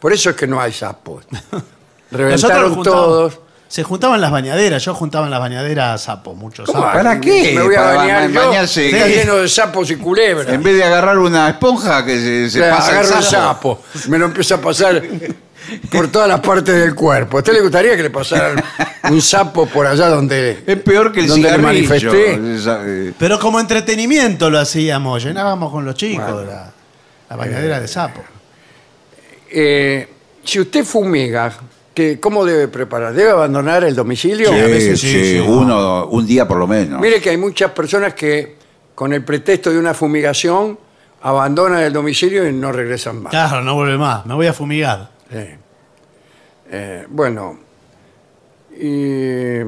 Por 0.00 0.12
eso 0.12 0.30
es 0.30 0.36
que 0.36 0.46
no 0.48 0.60
hay 0.60 0.72
sapos. 0.72 1.24
Reventaron 2.10 2.82
todos. 2.82 3.38
Se 3.68 3.84
juntaban 3.84 4.20
las 4.20 4.30
bañaderas, 4.30 4.84
yo 4.84 4.94
juntaba 4.94 5.24
en 5.24 5.30
las 5.30 5.40
bañaderas 5.40 6.02
sapos, 6.02 6.36
muchos 6.36 6.66
¿Cómo? 6.66 6.80
sapos. 6.80 6.94
¿Para 6.94 7.18
qué? 7.18 7.52
Me 7.54 7.62
voy 7.62 7.74
a 7.74 7.80
bañar 7.82 8.28
ba- 8.30 8.34
yo. 8.42 8.48
bañarse. 8.48 8.90
Está 8.90 9.06
lleno 9.08 9.36
de 9.36 9.48
sapos 9.48 9.90
y 9.90 9.96
culebras. 9.96 10.46
En 10.48 10.62
vez 10.62 10.76
de 10.76 10.84
agarrar 10.84 11.18
una 11.18 11.48
esponja 11.48 12.04
que 12.04 12.18
se, 12.18 12.50
se 12.50 12.58
Claro, 12.58 12.76
pasa 12.76 12.90
el 12.90 12.96
agarro 12.98 13.16
el 13.18 13.22
sapo. 13.24 13.80
sapo, 13.94 14.08
me 14.10 14.18
lo 14.18 14.26
empieza 14.26 14.56
a 14.56 14.60
pasar 14.60 15.02
por 15.90 16.08
todas 16.08 16.28
las 16.28 16.40
partes 16.40 16.74
del 16.74 16.94
cuerpo. 16.94 17.36
¿A 17.36 17.40
usted 17.40 17.52
le 17.52 17.60
gustaría 17.60 17.96
que 17.96 18.02
le 18.02 18.10
pasaran 18.10 18.62
un 19.10 19.20
sapo 19.22 19.66
por 19.66 19.86
allá 19.86 20.08
donde... 20.08 20.62
Es 20.66 20.76
peor 20.80 21.12
que 21.12 21.20
el 21.20 21.26
donde 21.28 21.42
le 21.50 21.56
cigarrillo. 21.56 21.68
manifesté? 22.12 22.54
Esa, 22.56 22.80
eh, 22.84 23.12
Pero 23.18 23.38
como 23.38 23.60
entretenimiento 23.60 24.50
lo 24.50 24.58
hacíamos, 24.58 25.22
llenábamos 25.24 25.70
con 25.72 25.84
los 25.84 25.94
chicos 25.94 26.24
Bueno. 26.32 26.50
la, 26.50 26.72
la 27.30 27.36
bañadera 27.36 27.80
de 27.80 27.88
sapo. 27.88 28.22
Eh, 29.50 30.08
si 30.44 30.60
usted 30.60 30.84
fumiga, 30.84 31.52
¿qué, 31.94 32.18
¿cómo 32.18 32.44
debe 32.44 32.68
preparar? 32.68 33.12
¿Debe 33.14 33.30
abandonar 33.30 33.84
el 33.84 33.94
domicilio? 33.94 34.50
a 34.50 34.54
sí, 34.54 34.60
veces 34.62 35.00
sí, 35.00 35.08
sí, 35.12 35.32
sí. 35.34 35.38
uno, 35.40 36.06
un 36.06 36.26
día 36.26 36.46
por 36.48 36.58
lo 36.58 36.66
menos. 36.66 37.00
Mire 37.00 37.20
que 37.20 37.30
hay 37.30 37.36
muchas 37.36 37.70
personas 37.72 38.14
que 38.14 38.56
con 38.94 39.12
el 39.12 39.24
pretexto 39.24 39.70
de 39.70 39.78
una 39.78 39.94
fumigación 39.94 40.78
abandonan 41.22 41.80
el 41.80 41.92
domicilio 41.92 42.48
y 42.48 42.52
no 42.52 42.72
regresan 42.72 43.22
más. 43.22 43.30
Claro, 43.30 43.62
no 43.62 43.74
vuelve 43.74 43.96
más, 43.98 44.26
me 44.26 44.34
voy 44.34 44.46
a 44.46 44.52
fumigar. 44.52 45.10
Sí. 45.32 45.48
Eh, 46.70 47.06
bueno, 47.08 47.58
y, 48.78 49.58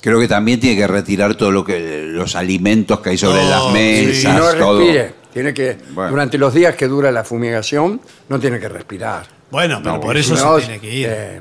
Creo 0.00 0.20
que 0.20 0.28
también 0.28 0.60
tiene 0.60 0.76
que 0.76 0.86
retirar 0.86 1.34
todo 1.34 1.50
lo 1.50 1.64
que 1.64 2.04
los 2.04 2.36
alimentos 2.36 3.00
que 3.00 3.10
hay 3.10 3.18
sobre 3.18 3.40
Oh, 3.40 3.48
las 3.50 3.62
sí. 3.62 3.68
y 3.68 3.72
mesas, 3.72 4.34
no 4.34 4.54
todo. 4.54 4.78
respire. 4.78 5.14
Tiene 5.32 5.52
que, 5.52 5.76
Bueno. 5.90 6.10
durante 6.10 6.38
los 6.38 6.54
días 6.54 6.76
que 6.76 6.86
dura 6.86 7.10
la 7.10 7.24
fumigación, 7.24 8.00
no 8.28 8.38
tiene 8.38 8.58
que 8.60 8.68
respirar. 8.68 9.26
Bueno, 9.50 9.80
pero 9.82 9.96
No, 9.96 10.00
por 10.00 10.16
eso 10.16 10.36
se 10.60 10.66
tiene 10.66 10.80
que 10.80 10.94
ir. 10.94 11.06
eh, 11.10 11.40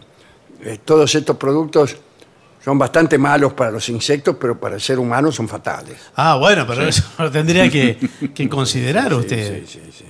eh, 0.63 0.79
todos 0.83 1.13
estos 1.15 1.37
productos 1.37 1.95
son 2.63 2.79
bastante 2.79 3.17
malos 3.19 3.53
para 3.53 3.69
los 3.71 3.87
insectos, 3.89 4.35
pero 4.41 4.59
para 4.59 4.75
el 4.75 4.81
ser 4.81 4.97
humano 4.99 5.31
son 5.31 5.47
fatales. 5.47 5.97
Ah, 6.15 6.35
bueno, 6.37 6.65
pero 6.67 6.87
eso 6.87 7.03
lo 7.19 7.29
tendría 7.31 7.69
que, 7.69 7.97
que 8.33 8.49
considerar 8.49 9.13
usted. 9.13 9.63
Sí, 9.65 9.79
sí, 9.79 9.91
sí. 9.99 10.05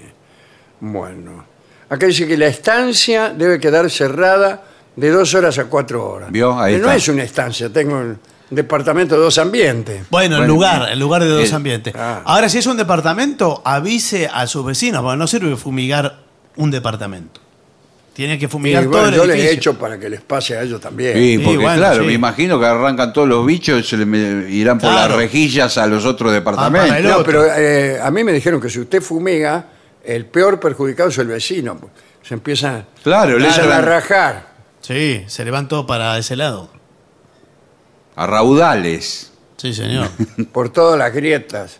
Bueno, 0.80 1.44
acá 1.90 2.06
dice 2.08 2.28
que 2.28 2.38
la 2.38 2.48
estancia 2.48 3.30
debe 3.30 3.60
quedar 3.60 3.90
cerrada 3.90 4.64
de 4.96 5.10
dos 5.10 5.34
horas 5.34 5.58
a 5.60 5.66
cuatro 5.66 6.06
horas. 6.10 6.32
¿Vio? 6.32 6.58
Ahí 6.60 6.74
Pero 6.76 6.86
no 6.88 6.92
está. 6.92 6.98
es 7.04 7.08
una 7.10 7.24
estancia, 7.24 7.70
tengo 7.72 7.96
un 7.98 8.18
departamento 8.50 9.16
de 9.16 9.22
dos 9.22 9.38
ambientes. 9.38 10.04
Bueno, 10.10 10.36
el 10.36 10.42
Bueno, 10.42 10.54
lugar, 10.54 10.90
el 10.92 11.00
lugar 11.00 11.24
de 11.24 11.30
dos 11.30 11.50
el- 11.50 11.56
ambientes. 11.56 11.94
ah. 11.98 12.22
Ahora, 12.26 12.48
si 12.50 12.60
es 12.60 12.66
un 12.68 12.78
departamento, 12.78 13.62
avise 13.66 14.30
a 14.32 14.48
sus 14.48 14.66
vecinos, 14.66 15.02
porque 15.02 15.18
no 15.18 15.28
sirve 15.28 15.56
fumigar 15.58 16.20
un 16.56 16.72
departamento. 16.72 17.42
Tiene 18.14 18.40
que 18.40 18.46
Y 18.46 18.48
fumigar 18.48 18.86
bueno, 18.86 18.98
todo 18.98 19.10
el 19.10 19.16
yo 19.16 19.26
les 19.26 19.36
he 19.36 19.40
edificio. 19.40 19.72
hecho 19.72 19.78
para 19.80 20.00
que 20.00 20.10
les 20.10 20.22
pase 20.22 20.56
a 20.56 20.62
ellos 20.62 20.80
también. 20.80 21.16
Sí, 21.16 21.38
porque 21.44 21.58
bueno, 21.58 21.76
claro, 21.78 22.00
sí. 22.00 22.08
me 22.08 22.14
imagino 22.14 22.58
que 22.58 22.66
arrancan 22.66 23.12
todos 23.12 23.28
los 23.28 23.46
bichos 23.46 23.82
y 23.82 23.84
se 23.84 23.98
le 23.98 24.06
me- 24.06 24.50
irán 24.50 24.80
por 24.80 24.90
Claro. 24.90 25.10
las 25.10 25.18
rejillas 25.18 25.78
a 25.78 25.86
los 25.86 26.06
otros 26.06 26.30
para 26.30 26.40
departamentos. 26.70 27.12
No, 27.12 27.24
pero 27.26 27.44
eh, 27.54 28.00
a 28.02 28.10
mí 28.12 28.24
me 28.24 28.32
dijeron 28.32 28.62
que 28.62 28.70
si 28.70 28.80
usted 28.80 29.02
fumiga, 29.02 29.66
el 30.06 30.26
peor 30.26 30.60
perjudicado 30.60 31.10
es 31.10 31.18
el 31.18 31.28
vecino. 31.28 31.80
Se 32.22 32.34
empiezan, 32.34 32.86
Claro, 33.04 33.38
le 33.38 33.48
empiezan 33.48 33.72
a 33.72 33.82
rajar 33.82 34.48
Sí, 34.82 35.24
se 35.28 35.44
levantó 35.46 35.86
para 35.88 36.18
ese 36.18 36.36
lado. 36.36 36.70
A 38.16 38.28
raudales. 38.28 39.32
Sí, 39.58 39.74
señor. 39.74 40.08
por 40.52 40.70
todas 40.70 40.98
las 40.98 41.14
grietas, 41.14 41.80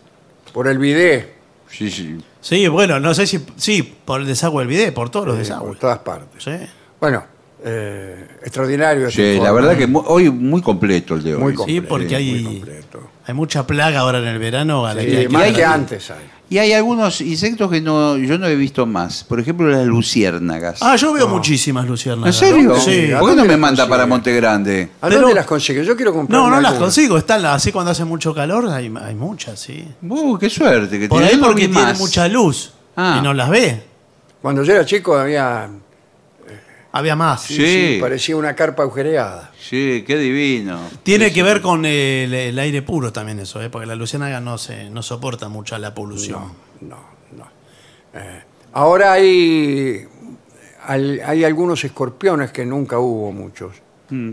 por 0.52 0.68
el 0.68 0.78
bidet, 0.78 1.34
Sí, 1.70 1.90
sí. 1.90 2.16
Sí, 2.40 2.68
bueno, 2.68 3.00
no 3.00 3.12
sé 3.12 3.26
si. 3.26 3.44
Sí, 3.56 3.82
por 4.04 4.20
el 4.20 4.26
desagüe 4.26 4.60
del 4.62 4.68
bidet, 4.68 4.94
por 4.94 5.10
todos 5.10 5.26
los 5.26 5.34
por 5.34 5.42
desagües. 5.44 5.78
todas 5.80 5.98
partes. 5.98 6.42
Sí. 6.42 6.52
Bueno, 7.00 7.24
eh, 7.64 8.26
extraordinario. 8.42 9.08
este 9.08 9.16
Sí, 9.20 9.28
la 9.40 9.48
informe. 9.48 9.60
verdad 9.66 9.78
que 9.78 9.86
mu- 9.88 10.04
hoy 10.06 10.30
muy 10.30 10.62
completo 10.62 11.14
el 11.16 11.24
de 11.24 11.34
hoy. 11.34 11.40
Muy 11.42 11.52
Sí, 11.52 11.56
completo, 11.58 11.88
porque 11.88 12.06
muy 12.06 12.14
hay, 12.14 12.44
completo. 12.44 13.10
hay 13.26 13.34
mucha 13.34 13.66
plaga 13.66 13.98
ahora 14.00 14.18
en 14.18 14.26
el 14.28 14.38
verano 14.38 14.86
a 14.86 14.94
la 14.94 15.00
Sí, 15.02 15.08
que 15.08 15.16
hay 15.16 15.22
que 15.24 15.28
más 15.28 15.42
darle. 15.42 15.56
que 15.56 15.64
antes 15.64 16.10
hay. 16.10 16.30
Y 16.48 16.58
hay 16.58 16.72
algunos 16.72 17.20
insectos 17.20 17.68
que 17.70 17.80
no, 17.80 18.16
yo 18.16 18.38
no 18.38 18.46
he 18.46 18.54
visto 18.54 18.86
más. 18.86 19.24
Por 19.24 19.40
ejemplo, 19.40 19.66
las 19.68 19.84
luciérnagas. 19.84 20.78
Ah, 20.80 20.94
yo 20.94 21.12
veo 21.12 21.26
muchísimas 21.26 21.86
luciérnagas. 21.88 22.40
¿En 22.40 22.48
serio? 22.48 22.76
Sí. 22.78 23.12
¿A 23.12 23.18
¿Por 23.18 23.30
qué 23.30 23.36
no 23.36 23.44
me 23.44 23.56
manda 23.56 23.88
para? 23.88 24.06
Monte 24.06 24.32
Grande? 24.32 24.90
¿A 25.00 25.08
dónde 25.10 25.34
las 25.34 25.44
consigue? 25.46 25.84
Yo 25.84 25.96
quiero 25.96 26.12
comprar. 26.12 26.40
No, 26.40 26.48
no 26.48 26.60
las 26.60 26.74
consigo. 26.74 27.18
Están 27.18 27.42
las- 27.42 27.56
así 27.56 27.72
cuando 27.72 27.90
hace 27.90 28.04
mucho 28.04 28.32
calor, 28.32 28.68
hay, 28.68 28.92
hay 29.04 29.14
muchas, 29.16 29.58
sí. 29.58 29.86
Uh, 30.08 30.38
qué 30.38 30.48
suerte 30.48 31.00
que 31.00 31.08
Por 31.08 31.18
tiene. 31.18 31.30
ahí 31.32 31.34
Yo 31.36 31.40
no 31.40 31.46
porque 31.48 31.66
vi 31.66 31.72
tiene 31.72 31.88
más. 31.88 31.98
mucha 31.98 32.28
luz 32.28 32.72
Ah. 32.96 33.16
y 33.18 33.22
no 33.24 33.34
las 33.34 33.50
ve. 33.50 33.82
Cuando 34.40 34.62
yo 34.62 34.72
era 34.72 34.84
chico 34.86 35.16
había. 35.18 35.68
Había 36.96 37.14
más. 37.16 37.42
Sí, 37.42 37.54
Sí. 37.56 37.66
sí, 37.66 37.98
parecía 38.00 38.36
una 38.36 38.54
carpa 38.54 38.82
agujereada. 38.84 39.50
Sí, 39.60 40.04
qué 40.06 40.16
divino. 40.16 40.78
Tiene 41.02 41.26
Sí, 41.28 41.34
que 41.34 41.40
sí. 41.40 41.46
ver 41.46 41.60
con 41.60 41.84
el, 41.84 42.32
el 42.32 42.58
aire 42.58 42.82
puro 42.82 43.12
también 43.12 43.38
eso, 43.40 43.60
¿eh? 43.62 43.68
porque 43.70 43.86
la 43.86 43.94
luciérnaga 43.94 44.40
no, 44.40 44.56
se, 44.58 44.88
no 44.90 45.02
soporta 45.02 45.48
mucho 45.48 45.76
la 45.78 45.94
polución. 45.94 46.52
No, 46.80 46.96
no. 47.36 47.46
Eh, 48.14 48.42
ahora 48.72 49.12
hay, 49.12 50.06
hay. 50.86 51.20
hay 51.20 51.44
algunos 51.44 51.84
escorpiones 51.84 52.50
que 52.52 52.64
nunca 52.64 52.98
hubo 52.98 53.30
muchos. 53.32 53.72
Mm. 54.10 54.32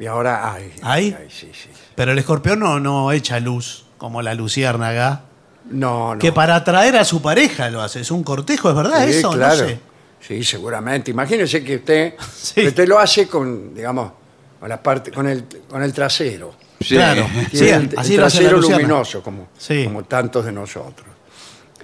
Y 0.00 0.06
ahora 0.06 0.52
hay. 0.52 0.72
¿Hay? 0.82 1.16
sí, 1.28 1.50
sí. 1.52 1.68
Pero 1.94 2.12
el 2.12 2.18
escorpión 2.18 2.60
no, 2.60 2.78
no 2.80 3.10
echa 3.12 3.40
luz 3.40 3.84
como 3.98 4.22
la 4.22 4.32
luciérnaga, 4.34 5.22
No, 5.70 6.14
no. 6.14 6.20
que 6.20 6.30
para 6.32 6.54
atraer 6.54 6.96
a 6.96 7.04
su 7.04 7.20
pareja 7.20 7.68
lo 7.68 7.82
hace. 7.82 8.00
Es 8.00 8.10
un 8.12 8.22
cortejo, 8.22 8.70
¿es 8.70 8.76
verdad 8.76 9.04
Sí, 9.06 9.16
eso? 9.18 9.30
claro. 9.32 9.62
No 9.62 9.68
sé. 9.68 9.80
Sí, 10.20 10.42
seguramente. 10.44 11.10
Imagínese 11.10 11.62
que 11.64 11.76
usted, 11.76 12.14
Sí. 12.40 12.54
que 12.62 12.68
usted 12.68 12.88
lo 12.88 12.98
hace 12.98 13.26
con, 13.28 13.74
digamos, 13.74 14.12
con 14.60 14.68
la 14.68 14.82
parte, 14.82 15.10
con 15.12 15.28
el, 15.28 15.44
con 15.68 15.82
el 15.82 15.92
trasero. 15.92 16.54
Sí. 16.80 16.94
Claro. 16.94 17.26
Tiene 17.32 17.48
Sí, 17.52 17.68
el, 17.68 17.94
así 17.96 18.14
el 18.14 18.20
lo 18.20 18.26
hace 18.26 18.42
la 18.42 18.48
trasero 18.50 18.60
luminoso, 18.60 19.22
como, 19.22 19.48
Sí. 19.58 19.84
como 19.84 20.04
tantos 20.04 20.44
de 20.44 20.52
nosotros. 20.52 21.06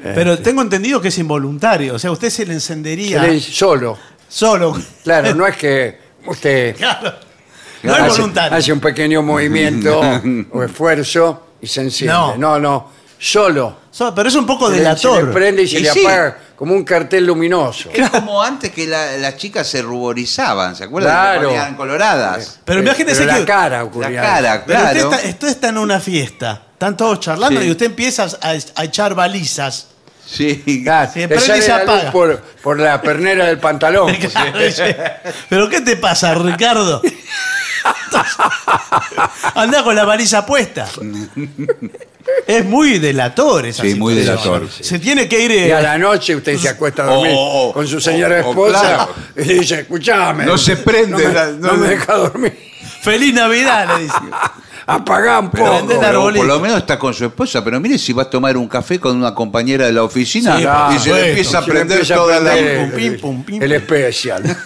Pero 0.03 0.39
tengo 0.39 0.61
entendido 0.61 1.01
que 1.01 1.09
es 1.09 1.19
involuntario. 1.19 1.95
O 1.95 1.99
sea, 1.99 2.11
usted 2.11 2.29
se 2.31 2.45
le 2.45 2.53
encendería 2.55 3.23
Se 3.23 3.29
le- 3.31 3.41
solo. 3.41 3.97
solo. 4.29 4.77
Claro, 5.03 5.35
no 5.37 5.47
es 5.47 5.57
que 5.57 5.99
usted 6.27 6.77
Claro. 6.77 7.15
No 7.83 7.95
es 7.97 8.03
hace, 8.03 8.21
voluntario. 8.21 8.59
hace 8.59 8.73
un 8.73 8.81
pequeño 8.81 9.23
movimiento 9.23 10.01
o 10.53 10.63
esfuerzo 10.63 11.47
y 11.61 11.67
se 11.67 11.81
enciende. 11.83 12.15
No. 12.15 12.37
No, 12.37 12.59
no, 12.59 12.91
solo. 13.19 13.79
So- 13.91 14.15
pero 14.15 14.29
es 14.29 14.35
un 14.35 14.47
poco 14.47 14.67
Se 14.71 14.73
le, 14.73 14.79
se 14.79 14.83
le 14.85 14.89
delator. 14.91 15.33
prende 15.33 15.63
y 15.63 15.69
se 15.69 15.79
Y 15.79 15.83
le 15.83 15.91
sí. 15.93 16.01
apaga 16.05 16.39
como 16.57 16.75
un 16.75 16.85
cartel 16.85 17.27
luminoso. 17.27 17.91
Es 17.93 18.09
como 18.11 18.43
antes 18.43 18.71
que 18.73 18.87
la- 18.87 19.17
las 19.17 19.37
chicas 19.37 19.67
se 19.67 19.83
ruborizaban, 19.83 20.77
¿se 20.77 20.85
acuerdan? 20.85 21.13
Claro. 21.13 21.41
Se 21.41 21.47
ponían 21.47 21.75
coloradas. 21.77 22.61
Pero 22.65 22.81
imagínese 22.81 23.23
Pero 23.25 23.35
que. 23.35 23.41
la 23.41 23.47
cara 23.47 23.77
La 23.79 23.85
ocurría. 23.85 24.23
cara, 24.23 24.65
Pero 24.67 24.81
claro. 24.81 25.09
usted, 25.11 25.17
está, 25.19 25.29
usted 25.31 25.49
está 25.49 25.69
en 25.69 25.79
una 25.79 26.01
fiesta, 26.01 26.63
están 26.73 26.97
todos 26.97 27.21
charlando 27.21 27.61
Sí. 27.61 27.67
y 27.67 27.71
usted 27.71 27.87
empieza 27.87 28.27
a, 28.41 28.55
a 28.77 28.85
echar 28.85 29.15
balizas. 29.15 29.89
Sí. 30.27 30.63
Claro, 30.85 31.13
Se 31.13 31.19
le 31.21 31.29
prende 31.29 31.45
y 31.45 31.49
sale 31.49 31.63
se 31.63 31.69
la 31.69 31.85
luz 31.85 31.91
apaga. 31.93 32.13
por, 32.13 32.39
por 32.63 32.81
la 32.81 33.03
pernera 33.03 33.45
del 33.47 33.59
pantalón. 33.59 34.15
Claro, 34.33 34.59
dice, 34.59 34.97
¿Pero 35.51 35.69
qué 35.69 35.81
te 35.83 35.97
pasa, 35.97 36.35
Ricardo? 36.35 37.03
Anda 39.55 39.85
con 39.85 39.95
la 39.95 40.05
baliza 40.05 40.47
puesta. 40.47 40.87
Es 42.47 42.65
muy 42.65 42.99
delator 42.99 43.67
esa 43.67 43.83
Sí, 43.83 43.95
muy 43.95 44.15
situación. 44.19 44.55
delator, 44.61 44.85
Se 44.85 44.99
tiene 44.99 45.29
que 45.29 45.45
ir. 45.45 45.51
eh, 45.53 45.69
Y 45.69 45.71
a 45.71 45.81
la 45.81 45.99
noche 45.99 46.35
usted 46.37 46.57
se 46.59 46.69
acuesta 46.69 47.03
a 47.03 47.07
dormir 47.07 47.33
Oh, 47.37 47.69
oh, 47.69 47.73
con 47.73 47.87
su 47.87 48.01
señora 48.01 48.41
oh, 48.45 48.49
oh, 48.49 48.51
esposa 48.51 48.81
claro. 48.81 49.15
y 49.37 49.43
dice, 49.59 49.81
escuchame. 49.81 50.45
No 50.47 50.57
se 50.59 50.77
prende 50.77 51.23
No 51.23 51.29
me, 51.29 51.35
la- 51.35 51.47
no 51.53 51.67
no 51.69 51.73
me 51.75 51.79
me- 51.79 51.89
deja 51.89 52.15
dormir. 52.15 52.59
Feliz 53.03 53.35
Navidad, 53.35 53.97
le 53.97 54.03
dice. 54.05 54.17
Apagá 54.87 55.41
un 55.41 55.51
Pero, 55.51 55.65
poco. 55.65 55.77
Prende 55.77 55.95
el 55.95 56.01
pero 56.01 56.19
arbolito. 56.19 56.41
por 56.41 56.47
lo 56.47 56.61
menos 56.61 56.77
está 56.79 56.99
con 56.99 57.15
su 57.15 57.25
esposa, 57.25 57.65
pero 57.65 57.81
mire 57.81 57.97
si 57.99 58.13
va 58.13 58.25
a 58.25 58.31
tomar 58.31 58.57
un 58.59 58.69
café 58.69 59.01
con 59.01 59.17
una 59.17 59.35
compañera 59.35 59.87
de 59.87 59.93
la 59.93 60.03
oficina 60.03 60.59
Sí, 60.59 60.97
y 60.97 60.99
se 60.99 61.13
le 61.15 61.29
empieza 61.31 61.59
a 61.59 61.63
Se 61.63 61.67
le 61.69 61.73
prender 61.75 61.97
empieza 61.99 62.15
a 62.15 62.17
toda 62.19 62.41
la... 62.41 62.51
prender 62.53 62.91
Pum, 62.91 62.99
pim, 62.99 63.21
pum, 63.21 63.45
pim, 63.45 63.63
el 63.63 63.71
pum. 63.71 63.77
especial. 63.97 64.43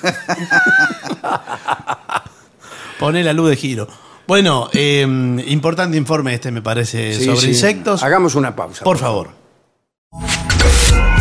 Poné 2.99 3.23
la 3.23 3.33
luz 3.33 3.51
de 3.51 3.57
giro. 3.57 3.89
Bueno, 4.29 4.69
eh, 4.75 5.07
importante 5.47 5.97
informe 5.97 6.35
este, 6.35 6.51
me 6.51 6.61
parece, 6.61 7.15
Sí, 7.15 7.25
sobre 7.25 7.41
sí. 7.41 7.49
insectos. 7.49 8.03
Hagamos 8.03 8.35
una 8.35 8.55
pausa. 8.55 8.85
Por 8.85 8.99
favor. 8.99 9.31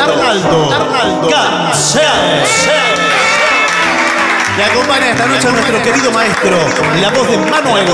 Arnaldo, 0.00 1.28
Gansé. 1.28 2.00
Le 4.56 4.64
acompaña 4.64 5.10
esta 5.10 5.26
noche 5.26 5.48
a 5.48 5.52
nuestro 5.52 5.82
querido 5.82 6.10
maestro, 6.12 6.56
la 7.00 7.10
voz 7.10 7.28
de 7.28 7.38
Manuel 7.38 7.86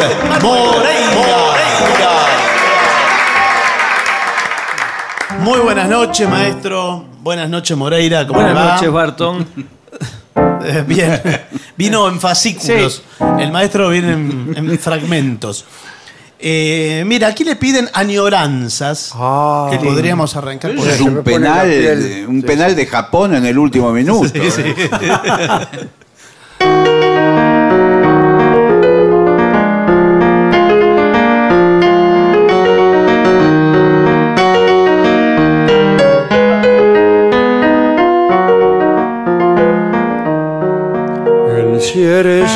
Moreira. 0.42 1.56
Muy 5.40 5.58
buenas 5.60 5.88
noches, 5.88 6.28
maestro. 6.28 7.04
Buenas 7.22 7.48
noches, 7.48 7.76
Moreira. 7.76 8.26
¿Cómo 8.26 8.40
le 8.40 8.46
Buenas 8.46 8.64
va? 8.64 8.74
noches, 8.74 8.92
Barton. 8.92 9.46
Eh, 10.66 10.84
Bien. 10.86 11.20
Vino 11.76 12.08
en 12.08 12.20
fascículos. 12.20 13.02
El 13.38 13.52
maestro 13.52 13.90
viene 13.90 14.12
en, 14.12 14.54
en 14.56 14.78
fragmentos. 14.78 15.64
Eh, 16.38 17.02
mira, 17.06 17.28
aquí 17.28 17.44
le 17.44 17.56
piden 17.56 17.88
añoranzas. 17.92 19.12
Ah. 19.14 19.68
que 19.70 19.78
podríamos 19.78 20.36
arrancar 20.36 20.74
por 20.74 20.86
Es 20.86 21.00
un 21.00 21.22
penal, 21.22 22.26
un 22.28 22.42
penal 22.42 22.76
de 22.76 22.86
Japón 22.86 23.34
en 23.34 23.46
el 23.46 23.58
último 23.58 23.90
minuto. 23.92 24.28
Sí, 24.28 24.50
sí. 24.50 24.62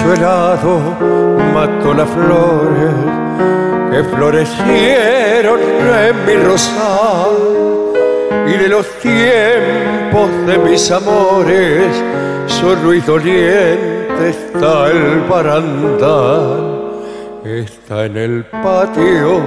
cierezo 0.01 0.13
helado 0.15 0.81
mató 1.55 1.95
las 1.95 2.09
flores 2.09 2.95
que 3.91 4.05
florecieron 4.05 5.61
en 5.61 6.27
mi 6.27 6.37
rosal 6.45 7.31
y 8.47 8.53
de 8.53 8.69
los 8.69 8.87
tiempos 9.01 10.31
de 10.47 10.59
mis 10.59 10.91
amores 10.91 11.87
solo 12.47 12.95
y 12.95 13.01
doliente 13.01 14.31
está 14.31 14.89
el 14.91 15.21
barandal. 15.29 16.79
Está 17.45 18.05
en 18.05 18.17
el 18.17 18.45
patio 18.45 19.41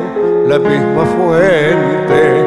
la 0.48 0.58
misma 0.58 1.06
fuente 1.06 2.46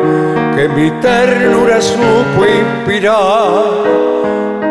que 0.56 0.68
mi 0.68 0.90
ternura 1.00 1.80
supo 1.80 2.44
inspirar 2.44 4.06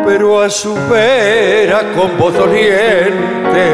pero 0.06 0.40
a 0.40 0.48
su 0.48 0.72
vera 0.88 1.80
con 1.96 2.16
voz 2.16 2.32
doliente 2.32 3.64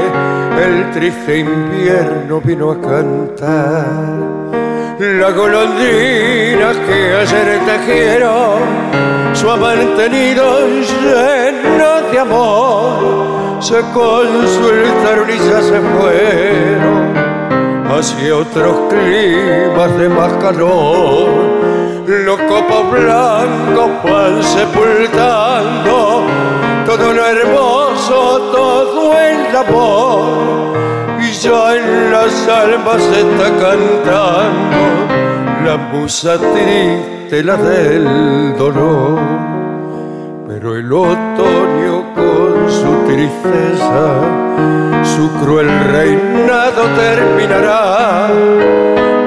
el 0.64 0.90
triste 0.90 1.40
invierno 1.40 2.40
vino 2.40 2.70
a 2.70 2.80
cantar. 2.80 4.06
La 4.98 5.30
golondrina 5.30 6.72
que 6.86 7.14
ayer 7.20 7.60
tejieron 7.66 8.62
su 9.34 9.50
amante 9.50 10.09
nido 10.09 10.68
lleno 10.68 12.10
de 12.10 12.18
amor 12.18 13.62
se 13.62 13.80
consultaron 13.92 15.28
y 15.28 15.38
ya 15.38 15.60
se 15.60 15.80
fueron 15.80 17.12
hacia 17.92 18.36
otros 18.36 18.74
climas 18.88 19.98
de 19.98 20.09
más 20.09 20.32
calor. 20.34 21.52
Los 22.07 22.37
copos 22.37 22.91
blancos 22.91 23.91
van 24.03 24.43
sepultando 24.43 26.23
todo 26.85 27.12
lo 27.12 27.24
hermoso, 27.24 28.51
todo 28.53 29.12
el 29.19 29.57
amor. 29.57 31.20
Y 31.20 31.33
ya 31.33 31.77
en 31.77 32.11
las 32.11 32.49
almas 32.49 33.03
está 33.03 33.51
cantando 33.51 34.83
la 35.65 35.77
musa 35.77 36.39
triste, 36.39 37.45
la 37.45 37.57
del 37.57 38.57
dolor. 38.59 39.20
Pero 40.49 40.77
el 40.77 40.93
otoño 40.93 42.02
con 42.14 42.70
su 42.70 43.06
tristeza, 43.06 44.05
su 45.02 45.30
cruel 45.40 45.68
reinado 45.90 46.82
terminará. 46.97 48.28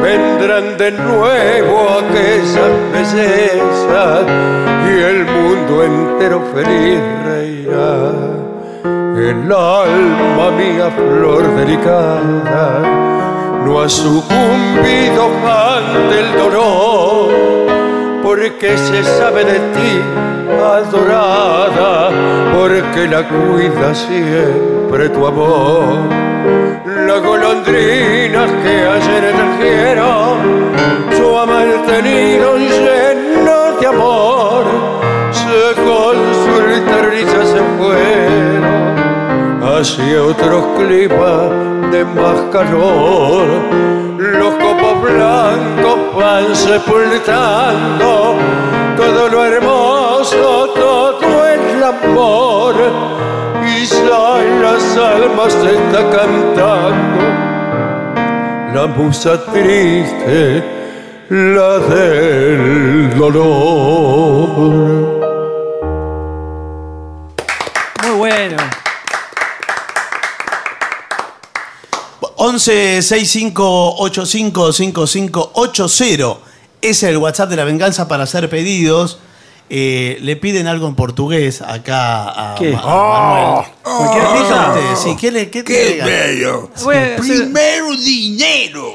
Vendrán 0.02 0.78
de 0.78 0.92
nuevo 0.92 1.90
aquellas 2.00 2.74
bellezas 2.94 4.26
y 4.88 5.02
el 5.02 5.26
mundo 5.26 5.84
entero 5.84 6.42
feliz 6.54 7.00
reirá. 7.26 8.12
El 9.18 9.52
alma 9.52 10.52
mía, 10.52 10.92
flor 10.92 11.56
delicada, 11.56 12.82
no 13.66 13.82
ha 13.82 13.90
sucumbido 13.90 15.24
ante 15.46 16.20
el 16.20 16.38
dolor 16.38 17.65
porque 18.26 18.76
se 18.76 19.04
sabe 19.04 19.46
de 19.46 19.60
ti, 19.76 20.02
adorada, 20.60 22.10
porque 22.56 23.08
la 23.08 23.22
cuida 23.28 23.94
siempre 23.94 25.10
tu 25.10 25.28
amor. 25.28 26.10
Las 27.08 27.22
golondrinas 27.22 28.50
que 28.64 28.76
ayer 28.96 29.24
trajeron 29.40 30.38
su 31.16 31.38
amante 31.38 32.02
nido 32.02 32.58
lleno 32.58 33.60
de 33.80 33.86
amor, 33.86 34.64
se 35.32 35.60
consultaron 35.84 37.14
y 37.14 37.26
ya 37.26 37.44
se 37.54 37.62
fueron 37.78 38.64
hacia 39.78 40.24
otros 40.24 40.64
climas 40.78 41.92
de 41.92 42.04
más 42.04 42.40
calor. 42.52 43.46
Los 44.18 44.65
copos 45.06 45.14
blancos 45.14 46.16
van 46.16 46.56
sepultando 46.56 48.36
todo 48.98 49.30
lo 49.30 49.46
hermoso, 49.46 50.70
todo 50.76 51.48
el 51.48 51.84
amor. 51.84 52.76
Y 53.66 53.86
ya 53.86 54.44
en 54.44 54.62
las 54.62 54.98
almas 54.98 55.54
se 55.54 55.76
está 55.76 56.10
cantando 56.10 57.26
la 58.74 58.88
musa 58.88 59.46
triste, 59.46 60.64
la 61.30 61.80
del 61.80 63.18
dolor. 63.18 64.60
Muy 68.04 68.16
bueno. 68.18 68.85
11 72.50 73.02
65 73.02 73.96
85 73.98 74.72
5580 74.72 76.38
es 76.82 77.02
el 77.02 77.18
WhatsApp 77.18 77.50
de 77.50 77.56
la 77.56 77.64
venganza 77.64 78.08
para 78.08 78.24
hacer 78.26 78.48
pedidos. 78.52 79.18
Eh, 79.68 80.20
le 80.22 80.36
piden 80.36 80.68
algo 80.68 80.88
en 80.88 80.94
portugués 80.94 81.64
acá 81.64 82.52
a, 82.52 82.56
¿Qué? 82.56 82.70
Ma- 82.74 82.82
a 82.84 82.86
Manuel. 82.86 83.66
¿Cualquier 83.82 84.24
¿Qué 84.24 84.30
cosa? 84.30 84.74
usted? 84.76 84.96
Sí, 85.12 85.18
¿qué 85.20 85.32
le 85.32 85.50
qué 85.50 85.64
¡Qué 85.64 86.02
bello! 86.06 86.70
Hacer- 86.76 87.18
Primero 87.18 87.96
dinero. 87.98 88.94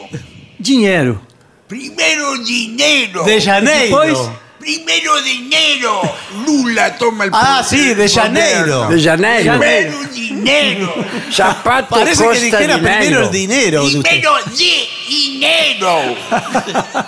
Dinheiro. 0.56 1.20
Primero 1.66 2.36
dinero. 2.38 3.24
De 3.24 3.40
Janeiro. 3.42 4.32
Primero 4.60 5.20
dinero. 5.22 6.00
Lula 6.46 6.96
toma 6.98 7.24
el 7.24 7.30
Ah, 7.32 7.62
poder 7.66 7.80
sí, 7.80 7.94
de 7.94 8.08
Janeiro. 8.08 8.88
De 8.88 9.02
Janeiro. 9.02 9.58
Primero 9.58 9.98
dinero. 10.12 10.94
Zapato 11.32 11.88
Parece 11.96 12.22
que 12.22 12.28
costa 12.28 12.44
dijera 12.44 12.76
dinero. 12.76 12.98
primero 13.00 13.22
el 13.24 13.30
dinero. 13.32 13.80
de 13.80 13.86
usted. 13.96 14.02
Primero 14.10 14.34
de 14.46 14.88
dinero. 15.08 15.98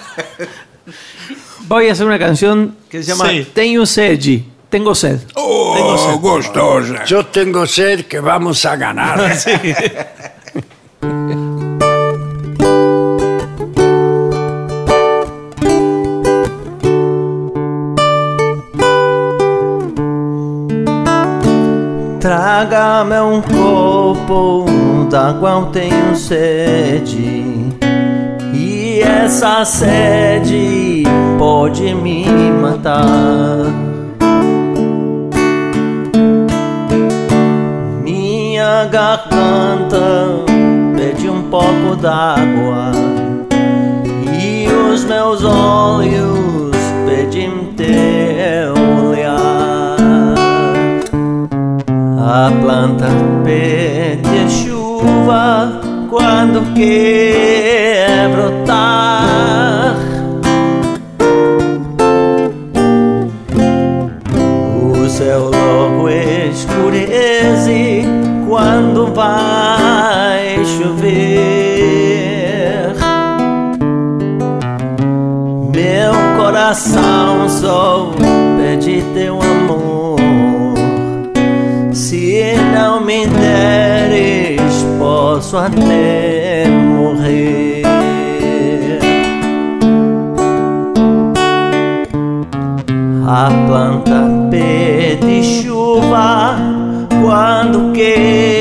Voy 1.68 1.88
a 1.88 1.92
hacer 1.92 2.06
una 2.06 2.18
canción 2.18 2.76
que 2.90 3.02
se 3.02 3.08
llama 3.10 3.28
Sí. 3.30 3.46
Tenho 3.54 3.86
sede. 3.86 4.44
Tengo 4.68 4.94
sed. 4.94 5.20
Oh, 5.34 6.18
gustosa. 6.18 7.04
Yo 7.04 7.26
tengo 7.26 7.66
sed 7.66 8.06
que 8.06 8.20
vamos 8.20 8.64
a 8.64 8.76
ganar. 8.76 9.20
Traga-me 22.52 23.18
um 23.18 23.40
copo 23.40 24.66
d'água, 25.08 25.52
eu 25.52 25.66
tenho 25.72 26.14
sede. 26.14 27.72
E 28.52 29.00
essa 29.00 29.64
sede 29.64 31.02
pode 31.38 31.94
me 31.94 32.26
matar. 32.60 33.72
Minha 38.02 38.84
garganta 38.84 40.44
pede 40.94 41.30
um 41.30 41.44
pouco 41.44 41.96
d'água. 41.96 42.92
E 44.38 44.68
os 44.68 45.06
meus 45.06 45.42
olhos 45.42 46.41
A 52.42 52.50
planta 52.50 53.06
pede 53.44 54.48
chuva 54.50 55.80
quando 56.10 56.74
quer 56.74 57.21
posso 85.52 85.58
até 85.58 86.66
morrer. 86.68 87.82
A 93.26 93.50
planta 93.66 94.48
pede 94.50 95.44
chuva 95.44 96.56
quando 97.22 97.92
quer 97.92 98.51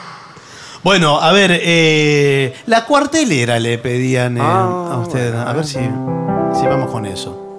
Bueno, 0.82 1.20
a 1.20 1.30
ver, 1.32 1.60
eh, 1.62 2.54
la 2.64 2.86
cuartelera 2.86 3.58
le 3.58 3.76
pedían 3.76 4.38
eh, 4.38 4.42
Ah, 4.42 4.92
a 4.92 4.98
usted. 4.98 5.34
A 5.34 5.52
ver 5.52 5.66
si, 5.66 5.78
si 5.78 6.66
vamos 6.66 6.90
con 6.90 7.04
eso. 7.04 7.49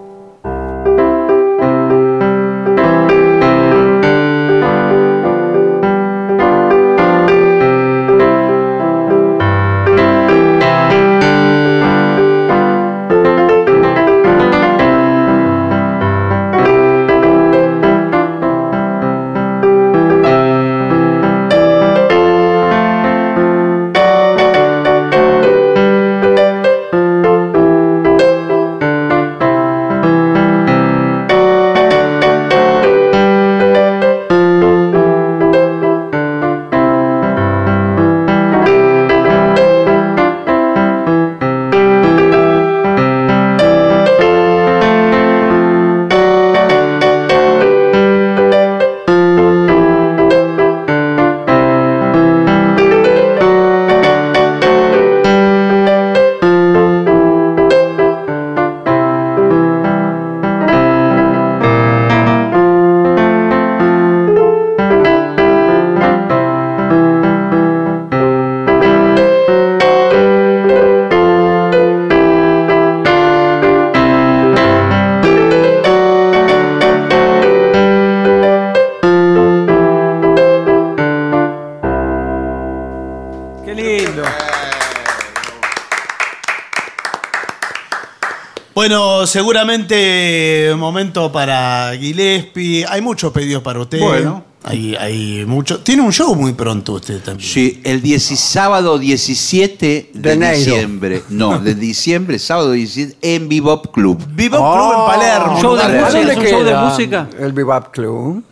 Bueno, 88.82 89.28
seguramente 89.28 90.74
momento 90.76 91.32
para 91.32 91.92
Gillespie. 92.00 92.84
Hay 92.90 93.00
muchos 93.00 93.32
pedidos 93.32 93.62
para 93.62 93.80
usted. 93.80 94.00
Bueno. 94.00 94.44
Hay, 94.64 94.96
hay 94.96 95.46
mucho. 95.46 95.82
Tiene 95.82 96.02
un 96.02 96.12
show 96.12 96.34
muy 96.34 96.54
pronto 96.54 96.94
usted 96.94 97.22
también. 97.22 97.48
Sí, 97.48 97.80
el 97.84 98.02
10 98.02 98.40
sábado 98.40 98.98
17 98.98 100.10
de, 100.12 100.20
De 100.20 100.34
enero. 100.34 100.58
diciembre. 100.58 101.22
No, 101.30 101.60
de 101.60 101.76
diciembre, 101.76 102.40
sábado 102.40 102.72
17, 102.72 103.18
en 103.22 103.48
Bebop 103.48 103.94
Club. 103.94 104.18
Bebop 104.28 104.74
Club 104.74 104.94
en 104.94 105.06
Palermo. 105.06 105.62
Show 105.62 105.76
de 105.76 105.82
Palermo. 105.84 106.06
música, 106.08 106.18
¿Dónde 106.18 106.32
es 106.32 106.38
un 106.40 106.46
show 106.48 106.64
de 106.64 106.76
música. 106.76 107.30
El 107.40 107.54
Bebop 107.54 107.92
Club. 107.92 108.44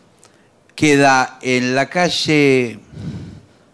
Queda 0.75 1.39
en 1.41 1.73
la 1.73 1.89
calle. 1.89 2.79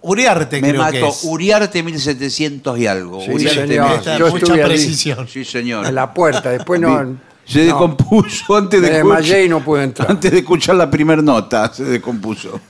Uriarte, 0.08 0.62
Me 0.62 0.70
creo 0.70 0.82
mato, 0.82 0.92
que 0.92 1.08
es. 1.08 1.20
Uriarte 1.24 1.82
1700 1.84 2.78
y 2.80 2.88
algo. 2.88 3.22
Sí, 3.22 3.32
Uriarte 3.32 3.68
señor. 3.68 4.02
Yo 4.20 4.28
mucha 4.30 4.38
estuve 4.46 4.64
precisión. 4.66 5.28
Sí, 5.28 5.44
señor. 5.44 5.86
En 5.86 5.96
la 5.96 6.14
puerta. 6.14 6.50
Después 6.52 6.80
no. 6.80 7.18
Se 7.46 7.60
no. 7.60 7.66
descompuso 7.66 8.56
antes 8.56 8.82
de, 8.82 8.88
escuchar- 8.88 9.18
desmayé 9.22 9.46
y 9.46 9.50
no 9.50 9.60
pude 9.64 9.84
entrar. 9.84 10.10
antes 10.10 10.32
de 10.32 10.40
escuchar 10.40 10.76
la 10.76 10.90
primera 10.90 11.22
nota. 11.22 11.72
Se 11.74 11.84
descompuso. 11.84 12.60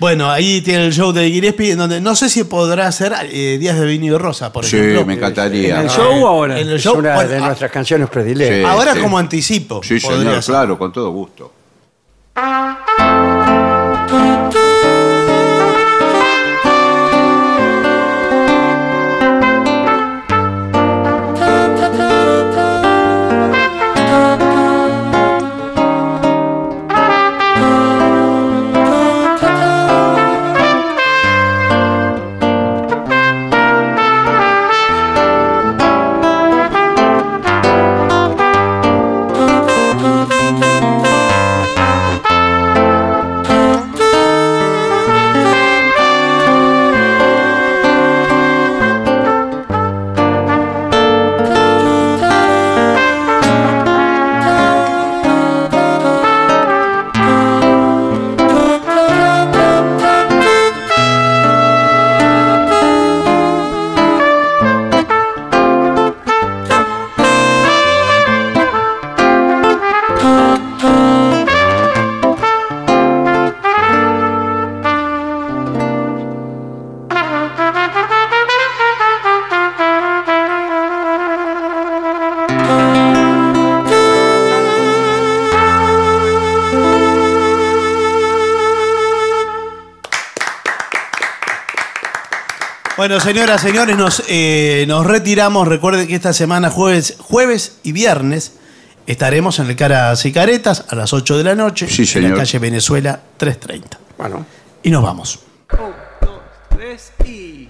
Bueno, 0.00 0.28
ahí 0.28 0.60
tiene 0.62 0.86
el 0.86 0.92
show 0.92 1.12
de 1.12 1.30
Gillespie, 1.30 1.70
en 1.70 1.78
donde 1.78 2.00
no 2.00 2.16
sé 2.16 2.28
si 2.28 2.42
podrá 2.42 2.88
hacer 2.88 3.12
eh, 3.30 3.56
Días 3.60 3.78
de 3.78 3.86
Vino 3.86 4.06
y 4.06 4.18
Rosa, 4.18 4.52
por 4.52 4.64
sí, 4.64 4.76
ejemplo. 4.76 5.06
me 5.06 5.14
encantaría. 5.14 5.76
¿En 5.76 5.82
el 5.82 5.90
show 5.90 6.24
o 6.24 6.26
ahora? 6.26 6.58
En 6.58 6.66
el 6.66 6.74
Es 6.74 6.82
show. 6.82 6.98
una 6.98 7.14
bueno, 7.14 7.30
de 7.30 7.36
a- 7.36 7.40
nuestras 7.46 7.70
canciones 7.70 8.08
predilectas. 8.10 8.58
Sí. 8.58 8.64
ahora 8.64 8.96
como 9.00 9.16
anticipo. 9.16 9.80
Sí, 9.84 10.00
podría 10.00 10.18
señor, 10.18 10.42
ser. 10.42 10.52
claro, 10.54 10.76
con 10.76 10.92
todo 10.92 11.10
gusto. 11.12 11.52
Bueno, 93.02 93.18
señoras, 93.18 93.60
señores, 93.60 93.96
nos, 93.96 94.22
eh, 94.28 94.84
nos 94.86 95.04
retiramos. 95.04 95.66
Recuerden 95.66 96.06
que 96.06 96.14
esta 96.14 96.32
semana, 96.32 96.70
jueves, 96.70 97.16
jueves 97.18 97.78
y 97.82 97.90
viernes, 97.90 98.52
estaremos 99.08 99.58
en 99.58 99.66
el 99.66 99.74
Caras 99.74 100.24
y 100.24 100.30
Caretas 100.30 100.84
a 100.88 100.94
las 100.94 101.12
8 101.12 101.36
de 101.36 101.42
la 101.42 101.56
noche 101.56 101.88
Sí, 101.88 102.06
en 102.16 102.30
la 102.30 102.36
calle 102.36 102.60
Venezuela 102.60 103.18
330. 103.38 103.98
Bueno, 104.16 104.46
Y 104.84 104.90
nos 104.92 105.02
vamos. 105.02 105.40
Tres 106.70 107.12
y. 107.24 107.66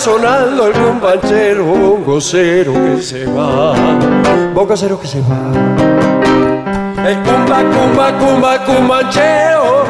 sonando 0.00 0.66
el 0.66 0.72
cumbanchero, 0.72 1.62
bongocero 1.62 2.72
que 2.72 3.02
se 3.02 3.26
va, 3.26 3.74
bongocero 4.54 4.98
que 4.98 5.06
se 5.06 5.20
va. 5.20 5.52
El 7.06 7.16
cumba, 7.18 7.58
cumba, 7.70 8.18
cumba, 8.18 8.64
cumbancheo. 8.64 9.84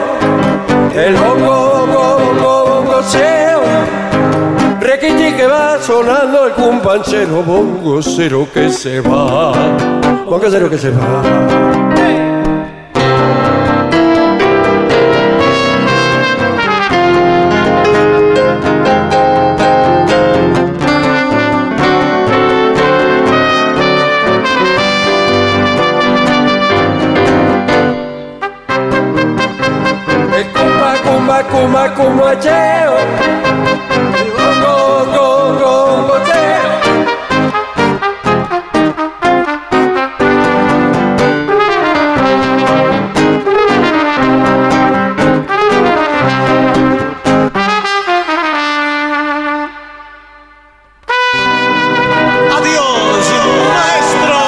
El 0.97 1.15
bongo, 1.15 1.87
bongo, 1.87 2.19
bongo, 2.19 2.82
bongocero. 2.82 3.61
Requitín 4.81 5.37
que 5.37 5.47
va 5.47 5.81
sonando 5.81 6.47
el 6.47 6.53
cumbanchero, 6.55 7.45
bongocero 7.45 8.49
que 8.53 8.69
se 8.69 9.01
va, 9.01 9.53
bongocero 10.27 10.69
que 10.69 10.78
se 10.78 10.91
va. 10.91 11.80
Cumba, 32.31 32.36
cumbacheo. 32.36 32.97
El 34.20 34.31
bongo, 34.32 35.05
bongo, 35.07 35.73
bongoteo. 35.86 36.70
¡Adiós, 52.57 53.27
maestro! 53.74 54.39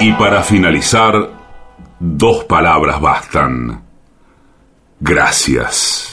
Y 0.00 0.12
para 0.14 0.42
finalizar, 0.42 1.14
dos 2.00 2.44
palabras 2.44 3.00
bastan. 3.00 3.83
Gracias. 5.04 6.03